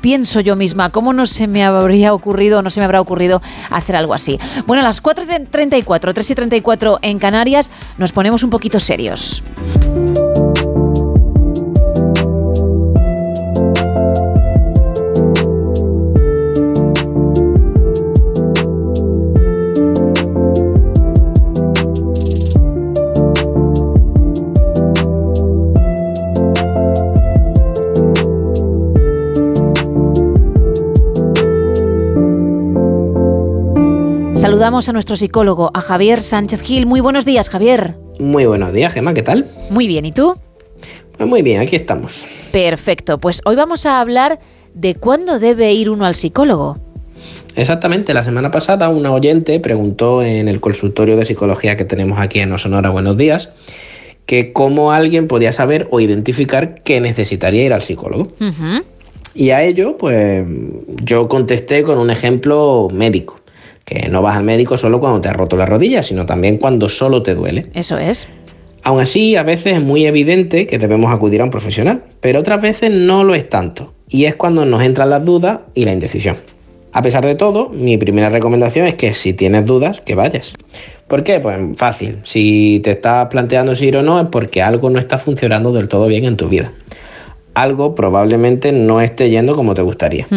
[0.00, 3.96] pienso yo misma, ¿cómo no se me habría ocurrido, no se me habrá ocurrido hacer
[3.96, 4.38] algo así?
[4.66, 9.42] Bueno, a las 4.34, 3 y 34 en Canarias, nos ponemos un poquito serios.
[34.44, 36.84] Saludamos a nuestro psicólogo, a Javier Sánchez Gil.
[36.84, 37.94] Muy buenos días, Javier.
[38.20, 39.48] Muy buenos días, Gemma, ¿qué tal?
[39.70, 40.34] Muy bien, ¿y tú?
[41.16, 42.26] Pues muy bien, aquí estamos.
[42.52, 44.40] Perfecto, pues hoy vamos a hablar
[44.74, 46.76] de cuándo debe ir uno al psicólogo.
[47.56, 52.40] Exactamente, la semana pasada una oyente preguntó en el consultorio de psicología que tenemos aquí
[52.40, 53.48] en Osonora Buenos Días
[54.26, 58.30] que cómo alguien podía saber o identificar que necesitaría ir al psicólogo.
[59.34, 60.46] Y a ello, pues
[61.02, 63.36] yo contesté con un ejemplo médico,
[63.84, 66.88] que no vas al médico solo cuando te has roto la rodilla, sino también cuando
[66.88, 67.66] solo te duele.
[67.74, 68.26] Eso es.
[68.82, 72.60] Aún así, a veces es muy evidente que debemos acudir a un profesional, pero otras
[72.60, 76.36] veces no lo es tanto, y es cuando nos entran las dudas y la indecisión.
[76.92, 80.54] A pesar de todo, mi primera recomendación es que si tienes dudas, que vayas.
[81.08, 81.40] ¿Por qué?
[81.40, 82.18] Pues fácil.
[82.22, 85.88] Si te estás planteando si ir o no es porque algo no está funcionando del
[85.88, 86.72] todo bien en tu vida.
[87.54, 90.28] Algo probablemente no esté yendo como te gustaría.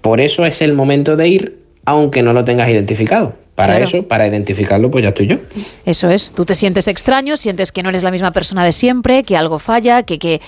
[0.00, 1.59] Por eso es el momento de ir,
[1.90, 3.34] aunque no lo tengas identificado.
[3.54, 3.84] Para Claro.
[3.84, 5.36] eso, para identificarlo, pues ya estoy yo.
[5.84, 9.22] Eso es, tú te sientes extraño, sientes que no eres la misma persona de siempre,
[9.22, 10.40] que algo falla, que, que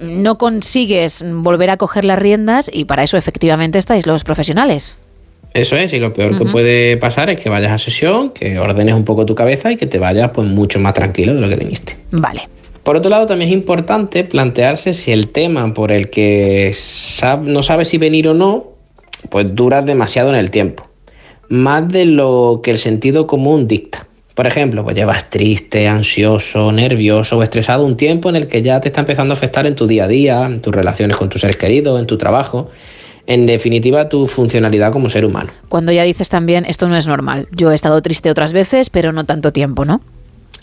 [0.00, 4.96] no consigues volver a coger las riendas y para eso efectivamente estáis los profesionales.
[5.54, 8.94] Eso es, y lo peor que puede pasar es que vayas a sesión, que ordenes
[8.94, 11.56] un poco tu cabeza y que te vayas pues mucho más tranquilo de lo que
[11.56, 11.96] viniste.
[12.12, 12.42] Vale.
[12.84, 16.74] Por otro lado, también es importante plantearse si el tema por el que
[17.42, 18.68] no sabes si venir o no,
[19.28, 20.88] pues dura demasiado en el tiempo.
[21.48, 24.06] Más de lo que el sentido común dicta.
[24.34, 28.80] Por ejemplo, pues llevas triste, ansioso, nervioso o estresado un tiempo en el que ya
[28.80, 31.42] te está empezando a afectar en tu día a día, en tus relaciones con tus
[31.42, 32.70] seres queridos, en tu trabajo,
[33.26, 35.50] en definitiva tu funcionalidad como ser humano.
[35.68, 39.12] Cuando ya dices también, esto no es normal, yo he estado triste otras veces, pero
[39.12, 40.00] no tanto tiempo, ¿no?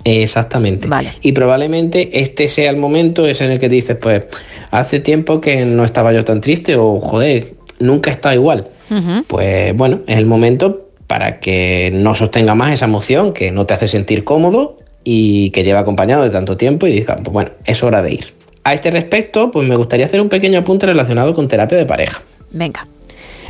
[0.04, 0.88] Exactamente.
[1.22, 4.24] Y probablemente este sea el momento ese en el que dices, pues,
[4.72, 8.68] hace tiempo que no estaba yo tan triste o, joder, nunca he estado igual.
[9.28, 13.74] Pues bueno, es el momento para que no sostenga más esa emoción que no te
[13.74, 17.84] hace sentir cómodo y que lleva acompañado de tanto tiempo y digas, pues bueno, es
[17.84, 18.34] hora de ir.
[18.64, 22.22] A este respecto, pues me gustaría hacer un pequeño apunte relacionado con terapia de pareja.
[22.52, 22.88] Venga.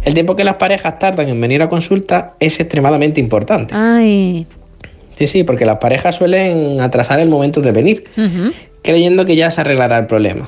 [0.03, 3.73] El tiempo que las parejas tardan en venir a consulta es extremadamente importante.
[3.75, 4.45] Ay.
[5.13, 8.03] Sí, sí, porque las parejas suelen atrasar el momento de venir,
[8.83, 10.47] creyendo que ya se arreglará el problema.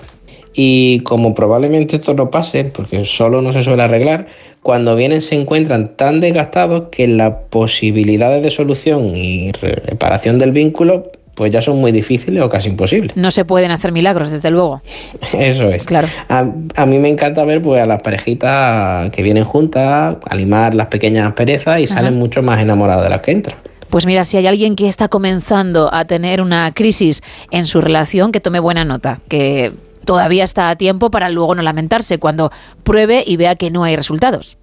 [0.61, 4.27] Y como probablemente esto no pase, porque solo no se suele arreglar,
[4.61, 11.13] cuando vienen se encuentran tan desgastados que las posibilidades de solución y reparación del vínculo
[11.33, 13.15] pues ya son muy difíciles o casi imposibles.
[13.15, 14.81] No se pueden hacer milagros, desde luego.
[15.39, 15.85] Eso es.
[15.85, 16.09] Claro.
[16.27, 20.87] A, a mí me encanta ver pues, a las parejitas que vienen juntas, animar las
[20.87, 21.93] pequeñas perezas y Ajá.
[21.93, 23.55] salen mucho más enamoradas de las que entran.
[23.89, 28.33] Pues mira, si hay alguien que está comenzando a tener una crisis en su relación,
[28.33, 29.71] que tome buena nota, que
[30.09, 32.51] todavía está a tiempo para luego no lamentarse cuando
[32.83, 34.57] pruebe y vea que no hay resultados.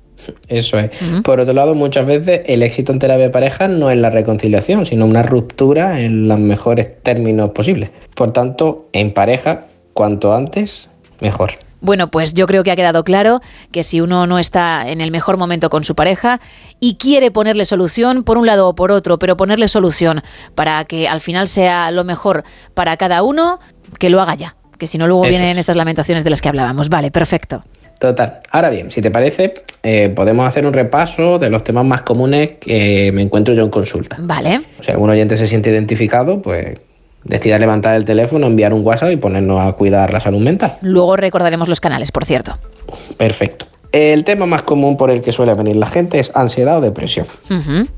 [0.49, 0.91] Eso es.
[1.23, 4.87] Por otro lado, muchas veces el éxito en terapia de pareja no es la reconciliación,
[4.87, 7.91] sino una ruptura en los mejores términos posibles.
[8.17, 11.53] Por tanto, en pareja, cuanto antes, mejor.
[11.81, 15.13] Bueno, pues yo creo que ha quedado claro que si uno no está en el
[15.13, 16.41] mejor momento con su pareja
[16.81, 20.23] y quiere ponerle solución por un lado o por otro, pero ponerle solución
[20.57, 22.43] para que al final sea lo mejor
[22.75, 23.61] para cada uno,
[24.01, 24.57] que lo haga ya.
[24.79, 26.89] Que si no, luego Eso vienen esas lamentaciones de las que hablábamos.
[26.89, 27.65] Vale, perfecto.
[27.99, 28.41] Total.
[28.51, 32.53] Ahora bien, si te parece, eh, podemos hacer un repaso de los temas más comunes
[32.61, 34.17] que me encuentro yo en consulta.
[34.21, 34.63] Vale.
[34.81, 36.79] Si algún oyente se siente identificado, pues
[37.25, 40.77] decida levantar el teléfono, enviar un WhatsApp y ponernos a cuidar la salud mental.
[40.83, 42.59] Luego recordaremos los canales, por cierto.
[43.17, 43.67] Perfecto.
[43.93, 47.27] El tema más común por el que suele venir la gente es ansiedad o depresión.
[47.51, 47.89] Ujú.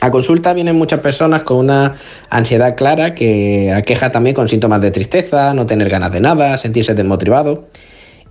[0.00, 1.96] A consulta vienen muchas personas con una
[2.30, 6.94] ansiedad clara que aqueja también con síntomas de tristeza, no tener ganas de nada, sentirse
[6.94, 7.66] desmotivado.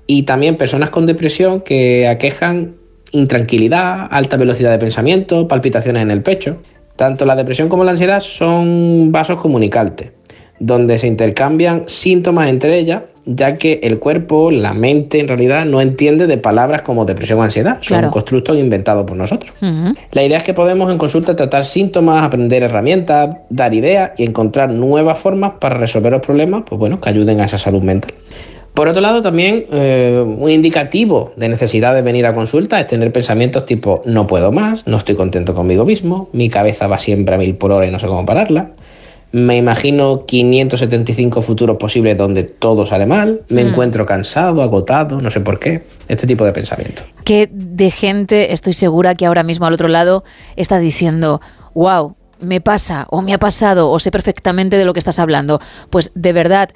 [0.06, 2.76] Y también personas con depresión que aquejan
[3.12, 6.62] intranquilidad, alta velocidad de pensamiento, palpitaciones en el pecho.
[6.96, 10.12] Tanto la depresión como la ansiedad son vasos comunicantes,
[10.60, 15.82] donde se intercambian síntomas entre ellas, ya que el cuerpo, la mente en realidad no
[15.82, 18.12] entiende de palabras como depresión o ansiedad, son Claro.
[18.12, 19.52] constructos inventados por nosotros.
[20.12, 24.72] La idea es que podemos en consulta tratar síntomas, aprender herramientas, dar ideas y encontrar
[24.72, 28.14] nuevas formas para resolver los problemas, pues bueno, que ayuden a esa salud mental.
[28.74, 33.12] Por otro lado, también eh, un indicativo de necesidad de venir a consulta es tener
[33.12, 37.38] pensamientos tipo no puedo más, no estoy contento conmigo mismo, mi cabeza va siempre a
[37.40, 38.70] mil por hora y no sé cómo pararla.
[39.32, 43.68] Me imagino 575 futuros posibles donde todo sale mal, me Mm.
[43.68, 45.84] encuentro cansado, agotado, no sé por qué.
[46.08, 47.06] Este tipo de pensamientos.
[47.26, 50.24] que de gente estoy segura que ahora mismo al otro lado
[50.56, 51.42] está diciendo,
[51.74, 55.60] wow, me pasa o me ha pasado o sé perfectamente de lo que estás hablando.
[55.90, 56.70] Pues de verdad,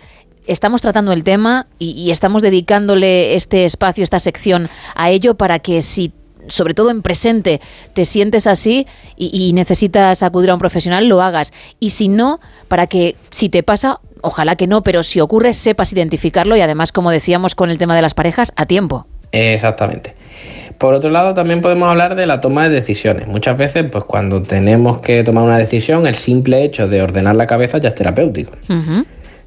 [0.48, 5.60] estamos tratando el tema y, y estamos dedicándole este espacio, esta sección a ello para
[5.60, 6.12] que si
[6.48, 7.62] sobre todo en presente,
[7.94, 11.54] te sientes así y, y necesitas acudir a un profesional, lo hagas.
[11.80, 15.92] Y si no, para que si te pasa, ojalá que no, pero si ocurre, sepas
[15.92, 19.08] identificarlo y además, como decíamos con el tema de las parejas, a tiempo.
[19.32, 20.16] Exactamente.
[20.78, 23.28] Por otro lado, también podemos hablar de la toma de decisiones.
[23.28, 27.46] Muchas veces, pues cuando tenemos que tomar una decisión, el simple hecho de ordenar la
[27.46, 28.54] cabeza ya es terapéutico.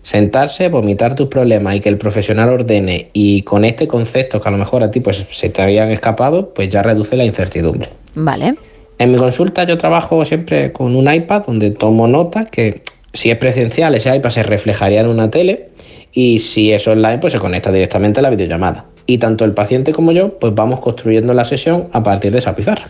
[0.04, 4.52] Sentarse, vomitar tus problemas y que el profesional ordene y con este concepto que a
[4.52, 7.88] lo mejor a ti pues, se te habían escapado, pues ya reduce la incertidumbre.
[8.14, 8.54] Vale.
[8.98, 12.82] En mi consulta yo trabajo siempre con un iPad donde tomo nota que
[13.14, 15.70] si es presencial ese iPad se reflejaría en una tele
[16.12, 18.84] y si es online pues se conecta directamente a la videollamada.
[19.06, 22.54] Y tanto el paciente como yo, pues vamos construyendo la sesión a partir de esa
[22.54, 22.84] pizarra.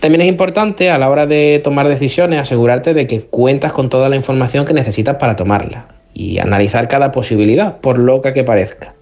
[0.00, 4.08] También es importante a la hora de tomar decisiones asegurarte de que cuentas con toda
[4.08, 8.94] la información que necesitas para tomarla y analizar cada posibilidad, por loca que parezca,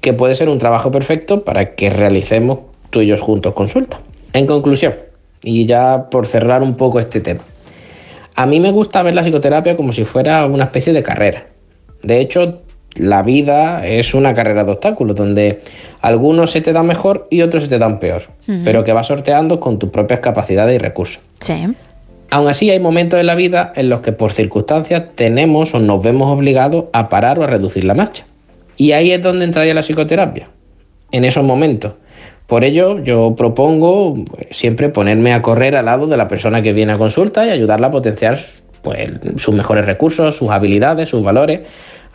[0.00, 2.60] que puede ser un trabajo perfecto para que realicemos
[2.90, 3.98] tú y yo juntos consulta.
[4.32, 4.94] En conclusión,
[5.42, 7.40] y ya por cerrar un poco este tema,
[8.36, 11.46] a mí me gusta ver la psicoterapia como si fuera una especie de carrera.
[12.04, 12.60] De hecho,
[12.94, 15.62] la vida es una carrera de obstáculos donde
[16.00, 18.22] algunos se te dan mejor y otros se te dan peor,
[18.64, 21.22] pero que vas sorteando con tus propias capacidades y recursos.
[21.40, 21.74] Sí.
[22.36, 26.02] Aún así, hay momentos en la vida en los que por circunstancias tenemos o nos
[26.02, 28.26] vemos obligados a parar o a reducir la marcha.
[28.76, 30.50] Y ahí es donde entraría la psicoterapia,
[31.12, 31.92] en esos momentos.
[32.46, 36.74] Por ello, yo propongo pues, siempre ponerme a correr al lado de la persona que
[36.74, 38.38] viene a consulta y ayudarla a potenciar
[38.82, 41.60] pues, sus mejores recursos, sus habilidades, sus valores,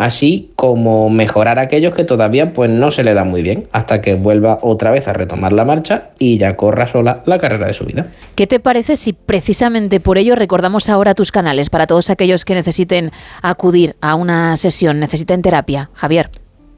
[0.02, 4.16] así como mejorar aquellos que todavía pues, no se le dan muy bien, hasta que
[4.16, 7.86] vuelva otra vez a retomar la marcha y ya corra sola la carrera de su
[7.86, 8.08] vida.
[8.36, 12.56] ¿Qué te parece si precisamente por ello recordamos ahora tus canales para todos aquellos que
[12.56, 13.12] necesiten
[13.44, 15.92] acudir a una sesión, necesiten terapia?
[15.94, 16.32] Javier.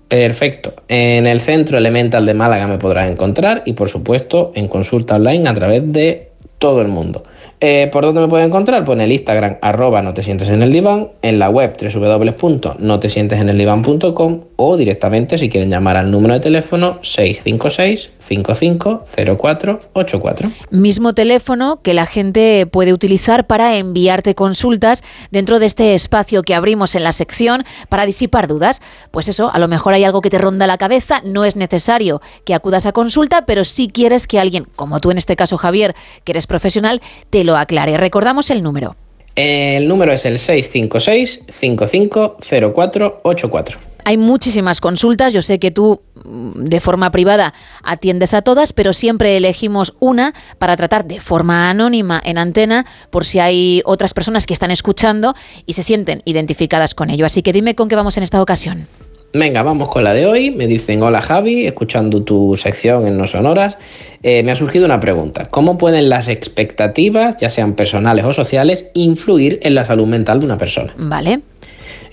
[0.10, 0.74] Perfecto.
[0.90, 5.48] En el centro Elemental de Málaga me podrás encontrar y por supuesto en consulta online
[5.48, 7.24] a través de todo el mundo.
[7.66, 8.84] Eh, ¿Por dónde me puedes encontrar?
[8.84, 14.40] Pues en el Instagram arroba no te sientes en el diván, en la web www.notesienteseneldivan.com
[14.66, 20.52] o directamente si quieren llamar al número de teléfono 656 550484.
[20.72, 26.56] Mismo teléfono que la gente puede utilizar para enviarte consultas dentro de este espacio que
[26.56, 28.82] abrimos en la sección para disipar dudas.
[29.12, 32.22] Pues eso, a lo mejor hay algo que te ronda la cabeza, no es necesario
[32.46, 35.96] que acudas a consulta, pero si quieres que alguien, como tú en este caso Javier,
[36.24, 37.98] que eres profesional, te lo aclare.
[37.98, 38.96] Recordamos el número.
[39.36, 43.93] El número es el 656 550484.
[44.06, 48.94] Hay muchísimas consultas, yo sé que tú mm, de forma privada atiendes a todas, pero
[48.94, 54.46] siempre elegimos una para tratar de forma anónima en antena por si hay otras personas
[54.46, 57.26] que están escuchando y se sienten identificadas con ello.
[57.26, 58.88] Así que dime con qué vamos en esta ocasión.
[59.36, 60.52] Venga, vamos con la de hoy.
[60.52, 63.80] Me dicen, hola Javi, escuchando tu sección en No Sonoras,
[64.22, 65.48] eh, me ha surgido una pregunta.
[65.50, 70.46] ¿Cómo pueden las expectativas, ya sean personales o sociales, influir en la salud mental de
[70.46, 70.94] una persona?
[70.98, 71.40] Vale.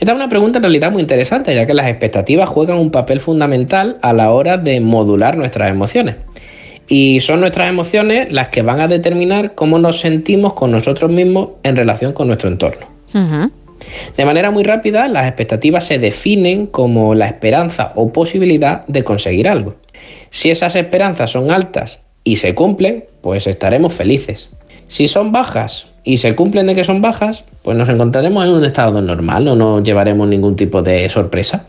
[0.01, 3.21] Esta es una pregunta en realidad muy interesante, ya que las expectativas juegan un papel
[3.21, 6.17] fundamental a la hora de modular nuestras emociones.
[6.89, 11.51] Y son nuestras emociones las que van a determinar cómo nos sentimos con nosotros mismos
[11.65, 12.87] en relación con nuestro entorno.
[14.17, 19.49] De manera muy rápida, las expectativas se definen como la esperanza o posibilidad de conseguir
[19.49, 19.75] algo.
[20.31, 24.51] Si esas esperanzas son altas y se cumplen, pues estaremos felices.
[24.89, 28.65] Si son bajas y se cumplen de que son bajas, pues nos encontraremos en un
[28.65, 31.67] estado normal, no nos llevaremos ningún tipo de sorpresa.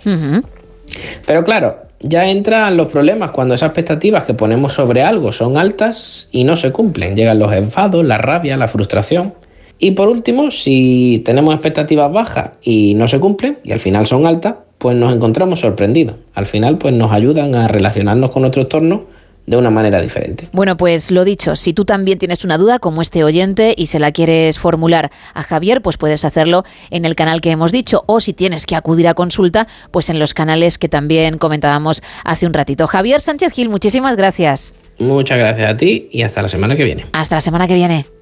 [1.25, 6.29] Pero claro, ya entran los problemas cuando esas expectativas que ponemos sobre algo son altas
[6.31, 7.15] y no se cumplen.
[7.15, 9.33] Llegan los enfados, la rabia, la frustración.
[9.77, 14.25] Y por último, si tenemos expectativas bajas y no se cumplen, y al final son
[14.27, 16.15] altas, pues nos encontramos sorprendidos.
[16.33, 19.05] Al final, pues nos ayudan a relacionarnos con nuestro entorno
[19.51, 20.47] de una manera diferente.
[20.53, 23.99] Bueno, pues lo dicho, si tú también tienes una duda como este oyente y se
[23.99, 28.21] la quieres formular a Javier, pues puedes hacerlo en el canal que hemos dicho o
[28.21, 32.53] si tienes que acudir a consulta, pues en los canales que también comentábamos hace un
[32.53, 32.87] ratito.
[32.87, 34.73] Javier Sánchez Gil, muchísimas gracias.
[34.99, 37.05] Muchas gracias a ti y hasta la semana que viene.
[37.11, 38.20] Hasta la semana que viene.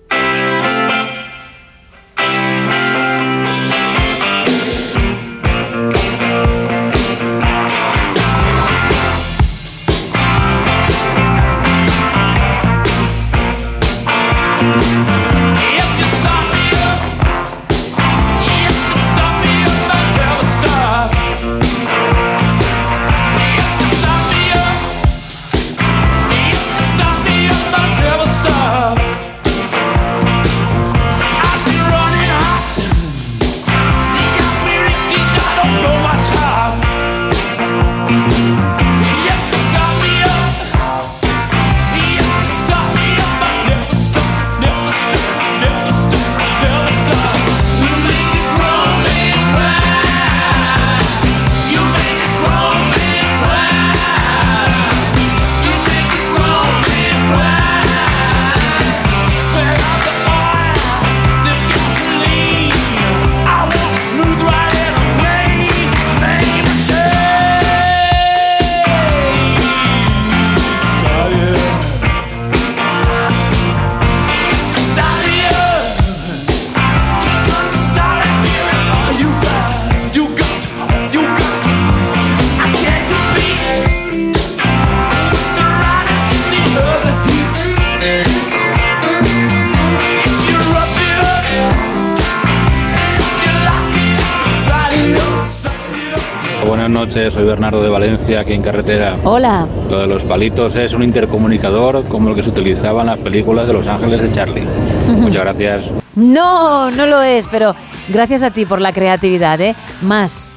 [98.50, 99.16] Aquí en carretera.
[99.26, 99.68] Hola.
[99.92, 103.68] Lo de los palitos es un intercomunicador como el que se utilizaba en las películas
[103.68, 104.66] de Los Ángeles de Charlie.
[105.08, 105.92] Muchas gracias.
[106.16, 107.76] No, no lo es, pero
[108.08, 109.76] gracias a ti por la creatividad, ¿eh?
[110.02, 110.52] Más.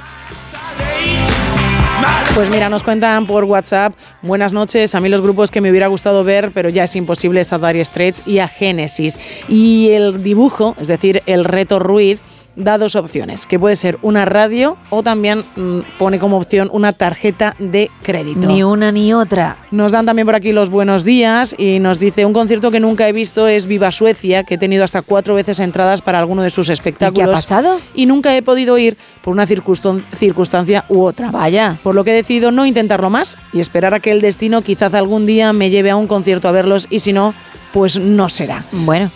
[2.35, 5.89] Pues mira, nos cuentan por WhatsApp, buenas noches, a mí los grupos que me hubiera
[5.89, 9.21] gustado ver, pero ya es imposible, es a Dire Straits y a Genesis.
[9.49, 12.23] Y el dibujo, es decir, el reto Ruiz,
[12.57, 16.93] da dos opciones, que puede ser una radio o también mm, pone como opción una
[16.93, 18.47] tarjeta de crédito.
[18.47, 19.57] Ni una ni otra.
[19.71, 23.09] Nos dan también por aquí los buenos días y nos dice un concierto que nunca
[23.09, 26.51] he visto es Viva Suecia, que he tenido hasta cuatro veces entradas para alguno de
[26.51, 27.31] sus espectáculos.
[27.33, 27.81] pasado?
[27.95, 31.31] Y nunca he podido ir por una circunstan- circunstancia u otra.
[31.31, 31.79] Vaya.
[31.83, 34.93] Por lo que he decidido no intentarlo más y esperar a que el destino quizás
[34.95, 37.35] algún día me lleve a un concierto a verlos y si no,
[37.73, 38.65] pues no será.
[38.73, 39.11] Bueno.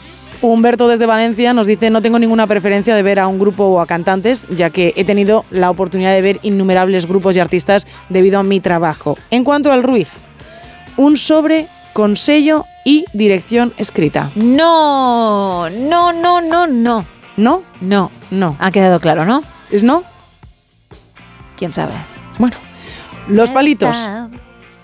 [0.47, 3.81] Humberto desde Valencia nos dice no tengo ninguna preferencia de ver a un grupo o
[3.81, 8.39] a cantantes, ya que he tenido la oportunidad de ver innumerables grupos y artistas debido
[8.39, 9.19] a mi trabajo.
[9.31, 10.13] En cuanto al Ruiz,
[10.97, 14.31] un sobre con sello y dirección escrita.
[14.37, 17.05] No, no, no, no, no.
[17.37, 17.63] ¿No?
[17.81, 18.11] No.
[18.31, 18.57] No.
[18.61, 19.43] Ha quedado claro, ¿no?
[19.71, 20.05] ¿Es no?
[21.57, 21.93] ¿Quién sabe?
[22.39, 22.57] Bueno,
[23.29, 23.97] los palitos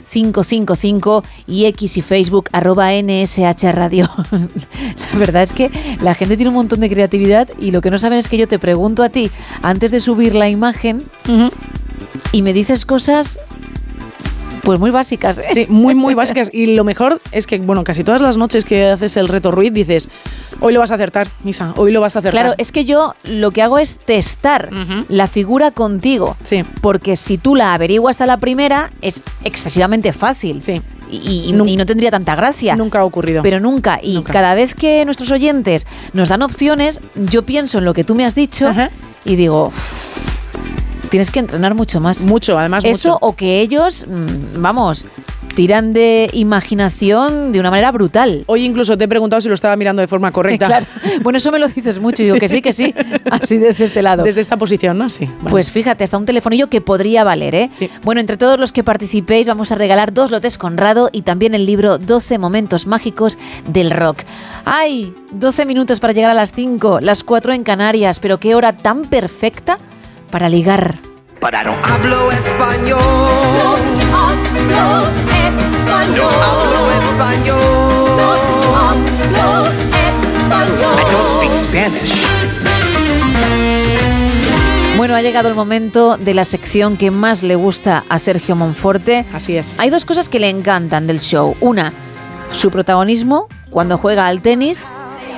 [0.07, 4.09] 682472555 y X y Facebook arroba NSH Radio.
[5.13, 7.99] la verdad es que la gente tiene un montón de creatividad y lo que no
[7.99, 11.03] saben es que yo te pregunto a ti antes de subir la imagen
[12.33, 13.39] y me dices cosas
[14.71, 15.39] pues muy básicas.
[15.39, 15.43] ¿eh?
[15.53, 16.49] Sí, muy, muy básicas.
[16.53, 19.73] Y lo mejor es que, bueno, casi todas las noches que haces el reto Ruiz
[19.73, 20.09] dices,
[20.61, 22.41] hoy lo vas a acertar, Misa, hoy lo vas a acertar.
[22.41, 24.71] Claro, es que yo lo que hago es testar
[25.09, 26.37] la figura contigo.
[26.45, 26.65] Sí.
[26.81, 30.63] Porque si tú la averiguas a la primera, es excesivamente fácil.
[30.63, 30.81] Sí.
[31.11, 32.77] Y, y- no tendría tanta gracia.
[32.77, 33.43] Nunca ha ocurrido.
[33.43, 33.99] Pero nunca.
[34.01, 38.15] Y cada vez que nuestros oyentes nos dan opciones, yo pienso en lo que tú
[38.15, 38.71] me has dicho
[39.25, 40.40] y digo, "Uf,
[41.11, 42.25] tienes que entrenar mucho más.
[42.25, 43.27] Mucho, además Eso mucho.
[43.27, 45.05] o que ellos, mm, vamos,
[45.55, 48.45] tiran de imaginación de una manera brutal.
[48.47, 50.67] Hoy incluso te he preguntado si lo estaba mirando de forma correcta.
[50.67, 50.87] Claro.
[51.23, 52.23] Bueno, eso me lo dices mucho.
[52.23, 52.95] Y digo que sí, que sí.
[53.31, 54.23] Así desde este lado.
[54.23, 55.11] Desde esta posición, ¿no?
[55.11, 55.27] Sí.
[55.27, 55.51] vale.
[55.51, 57.71] Pues fíjate, hasta un telefonillo que podría valer, ¿eh?
[58.03, 61.67] Bueno, entre todos los que participéis vamos a regalar dos lotes Conrado y también el
[61.67, 64.23] libro 12 momentos mágicos del rock.
[64.65, 65.15] ¡Ay!
[65.33, 69.03] 12 minutos para llegar a las 5, las 4 en Canarias, pero qué hora tan
[69.03, 69.79] perfecta
[70.31, 70.95] para ligar.
[71.83, 72.99] Hablo español.
[74.15, 76.33] hablo español.
[76.43, 77.57] Hablo español.
[78.77, 80.97] hablo español.
[80.99, 82.15] I don't speak Spanish.
[84.97, 89.25] Bueno, ha llegado el momento de la sección que más le gusta a Sergio Monforte.
[89.33, 89.75] Así es.
[89.79, 91.57] Hay dos cosas que le encantan del show.
[91.61, 91.93] Una,
[92.53, 94.89] su protagonismo cuando juega al tenis,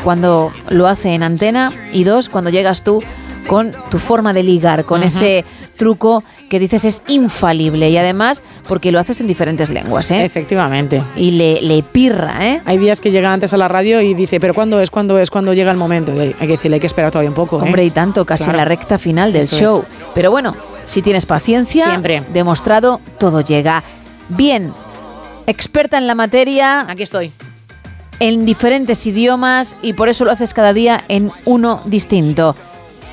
[0.04, 1.72] cuando lo hace en antena.
[1.92, 3.02] Y dos, cuando llegas tú
[3.46, 5.44] con tu forma de ligar, con ese
[5.76, 7.88] truco que dices es infalible.
[7.90, 10.24] Y además, porque lo haces en diferentes lenguas, ¿eh?
[10.24, 11.02] Efectivamente.
[11.16, 12.60] Y le, le pirra, ¿eh?
[12.66, 14.90] Hay días que llega antes a la radio y dice, pero ¿cuándo es?
[14.90, 15.30] ¿Cuándo es?
[15.30, 16.14] ¿Cuándo llega el momento?
[16.14, 17.58] Y hay que decirle, hay que esperar todavía un poco.
[17.58, 17.62] ¿eh?
[17.62, 18.52] Hombre, y tanto, casi Claro.
[18.52, 19.78] en la recta final del Eso show.
[19.80, 19.86] es.
[20.14, 20.54] Pero bueno,
[20.86, 22.22] si tienes paciencia, Siempre.
[22.32, 23.82] demostrado, todo llega.
[24.28, 24.72] Bien,
[25.46, 26.86] experta en la materia.
[26.88, 27.32] Aquí estoy.
[28.20, 32.54] En diferentes idiomas y por eso lo haces cada día en uno distinto.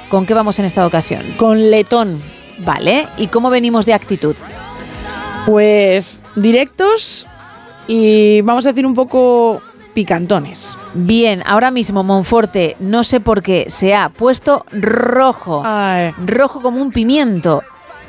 [0.10, 1.22] ¿Con qué vamos en esta ocasión?
[1.38, 2.20] Con letón.
[2.66, 4.36] Vale, ¿y cómo venimos de actitud?
[5.46, 7.28] Pues directos
[7.88, 9.62] y vamos a decir un poco
[9.94, 10.78] picantones.
[10.94, 15.64] Bien, ahora mismo Monforte, no sé por qué, se ha puesto rojo.
[16.26, 17.62] Rojo como un pimiento,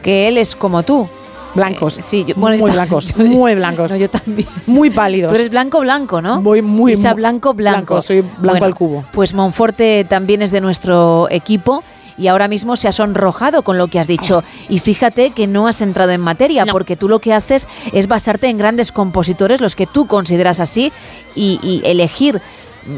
[0.03, 1.09] que él es como tú.
[1.55, 1.99] Blancos.
[1.99, 3.09] Eh, sí, yo, bueno, yo muy blancos.
[3.15, 3.91] yo- muy blancos.
[3.91, 4.49] No, yo también.
[4.67, 5.31] Muy pálidos.
[5.33, 6.41] Tú eres blanco blanco, ¿no?
[6.41, 7.79] Voy muy Isa blanco blanco.
[7.95, 9.05] blanco, soy blanco al cubo.
[9.13, 11.83] Pues Monforte también es de nuestro equipo
[12.19, 14.45] y ahora mismo se ha sonrojado con lo que has dicho.
[14.69, 18.49] Y fíjate que no has entrado en materia, porque tú lo que haces es basarte
[18.49, 20.93] en grandes compositores, los que tú consideras así,
[21.35, 22.43] y, y elegir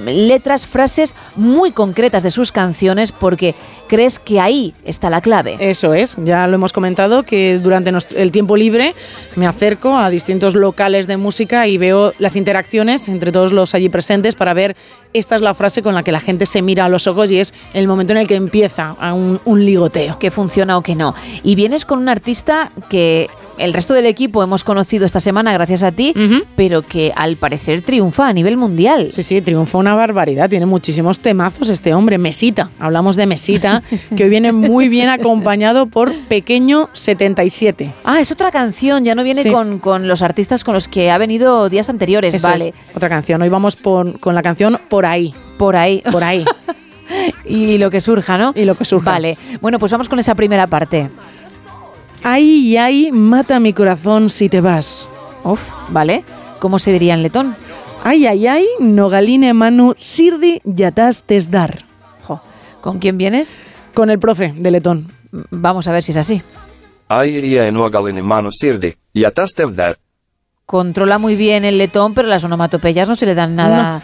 [0.07, 3.55] letras, frases muy concretas de sus canciones, porque
[3.93, 5.59] crees que ahí está la clave.
[5.61, 8.95] Eso es, ya lo hemos comentado que durante el tiempo libre
[9.37, 13.91] me acerco a distintos locales de música y veo las interacciones entre todos los allí
[13.91, 14.77] presentes para ver
[15.13, 17.39] esta es la frase con la que la gente se mira a los ojos y
[17.39, 20.19] es el momento en el que empieza a un, un ligoteo.
[20.19, 21.15] Que funciona o que no.
[21.43, 25.83] Y vienes con un artista que el resto del equipo hemos conocido esta semana gracias
[25.83, 26.15] a ti,
[26.57, 29.09] pero que al parecer triunfa a nivel mundial.
[29.13, 30.49] Sí, sí, triunfa una barbaridad.
[30.49, 32.19] Tiene muchísimos temazos este hombre.
[32.19, 32.71] Mesita.
[32.79, 33.82] Hablamos de Mesita,
[34.17, 37.93] que hoy viene muy bien acompañado por Pequeño 77.
[38.05, 39.51] Ah, es otra canción, ya no viene Sí.
[39.51, 42.69] con, con los artistas con los que ha venido días anteriores, Eso vale.
[42.71, 43.43] es, otra canción.
[43.43, 45.35] Hoy vamos por- con la canción Por ahí.
[45.59, 46.03] Por ahí.
[46.11, 46.45] Por ahí.
[47.45, 48.53] y lo que surja, ¿no?
[48.57, 49.11] Y lo que surja.
[49.13, 49.37] Vale.
[49.61, 51.09] Bueno, pues vamos con esa primera parte.
[52.25, 55.09] Ay, ay, mata mi corazón si te vas.
[55.45, 56.25] Uf, ¿vale?
[56.61, 57.57] ¿Cómo se diría en letón?
[58.05, 61.85] Ay, ay, ay, nogaline manu sirdi yatas tesdar.
[62.83, 63.63] ¿Con quién vienes?
[63.95, 65.07] Con el profe de letón.
[65.51, 66.43] Vamos a ver si es así.
[70.67, 74.01] Controla muy bien el letón, pero las onomatopeyas no se le dan nada,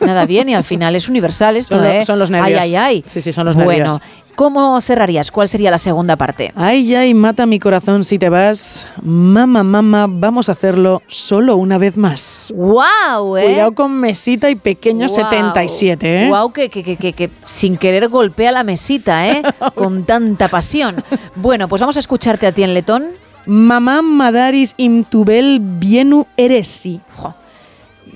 [0.00, 2.04] nada bien y al final es universal esto, Son lo- ¿eh?
[2.04, 2.60] son los nervios.
[2.60, 3.04] Ay, ay, ay.
[3.06, 4.00] Sí, sí, son los bueno, nervios.
[4.42, 5.30] ¿Cómo cerrarías?
[5.30, 6.52] ¿Cuál sería la segunda parte?
[6.56, 8.88] Ay, ay, mata mi corazón si te vas.
[9.00, 12.52] Mamá, mamá, vamos a hacerlo solo una vez más.
[12.56, 13.36] ¡Wow!
[13.36, 13.44] ¿eh?
[13.44, 15.30] Cuidado con Mesita y Pequeño Guau.
[15.30, 16.28] 77, ¿eh?
[16.28, 19.42] Guau, que, que, que, que- que sin querer golpea la mesita, ¿eh?
[19.76, 21.04] Con tanta pasión.
[21.36, 23.04] Bueno, pues vamos a escucharte a ti en letón.
[23.46, 27.00] Mamá Madaris imtubel bienu eresi.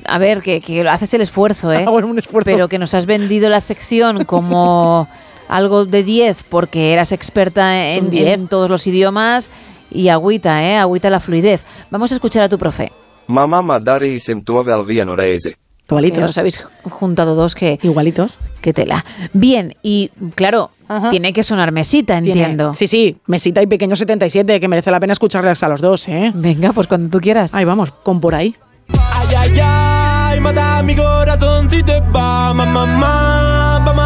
[0.08, 1.84] A ver, que, que haces el esfuerzo, ¿eh?
[1.86, 2.44] Ah, bueno, un esfuerzo.
[2.46, 5.06] Pero que nos has vendido la sección como
[5.48, 8.40] algo de 10 porque eras experta en, 10.
[8.40, 9.50] en todos los idiomas
[9.90, 10.76] y agüita, ¿eh?
[10.76, 11.64] Agüita la fluidez.
[11.90, 12.92] Vamos a escuchar a tu profe.
[13.28, 15.56] Mamá madari semtuavel vianorese.
[15.88, 17.78] Que os habéis juntado dos que...
[17.80, 18.38] Igualitos.
[18.60, 19.04] Qué tela.
[19.32, 20.70] Bien, y claro,
[21.12, 22.74] tiene que sonar mesita, Tiene- entiendo.
[22.74, 26.32] Sí, sí, Mesita y Pequeño 77, que merece la pena escucharles a los dos, ¿eh?
[26.34, 27.54] Venga, pues cuando tú quieras.
[27.54, 28.56] Ahí vamos, con por ahí.
[28.88, 33.82] Ay, ay, ay, mata mi corazón si te va, mamá, mamá.
[33.86, 34.04] Vamos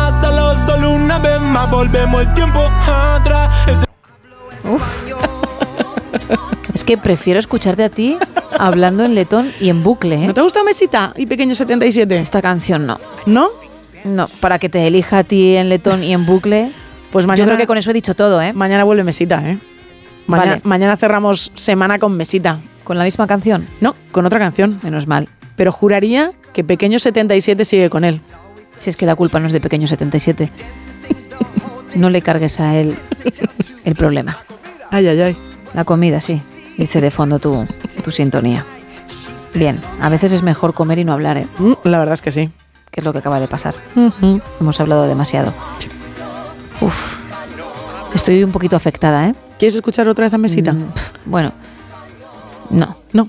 [0.69, 0.70] a
[1.11, 3.69] una vez más, volvemos el tiempo atrás.
[3.69, 3.87] Ese-
[6.75, 8.17] Es que prefiero escucharte a ti
[8.59, 10.27] hablando en letón y en bucle, ¿eh?
[10.29, 12.17] ¿No te gusta Mesita y Pequeño 77?
[12.19, 13.01] Esta canción no.
[13.27, 13.49] ¿No?
[14.05, 16.71] No, para que te elija a ti en letón y en bucle.
[17.11, 18.53] Pues Yo mañana, creo que con eso he dicho todo, ¿eh?
[18.53, 19.59] mañana vuelve Mesita, ¿eh?
[20.29, 20.63] Mañana, Vale.
[20.65, 22.61] mañana cerramos semana con Mesita.
[22.85, 23.67] ¿Con la misma canción?
[23.81, 24.79] No, con otra canción.
[24.85, 25.29] Menos mal.
[25.57, 28.21] Pero juraría que Pequeño 77 sigue con él.
[28.77, 30.51] Si es que la culpa no es de Pequeño 77.
[31.95, 32.97] No le cargues a él
[33.85, 34.37] el problema.
[34.91, 35.37] Ay, ay, ay.
[35.75, 36.41] La comida, sí.
[36.79, 37.67] Dice de fondo tu,
[38.05, 38.65] tu sintonía.
[39.55, 41.47] Bien, a veces es mejor comer y no hablar, ¿eh?
[41.59, 42.51] Mm, La verdad es que sí.
[42.91, 43.75] Que es lo que acaba de pasar.
[44.61, 45.53] Hemos hablado demasiado.
[46.81, 47.17] Uf.
[48.15, 49.35] Estoy un poquito afectada, ¿eh?
[49.59, 50.73] ¿Quieres escuchar otra vez a Mesita?
[50.73, 50.93] Mm,
[51.27, 51.53] bueno.
[52.71, 52.97] No.
[53.13, 53.29] No.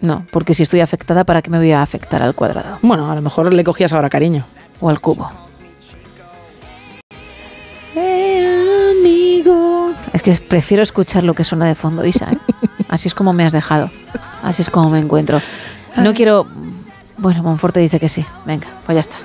[0.00, 2.78] No, porque si estoy afectada, ¿para qué me voy a afectar al cuadrado?
[2.82, 4.44] Bueno, a lo mejor le cogías ahora cariño.
[4.80, 5.30] O al cubo.
[10.24, 12.30] Es que prefiero escuchar lo que suena de fondo, Isa.
[12.30, 12.38] ¿eh?
[12.88, 13.90] Así es como me has dejado.
[14.44, 15.40] Así es como me encuentro.
[15.96, 16.46] No quiero.
[17.18, 18.24] Bueno, Monforte dice que sí.
[18.46, 19.16] Venga, pues ya está.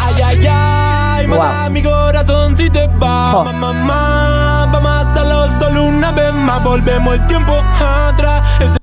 [0.00, 4.68] Ay, ay, ay, mata mi corazón si te va, mamá, mamá.
[4.72, 8.76] Vamos a hacerlo solo una vez más, volvemos el tiempo atrás.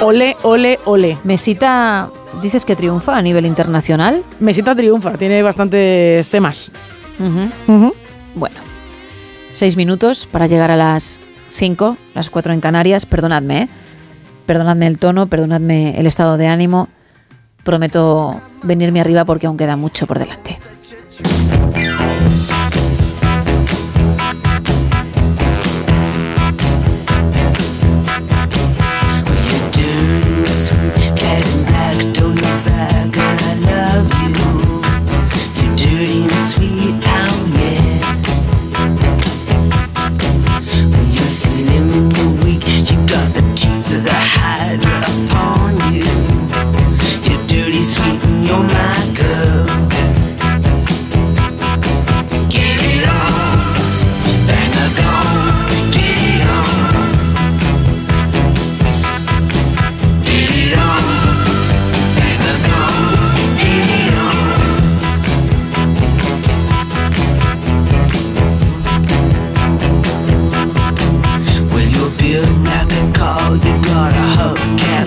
[0.00, 1.16] Ole, ole, ole.
[1.22, 2.08] Mesita,
[2.42, 4.24] dices que triunfa a nivel internacional.
[4.40, 6.72] Mesita triunfa, tiene bastantes temas.
[7.20, 7.48] Ujú.
[7.72, 7.94] Ujú.
[8.34, 8.60] Bueno,
[9.50, 11.20] seis minutos para llegar a las
[11.50, 13.06] cinco, las cuatro en Canarias.
[13.06, 13.68] Perdonadme, ¿eh?
[14.46, 16.88] Perdonadme el tono, perdonadme el estado de ánimo.
[17.64, 20.58] Prometo venirme arriba porque aún queda mucho por delante.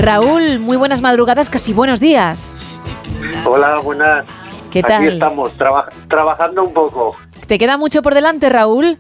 [0.04, 2.58] Raúl, muy buenas madrugadas, casi buenos días.
[3.46, 4.26] Hola, buenas.
[4.70, 5.08] ¿Qué Aquí tal?
[5.08, 7.16] estamos, traba- trabajando un poco.
[7.48, 8.98] ¿Te queda mucho por delante, Raúl?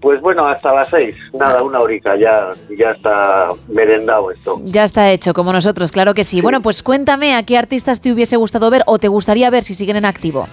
[0.00, 1.14] Pues bueno, hasta las seis.
[1.32, 4.60] Nada, una horica, ya, ya está merendado esto.
[4.64, 6.40] Ya está hecho, como nosotros, claro que sí.
[6.40, 9.76] Bueno, pues cuéntame a qué artistas te hubiese gustado ver o te gustaría ver si
[9.76, 10.48] siguen en activo.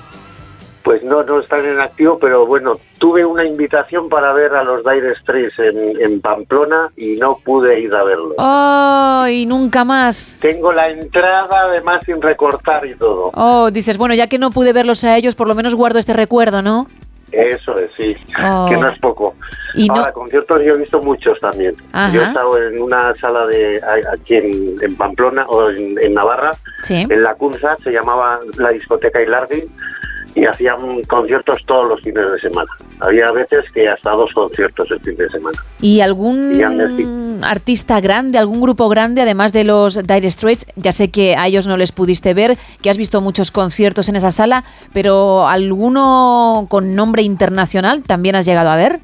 [0.90, 4.84] Pues no, no están en activo, pero bueno, tuve una invitación para ver a los
[4.84, 8.34] Dire Straits en, en Pamplona y no pude ir a verlos.
[8.40, 10.40] Oh, y nunca más.
[10.42, 13.30] Tengo la entrada además sin recortar y todo.
[13.36, 16.14] Oh, dices, bueno, ya que no pude verlos a ellos, por lo menos guardo este
[16.14, 16.88] recuerdo, ¿no?
[17.32, 18.66] Eso es, sí, Oh.
[18.68, 19.36] que no es poco.
[19.76, 21.76] Y no- Ahora, conciertos yo he visto muchos también.
[21.94, 22.12] Ajá.
[22.12, 23.80] Yo he estado en una sala de
[24.12, 26.50] aquí en, en Pamplona o en, en Navarra,
[26.82, 27.06] Sí.
[27.08, 29.66] en La Cunza, se llamaba la discoteca Ilardi
[30.40, 32.70] y hacían conciertos todos los fines de semana.
[33.00, 35.58] Había veces que hasta dos conciertos el fin de semana.
[35.82, 40.66] ¿Y algún artista grande, algún grupo grande, además de los Dire Straits?
[40.76, 44.16] Ya sé que a ellos no les pudiste ver, que has visto muchos conciertos en
[44.16, 49.00] esa sala, pero ¿alguno con nombre internacional también has llegado a ver?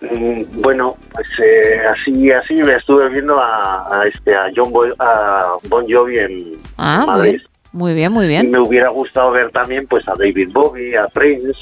[0.00, 4.94] Mm, Bueno, pues eh, así así me estuve viendo a, a este a John Boy-
[4.98, 7.30] a Bon Jovi en Ah, muy Madrid.
[7.32, 7.42] bien.
[7.78, 8.50] Muy bien, muy Y bien.
[8.50, 11.52] me hubiera gustado ver también pues a David Bowie, a Prince,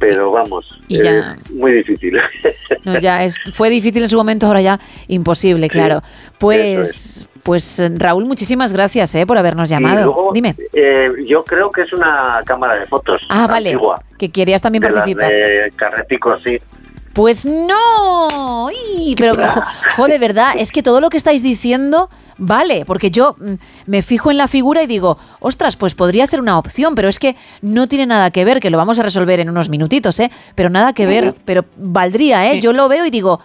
[0.00, 2.16] pero vamos, Y ya- es muy difícil.
[2.84, 6.00] No, ya es, fue difícil en su momento, ahora ya imposible, claro.
[6.38, 10.04] Pues, pues Raúl, muchísimas gracias eh, por habernos llamado.
[10.06, 10.54] Luego, Dime.
[10.72, 13.20] eh, yo creo que es una cámara de fotos.
[13.28, 13.76] Ah, vale.
[14.18, 15.28] Que querías también de participar.
[15.30, 16.58] de Carretico, sí.
[17.12, 18.68] Pues no.
[19.16, 19.62] Pero jo,
[19.96, 23.54] jo, de verdad, es que todo lo que estáis diciendo vale, porque yo mm,
[23.86, 27.18] me fijo en la figura y digo, ostras, pues podría ser una opción, pero es
[27.18, 30.30] que no tiene nada que ver, que lo vamos a resolver en unos minutitos, ¿eh?
[30.54, 32.60] Pero nada que ver, pero valdría, ¿eh?
[32.60, 33.40] Yo lo veo y digo,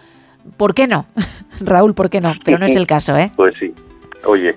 [0.57, 1.05] ¿por qué no?
[1.59, 2.33] Raúl, ¿por qué no?
[2.45, 3.31] Pero no es el caso, ¿eh?
[3.35, 3.73] Pues sí.
[4.25, 4.55] Oye,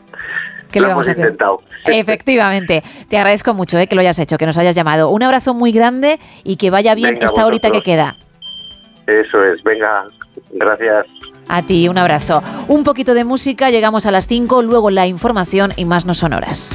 [0.71, 1.25] ¿Qué lo le vamos hemos a hacer?
[1.25, 1.63] intentado.
[1.87, 3.87] Efectivamente, te agradezco mucho ¿eh?
[3.87, 5.11] que lo hayas hecho, que nos hayas llamado.
[5.11, 8.17] Un abrazo muy grande y que vaya bien Venga, esta horita que queda.
[9.07, 10.05] Eso es, venga,
[10.53, 11.07] gracias.
[11.49, 12.43] A ti, un abrazo.
[12.69, 16.75] Un poquito de música, llegamos a las 5, luego la información y más no sonoras.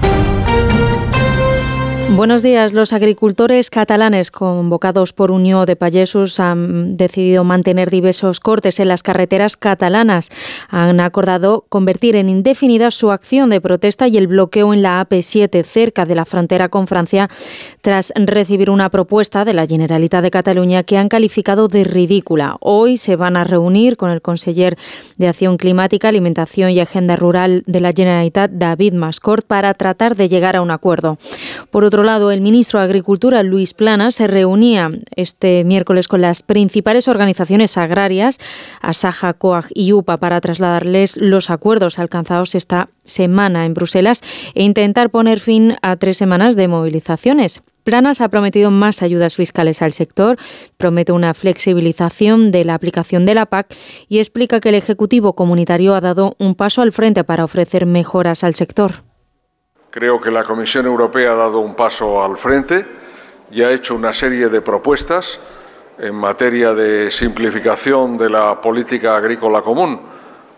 [2.15, 2.73] Buenos días.
[2.73, 9.01] Los agricultores catalanes convocados por Unión de Payesos han decidido mantener diversos cortes en las
[9.01, 10.29] carreteras catalanas.
[10.67, 15.63] Han acordado convertir en indefinida su acción de protesta y el bloqueo en la AP7
[15.63, 17.29] cerca de la frontera con Francia
[17.79, 22.57] tras recibir una propuesta de la Generalitat de Cataluña que han calificado de ridícula.
[22.59, 24.77] Hoy se van a reunir con el conseller
[25.15, 30.27] de Acción Climática, Alimentación y Agenda Rural de la Generalitat, David Mascort, para tratar de
[30.27, 31.17] llegar a un acuerdo.
[31.69, 36.43] Por otro lado, el ministro de Agricultura, Luis Plana, se reunía este miércoles con las
[36.43, 38.39] principales organizaciones agrarias,
[38.81, 44.21] Asaja, COAG y UPA, para trasladarles los acuerdos alcanzados esta semana en Bruselas
[44.53, 47.61] e intentar poner fin a tres semanas de movilizaciones.
[47.83, 50.37] Planas ha prometido más ayudas fiscales al sector,
[50.77, 53.75] promete una flexibilización de la aplicación de la PAC
[54.07, 58.43] y explica que el Ejecutivo Comunitario ha dado un paso al frente para ofrecer mejoras
[58.43, 59.10] al sector.
[59.91, 62.85] Creo que la Comisión Europea ha dado un paso al frente
[63.51, 65.37] y ha hecho una serie de propuestas
[65.99, 69.99] en materia de simplificación de la política agrícola común,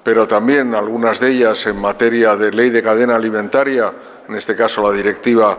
[0.04, 3.92] pero también algunas de ellas en materia de ley de cadena alimentaria,
[4.30, 5.58] en este caso la directiva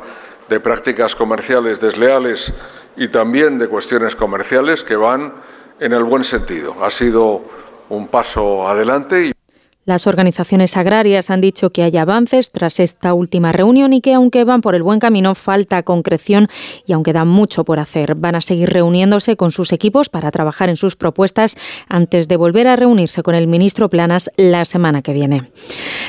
[0.48, 2.52] de prácticas comerciales desleales
[2.96, 5.32] y también de cuestiones comerciales que van
[5.80, 6.76] en el buen sentido.
[6.80, 7.42] Ha sido
[7.88, 9.26] un paso adelante.
[9.26, 9.33] Y
[9.84, 14.44] las organizaciones agrarias han dicho que hay avances tras esta última reunión y que aunque
[14.44, 16.48] van por el buen camino falta concreción
[16.86, 18.14] y aunque dan mucho por hacer.
[18.14, 21.56] Van a seguir reuniéndose con sus equipos para trabajar en sus propuestas
[21.88, 25.50] antes de volver a reunirse con el ministro Planas la semana que viene.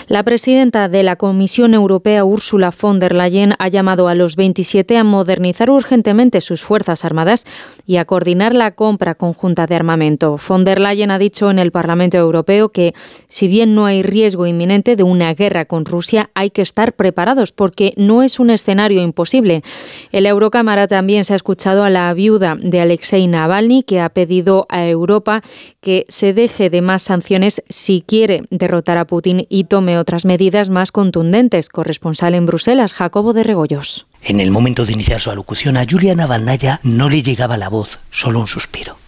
[0.07, 4.97] La presidenta de la Comisión Europea, Ursula von der Leyen, ha llamado a los 27
[4.97, 7.45] a modernizar urgentemente sus Fuerzas Armadas
[7.85, 10.39] y a coordinar la compra conjunta de armamento.
[10.47, 12.93] Von der Leyen ha dicho en el Parlamento Europeo que,
[13.27, 17.51] si bien no hay riesgo inminente de una guerra con Rusia, hay que estar preparados
[17.51, 19.63] porque no es un escenario imposible.
[20.11, 24.09] En la Eurocámara también se ha escuchado a la viuda de Alexei Navalny, que ha
[24.09, 25.41] pedido a Europa
[25.81, 30.69] que se deje de más sanciones si quiere derrotar a Putin y tome otras medidas
[30.69, 31.69] más contundentes.
[31.69, 34.07] Corresponsal en Bruselas, Jacobo de Regoyos.
[34.23, 37.99] En el momento de iniciar su alocución a Julia Navalnaya no le llegaba la voz,
[38.09, 39.04] solo un suspiro.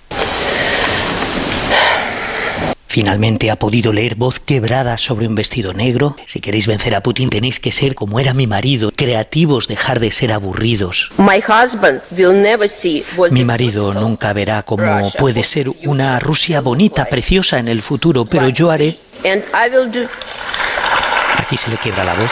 [2.98, 6.16] Finalmente ha podido leer voz quebrada sobre un vestido negro.
[6.26, 10.10] Si queréis vencer a Putin tenéis que ser como era mi marido, creativos, dejar de
[10.10, 11.12] ser aburridos.
[13.30, 18.50] Mi marido nunca verá cómo puede ser una Rusia bonita, preciosa en el futuro, pero
[18.50, 18.98] yo haré...
[21.38, 22.32] Aquí se le quiebra la voz.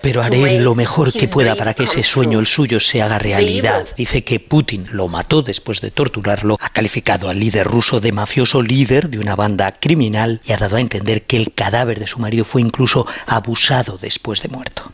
[0.00, 3.86] Pero haré lo mejor que pueda para que ese sueño, el suyo, se haga realidad.
[3.96, 8.62] Dice que Putin lo mató después de torturarlo, ha calificado al líder ruso de mafioso
[8.62, 12.18] líder de una banda criminal y ha dado a entender que el cadáver de su
[12.18, 14.92] marido fue incluso abusado después de muerto.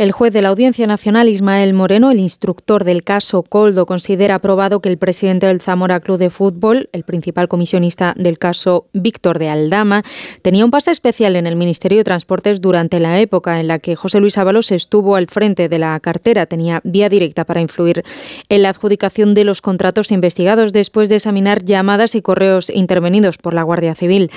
[0.00, 4.80] El juez de la Audiencia Nacional, Ismael Moreno, el instructor del caso Coldo, considera aprobado
[4.80, 9.50] que el presidente del Zamora Club de Fútbol, el principal comisionista del caso Víctor de
[9.50, 10.02] Aldama,
[10.40, 13.94] tenía un pase especial en el Ministerio de Transportes durante la época en la que
[13.94, 16.46] José Luis Ábalos estuvo al frente de la cartera.
[16.46, 18.02] Tenía vía directa para influir
[18.48, 23.52] en la adjudicación de los contratos investigados después de examinar llamadas y correos intervenidos por
[23.52, 24.30] la Guardia Civil.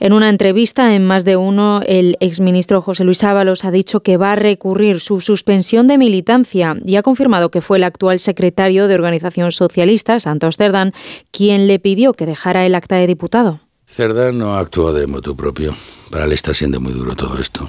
[0.00, 4.16] En una entrevista en más de uno, el exministro José Luis Ábalos ha dicho que
[4.16, 8.86] va a recurrir su suspensión de militancia y ha confirmado que fue el actual secretario
[8.86, 10.92] de Organización Socialista, Santos Cerdán,
[11.32, 13.58] quien le pidió que dejara el acta de diputado.
[13.86, 15.74] Cerdán no actúa de motu propio.
[16.12, 17.68] Para él está siendo muy duro todo esto.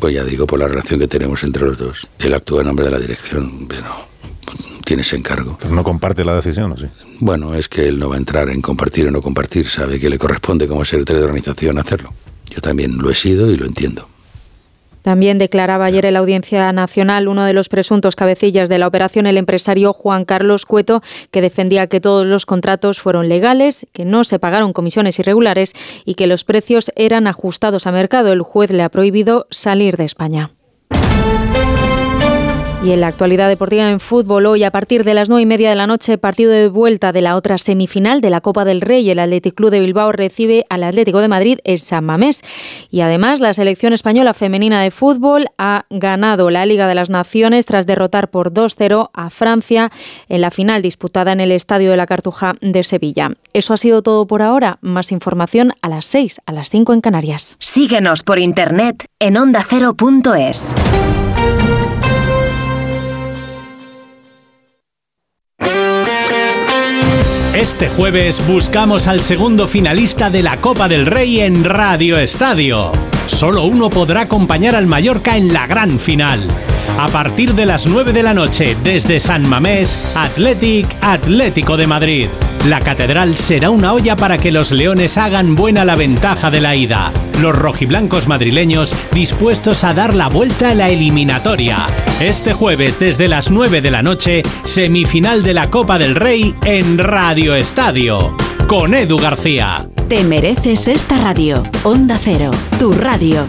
[0.00, 2.08] Pues ya digo, por la relación que tenemos entre los dos.
[2.18, 3.86] Él actúa en nombre de la dirección, pero
[4.84, 5.58] tiene ese encargo.
[5.60, 6.86] Pero no comparte la decisión, ¿o sí?
[7.20, 9.68] Bueno, es que él no va a entrar en compartir o no compartir.
[9.68, 12.12] Sabe que le corresponde como secretario de organización hacerlo.
[12.50, 14.08] Yo también lo he sido y lo entiendo.
[15.02, 19.26] También declaraba ayer en la Audiencia Nacional uno de los presuntos cabecillas de la operación,
[19.26, 24.24] el empresario Juan Carlos Cueto, que defendía que todos los contratos fueron legales, que no
[24.24, 25.72] se pagaron comisiones irregulares
[26.04, 28.32] y que los precios eran ajustados a mercado.
[28.32, 30.50] El juez le ha prohibido salir de España.
[32.80, 35.68] Y en la actualidad deportiva en fútbol, hoy a partir de las nueve y media
[35.68, 39.10] de la noche, partido de vuelta de la otra semifinal de la Copa del Rey.
[39.10, 42.42] El Athletic Club de Bilbao recibe al Atlético de Madrid en San Mamés.
[42.88, 47.66] Y además, la selección española femenina de fútbol ha ganado la Liga de las Naciones
[47.66, 49.90] tras derrotar por 2-0 a Francia
[50.28, 53.32] en la final disputada en el Estadio de la Cartuja de Sevilla.
[53.52, 54.78] Eso ha sido todo por ahora.
[54.82, 57.56] Más información a las 6, a las 5 en Canarias.
[57.58, 60.74] Síguenos por internet en ondacero.es.
[67.58, 72.92] Este jueves buscamos al segundo finalista de la Copa del Rey en Radio Estadio.
[73.28, 76.40] Solo uno podrá acompañar al Mallorca en la gran final.
[76.98, 82.26] A partir de las 9 de la noche, desde San Mamés, Athletic Atlético de Madrid.
[82.66, 86.74] La catedral será una olla para que los leones hagan buena la ventaja de la
[86.74, 87.12] ida.
[87.40, 91.86] Los rojiblancos madrileños dispuestos a dar la vuelta a la eliminatoria.
[92.18, 96.98] Este jueves desde las 9 de la noche, semifinal de la Copa del Rey en
[96.98, 98.34] Radio Estadio.
[98.66, 99.86] Con Edu García.
[100.08, 101.62] Te mereces esta radio.
[101.84, 103.46] Onda Cero, tu radio.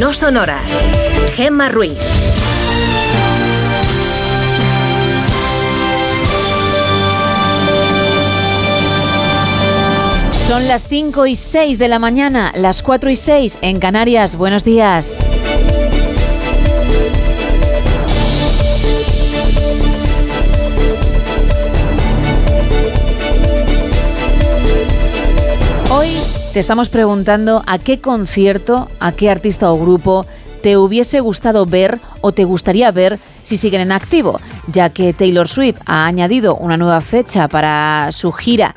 [0.00, 0.72] No son horas.
[1.36, 1.94] Gemma Ruiz.
[10.46, 14.36] Son las 5 y 6 de la mañana, las 4 y 6 en Canarias.
[14.36, 15.26] Buenos días.
[25.90, 26.10] Hoy
[26.52, 30.26] te estamos preguntando a qué concierto, a qué artista o grupo
[30.62, 35.48] te hubiese gustado ver o te gustaría ver si siguen en activo, ya que Taylor
[35.48, 38.76] Swift ha añadido una nueva fecha para su gira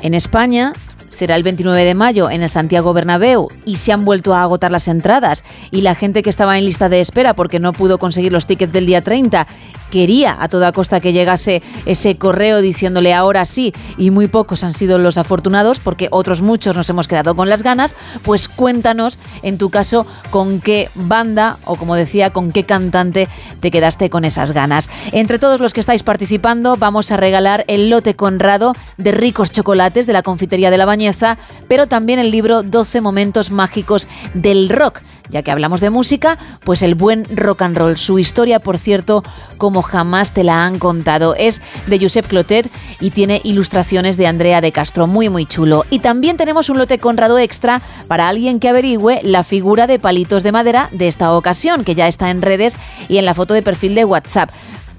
[0.00, 0.72] en España.
[1.20, 4.70] Será el 29 de mayo en el Santiago Bernabéu y se han vuelto a agotar
[4.70, 5.44] las entradas.
[5.70, 8.72] Y la gente que estaba en lista de espera porque no pudo conseguir los tickets
[8.72, 9.46] del día 30
[9.90, 14.72] quería a toda costa que llegase ese correo diciéndole ahora sí y muy pocos han
[14.72, 19.58] sido los afortunados porque otros muchos nos hemos quedado con las ganas, pues cuéntanos en
[19.58, 23.28] tu caso con qué banda o como decía con qué cantante
[23.60, 24.88] te quedaste con esas ganas.
[25.12, 30.06] Entre todos los que estáis participando vamos a regalar el lote Conrado de ricos chocolates
[30.06, 31.38] de la confitería de la Bañeza,
[31.68, 36.82] pero también el libro 12 momentos mágicos del rock ya que hablamos de música, pues
[36.82, 37.96] el buen rock and roll.
[37.96, 39.22] Su historia, por cierto,
[39.58, 41.34] como jamás te la han contado.
[41.34, 45.06] Es de Josep Clotet y tiene ilustraciones de Andrea de Castro.
[45.06, 45.84] Muy, muy chulo.
[45.90, 50.42] Y también tenemos un lote Conrado extra para alguien que averigüe la figura de palitos
[50.42, 52.76] de madera de esta ocasión, que ya está en redes
[53.08, 54.50] y en la foto de perfil de WhatsApp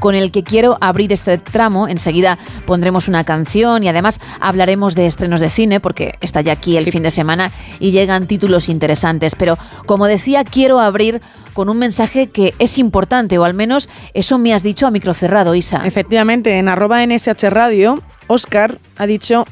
[0.00, 1.86] con el que quiero abrir este tramo.
[1.86, 6.76] Enseguida pondremos una canción y además hablaremos de estrenos de cine porque está ya aquí
[6.76, 9.36] el fin de semana y llegan títulos interesantes.
[9.36, 11.20] Pero como decía, quiero abrir
[11.52, 15.14] con un mensaje que es importante o al menos eso me has dicho a micro
[15.14, 15.86] cerrado, Isa.
[15.86, 19.44] Efectivamente, en arroba NSH Radio, Oscar ha dicho,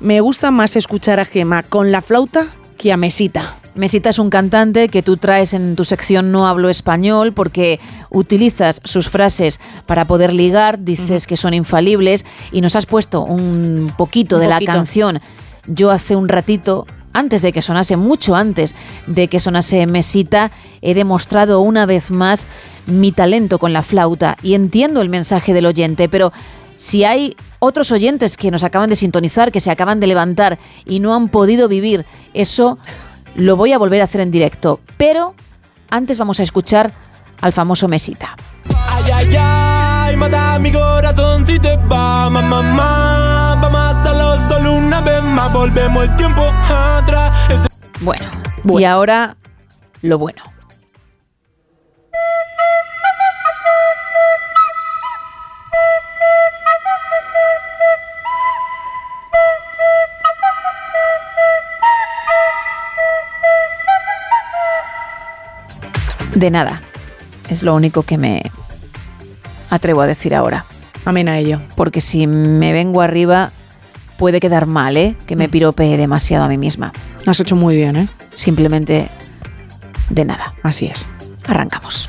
[0.00, 2.46] me gusta más escuchar a Gema con la flauta
[2.78, 3.58] que a Mesita.
[3.74, 8.80] Mesita es un cantante que tú traes en tu sección No hablo español porque utilizas
[8.84, 14.36] sus frases para poder ligar, dices que son infalibles y nos has puesto un poquito
[14.36, 14.70] Un de poquito.
[14.70, 15.20] la canción
[15.66, 18.76] Yo hace un ratito, antes de que sonase, mucho antes
[19.08, 22.46] de que sonase Mesita, he demostrado una vez más
[22.86, 26.32] mi talento con la flauta y entiendo el mensaje del oyente, pero
[26.76, 31.00] si hay otros oyentes que nos acaban de sintonizar, que se acaban de levantar y
[31.00, 32.04] no han podido vivir
[32.34, 32.78] eso,
[33.36, 34.80] lo voy a volver a hacer en directo.
[34.96, 35.34] Pero
[35.90, 36.92] antes vamos a escuchar
[37.40, 38.36] al famoso Mesita.
[38.88, 43.58] Ay, ay, ay, mata mi corazón si te va, mamá, mamá.
[43.60, 47.32] Vamos a hacerlo solo una vez más, volvemos el tiempo atrás.
[47.50, 47.68] Ese-
[48.00, 48.24] Bueno,
[48.78, 49.36] y ahora
[50.02, 50.42] lo bueno.
[66.34, 66.82] De nada.
[67.48, 68.42] Es lo único que me
[69.70, 70.64] atrevo a decir ahora.
[71.04, 71.60] Amén a ello.
[71.76, 73.52] Porque si me vengo arriba,
[74.16, 75.16] puede quedar mal, ¿eh?
[75.26, 76.92] Que me piropee demasiado a mí misma.
[77.26, 78.08] Has hecho muy bien, ¿eh?
[78.34, 79.08] Simplemente
[80.10, 80.54] de nada.
[80.62, 81.06] Así es.
[81.46, 82.08] Arrancamos.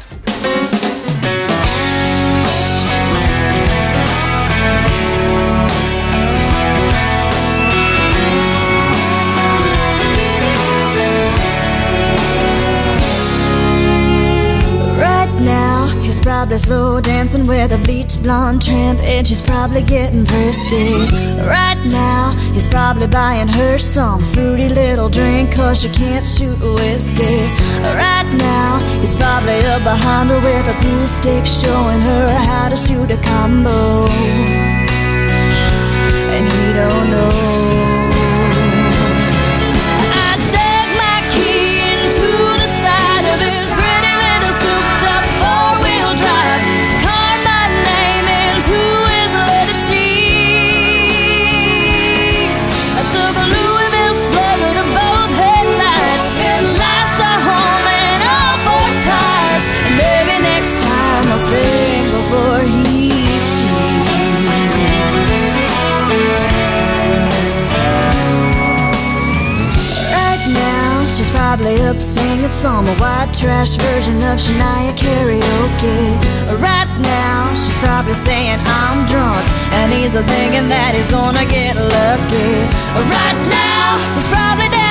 [16.45, 20.93] Probably slow dancing with a bleach blonde tramp, and she's probably getting frisky.
[21.41, 27.41] Right now, he's probably buying her some fruity little drink, cause she can't shoot whiskey.
[27.97, 32.75] Right now, he's probably up behind her with a pool stick, showing her how to
[32.75, 34.05] shoot a combo.
[36.29, 37.54] And he don't know.
[72.45, 76.61] Up singing some white trash version of Shania karaoke.
[76.61, 82.53] Right now, she's probably saying I'm drunk, and he's thinking that he's gonna get lucky.
[83.09, 84.84] Right now, he's probably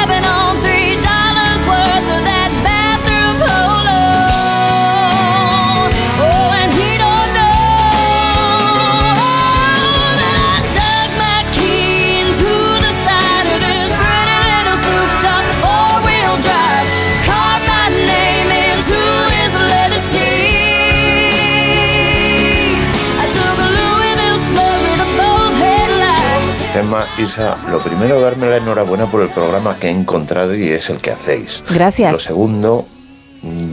[26.74, 30.90] Gemma, Isa, lo primero, darme la enhorabuena por el programa que he encontrado y es
[30.90, 31.62] el que hacéis.
[31.70, 32.10] Gracias.
[32.10, 32.84] Lo segundo,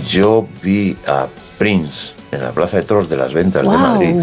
[0.08, 1.26] yo vi a
[1.58, 3.70] Prince en la Plaza de Toros de las Ventas de.
[3.70, 4.22] Madrid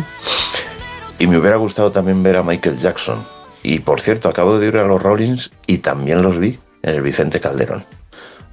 [1.19, 3.27] y me hubiera gustado también ver a Michael Jackson.
[3.65, 7.03] Y por cierto, acabo de ir a los Rollins y también los vi en el
[7.03, 7.85] Vicente Calderón.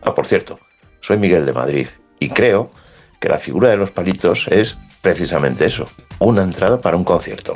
[0.02, 0.58] Ah, por cierto,
[1.02, 1.88] soy Miguel de Madrid
[2.20, 2.72] y creo
[3.22, 5.86] que la figura de los palitos es precisamente eso,
[6.18, 7.54] una entrada para un concierto.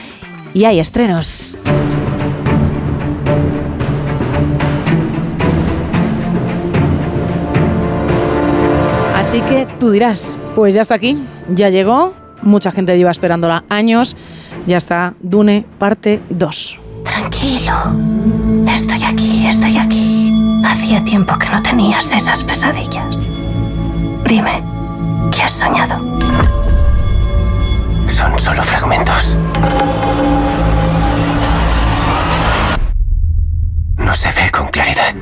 [0.54, 1.56] Y hay estrenos.
[9.14, 10.36] Así que tú dirás.
[10.56, 14.16] Pues ya está aquí, ya llegó, mucha gente lleva esperándola años,
[14.66, 16.80] ya está Dune parte 2.
[17.04, 17.72] Tranquilo.
[18.66, 20.30] Estoy aquí, estoy aquí.
[20.64, 23.16] Hacía tiempo que no tenías esas pesadillas.
[24.24, 24.62] Dime,
[25.30, 25.97] ¿qué has soñado?
[28.08, 29.36] Son solo fragmentos.
[33.97, 35.14] No se ve con claridad.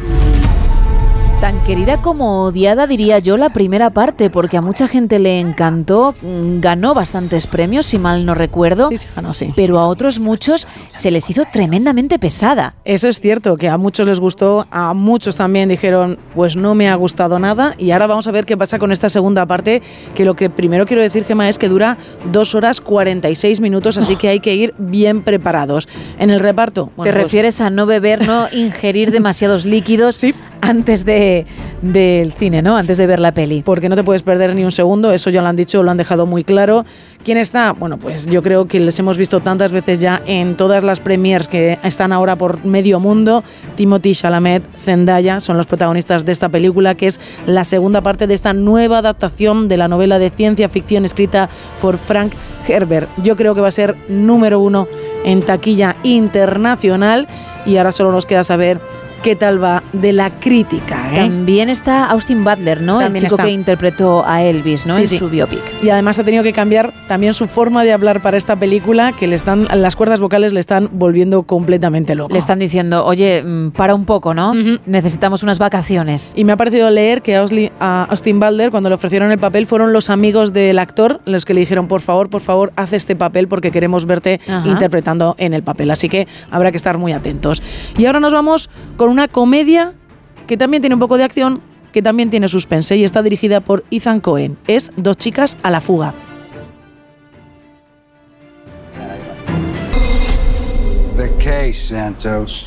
[1.40, 6.12] Tan querida como odiada diría yo la primera parte, porque a mucha gente le encantó,
[6.20, 9.52] mm, ganó bastantes premios, si mal no recuerdo, Sí, sí, ganó, sí.
[9.54, 12.74] pero a otros muchos se les hizo tremendamente pesada.
[12.84, 16.88] Eso es cierto, que a muchos les gustó, a muchos también dijeron, pues no me
[16.88, 17.76] ha gustado nada.
[17.78, 19.80] Y ahora vamos a ver qué pasa con esta segunda parte,
[20.16, 21.98] que lo que primero quiero decir, Gemma, es que dura
[22.32, 25.86] 2 horas 46 minutos, así que hay que ir bien preparados.
[26.18, 26.86] En el reparto...
[26.86, 30.16] ¿Te pues- refieres a no beber, no ingerir demasiados líquidos
[30.60, 31.46] antes de,
[31.82, 32.76] del cine, ¿no?
[32.76, 33.62] Antes de ver la peli.
[33.62, 35.96] Porque no te puedes perder ni un segundo, eso ya lo han dicho, lo han
[35.96, 36.84] dejado muy claro.
[37.24, 37.72] ¿Quién está?
[37.72, 41.48] Bueno, pues yo creo que les hemos visto tantas veces ya en todas las premiers
[41.48, 43.42] que están ahora por medio mundo.
[43.76, 48.34] Timothy Chalamet, Zendaya son los protagonistas de esta película, que es la segunda parte de
[48.34, 51.48] esta nueva adaptación de la novela de ciencia ficción escrita
[51.80, 52.32] por Frank
[52.66, 53.08] Herbert.
[53.22, 54.88] Yo creo que va a ser número uno
[55.24, 57.26] en taquilla internacional
[57.66, 58.80] y ahora solo nos queda saber
[59.22, 61.12] qué tal va de la crítica.
[61.12, 61.16] ¿eh?
[61.16, 63.00] También está Austin Butler, ¿no?
[63.00, 63.44] También el chico está.
[63.44, 64.94] que interpretó a Elvis, ¿no?
[64.94, 65.18] Sí, en sí.
[65.18, 65.82] su biopic.
[65.82, 69.26] Y además ha tenido que cambiar también su forma de hablar para esta película, que
[69.26, 72.32] le están las cuerdas vocales le están volviendo completamente loco.
[72.32, 74.52] Le están diciendo, oye, mm, para un poco, ¿no?
[74.86, 76.32] Necesitamos unas vacaciones.
[76.36, 79.92] Y me ha parecido leer que a Austin Butler, cuando le ofrecieron el papel, fueron
[79.92, 83.48] los amigos del actor los que le dijeron, por favor, por favor, haz este papel
[83.48, 84.68] porque queremos verte Ajá.
[84.68, 85.90] interpretando en el papel.
[85.90, 87.62] Así que habrá que estar muy atentos.
[87.96, 89.94] Y ahora nos vamos con una comedia
[90.46, 91.60] que también tiene un poco de acción,
[91.92, 94.56] que también tiene suspense y está dirigida por Ethan Cohen.
[94.66, 96.14] Es Dos chicas a la fuga.
[101.18, 102.64] the case, Santos.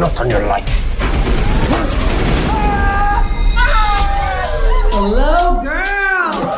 [0.00, 0.64] Not on your life.
[4.92, 6.54] Hello, girls.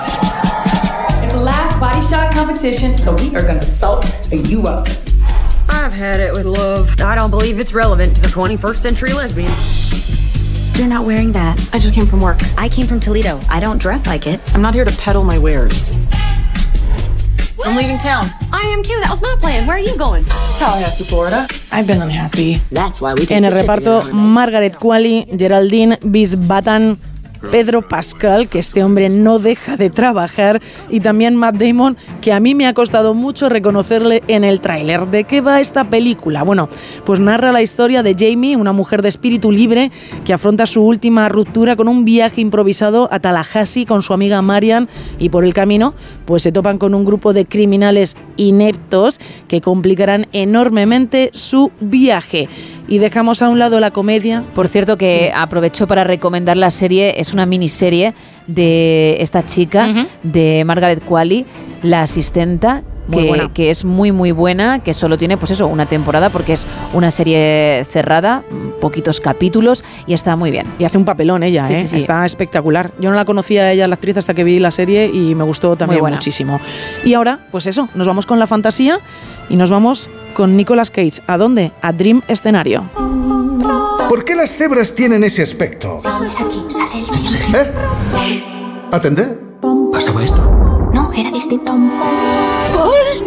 [1.24, 4.86] It's the last body shot competition, so we are gonna salt you up.
[5.86, 7.00] I've had it with love.
[7.00, 9.54] I don't believe it's relevant to the 21st century lesbian.
[10.74, 11.54] You're not wearing that.
[11.72, 12.40] I just came from work.
[12.58, 13.38] I came from Toledo.
[13.48, 14.42] I don't dress like it.
[14.52, 16.10] I'm not here to peddle my wares.
[17.64, 18.26] I'm leaving town.
[18.52, 18.98] I am too.
[18.98, 19.64] That was my plan.
[19.68, 20.24] Where are you going?
[20.58, 21.46] Tallahassee, Florida.
[21.70, 22.56] I've been unhappy.
[22.72, 26.98] That's why we En el reparto, Margaret Qualley, Geraldine Bisbatan,
[27.50, 30.60] Pedro Pascal, que este hombre no deja de trabajar,
[30.90, 35.06] y también Matt Damon, que a mí me ha costado mucho reconocerle en el tráiler.
[35.06, 36.42] ¿De qué va esta película?
[36.42, 36.68] Bueno,
[37.04, 39.90] pues narra la historia de Jamie, una mujer de espíritu libre
[40.24, 44.88] que afronta su última ruptura con un viaje improvisado a Tallahassee con su amiga Marian
[45.18, 45.94] y por el camino
[46.24, 52.48] pues se topan con un grupo de criminales ineptos que complicarán enormemente su viaje.
[52.88, 54.42] Y dejamos a un lado la comedia.
[54.54, 58.14] Por cierto, que aprovecho para recomendar la serie, es una miniserie
[58.46, 61.46] de esta chica, de Margaret Qualley,
[61.82, 62.82] la asistenta.
[63.08, 66.66] Que, que es muy muy buena, que solo tiene pues eso, una temporada porque es
[66.92, 68.42] una serie cerrada,
[68.80, 70.66] poquitos capítulos y está muy bien.
[70.80, 71.76] Y hace un papelón ella, Sí, ¿eh?
[71.82, 71.96] sí, sí.
[71.98, 72.90] está espectacular.
[72.98, 75.44] Yo no la conocía a ella, la actriz, hasta que vi la serie y me
[75.44, 76.58] gustó también muchísimo.
[77.04, 78.98] Y ahora, pues eso, nos vamos con la fantasía
[79.48, 81.22] y nos vamos con Nicolas Cage.
[81.26, 81.72] ¿A dónde?
[81.82, 82.88] A Dream Escenario.
[84.08, 85.98] ¿Por qué las cebras tienen ese aspecto?
[85.98, 87.38] aquí, sale el chiste.
[87.54, 87.72] ¿Eh?
[88.92, 89.38] ¿Atendé?
[89.92, 90.42] ¿Pasaba esto?
[90.92, 91.74] No, era distinto.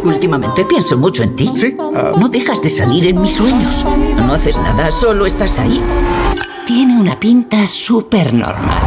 [0.03, 1.51] Últimamente pienso mucho en ti.
[1.55, 1.75] Sí.
[2.17, 3.83] No dejas de salir en mis sueños.
[4.25, 5.81] No haces nada, solo estás ahí.
[6.65, 8.81] Tiene una pinta súper normal.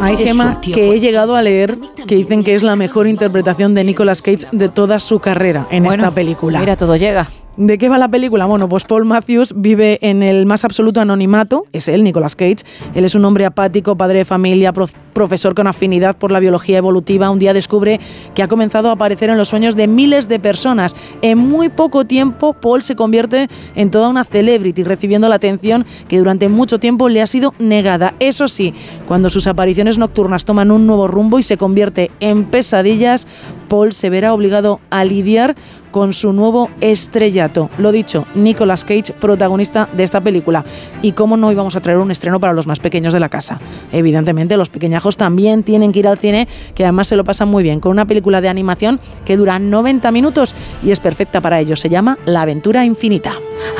[0.00, 2.76] Hay Es Gema un tío que he llegado a leer que dicen que es la
[2.76, 6.60] mejor interpretación de Nicolas Cage de toda su carrera en Bueno, esta película.
[6.60, 7.28] Mira, todo llega.
[7.56, 8.46] ¿De qué va la película?
[8.46, 12.58] Bueno, pues Paul Matthews vive en el más absoluto anonimato, es él, Nicolas Cage.
[12.94, 14.72] Él es un hombre apático, padre de familia,
[15.18, 17.28] profesor con afinidad por la biología evolutiva.
[17.28, 17.98] Un día descubre
[18.36, 20.94] que ha comenzado a aparecer en los sueños de miles de personas.
[21.22, 26.18] En muy poco tiempo, Paul se convierte en toda una celebrity, recibiendo la atención que
[26.18, 28.14] durante mucho tiempo le ha sido negada.
[28.20, 28.74] Eso sí,
[29.08, 33.26] cuando sus apariciones nocturnas toman un nuevo rumbo y se convierte en pesadillas,
[33.68, 35.56] Paul se verá obligado a lidiar
[35.90, 37.70] con su nuevo estrellato.
[37.78, 40.64] Lo dicho, Nicolas Cage, protagonista de esta película.
[41.02, 43.58] Y cómo no íbamos a traer un estreno para los más pequeños de la casa.
[43.92, 47.62] Evidentemente, los pequeñajos también tienen que ir al cine, que además se lo pasan muy
[47.62, 51.80] bien, con una película de animación que dura 90 minutos y es perfecta para ellos.
[51.80, 53.32] Se llama La aventura infinita.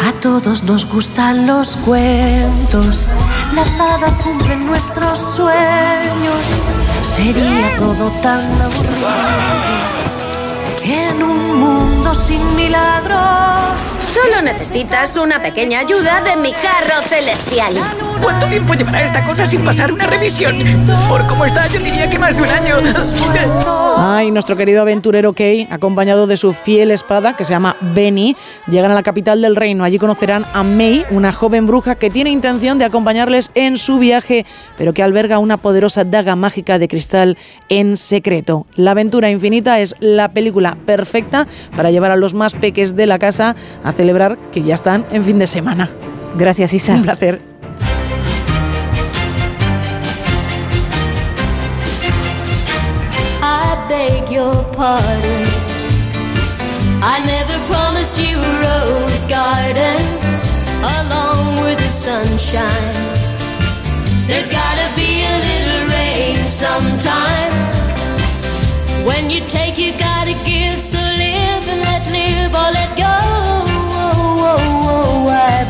[0.06, 3.06] A todos nos gustan los cuentos,
[3.54, 6.38] las hadas cumplen nuestros sueños.
[7.02, 10.17] Sería todo tan aburrido
[10.92, 13.28] en un mundo sin milagros.
[14.02, 17.74] Solo necesitas una pequeña ayuda de mi carro celestial.
[18.22, 20.56] ¿Cuánto tiempo llevará esta cosa sin pasar una revisión?
[21.08, 22.76] Por cómo está, yo diría que más de un año.
[23.98, 28.34] Ay, nuestro querido aventurero Kay, acompañado de su fiel espada, que se llama Benny,
[28.66, 29.84] llegan a la capital del reino.
[29.84, 34.46] Allí conocerán a May, una joven bruja que tiene intención de acompañarles en su viaje,
[34.78, 37.36] pero que alberga una poderosa daga mágica de cristal
[37.68, 38.66] en secreto.
[38.74, 43.18] La aventura infinita es la película perfecta para llevar a los más peques de la
[43.18, 45.88] casa a celebrar que ya están en fin de semana.
[46.36, 46.94] Gracias, Isa.
[46.94, 47.40] Un placer.
[53.42, 55.44] I beg your pardon.
[57.00, 60.00] I never promised you a rose garden
[60.82, 62.94] along with the sunshine.
[64.26, 67.52] There's gotta be a little rain sometime.
[69.06, 70.34] When you take, you gotta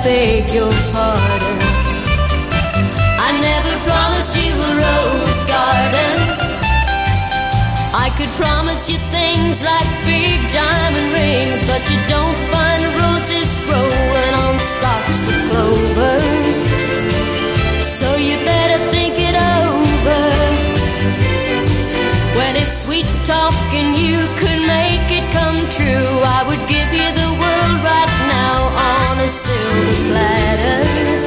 [0.09, 1.59] beg your pardon.
[3.27, 6.17] I never promised you a rose garden.
[8.05, 14.35] I could promise you things like big diamond rings, but you don't find roses growing
[14.45, 16.17] on stalks of clover.
[17.99, 20.23] So you better think it over.
[22.39, 26.88] When if sweet talking you could make it come true, I would give
[29.29, 31.18] silver platter.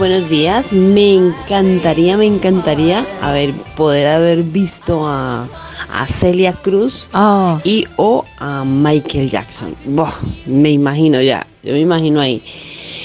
[0.00, 0.72] Buenos días.
[0.72, 5.46] Me encantaría, me encantaría haber, poder haber visto a,
[5.92, 7.10] a Celia Cruz
[7.64, 9.74] y o a Michael Jackson.
[10.46, 12.42] Me imagino ya, yo me imagino ahí.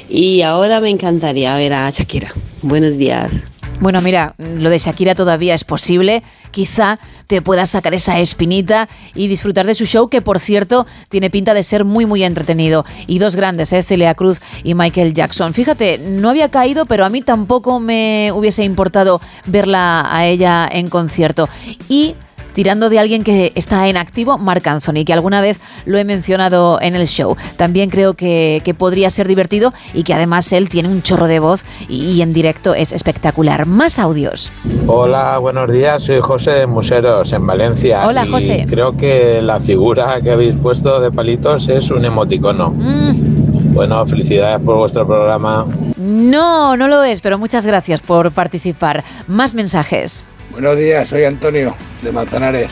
[0.08, 2.32] Y ahora me encantaría ver a Shakira.
[2.62, 3.46] Buenos días.
[3.82, 6.24] Bueno, mira, lo de Shakira todavía es posible.
[6.52, 11.30] Quizá te puedas sacar esa espinita y disfrutar de su show, que por cierto tiene
[11.30, 12.86] pinta de ser muy, muy entretenido.
[13.08, 13.84] Y dos grandes, ¿eh?
[13.84, 15.54] Celia Cruz y Michael Jackson.
[15.54, 20.90] Fíjate, no había caído, pero a mí tampoco me hubiese importado verla a ella en
[20.90, 21.50] concierto.
[21.90, 22.16] Y
[22.56, 26.80] tirando de alguien que está en activo, Mark Anthony, que alguna vez lo he mencionado
[26.82, 27.36] en el show.
[27.58, 31.40] También creo que, que podría ser divertido y que además él tiene un chorro de
[31.40, 33.66] voz y, y en directo es espectacular.
[33.66, 34.52] Más audios.
[34.88, 36.04] Hola, buenos días.
[36.04, 38.08] Soy José de Museros, en Valencia.
[38.08, 38.66] Hola, y José.
[38.70, 42.70] Creo que la figura que habéis puesto de palitos es un emoticono.
[42.70, 45.66] Mm, Bueno, felicidades por vuestro programa.
[45.98, 49.04] no, no lo es, pero muchas gracias por participar.
[49.28, 50.24] Más mensajes.
[50.56, 52.72] Buenos días, soy Antonio de Manzanares.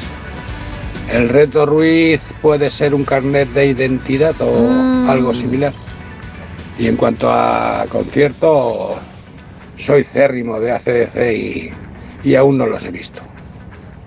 [1.11, 5.09] ¿El reto Ruiz puede ser un carnet de identidad o Mm.
[5.09, 5.73] algo similar?
[6.79, 8.95] Y en cuanto a concierto,
[9.77, 11.71] soy cérrimo de ACDC y,
[12.23, 13.21] y aún no los he visto.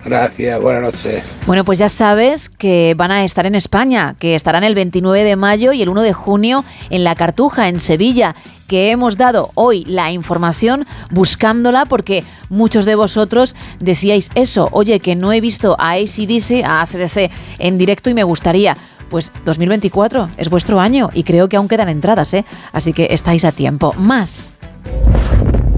[0.07, 1.21] Gracias, buenas noches.
[1.45, 5.35] Bueno, pues ya sabes que van a estar en España, que estarán el 29 de
[5.35, 8.33] mayo y el 1 de junio en La Cartuja, en Sevilla,
[8.69, 15.17] que hemos dado hoy la información buscándola porque muchos de vosotros decíais eso, oye, que
[15.17, 17.29] no he visto a ACDC, a ACDC
[17.59, 18.77] en directo y me gustaría.
[19.09, 22.45] Pues 2024 es vuestro año y creo que aún quedan entradas, ¿eh?
[22.71, 23.93] Así que estáis a tiempo.
[23.97, 24.53] Más.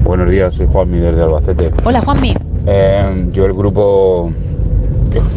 [0.04, 1.72] Buenos días, soy Juan Mider de Albacete.
[1.84, 2.49] Hola, Juanmi.
[2.68, 4.32] Eh, yo el grupo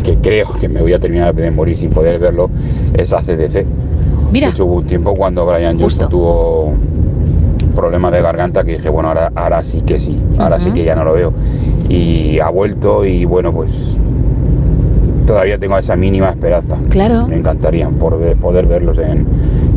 [0.04, 2.50] que, creo que me voy a terminar de morir sin poder verlo
[2.94, 3.64] es ACDC.
[4.32, 4.48] Mira.
[4.48, 6.72] De hecho, hubo un tiempo cuando Brian Johnson tuvo
[7.74, 10.94] problemas de garganta que dije, bueno, ahora, ahora sí que sí, ahora sí que ya
[10.94, 11.32] no lo veo.
[11.88, 13.98] Y ha vuelto y bueno, pues
[15.26, 16.76] todavía tengo esa mínima esperanza.
[16.90, 17.26] Claro.
[17.28, 19.26] Me encantaría por ver- poder verlos en,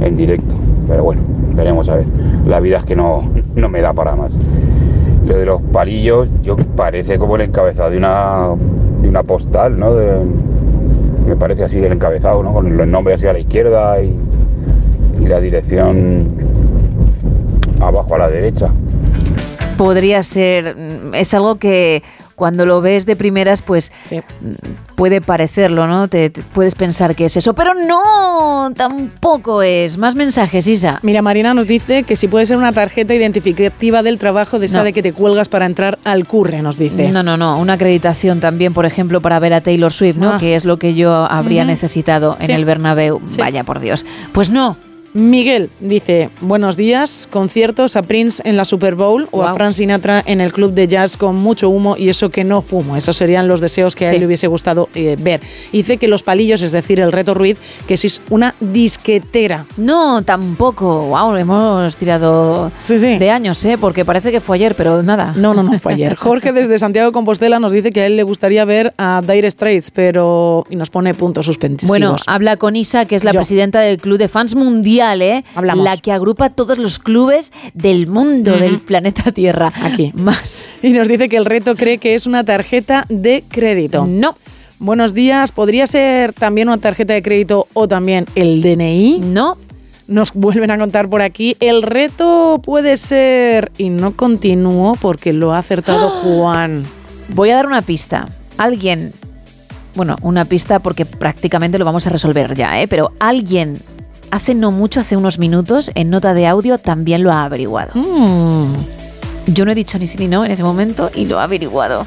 [0.01, 0.53] en directo.
[0.87, 1.21] Pero bueno,
[1.55, 2.05] veremos a ver.
[2.47, 3.23] La vida es que no,
[3.55, 4.37] no me da para más.
[5.25, 8.49] Lo de los palillos, yo parece como el encabezado de una,
[9.01, 9.91] de una postal, ¿no?
[11.27, 12.53] Me parece así el encabezado, ¿no?
[12.53, 14.15] Con el nombre así a la izquierda y,
[15.19, 16.27] y la dirección
[17.79, 18.69] abajo a la derecha.
[19.77, 22.03] podría ser, mm, es algo que
[22.35, 26.07] cuando lo ves de primeras, pues mm, puede parecerlo, ¿no?
[26.07, 29.97] Te, te puedes pensar que es eso, pero no, tampoco es.
[29.97, 30.99] Más mensajes, Isa.
[31.01, 34.79] Mira, Marina nos dice que si puede ser una tarjeta identificativa del trabajo de esa
[34.79, 34.83] No.
[34.83, 37.09] de que te cuelgas para entrar al curre, nos dice.
[37.11, 37.57] No, no, no.
[37.59, 40.33] Una acreditación también, por ejemplo, para ver a Taylor Swift, ¿no?
[40.33, 40.37] Ah.
[40.39, 42.51] Que es lo que yo habría necesitado en Sí.
[42.51, 43.21] el Bernabéu.
[43.37, 44.05] Vaya por Dios.
[44.33, 44.77] Pues no.
[45.19, 49.53] Miguel dice, buenos días, conciertos a Prince en la Super Bowl o a.
[49.53, 52.97] Frank Sinatra en el club de jazz con mucho humo y eso que no fumo.
[52.97, 54.19] Esos serían los deseos que a él Sí.
[54.19, 55.39] le hubiese gustado eh, ver.
[55.71, 59.65] Dice que los palillos, es decir, el reto Ruiz, que es una disquetera.
[59.77, 61.03] No, tampoco.
[61.07, 63.77] Wow, hemos tirado de años, ¿eh?
[63.79, 65.33] Porque parece que fue ayer, pero nada.
[65.37, 66.15] No, no, no fue ayer.
[66.17, 69.49] Jorge desde Santiago de Compostela nos dice que a él le gustaría ver a Dire
[69.49, 70.65] Straits, pero...
[70.69, 71.87] y nos pone puntos suspensivos.
[71.87, 73.39] Bueno, habla con Isa, que es la Yo.
[73.39, 75.43] presidenta del Club de Fans Mundial, ¿eh?
[75.55, 75.83] Hablamos.
[75.83, 79.71] La que agrupa todos los clubes del mundo, del planeta Tierra.
[79.81, 80.11] Aquí.
[80.15, 80.69] Más.
[80.81, 84.05] Y nos dice que el reto cree que es una tarjeta de crédito.
[84.07, 84.35] No.
[84.79, 85.51] Buenos días.
[85.51, 89.19] ¿Podría ser también una tarjeta de crédito o también el DNI?
[89.23, 89.57] No.
[90.07, 91.55] Nos vuelven a contar por aquí.
[91.59, 93.71] El reto puede ser.
[93.77, 96.83] Y no continúo porque lo ha acertado Juan.
[97.29, 98.27] Voy a dar una pista.
[98.57, 99.13] Alguien.
[99.95, 102.87] Bueno, una pista porque prácticamente lo vamos a resolver ya, ¿eh?
[102.87, 103.79] Pero alguien
[104.35, 107.93] hace no mucho, hace unos minutos, en nota de audio también lo ha averiguado.
[107.95, 108.73] Mm.
[109.47, 112.05] Yo no he dicho ni sí ni no en ese momento y lo ha averiguado.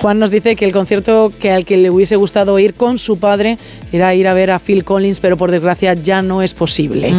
[0.00, 3.18] Juan nos dice que el concierto que al que le hubiese gustado ir con su
[3.18, 3.58] padre
[3.92, 7.12] era ir a ver a Phil Collins, pero por desgracia ya no es posible.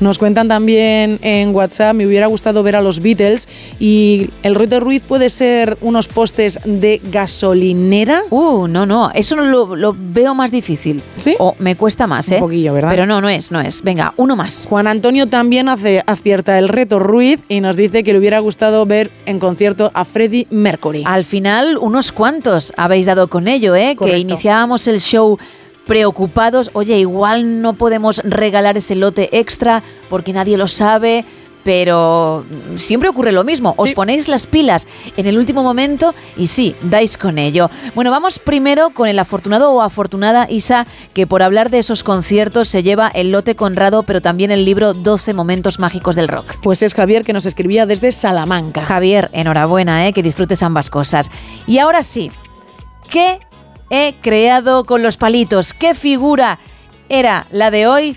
[0.00, 3.48] Nos cuentan también en WhatsApp, me hubiera gustado ver a los Beatles
[3.80, 8.22] y el reto Ruiz puede ser unos postes de gasolinera.
[8.30, 11.02] Uh, no, no, eso lo, lo veo más difícil.
[11.18, 11.34] ¿Sí?
[11.38, 12.34] O me cuesta más, ¿eh?
[12.34, 12.90] Un poquillo, ¿verdad?
[12.90, 13.82] Pero no, no es, no es.
[13.82, 14.66] Venga, uno más.
[14.68, 18.84] Juan Antonio también hace, acierta el reto Ruiz y nos dice que le hubiera gustado
[18.84, 21.04] ver en concierto a Freddie Mercury.
[21.06, 23.96] Al final, unos cuantos habéis dado con ello, ¿eh?
[23.96, 25.38] Que iniciábamos el show
[25.86, 26.68] preocupados.
[26.72, 31.24] Oye, igual no podemos regalar ese lote extra porque nadie lo sabe.
[31.68, 33.74] Pero siempre ocurre lo mismo.
[33.76, 34.88] Os ponéis las pilas
[35.18, 37.68] en el último momento y sí, dais con ello.
[37.94, 42.68] Bueno, vamos primero con el afortunado o afortunada Isa, que por hablar de esos conciertos
[42.68, 46.54] se lleva el lote Conrado, pero también el libro 12 momentos mágicos del rock.
[46.62, 48.80] Pues es Javier que nos escribía desde Salamanca.
[48.80, 50.14] Javier, enhorabuena, ¿eh?
[50.14, 51.30] que disfrutes ambas cosas.
[51.66, 52.30] Y ahora sí,
[53.10, 53.40] ¿qué
[53.90, 55.74] he creado con los palitos?
[55.74, 56.58] ¿Qué figura
[57.10, 58.16] era la de hoy?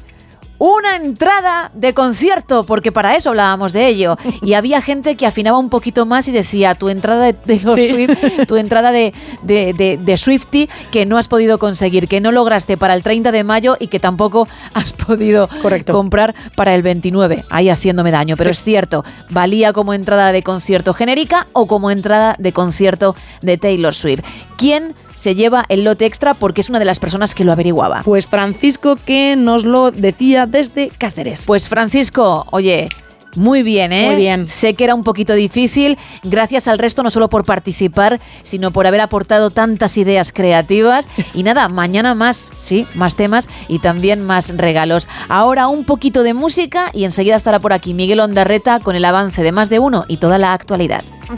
[0.63, 4.15] Una entrada de concierto, porque para eso hablábamos de ello.
[4.43, 7.87] Y había gente que afinaba un poquito más y decía, tu entrada de Taylor Sí.
[7.87, 12.31] Swift, tu entrada de, de, de, de Swiftie que no has podido conseguir, que no
[12.31, 15.49] lograste para el 30 de mayo y que tampoco has podido
[15.91, 18.37] comprar para el 29, ahí haciéndome daño.
[18.37, 23.57] Pero es cierto, valía como entrada de concierto genérica o como entrada de concierto de
[23.57, 24.21] Taylor Swift.
[24.57, 28.01] ¿Quién se lleva el lote extra porque es una de las personas que lo averiguaba?
[28.03, 31.43] Pues Francisco que nos lo decía desde Cáceres.
[31.45, 32.89] Pues Francisco, oye,
[33.35, 34.07] muy bien, ¿eh?
[34.07, 34.49] Muy bien.
[34.49, 35.99] Sé que era un poquito difícil.
[36.23, 41.07] Gracias al resto, no solo por participar, sino por haber aportado tantas ideas creativas.
[41.33, 45.07] Y nada, mañana más, sí, más temas y también más regalos.
[45.29, 49.43] Ahora un poquito de música y enseguida estará por aquí Miguel Ondarreta con el avance
[49.43, 51.03] de más de uno y toda la actualidad.
[51.29, 51.37] I'm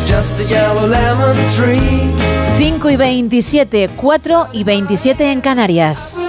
[0.00, 2.10] is just a yellow lemon tree.
[2.56, 6.20] 5 y 27, 4 y 27 en Canarias.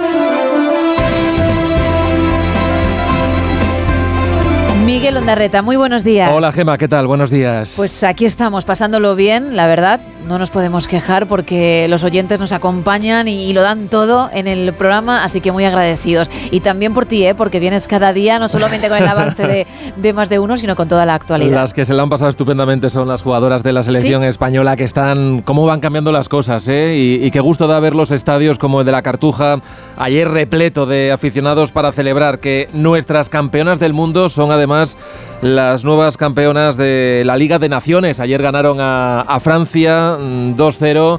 [4.84, 6.30] Miguel Ondarreta, muy buenos días.
[6.32, 7.06] Hola Gema, ¿qué tal?
[7.06, 7.74] Buenos días.
[7.76, 10.00] Pues aquí estamos, pasándolo bien, la verdad.
[10.26, 14.46] No nos podemos quejar porque los oyentes nos acompañan y, y lo dan todo en
[14.46, 16.30] el programa, así que muy agradecidos.
[16.50, 17.34] Y también por ti, ¿eh?
[17.34, 20.76] porque vienes cada día, no solamente con el avance de, de más de uno, sino
[20.76, 21.52] con toda la actualidad.
[21.54, 24.28] Las que se la han pasado estupendamente son las jugadoras de la selección Sí.
[24.28, 26.94] española que están, cómo van cambiando las cosas, ¿eh?
[26.96, 29.60] Y, y qué gusto da ver los estadios como el de la Cartuja,
[29.96, 34.96] ayer repleto de aficionados para celebrar que nuestras campeonas del mundo son además
[35.42, 38.20] las nuevas campeonas de la Liga de Naciones.
[38.20, 41.18] Ayer ganaron a, a Francia mm, 2-0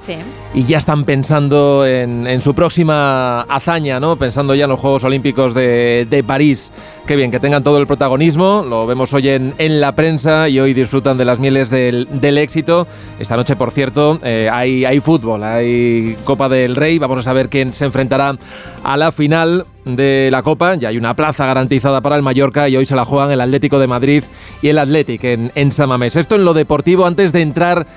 [0.54, 4.16] y ya están pensando en, en su próxima hazaña, ¿no?
[4.16, 6.72] Pensando ya en los Juegos Olímpicos de, de París.
[7.06, 8.64] Qué bien, que tengan todo el protagonismo.
[8.68, 12.38] Lo vemos hoy en, en la prensa y hoy disfrutan de las mieles del, del
[12.38, 12.88] éxito.
[13.20, 16.98] Esta noche, por cierto, eh, hay, hay fútbol, hay Copa del Rey.
[16.98, 18.38] Vamos a saber quién se enfrentará
[18.84, 20.76] a la final de la Copa.
[20.76, 23.80] Ya hay una plaza garantizada para el Mallorca y hoy se la juegan el Atlético
[23.80, 24.24] de Madrid
[24.62, 26.16] y el Athletic en, en Samamés.
[26.16, 27.88] Esto en lo deportivo antes de entrar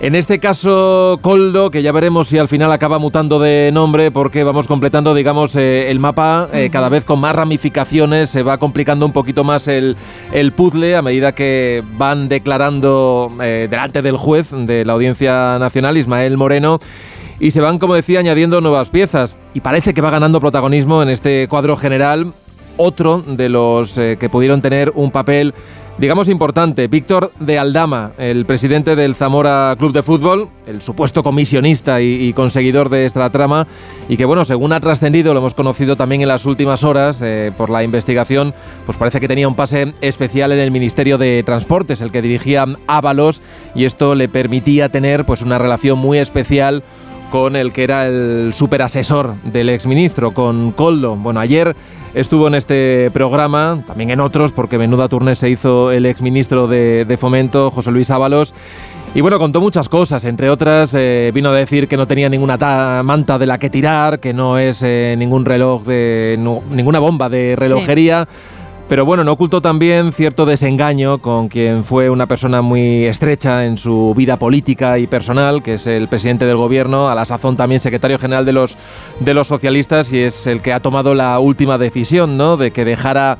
[0.00, 4.42] en este caso, Coldo, que ya veremos si al final acaba mutando de nombre, porque
[4.42, 9.06] vamos completando, digamos, eh, el mapa eh, cada vez con más ramificaciones, se va complicando
[9.06, 9.96] un poquito más el,
[10.32, 15.96] el puzzle a medida que van declarando eh, delante del juez de la Audiencia Nacional,
[15.96, 16.80] Ismael Moreno,
[17.40, 19.36] y se van, como decía, añadiendo nuevas piezas.
[19.54, 22.32] Y parece que va ganando protagonismo en este cuadro general
[22.76, 25.54] otro de los eh, que pudieron tener un papel
[25.98, 32.00] digamos importante, Víctor de Aldama, el presidente del Zamora Club de Fútbol, el supuesto comisionista
[32.00, 33.66] y, y conseguidor de esta trama,
[34.08, 37.52] y que bueno, según ha trascendido, lo hemos conocido también en las últimas horas eh,
[37.56, 38.54] por la investigación,
[38.86, 42.66] pues parece que tenía un pase especial en el Ministerio de Transportes, el que dirigía
[42.86, 43.40] Ábalos,
[43.74, 46.82] y esto le permitía tener pues una relación muy especial
[47.34, 51.16] con el que era el superasesor del exministro, con Coldo.
[51.16, 51.74] Bueno, ayer
[52.14, 57.04] estuvo en este programa, también en otros, porque menuda turné se hizo el exministro de,
[57.04, 58.54] de Fomento, José Luis Ábalos.
[59.16, 62.56] Y bueno, contó muchas cosas, entre otras eh, vino a decir que no tenía ninguna
[62.56, 66.38] ta- manta de la que tirar, que no es eh, ningún reloj de
[66.70, 68.28] ninguna bomba de relojería.
[68.86, 73.78] Pero bueno, no ocultó también cierto desengaño con quien fue una persona muy estrecha en
[73.78, 77.80] su vida política y personal, que es el presidente del gobierno, a la sazón también
[77.80, 78.76] secretario general de los,
[79.20, 82.58] de los socialistas, y es el que ha tomado la última decisión, ¿no?
[82.58, 83.38] De que dejara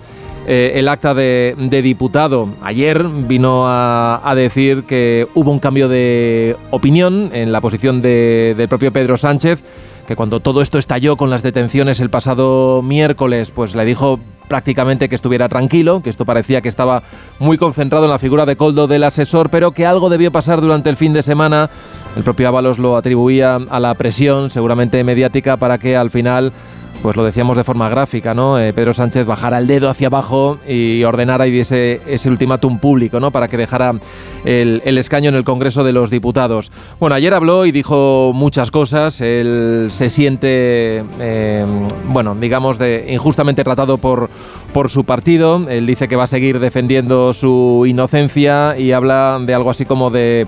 [0.48, 2.48] eh, el acta de, de diputado.
[2.62, 8.54] Ayer vino a, a decir que hubo un cambio de opinión en la posición de-
[8.56, 9.62] del propio Pedro Sánchez
[10.06, 15.08] que cuando todo esto estalló con las detenciones el pasado miércoles, pues le dijo prácticamente
[15.08, 17.02] que estuviera tranquilo, que esto parecía que estaba
[17.38, 20.90] muy concentrado en la figura de Coldo del asesor, pero que algo debió pasar durante
[20.90, 21.70] el fin de semana.
[22.16, 26.52] El propio Ábalos lo atribuía a la presión, seguramente mediática, para que al final
[27.04, 28.58] pues lo decíamos de forma gráfica, ¿no?
[28.58, 33.20] Eh, Pedro Sánchez bajara el dedo hacia abajo y ordenara y diese ese ultimátum público,
[33.20, 33.30] ¿no?
[33.30, 33.92] Para que dejara
[34.46, 36.72] el, el escaño en el Congreso de los Diputados.
[36.98, 39.20] Bueno, ayer habló y dijo muchas cosas.
[39.20, 41.66] Él se siente, eh,
[42.08, 44.30] bueno, digamos, de injustamente tratado por,
[44.72, 45.68] por su partido.
[45.68, 50.08] Él dice que va a seguir defendiendo su inocencia y habla de algo así como
[50.08, 50.46] de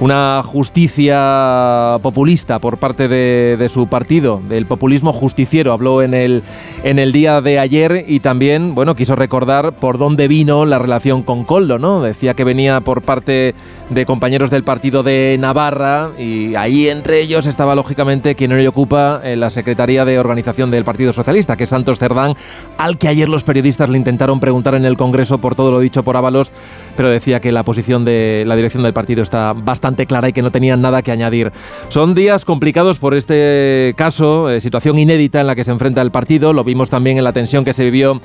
[0.00, 5.72] una justicia populista por parte de, de su partido, del populismo justiciero.
[5.72, 6.42] Habló en el,
[6.82, 11.22] en el día de ayer y también, bueno, quiso recordar por dónde vino la relación
[11.22, 12.02] con Coldo, ¿no?
[12.02, 13.54] Decía que venía por parte
[13.90, 19.20] de compañeros del partido de Navarra y ahí entre ellos estaba lógicamente quien hoy ocupa
[19.22, 22.34] eh, la Secretaría de Organización del Partido Socialista, que es Santos Cerdán,
[22.78, 26.02] al que ayer los periodistas le intentaron preguntar en el Congreso por todo lo dicho
[26.02, 26.52] por Ábalos,
[26.96, 30.42] pero decía que la posición de la dirección del partido está bastante clara y que
[30.42, 31.52] no tenían nada que añadir.
[31.88, 36.10] Son días complicados por este caso, eh, situación inédita en la que se enfrenta el
[36.10, 38.20] partido, lo vimos también en la tensión que se vivió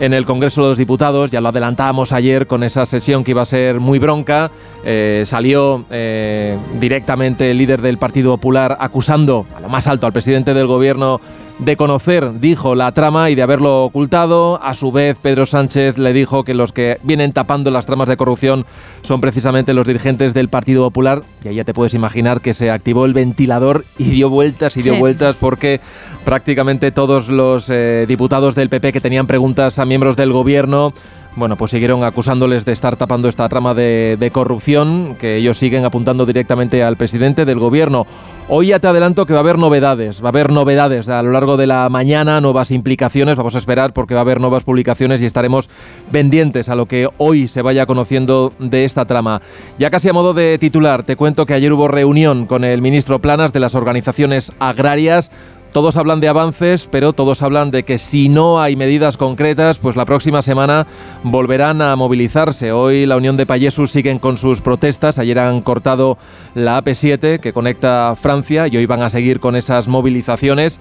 [0.00, 3.42] en el Congreso de los Diputados, ya lo adelantábamos ayer con esa sesión que iba
[3.42, 4.50] a ser muy bronca,
[4.84, 10.12] eh, salió eh, directamente el líder del Partido Popular acusando a lo más alto al
[10.12, 11.20] presidente del gobierno
[11.58, 14.60] de conocer, dijo, la trama y de haberlo ocultado.
[14.62, 18.16] A su vez, Pedro Sánchez le dijo que los que vienen tapando las tramas de
[18.16, 18.66] corrupción
[19.02, 21.22] son precisamente los dirigentes del Partido Popular.
[21.44, 24.82] Y ahí ya te puedes imaginar que se activó el ventilador y dio vueltas y
[24.82, 24.98] dio Sí.
[25.00, 25.80] vueltas porque
[26.24, 30.92] prácticamente todos los eh, diputados del PP que tenían preguntas a miembros del gobierno
[31.36, 36.26] bueno, pues siguieron acusándoles de estar tapando esta trama de, corrupción, que ellos siguen apuntando
[36.26, 38.06] directamente al presidente del gobierno.
[38.48, 41.32] Hoy ya te adelanto que va a haber novedades, va a haber novedades a lo
[41.32, 45.22] largo de la mañana, nuevas implicaciones, vamos a esperar porque va a haber nuevas publicaciones
[45.22, 45.70] y estaremos
[46.12, 49.40] pendientes a lo que hoy se vaya conociendo de esta trama.
[49.78, 53.18] Ya casi a modo de titular, te cuento que ayer hubo reunión con el ministro
[53.18, 55.30] Planas de las organizaciones agrarias.
[55.74, 59.96] Todos hablan de avances, pero todos hablan de que si no hay medidas concretas, pues
[59.96, 60.86] la próxima semana
[61.24, 62.70] volverán a movilizarse.
[62.70, 65.18] Hoy la Unión de Payesus siguen con sus protestas.
[65.18, 66.16] Ayer han cortado
[66.54, 70.78] la AP7 que conecta Francia y hoy van a seguir con esas movilizaciones.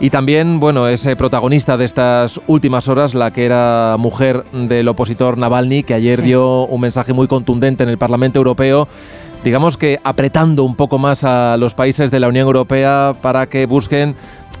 [0.00, 5.38] Y también, bueno, es protagonista de estas últimas horas la que era mujer del opositor
[5.38, 6.22] Navalny, que ayer Sí.
[6.24, 8.88] dio un mensaje muy contundente en el Parlamento Europeo
[9.44, 13.66] digamos que apretando un poco más a los países de la Unión Europea para que
[13.66, 14.14] busquen,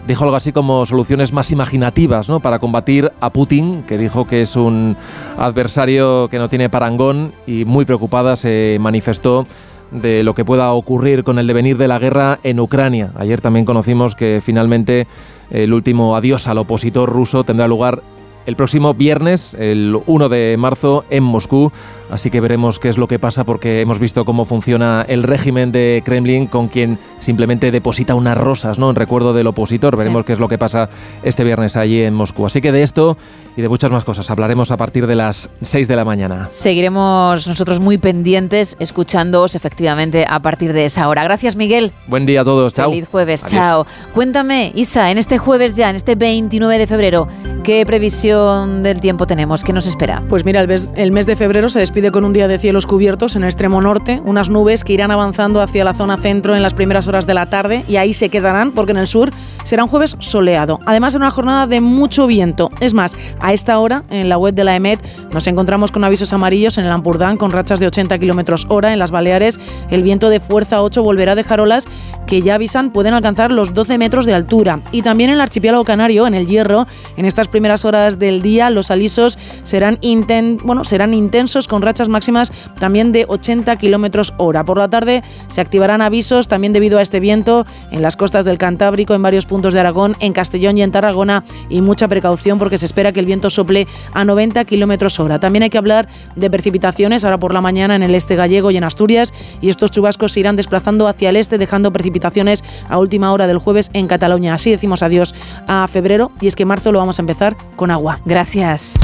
[0.06, 2.40] dijo algo así como soluciones más imaginativas, ¿no?
[2.40, 4.96] Para combatir a Putin, que dijo que es un
[5.38, 9.46] adversario que no tiene parangón y muy preocupada se manifestó
[9.92, 13.12] de lo que pueda ocurrir con el devenir de la guerra en Ucrania.
[13.16, 15.06] Ayer también conocimos que finalmente
[15.50, 18.02] el último adiós al opositor ruso tendrá lugar
[18.46, 21.70] el próximo viernes, el 1 de marzo, en Moscú.
[22.12, 25.72] Así que veremos qué es lo que pasa porque hemos visto cómo funciona el régimen
[25.72, 28.90] de Kremlin con quien simplemente deposita unas rosas ¿no?
[28.90, 29.96] en recuerdo del opositor.
[29.96, 30.90] Veremos qué es lo que pasa
[31.22, 32.44] este viernes allí en Moscú.
[32.44, 33.16] Así que de esto
[33.56, 36.48] y de muchas más cosas hablaremos a partir de las 6 de la mañana.
[36.50, 41.24] Seguiremos nosotros muy pendientes, escuchándoos efectivamente a partir de esa hora.
[41.24, 41.92] Gracias, Miguel.
[42.08, 42.74] Buen día a todos.
[42.74, 42.90] Chao.
[42.90, 43.58] Feliz jueves, Adiós.
[43.58, 43.86] chao.
[44.12, 47.28] Cuéntame, Isa, en este jueves ya, en este 29 de febrero,
[47.64, 49.64] ¿qué previsión del tiempo tenemos?
[49.64, 50.22] ¿Qué nos espera?
[50.28, 52.86] Pues mira, el mes, el mes de febrero se despide con un día de cielos
[52.86, 56.62] cubiertos en el extremo norte, unas nubes que irán avanzando hacia la zona centro en
[56.62, 59.30] las primeras horas de la tarde y ahí se quedarán porque en el sur
[59.64, 60.80] será un jueves soleado.
[60.86, 62.70] Además, en una jornada de mucho viento.
[62.80, 65.00] Es más, a esta hora en la web de la EMET
[65.32, 68.92] nos encontramos con avisos amarillos en el Ampurdán con rachas de 80 kilómetros hora.
[68.92, 71.86] En las Baleares, el viento de fuerza 8 volverá a dejar olas
[72.26, 74.80] que ya avisan pueden alcanzar los 12 metros de altura.
[74.92, 78.70] Y también en el archipiélago canario, en el Hierro, en estas primeras horas del día,
[78.70, 84.64] los alisos serán, inten- bueno, serán intensos con rachas máximas también de 80 kilómetros hora.
[84.64, 88.58] Por la tarde se activarán avisos también debido a este viento en las costas del
[88.58, 91.44] Cantábrico, en varios puntos de Aragón, en Castellón y en Tarragona.
[91.68, 95.40] Y mucha precaución porque se espera que el viento sople a 90 kilómetros hora.
[95.40, 98.76] También hay que hablar de precipitaciones ahora por la mañana en el este gallego y
[98.76, 99.32] en Asturias.
[99.60, 103.58] Y estos chubascos se irán desplazando hacia el este, dejando precipitaciones a última hora del
[103.58, 104.54] jueves en Cataluña.
[104.54, 105.34] Así decimos adiós
[105.66, 108.20] a febrero y es que marzo lo vamos a empezar con agua.
[108.24, 108.98] Gracias.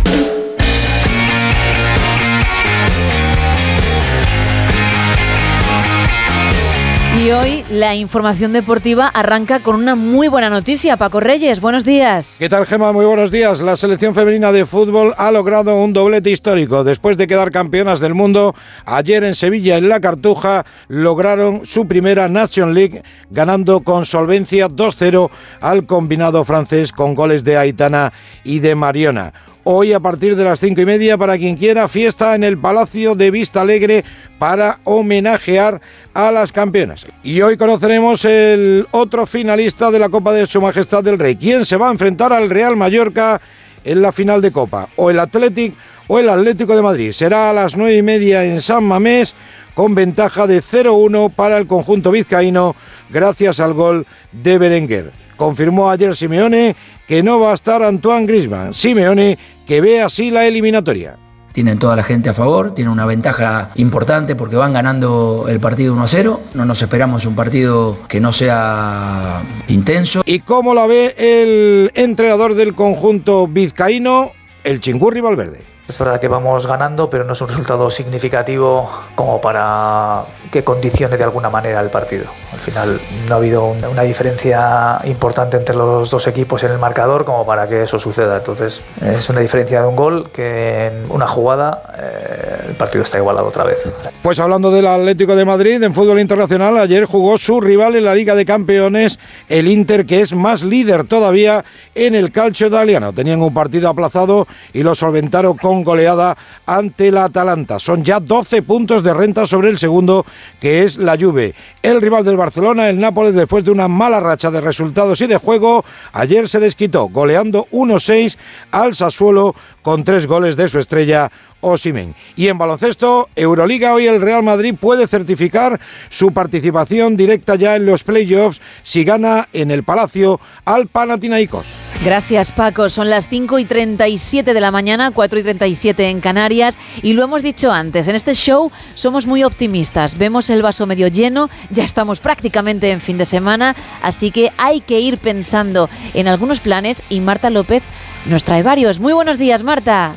[7.28, 10.96] Y hoy la información deportiva arranca con una muy buena noticia.
[10.96, 12.36] Paco Reyes, buenos días.
[12.38, 12.90] ¿Qué tal, Gema?
[12.90, 13.60] Muy buenos días.
[13.60, 16.84] La selección femenina de fútbol ha logrado un doblete histórico.
[16.84, 18.54] Después de quedar campeonas del mundo,
[18.86, 25.28] ayer en Sevilla, en la Cartuja, lograron su primera Nation League, ganando con solvencia 2-0
[25.60, 28.10] al combinado francés con goles de Aitana
[28.42, 29.34] y de Mariona.
[29.70, 33.14] Hoy a partir de las cinco y media, para quien quiera, fiesta en el Palacio
[33.14, 34.02] de Vista Alegre
[34.38, 35.82] para homenajear
[36.14, 37.04] a las campeonas.
[37.22, 41.36] Y hoy conoceremos el otro finalista de la Copa de Su Majestad del Rey.
[41.36, 43.42] ¿Quién se va a enfrentar al Real Mallorca
[43.84, 44.88] en la final de Copa?
[44.96, 45.74] ¿O el Athletic
[46.06, 47.12] o el Atlético de Madrid?
[47.12, 49.34] Será a las nueve y media en San Mamés
[49.74, 52.74] con ventaja de 0-1 para el conjunto vizcaíno
[53.10, 55.27] gracias al gol de Berenguer.
[55.38, 56.74] Confirmó ayer Simeone
[57.06, 58.74] que no va a estar Antoine Griezmann.
[58.74, 61.16] Simeone que ve así la eliminatoria.
[61.52, 65.94] Tienen toda la gente a favor, tienen una ventaja importante porque van ganando el partido
[65.94, 66.40] 1 a 0.
[66.54, 70.22] No nos esperamos un partido que no sea intenso.
[70.26, 74.32] ¿Y cómo la ve el entrenador del conjunto vizcaíno,
[74.64, 75.77] el Chingurri Valverde?
[75.88, 81.16] Es verdad que vamos ganando, pero no es un resultado significativo como para que condicione
[81.16, 82.26] de alguna manera el partido.
[82.52, 86.78] Al final no ha habido un- una diferencia importante entre los dos equipos en el
[86.78, 88.36] marcador como para que eso suceda.
[88.36, 93.16] Entonces es una diferencia de un gol que en una jugada eh, el partido está
[93.16, 93.90] igualado otra vez.
[94.22, 98.14] Pues hablando del Atlético de Madrid en fútbol internacional, ayer jugó su rival en la
[98.14, 99.18] Liga de Campeones,
[99.48, 103.14] el Inter, que es más líder todavía en el calcio italiano.
[103.14, 107.78] Tenían un partido aplazado y lo solventaron con goleada ante la Atalanta.
[107.78, 110.24] Son ya 12 puntos de renta sobre el segundo,
[110.60, 111.54] que es la Juve.
[111.82, 115.36] El rival del Barcelona, el Nápoles, después de una mala racha de resultados y de
[115.36, 118.36] juego, ayer se desquitó, goleando 1-6
[118.70, 121.30] al Sassuolo con tres goles de su estrella
[121.60, 122.14] Osimen.
[122.36, 125.80] Y en baloncesto, Euroliga, hoy el Real Madrid puede certificar
[126.10, 131.66] su participación directa ya en los playoffs si gana en el Palacio al Panathinaikos.
[132.04, 136.78] Gracias Paco, son las 5 y 37 de la mañana, 4 y 37 en Canarias
[137.02, 141.08] y lo hemos dicho antes, en este show somos muy optimistas, vemos el vaso medio
[141.08, 146.28] lleno, ya estamos prácticamente en fin de semana, así que hay que ir pensando en
[146.28, 147.82] algunos planes y Marta López
[148.26, 149.00] nos trae varios.
[149.00, 150.14] Muy buenos días Marta.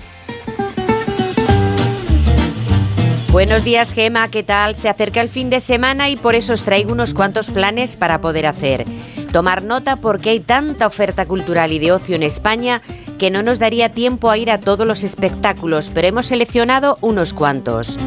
[3.32, 4.76] Buenos días, Gema, ¿qué tal?
[4.76, 8.20] Se acerca el fin de semana y por eso os traigo unos cuantos planes para
[8.20, 8.86] poder hacer.
[9.32, 12.82] Tomar nota porque hay tanta oferta cultural y de ocio en España
[13.18, 17.34] que no nos daría tiempo a ir a todos los espectáculos, pero hemos seleccionado unos
[17.34, 17.98] cuantos.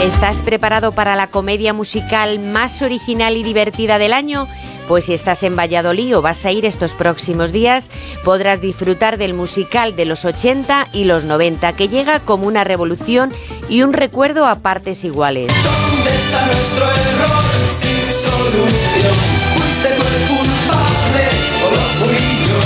[0.00, 4.48] ¿Estás preparado para la comedia musical más original y divertida del año?
[4.88, 7.90] Pues si estás en Valladolid o vas a ir estos próximos días,
[8.22, 13.32] podrás disfrutar del musical de los 80 y los 90, que llega como una revolución
[13.68, 15.48] y un recuerdo a partes iguales.
[15.48, 19.14] ¿Dónde está nuestro error sin solución?
[19.56, 21.28] ¿Fuiste tú el culpable
[21.64, 22.16] o lo fui
[22.46, 22.60] yo?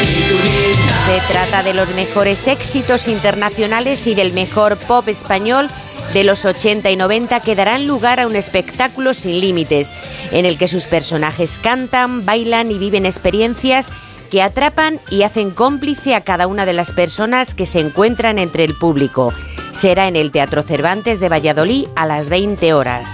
[0.00, 0.50] Ni tú ni
[0.86, 1.20] nadie.
[1.20, 5.68] Se trata de los mejores éxitos internacionales y del mejor pop español
[6.12, 9.92] de los 80 y 90 que darán lugar a un espectáculo sin límites,
[10.32, 13.90] en el que sus personajes cantan, bailan y viven experiencias
[14.30, 18.64] que atrapan y hacen cómplice a cada una de las personas que se encuentran entre
[18.64, 19.32] el público.
[19.72, 23.10] Será en el Teatro Cervantes de Valladolid a las 20 horas.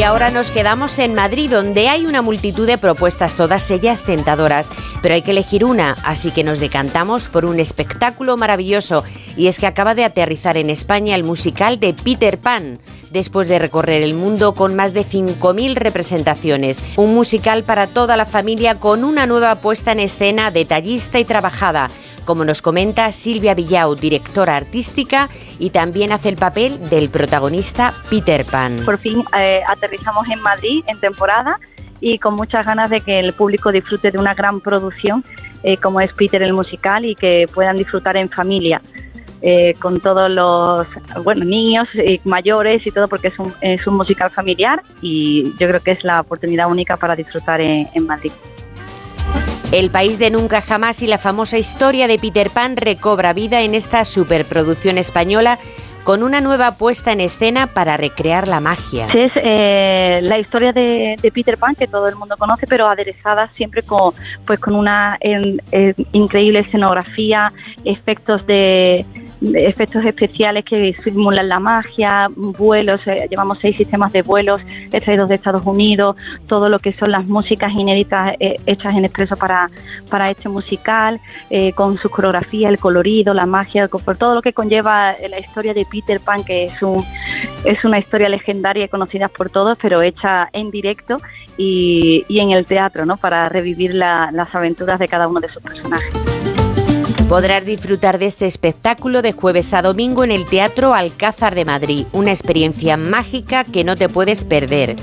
[0.00, 4.70] Y ahora nos quedamos en Madrid, donde hay una multitud de propuestas, todas ellas tentadoras,
[5.02, 9.04] pero hay que elegir una, así que nos decantamos por un espectáculo maravilloso,
[9.36, 12.78] y es que acaba de aterrizar en España el musical de Peter Pan,
[13.10, 16.82] después de recorrer el mundo con más de 5.000 representaciones.
[16.96, 21.90] Un musical para toda la familia con una nueva puesta en escena detallista y trabajada
[22.24, 28.44] como nos comenta Silvia Villau, directora artística, y también hace el papel del protagonista Peter
[28.44, 28.82] Pan.
[28.84, 31.58] Por fin eh, aterrizamos en Madrid en temporada
[32.00, 35.24] y con muchas ganas de que el público disfrute de una gran producción
[35.62, 38.80] eh, como es Peter el musical y que puedan disfrutar en familia.
[39.42, 40.86] Eh, con todos los
[41.24, 45.68] bueno niños y mayores y todo porque es un, es un musical familiar y yo
[45.68, 48.32] creo que es la oportunidad única para disfrutar en, en Madrid.
[49.72, 53.74] El país de nunca jamás y la famosa historia de Peter Pan recobra vida en
[53.74, 55.58] esta superproducción española
[56.02, 59.06] con una nueva puesta en escena para recrear la magia.
[59.14, 63.48] Es eh, la historia de, de Peter Pan que todo el mundo conoce, pero aderezada
[63.54, 64.14] siempre con,
[64.46, 67.52] pues, con una en- en increíble escenografía,
[67.84, 69.04] efectos de
[69.42, 74.60] efectos especiales que simulan la magia, vuelos, eh, llevamos seis sistemas de vuelos
[74.92, 79.36] extraídos de Estados Unidos, todo lo que son las músicas inéditas eh, hechas en expreso
[79.36, 79.70] para,
[80.10, 84.52] para este musical, eh, con su coreografía, el colorido, la magia, por todo lo que
[84.52, 87.04] conlleva la historia de Peter Pan, que es, un,
[87.64, 91.16] es una historia legendaria y conocida por todos, pero hecha en directo
[91.56, 93.16] y, y en el teatro, ¿no?
[93.16, 96.39] para revivir la- las aventuras de cada uno de sus personajes.
[97.30, 102.04] Podrás disfrutar de este espectáculo de jueves a domingo en el Teatro Alcázar de Madrid,
[102.10, 104.96] una experiencia mágica que no te puedes perder.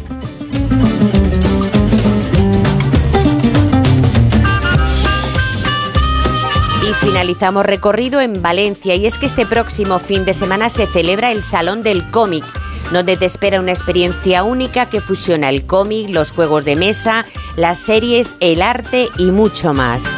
[6.84, 11.32] Y finalizamos recorrido en Valencia y es que este próximo fin de semana se celebra
[11.32, 12.44] el Salón del Cómic,
[12.92, 17.26] donde te espera una experiencia única que fusiona el cómic, los juegos de mesa,
[17.56, 20.14] las series, el arte y mucho más.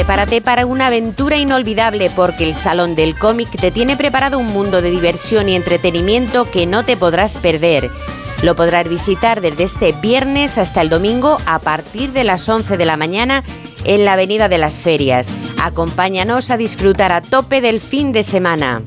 [0.00, 4.80] Prepárate para una aventura inolvidable porque el Salón del Cómic te tiene preparado un mundo
[4.80, 7.90] de diversión y entretenimiento que no te podrás perder.
[8.42, 12.84] Lo podrás visitar desde este viernes hasta el domingo a partir de las 11 de
[12.86, 13.44] la mañana
[13.84, 15.34] en la Avenida de las Ferias.
[15.62, 18.80] Acompáñanos a disfrutar a tope del fin de semana.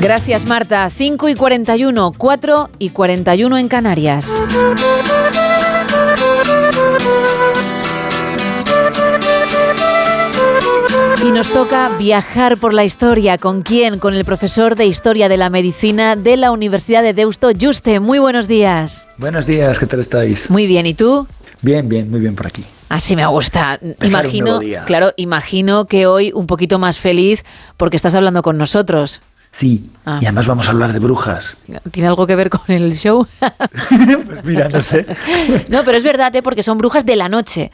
[0.00, 0.88] Gracias, Marta.
[0.88, 4.44] 5 y 41, 4 y 41 en Canarias.
[11.28, 13.36] Y nos toca viajar por la historia.
[13.36, 13.98] ¿Con quién?
[13.98, 18.00] Con el profesor de Historia de la Medicina de la Universidad de Deusto, Juste.
[18.00, 19.06] Muy buenos días.
[19.18, 20.50] Buenos días, ¿qué tal estáis?
[20.50, 21.26] Muy bien, ¿y tú?
[21.60, 22.64] Bien, bien, muy bien por aquí.
[22.88, 23.78] Así me gusta.
[24.02, 27.44] Imagino, claro, imagino que hoy un poquito más feliz
[27.76, 29.20] porque estás hablando con nosotros.
[29.50, 30.18] Sí, Ah.
[30.22, 31.56] y además vamos a hablar de brujas.
[31.90, 33.26] ¿Tiene algo que ver con el show?
[33.38, 35.04] Pues mira, no sé.
[35.68, 36.42] no, pero es verdad, ¿eh?
[36.42, 37.70] porque son brujas de la noche.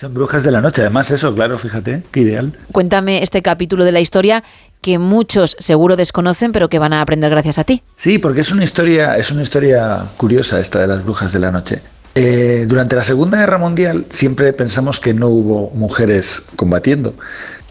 [0.00, 2.54] Son brujas de la noche, además eso, claro, fíjate, qué ideal.
[2.72, 4.42] Cuéntame este capítulo de la historia
[4.80, 7.82] que muchos seguro desconocen, pero que van a aprender gracias a ti.
[7.96, 11.50] Sí, porque es una historia, es una historia curiosa esta de las brujas de la
[11.50, 11.82] noche.
[12.14, 17.14] Eh, durante la Segunda Guerra Mundial siempre pensamos que no hubo mujeres combatiendo.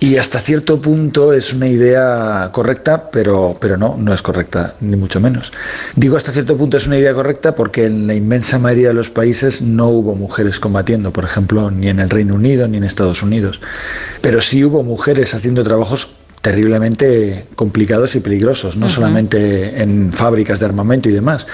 [0.02, 4.96] Y hasta cierto punto es una idea correcta, pero, pero no, no es correcta, ni
[4.96, 5.52] mucho menos.
[5.96, 9.10] Digo hasta cierto punto es una idea correcta porque en la inmensa mayoría de los
[9.10, 13.22] países no hubo mujeres combatiendo, por ejemplo, ni en el Reino Unido ni en Estados
[13.24, 13.60] Unidos.
[14.22, 20.66] Pero sí hubo mujeres haciendo trabajos terriblemente complicados y peligrosos, no solamente en fábricas de
[20.66, 21.48] armamento y demás.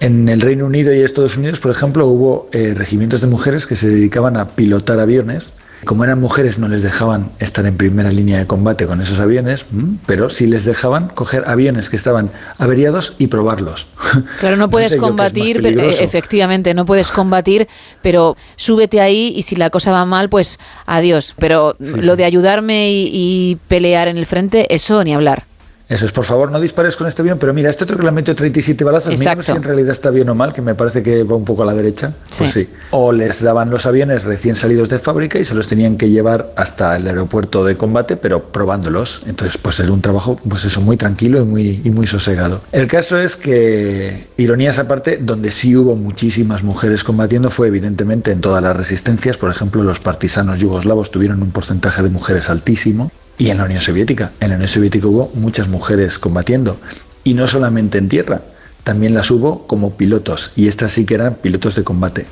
[0.00, 3.76] En el Reino Unido y Estados Unidos, por ejemplo, hubo eh, regimientos de mujeres que
[3.76, 5.52] se dedicaban a pilotar aviones.
[5.84, 9.66] Como eran mujeres, no les dejaban estar en primera línea de combate con esos aviones,
[9.70, 13.86] mm, pero sí les dejaban coger aviones que estaban averiados y probarlos.
[14.40, 17.68] Claro, no puedes sé combatir, pero, eh, efectivamente, no puedes combatir,
[18.02, 21.34] pero súbete ahí y si la cosa va mal, pues adiós.
[21.38, 25.44] Pero lo de ayudarme y, y pelear en el frente, eso ni hablar.
[25.92, 28.34] Eso es, por favor, no dispares con este avión, pero mira, este otro han metido
[28.34, 31.36] 37 balazos, mira si en realidad está bien o mal, que me parece que va
[31.36, 32.14] un poco a la derecha.
[32.38, 32.64] Pues Sí.
[32.64, 32.68] sí.
[32.92, 36.50] O les daban los aviones recién salidos de fábrica y se los tenían que llevar
[36.56, 39.20] hasta el aeropuerto de combate, pero probándolos.
[39.26, 42.62] Entonces, pues era un trabajo, pues eso, muy tranquilo y muy, y muy sosegado.
[42.72, 48.40] El caso es que, ironías aparte, donde sí hubo muchísimas mujeres combatiendo fue evidentemente en
[48.40, 49.36] todas las resistencias.
[49.36, 53.12] Por ejemplo, los partisanos yugoslavos tuvieron un porcentaje de mujeres altísimo.
[53.38, 54.32] Y en la Unión Soviética.
[54.40, 56.78] En la Unión Soviética hubo muchas mujeres combatiendo.
[57.24, 58.42] Y no solamente en tierra,
[58.82, 60.52] también las hubo como pilotos.
[60.56, 62.26] Y estas sí que eran pilotos de combate.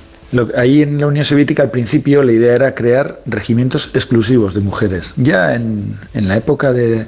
[0.57, 5.13] Ahí en la Unión Soviética al principio la idea era crear regimientos exclusivos de mujeres.
[5.17, 7.07] Ya en, en la época de,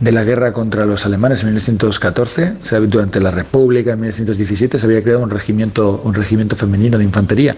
[0.00, 4.78] de la guerra contra los alemanes en 1914, se había- durante la República en 1917
[4.78, 7.54] se había creado un regimiento, un regimiento femenino de infantería.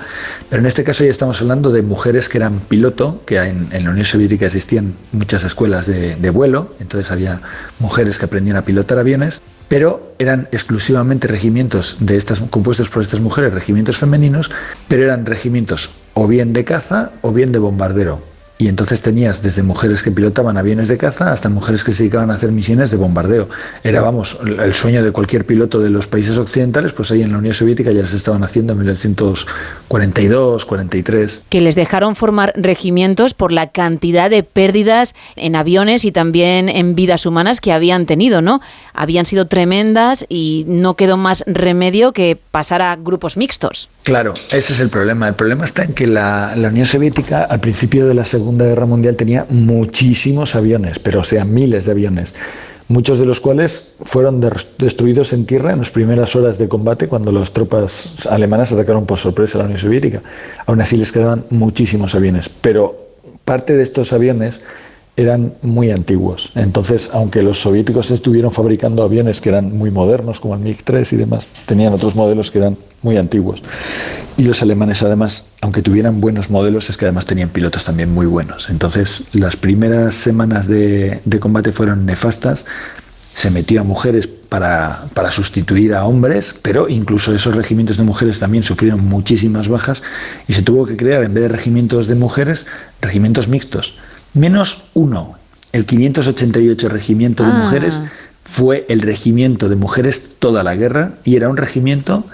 [0.49, 3.91] Pero en este caso ya estamos hablando de mujeres que eran piloto, que en, la
[3.91, 7.41] Unión Soviética existían muchas escuelas de vuelo, entonces había
[7.81, 9.41] mujeres que aprendían a pilotar aviones,
[9.71, 14.51] pero eran exclusivamente regimientos de estas, compuestos por estas mujeres, regimientos femeninos,
[14.89, 18.30] pero eran regimientos o bien de caza o bien de bombardero.
[18.61, 22.31] Y entonces tenías desde mujeres que pilotaban aviones de caza hasta mujeres que se dedicaban
[22.31, 23.49] a hacer misiones de bombardeo.
[23.83, 27.39] Era, vamos, el sueño de cualquier piloto de los países occidentales, pues ahí en la
[27.39, 31.43] Unión Soviética ya las estaban haciendo en 1942, 43.
[31.49, 36.95] Que les dejaron formar regimientos por la cantidad de pérdidas en aviones y también en
[36.95, 38.61] vidas humanas que habían tenido, ¿no?
[38.93, 43.89] Habían sido tremendas y no quedó más remedio que pasar a grupos mixtos.
[44.03, 45.29] Claro, ese es el problema.
[45.29, 48.87] El problema está en que la, la Unión Soviética al principio de la Segunda Guerra
[48.87, 52.35] Mundial tenía muchísimos aviones, pero o sea, miles de aviones.
[52.89, 54.41] muchos de los cuales fueron
[54.79, 59.17] destruidos en tierra en las primeras horas de combate cuando las tropas alemanas atacaron por
[59.17, 60.23] sorpresa a la Unión Soviética.
[60.67, 63.11] Aún así les quedaban muchísimos aviones, pero
[63.45, 64.61] parte de estos aviones
[65.21, 66.51] eran muy antiguos.
[66.55, 71.17] Entonces, aunque los soviéticos estuvieron fabricando aviones que eran muy modernos, como el MiG-3 y
[71.17, 73.63] demás, tenían otros modelos que eran muy antiguos.
[74.37, 78.27] Y los alemanes, además, aunque tuvieran buenos modelos, es que además tenían pilotos también muy
[78.27, 78.71] buenos.
[78.71, 82.65] Entonces, las primeras semanas de, combate fueron nefastas.
[83.35, 88.65] Se metió a mujeres para sustituir a hombres, pero incluso esos regimientos de mujeres también
[88.65, 90.03] sufrieron muchísimas bajas
[90.49, 92.67] y se tuvo que crear, en vez de regimientos de mujeres,
[93.01, 93.95] regimientos mixtos.
[94.35, 95.35] Menos uno.
[95.73, 97.55] El 588 regimiento de Ah.
[97.65, 98.01] mujeres
[98.45, 102.25] fue el regimiento de mujeres toda la guerra y era un regimiento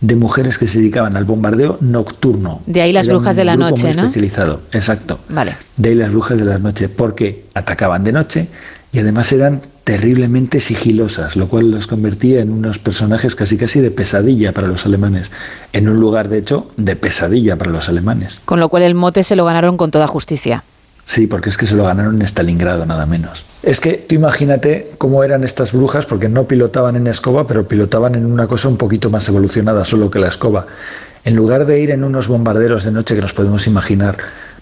[0.00, 2.60] de mujeres que se dedicaban al bombardeo nocturno.
[2.66, 4.02] De ahí las Era brujas de la noche, muy ¿no?
[4.02, 5.20] especializado, exacto.
[5.28, 5.56] Vale.
[5.76, 8.48] De ahí las brujas de la noche, porque atacaban de noche
[8.92, 13.90] y además eran terriblemente sigilosas, lo cual los convertía en unos personajes casi casi de
[13.92, 15.30] pesadilla para los alemanes,
[15.72, 18.40] en un lugar de hecho de pesadilla para los alemanes.
[18.44, 20.64] Con lo cual el mote se lo ganaron con toda justicia.
[21.04, 23.44] Sí, porque es que se lo ganaron en Stalingrado, nada menos.
[23.62, 28.14] Es que tú imagínate cómo eran estas brujas, porque no pilotaban en escoba, pero pilotaban
[28.14, 30.66] en una cosa un poquito más evolucionada, solo que la escoba.
[31.24, 34.16] En lugar de ir en unos bombarderos de noche que nos podemos imaginar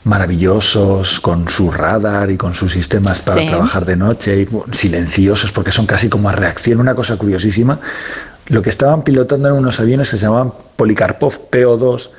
[0.04, 3.46] maravillosos, con su radar y con sus sistemas para Sí.
[3.46, 7.78] trabajar de noche, y silenciosos, porque son casi como a reacción, una cosa curiosísima,
[8.48, 12.10] lo que estaban pilotando eran unos aviones que se llamaban Polikarpov PO2,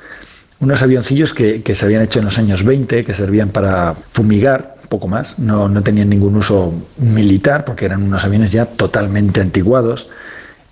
[0.62, 4.76] unos avioncillos que, que se habían hecho en los años 20, que servían para fumigar,
[4.88, 10.08] poco más, no, no tenían ningún uso militar, porque eran unos aviones ya totalmente antiguados,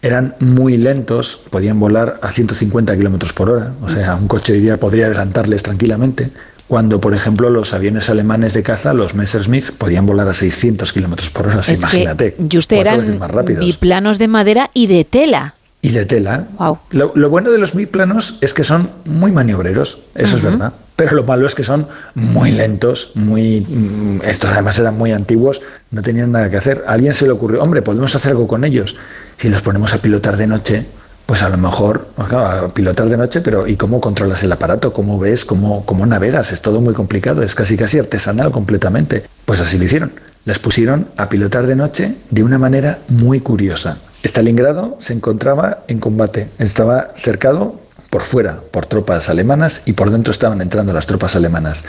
[0.01, 4.61] eran muy lentos, podían volar a 150 kilómetros por hora, o sea, un coche hoy
[4.61, 6.31] día podría adelantarles tranquilamente,
[6.69, 11.31] cuando, por ejemplo, los aviones alemanes de caza, los Messerschmitt, podían volar a 600 kilómetros
[11.31, 13.67] por hora, es imagínate, veces eran más rápidos.
[13.67, 15.57] biplanos de madera y de tela.
[15.83, 16.47] Y de tela.
[16.91, 20.75] Lo, lo bueno de los biplanos es que son muy maniobreros, eso es verdad.
[21.01, 25.63] Pero lo malo es que son muy lentos, muy mm, estos además eran muy antiguos,
[25.91, 26.85] no tenían nada que hacer.
[26.87, 28.97] A alguien se le ocurrió, hombre, podemos hacer algo con ellos.
[29.39, 30.85] Si los ponemos a pilotar de noche,
[31.25, 34.93] pues a lo mejor, claro, a pilotar de noche, pero ¿y cómo controlas el aparato?
[34.93, 35.47] ¿Cómo ves?
[35.47, 36.53] ¿Cómo, cómo navegas?
[36.53, 39.25] Es todo muy complicado, es casi casi artesanal completamente.
[39.47, 40.13] Pues así lo hicieron.
[40.45, 43.97] Les pusieron a pilotar de noche de una manera muy curiosa.
[44.25, 50.33] Stalingrado se encontraba en combate, estaba cercado por fuera por tropas alemanas y por dentro
[50.33, 51.85] estaban entrando las tropas alemanas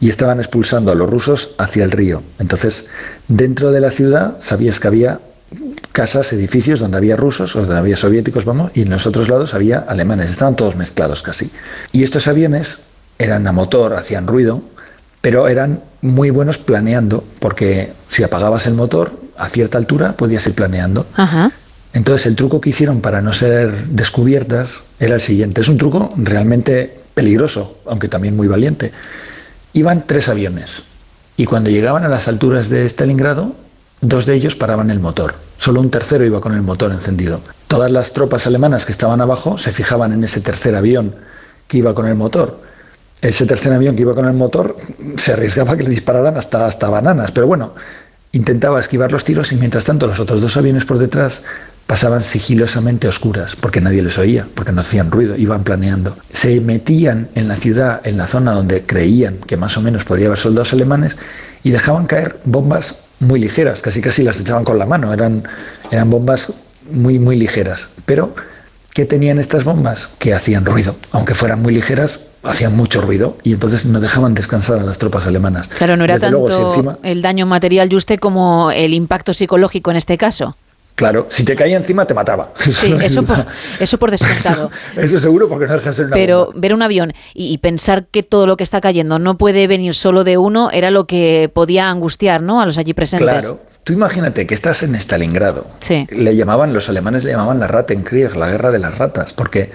[0.00, 2.22] y estaban expulsando a los rusos hacia el río.
[2.40, 2.86] Entonces,
[3.28, 5.20] dentro de la ciudad sabías que había
[5.92, 9.54] casas, edificios donde había rusos o donde había soviéticos, vamos, y en los otros lados
[9.54, 11.50] había alemanes, estaban todos mezclados casi.
[11.92, 12.80] Y estos aviones
[13.18, 14.62] eran a motor, hacían ruido,
[15.20, 20.54] pero eran muy buenos planeando, porque si apagabas el motor a cierta altura podías ir
[20.54, 21.06] planeando.
[21.16, 21.52] Ajá.
[21.92, 25.60] Entonces el truco que hicieron para no ser descubiertas era el siguiente.
[25.60, 28.92] Es un truco realmente peligroso, aunque también muy valiente.
[29.74, 30.84] Iban tres aviones
[31.36, 33.54] y cuando llegaban a las alturas de Stalingrado,
[34.00, 35.34] dos de ellos paraban el motor.
[35.58, 37.40] Solo un tercero iba con el motor encendido.
[37.68, 41.14] Todas las tropas alemanas que estaban abajo se fijaban en ese tercer avión
[41.68, 42.60] que iba con el motor.
[43.20, 44.76] Ese tercer avión que iba con el motor
[45.16, 47.30] se arriesgaba que le dispararan hasta, hasta bananas.
[47.30, 47.74] Pero bueno,
[48.32, 51.44] intentaba esquivar los tiros y mientras tanto los otros dos aviones por detrás
[51.86, 56.16] pasaban sigilosamente a oscuras, porque nadie les oía, porque no hacían ruido, iban planeando.
[56.30, 60.26] Se metían en la ciudad, en la zona donde creían que más o menos podía
[60.26, 61.16] haber soldados alemanes,
[61.62, 65.44] y dejaban caer bombas muy ligeras, casi casi las echaban con la mano, eran,
[65.90, 66.52] eran bombas
[66.90, 67.90] muy, muy ligeras.
[68.06, 68.34] Pero,
[68.94, 70.08] ¿qué tenían estas bombas?
[70.18, 74.78] Que hacían ruido, aunque fueran muy ligeras, hacían mucho ruido, y entonces no dejaban descansar
[74.80, 75.68] a las tropas alemanas.
[75.68, 78.94] Claro, no era Desde tanto luego, si encima- el daño material de usted como el
[78.94, 80.56] impacto psicológico en este caso.
[80.94, 82.52] Claro, si te caía encima te mataba.
[82.72, 83.46] Sí, eso por,
[83.80, 84.70] eso por descontado.
[84.96, 86.60] Eso seguro porque no deja de ser una Pero bomba.
[86.60, 89.94] ver un avión y, y pensar que todo lo que está cayendo no puede venir
[89.94, 92.60] solo de uno era lo que podía angustiar ¿no?
[92.60, 93.28] a los allí presentes.
[93.28, 93.60] Claro.
[93.84, 95.66] Tú imagínate que estás en Stalingrado.
[95.80, 96.06] Sí.
[96.10, 99.72] Le llamaban, los alemanes le llamaban la Rattenkrieg, la guerra de las ratas, porque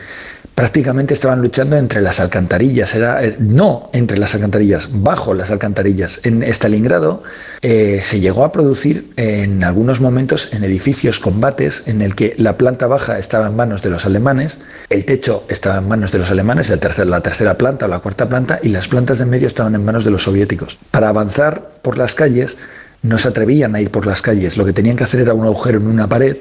[0.57, 6.19] prácticamente estaban luchando entre las alcantarillas, era eh, no entre las alcantarillas, bajo las alcantarillas.
[6.23, 7.21] En Stalingrado
[7.61, 12.57] eh, se llegó a producir en algunos momentos en edificios combates en el que la
[12.57, 14.57] planta baja estaba en manos de los alemanes,
[14.89, 18.59] el techo estaba en manos de los alemanes, la tercera planta o la cuarta planta
[18.63, 20.79] y las plantas de en medio estaban en manos de los soviéticos.
[20.89, 22.57] Para avanzar por las calles
[23.03, 25.45] no se atrevían a ir por las calles, lo que tenían que hacer era un
[25.45, 26.35] agujero en una pared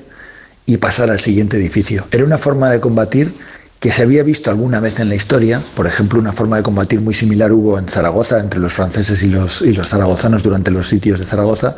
[0.65, 2.07] y pasar al siguiente edificio.
[2.11, 3.35] Era una forma de combatir
[3.87, 5.61] que se había visto alguna vez en la historia.
[5.77, 9.29] Por ejemplo, una forma de combatir muy similar hubo en Zaragoza entre los franceses y
[9.29, 11.77] los, y los zaragozanos durante los sitios de Zaragoza.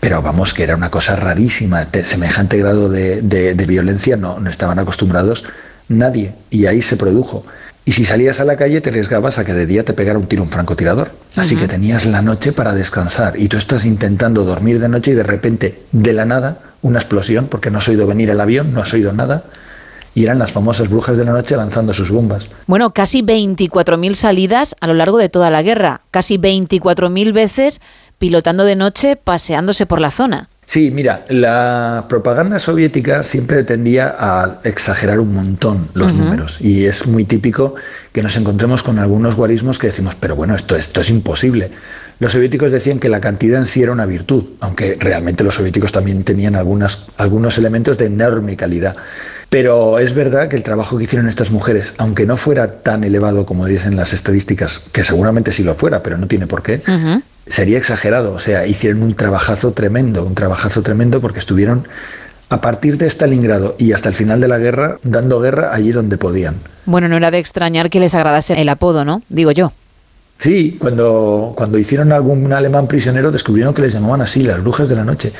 [0.00, 4.40] pero vamos, que era una cosa rarísima, de semejante grado de, de- de violencia no,
[4.40, 5.44] no estaban acostumbrados
[5.88, 7.44] nadie, y ahí se produjo.
[7.84, 10.26] Y si salías a la calle te arriesgabas a que de día te pegara un
[10.26, 11.10] tiro un francotirador.
[11.36, 15.14] Así que tenías la noche para descansar y tú estás intentando dormir de noche y
[15.14, 18.80] de repente, de la nada, una explosión, porque no has oído venir el avión, no
[18.80, 19.44] has oído nada,
[20.14, 22.50] y eran las famosas brujas de la noche lanzando sus bombas.
[22.66, 27.80] Bueno, casi 24.000 salidas a lo largo de toda la guerra, casi 24.000 veces
[28.18, 30.48] pilotando de noche, paseándose por la zona.
[30.66, 37.06] Sí, mira, la propaganda soviética siempre tendía a exagerar un montón los números y es
[37.06, 37.74] muy típico
[38.12, 41.70] que nos encontremos con algunos guarismos que decimos, pero bueno, esto, esto es imposible.
[42.18, 45.92] Los soviéticos decían que la cantidad en sí era una virtud, aunque realmente los soviéticos
[45.92, 48.96] también tenían algunas, algunos elementos de enorme calidad.
[49.54, 53.46] Pero es verdad que el trabajo que hicieron estas mujeres, aunque no fuera tan elevado
[53.46, 56.82] como dicen las estadísticas, que seguramente sí lo fuera, pero no tiene por qué,
[57.46, 58.32] sería exagerado.
[58.32, 61.86] O sea, hicieron un trabajazo tremendo, un trabajazo tremendo porque estuvieron
[62.48, 66.18] a partir de Stalingrado y hasta el final de la guerra dando guerra allí donde
[66.18, 66.56] podían.
[66.84, 69.22] Bueno, no era de extrañar que les agradase el apodo, ¿no?
[69.28, 69.72] Digo yo.
[70.38, 74.96] Sí, cuando, cuando hicieron algún alemán prisionero descubrieron que les llamaban así, las brujas de
[74.96, 75.32] la noche.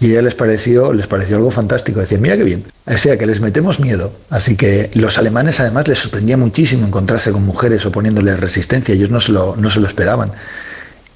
[0.00, 2.00] Y a ella les pareció, les pareció algo fantástico.
[2.00, 2.64] Decían, mira qué bien.
[2.86, 4.12] O sea, que les metemos miedo.
[4.30, 8.94] Así que los alemanes además les sorprendía muchísimo encontrarse con mujeres oponiéndoles resistencia.
[8.94, 10.32] Ellos no se lo, no se lo esperaban.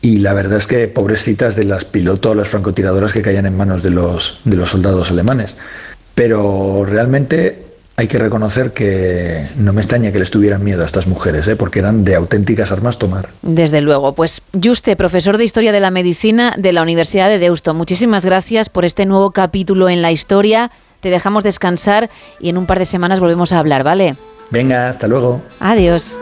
[0.02, 3.82] Y la verdad es que pobrecitas de las pilotos, las francotiradoras que caían en manos
[3.82, 5.54] de los, de los soldados alemanes.
[6.14, 7.69] Pero realmente
[8.00, 11.54] hay que reconocer que no me extraña que les tuvieran miedo a estas mujeres, ¿eh?
[11.54, 13.28] porque eran de auténticas armas tomar.
[13.42, 14.14] Desde luego.
[14.14, 18.70] Pues Juste, profesor de Historia de la Medicina de la Universidad de Deusto, muchísimas gracias
[18.70, 20.70] por este nuevo capítulo en la historia.
[21.00, 22.08] Te dejamos descansar
[22.40, 24.16] y en un par de semanas volvemos a hablar, ¿vale?
[24.50, 25.42] Venga, hasta luego.
[25.60, 26.18] Adiós.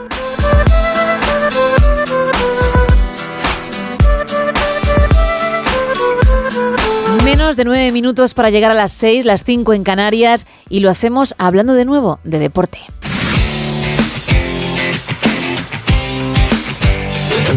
[7.29, 10.89] Menos de nueve minutos para llegar a las seis, las cinco en Canarias, y lo
[10.89, 12.79] hacemos hablando de nuevo de deporte.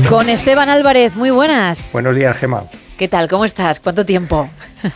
[0.10, 1.92] Con Esteban Álvarez, muy buenas.
[1.94, 2.66] Buenos días, Gema.
[2.98, 3.30] ¿Qué tal?
[3.30, 3.80] ¿Cómo estás?
[3.80, 4.50] ¿Cuánto tiempo?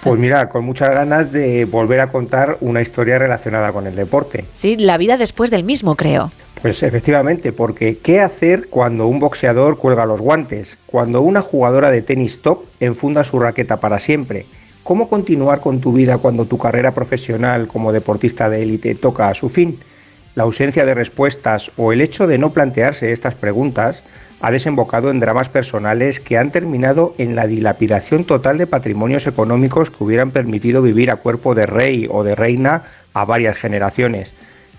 [0.03, 4.43] Pues mira, con muchas ganas de volver a contar una historia relacionada con el deporte.
[4.49, 6.33] Sí, la vida después del mismo, creo.
[6.61, 10.77] Pues efectivamente, porque ¿qué hacer cuando un boxeador cuelga los guantes?
[10.85, 14.47] Cuando una jugadora de tenis top enfunda su raqueta para siempre.
[14.85, 19.33] ¿Cómo continuar con tu vida cuando tu carrera profesional como deportista de élite toca a
[19.33, 19.79] su fin?
[20.35, 24.03] La ausencia de respuestas o el hecho de no plantearse estas preguntas
[24.41, 29.89] ha desembocado en dramas personales que han terminado en la dilapidación total de patrimonios económicos
[29.89, 32.83] que hubieran permitido vivir a cuerpo de rey o de reina
[33.15, 34.35] a varias generaciones.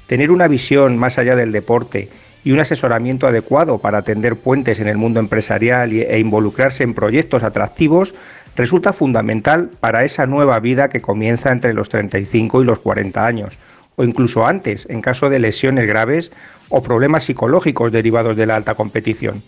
[0.06, 2.10] Tener una visión más allá del deporte
[2.44, 7.42] y un asesoramiento adecuado para tender puentes en el mundo empresarial e involucrarse en proyectos
[7.42, 8.14] atractivos
[8.56, 13.58] resulta fundamental para esa nueva vida que comienza entre los 35 y los 40 años,
[13.96, 16.32] o incluso antes, en caso de lesiones graves
[16.68, 19.42] o problemas psicológicos derivados de la alta competición.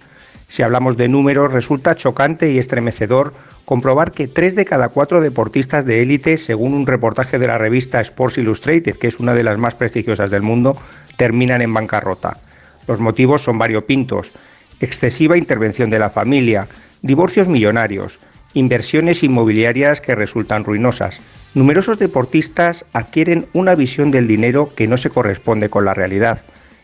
[0.46, 3.34] Si hablamos de números, resulta chocante y estremecedor
[3.66, 8.00] comprobar que tres de cada cuatro deportistas de élite, según un reportaje de la revista
[8.00, 10.76] Sports Illustrated, que es una de las más prestigiosas del mundo,
[11.16, 12.38] terminan en bancarrota.
[12.86, 14.32] Los motivos son variopintos.
[14.80, 16.68] Excesiva intervención de la familia,
[17.02, 18.20] divorcios millonarios,
[18.55, 21.20] inversiones inmobiliarias que resultan ruinosas.
[21.55, 26.43] Numerosos deportistas adquieren una visión del dinero que no se corresponde con la realidad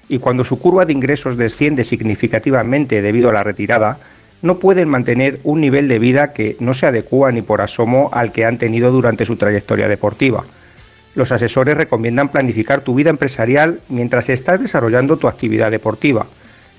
[0.09, 3.99] y cuando su curva de ingresos desciende significativamente debido a la retirada,
[4.43, 8.33] no pueden mantener un nivel de vida que no se adecua ni por asomo al
[8.33, 10.45] que han tenido durante su trayectoria deportiva.
[11.15, 16.27] Los asesores recomiendan planificar tu vida empresarial mientras estás desarrollando tu actividad deportiva.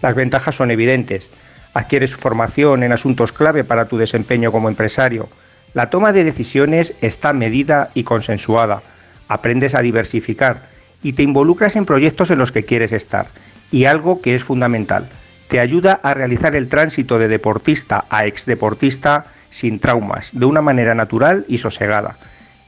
[0.02, 1.32] Las ventajas son evidentes.
[1.76, 5.28] Adquieres formación en asuntos clave para tu desempeño como empresario.
[5.74, 8.82] La toma de decisiones está medida y consensuada.
[9.28, 10.70] Aprendes a diversificar
[11.04, 13.28] y te involucras en proyectos en los que quieres estar.
[13.72, 15.10] Y algo que es fundamental,
[15.50, 20.96] te ayuda a realizar el tránsito de deportista a exdeportista sin traumas, de una manera
[20.96, 22.16] natural y sosegada.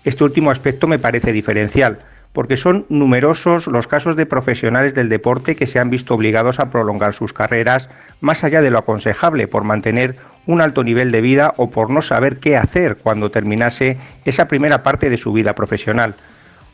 [0.04, 2.00] Este último aspecto me parece diferencial,
[2.38, 6.70] porque son numerosos los casos de profesionales del deporte que se han visto obligados a
[6.70, 7.90] prolongar sus carreras
[8.22, 12.04] más allá de lo aconsejable por mantener un alto nivel de vida o por no
[12.04, 16.14] saber qué hacer cuando terminase esa primera parte de su vida profesional.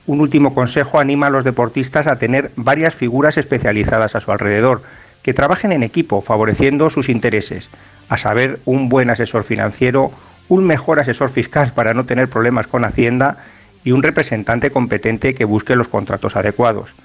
[0.05, 4.81] Un último consejo anima a los deportistas a tener varias figuras especializadas a su alrededor,
[5.21, 7.69] que trabajen en equipo favoreciendo sus intereses,
[8.09, 10.11] a saber, un buen asesor financiero,
[10.49, 13.37] un mejor asesor fiscal para no tener problemas con Hacienda
[13.83, 16.95] y un representante competente que busque los contratos adecuados.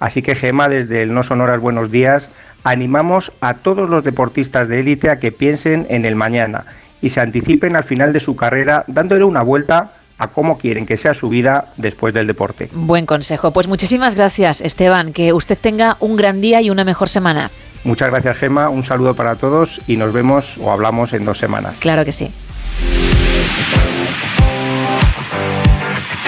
[0.00, 2.30] Así que Gema, desde el No Sonoras Buenos Días,
[2.64, 6.64] animamos a todos los deportistas de élite a que piensen en el mañana
[7.00, 10.96] y se anticipen al final de su carrera dándole una vuelta a cómo quieren que
[10.96, 12.70] sea su vida después del deporte.
[12.72, 13.52] Buen consejo.
[13.52, 15.12] Pues muchísimas gracias, Esteban.
[15.12, 17.50] Que usted tenga un gran día y una mejor semana.
[17.84, 21.76] Muchas gracias Gema, un saludo para todos y nos vemos o hablamos en dos semanas.
[21.80, 22.32] Claro que sí.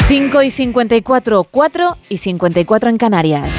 [0.09, 3.53] 5 y 54, 4 y 54 en Canarias.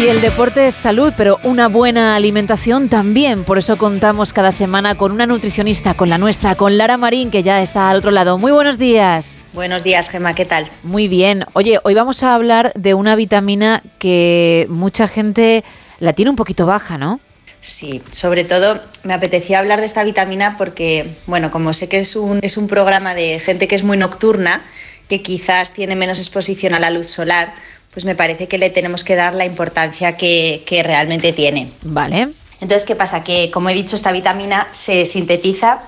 [0.00, 3.42] Y el deporte es salud, pero una buena alimentación también.
[3.42, 7.42] Por eso contamos cada semana con una nutricionista, con la nuestra, con Lara Marín, que
[7.42, 8.38] ya está al otro lado.
[8.38, 9.38] Muy buenos días.
[9.52, 10.68] Buenos días, Gemma, ¿qué tal?
[10.84, 11.46] Muy bien.
[11.52, 15.64] Oye, hoy vamos a hablar de una vitamina que mucha gente
[15.98, 17.18] la tiene un poquito baja, ¿no?
[17.60, 22.16] Sí, sobre todo me apetecía hablar de esta vitamina porque, bueno, como sé que es
[22.16, 24.64] un, es un programa de gente que es muy nocturna,
[25.08, 27.52] que quizás tiene menos exposición a la luz solar,
[27.92, 31.70] pues me parece que le tenemos que dar la importancia que, que realmente tiene.
[31.82, 32.28] Vale.
[32.60, 33.24] Entonces, ¿qué pasa?
[33.24, 35.82] Que, como he dicho, esta vitamina se sintetiza,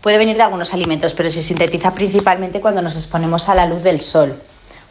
[0.00, 3.82] puede venir de algunos alimentos, pero se sintetiza principalmente cuando nos exponemos a la luz
[3.82, 4.42] del sol.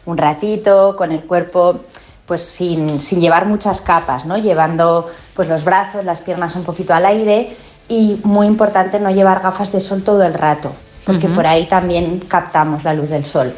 [0.06, 1.84] Un ratito, con el cuerpo
[2.26, 4.36] pues sin, sin llevar muchas capas, ¿no?
[4.36, 7.56] Llevando pues los brazos, las piernas un poquito al aire
[7.88, 10.72] y muy importante no llevar gafas de sol todo el rato,
[11.04, 13.54] porque por ahí también captamos la luz del sol.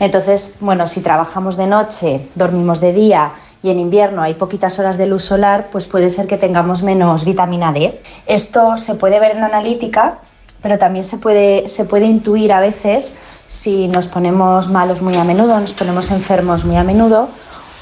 [0.00, 4.98] Entonces, bueno, si trabajamos de noche, dormimos de día y en invierno hay poquitas horas
[4.98, 8.00] de luz solar, pues puede ser que tengamos menos vitamina D.
[8.26, 10.18] Esto se puede ver en analítica,
[10.62, 15.24] pero también se puede, se puede intuir a veces si nos ponemos malos muy a
[15.24, 17.28] menudo, nos ponemos enfermos muy a menudo,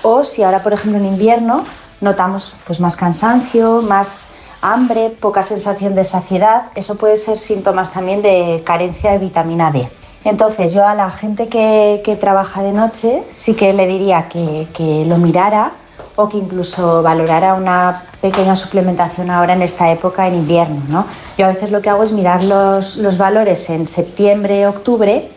[0.03, 1.65] o si ahora, por ejemplo, en invierno
[2.01, 8.23] notamos pues, más cansancio, más hambre, poca sensación de saciedad, eso puede ser síntomas también
[8.23, 9.89] de carencia de vitamina D.
[10.25, 15.05] Entonces yo a la gente que, trabaja de noche sí que le diría que, que
[15.05, 15.73] lo mirara
[16.15, 20.81] o que incluso valorara una pequeña suplementación ahora en esta época en invierno.
[20.89, 21.07] ¿no?
[21.37, 25.31] Yo a veces lo que hago es mirar los, los valores en septiembre, octubre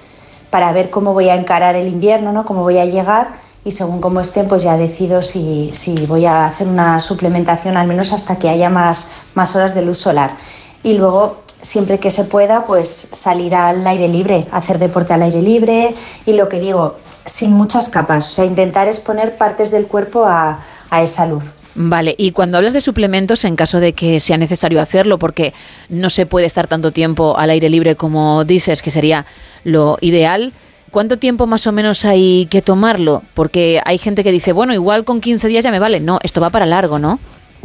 [0.52, 2.46] para ver cómo voy a encarar el invierno, ¿no?
[2.46, 6.46] cómo voy a llegar y según cómo estén pues ya decido si, si voy a
[6.46, 10.38] hacer una suplementación al menos hasta que haya más, más horas de luz solar.
[10.84, 15.42] Y luego siempre que se pueda pues salir al aire libre, hacer deporte al aire
[15.42, 15.96] libre
[16.28, 20.60] y lo que digo, sin muchas capas, o sea, intentar exponer partes del cuerpo a,
[20.92, 21.46] a esa luz.
[21.74, 25.54] Vale, y cuando hablas de suplementos, en caso de que sea necesario hacerlo, porque
[25.90, 29.26] no se puede estar tanto tiempo al aire libre como dices, que sería
[29.66, 30.54] lo ideal,
[30.96, 33.22] ¿cuánto tiempo más o menos hay que tomarlo?
[33.34, 36.00] Porque hay gente que dice, bueno, igual con 15 días ya me vale.
[36.00, 37.20] No, esto va para largo, ¿no?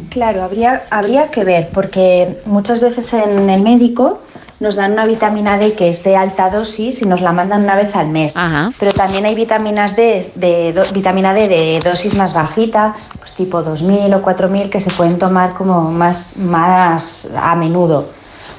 [0.08, 4.20] Claro, habría, habría que ver, porque muchas veces en el médico
[4.58, 7.76] nos dan una vitamina D que es de alta dosis y nos la mandan una
[7.76, 8.34] vez al mes.
[8.80, 13.62] Pero también hay vitaminas D, de, do- vitamina D de dosis más bajita, pues tipo
[13.62, 18.08] 2000 o 4000 que se pueden tomar como más, más a menudo.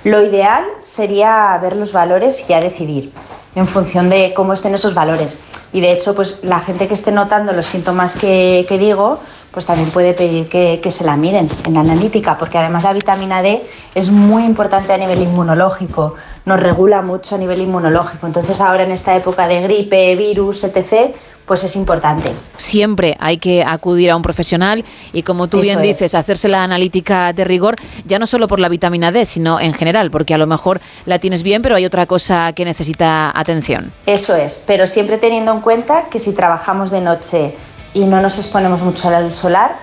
[0.06, 3.12] Lo ideal sería ver los valores y ya decidir
[3.56, 5.40] en función de cómo estén esos valores.
[5.74, 9.20] Y de hecho, pues la gente que esté notando los síntomas que, digo,
[9.52, 12.94] pues también puede pedir que, que se la miren en la analítica, porque además la
[12.94, 13.62] vitamina D
[13.96, 16.16] es muy importante a nivel inmunológico,
[16.46, 18.28] nos regula mucho a nivel inmunológico.
[18.28, 21.14] Entonces ahora en esta época de gripe, virus, etc.,
[21.46, 22.32] pues es importante.
[22.56, 25.84] Siempre hay que acudir a un profesional y como tú bien es.
[25.84, 29.74] dices, hacerse la analítica de rigor, ya no solo por la vitamina D, sino en
[29.74, 33.92] general, porque a lo mejor la tienes bien, pero hay otra cosa que necesita atención.
[34.06, 37.56] Eso es, pero siempre teniendo en cuenta que si trabajamos de noche
[37.94, 39.78] y no nos exponemos mucho a la luz solar,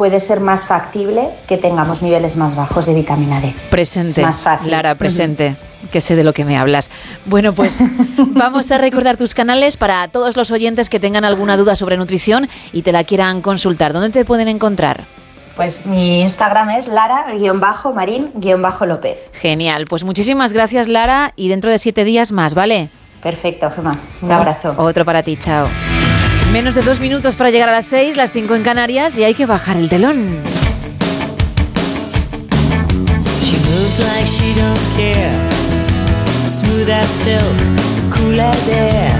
[0.00, 3.54] puede ser más factible que tengamos niveles más bajos de vitamina D.
[3.68, 4.22] Presente.
[4.22, 4.70] Es más fácil.
[4.70, 5.56] Lara, presente.
[5.92, 6.90] Que sé de lo que me hablas.
[7.26, 7.82] Bueno, pues
[8.16, 12.48] vamos a recordar tus canales para todos los oyentes que tengan alguna duda sobre nutrición
[12.72, 13.92] y te la quieran consultar.
[13.92, 15.04] ¿Dónde te pueden encontrar?
[15.54, 19.18] Pues mi Instagram es lara-marín-lópez.
[19.34, 19.84] Genial.
[19.86, 22.88] Pues muchísimas gracias, Lara, y dentro de siete días más, ¿vale?
[23.22, 23.98] Perfecto, Gemma.
[24.22, 24.74] Un abrazo.
[24.78, 25.68] Otro para ti, chao.
[26.52, 29.34] Menos de dos minutos para llegar a las seis, las cinco en Canarias, y hay
[29.34, 30.42] que bajar el telón.
[33.40, 35.30] She moves like she don't care.
[36.44, 39.12] Smooth as silk, cool as air.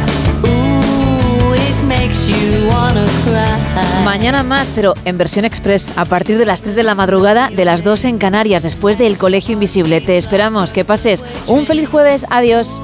[0.43, 4.05] Ooh, it makes you wanna cry.
[4.05, 7.65] Mañana más, pero en versión express, a partir de las 3 de la madrugada, de
[7.65, 10.01] las 2 en Canarias, después del Colegio Invisible.
[10.01, 12.27] Te esperamos, que pases un feliz jueves.
[12.29, 12.81] Adiós.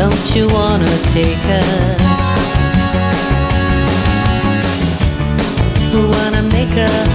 [0.00, 1.96] Don't you wanna take her?
[5.92, 7.09] Wanna make her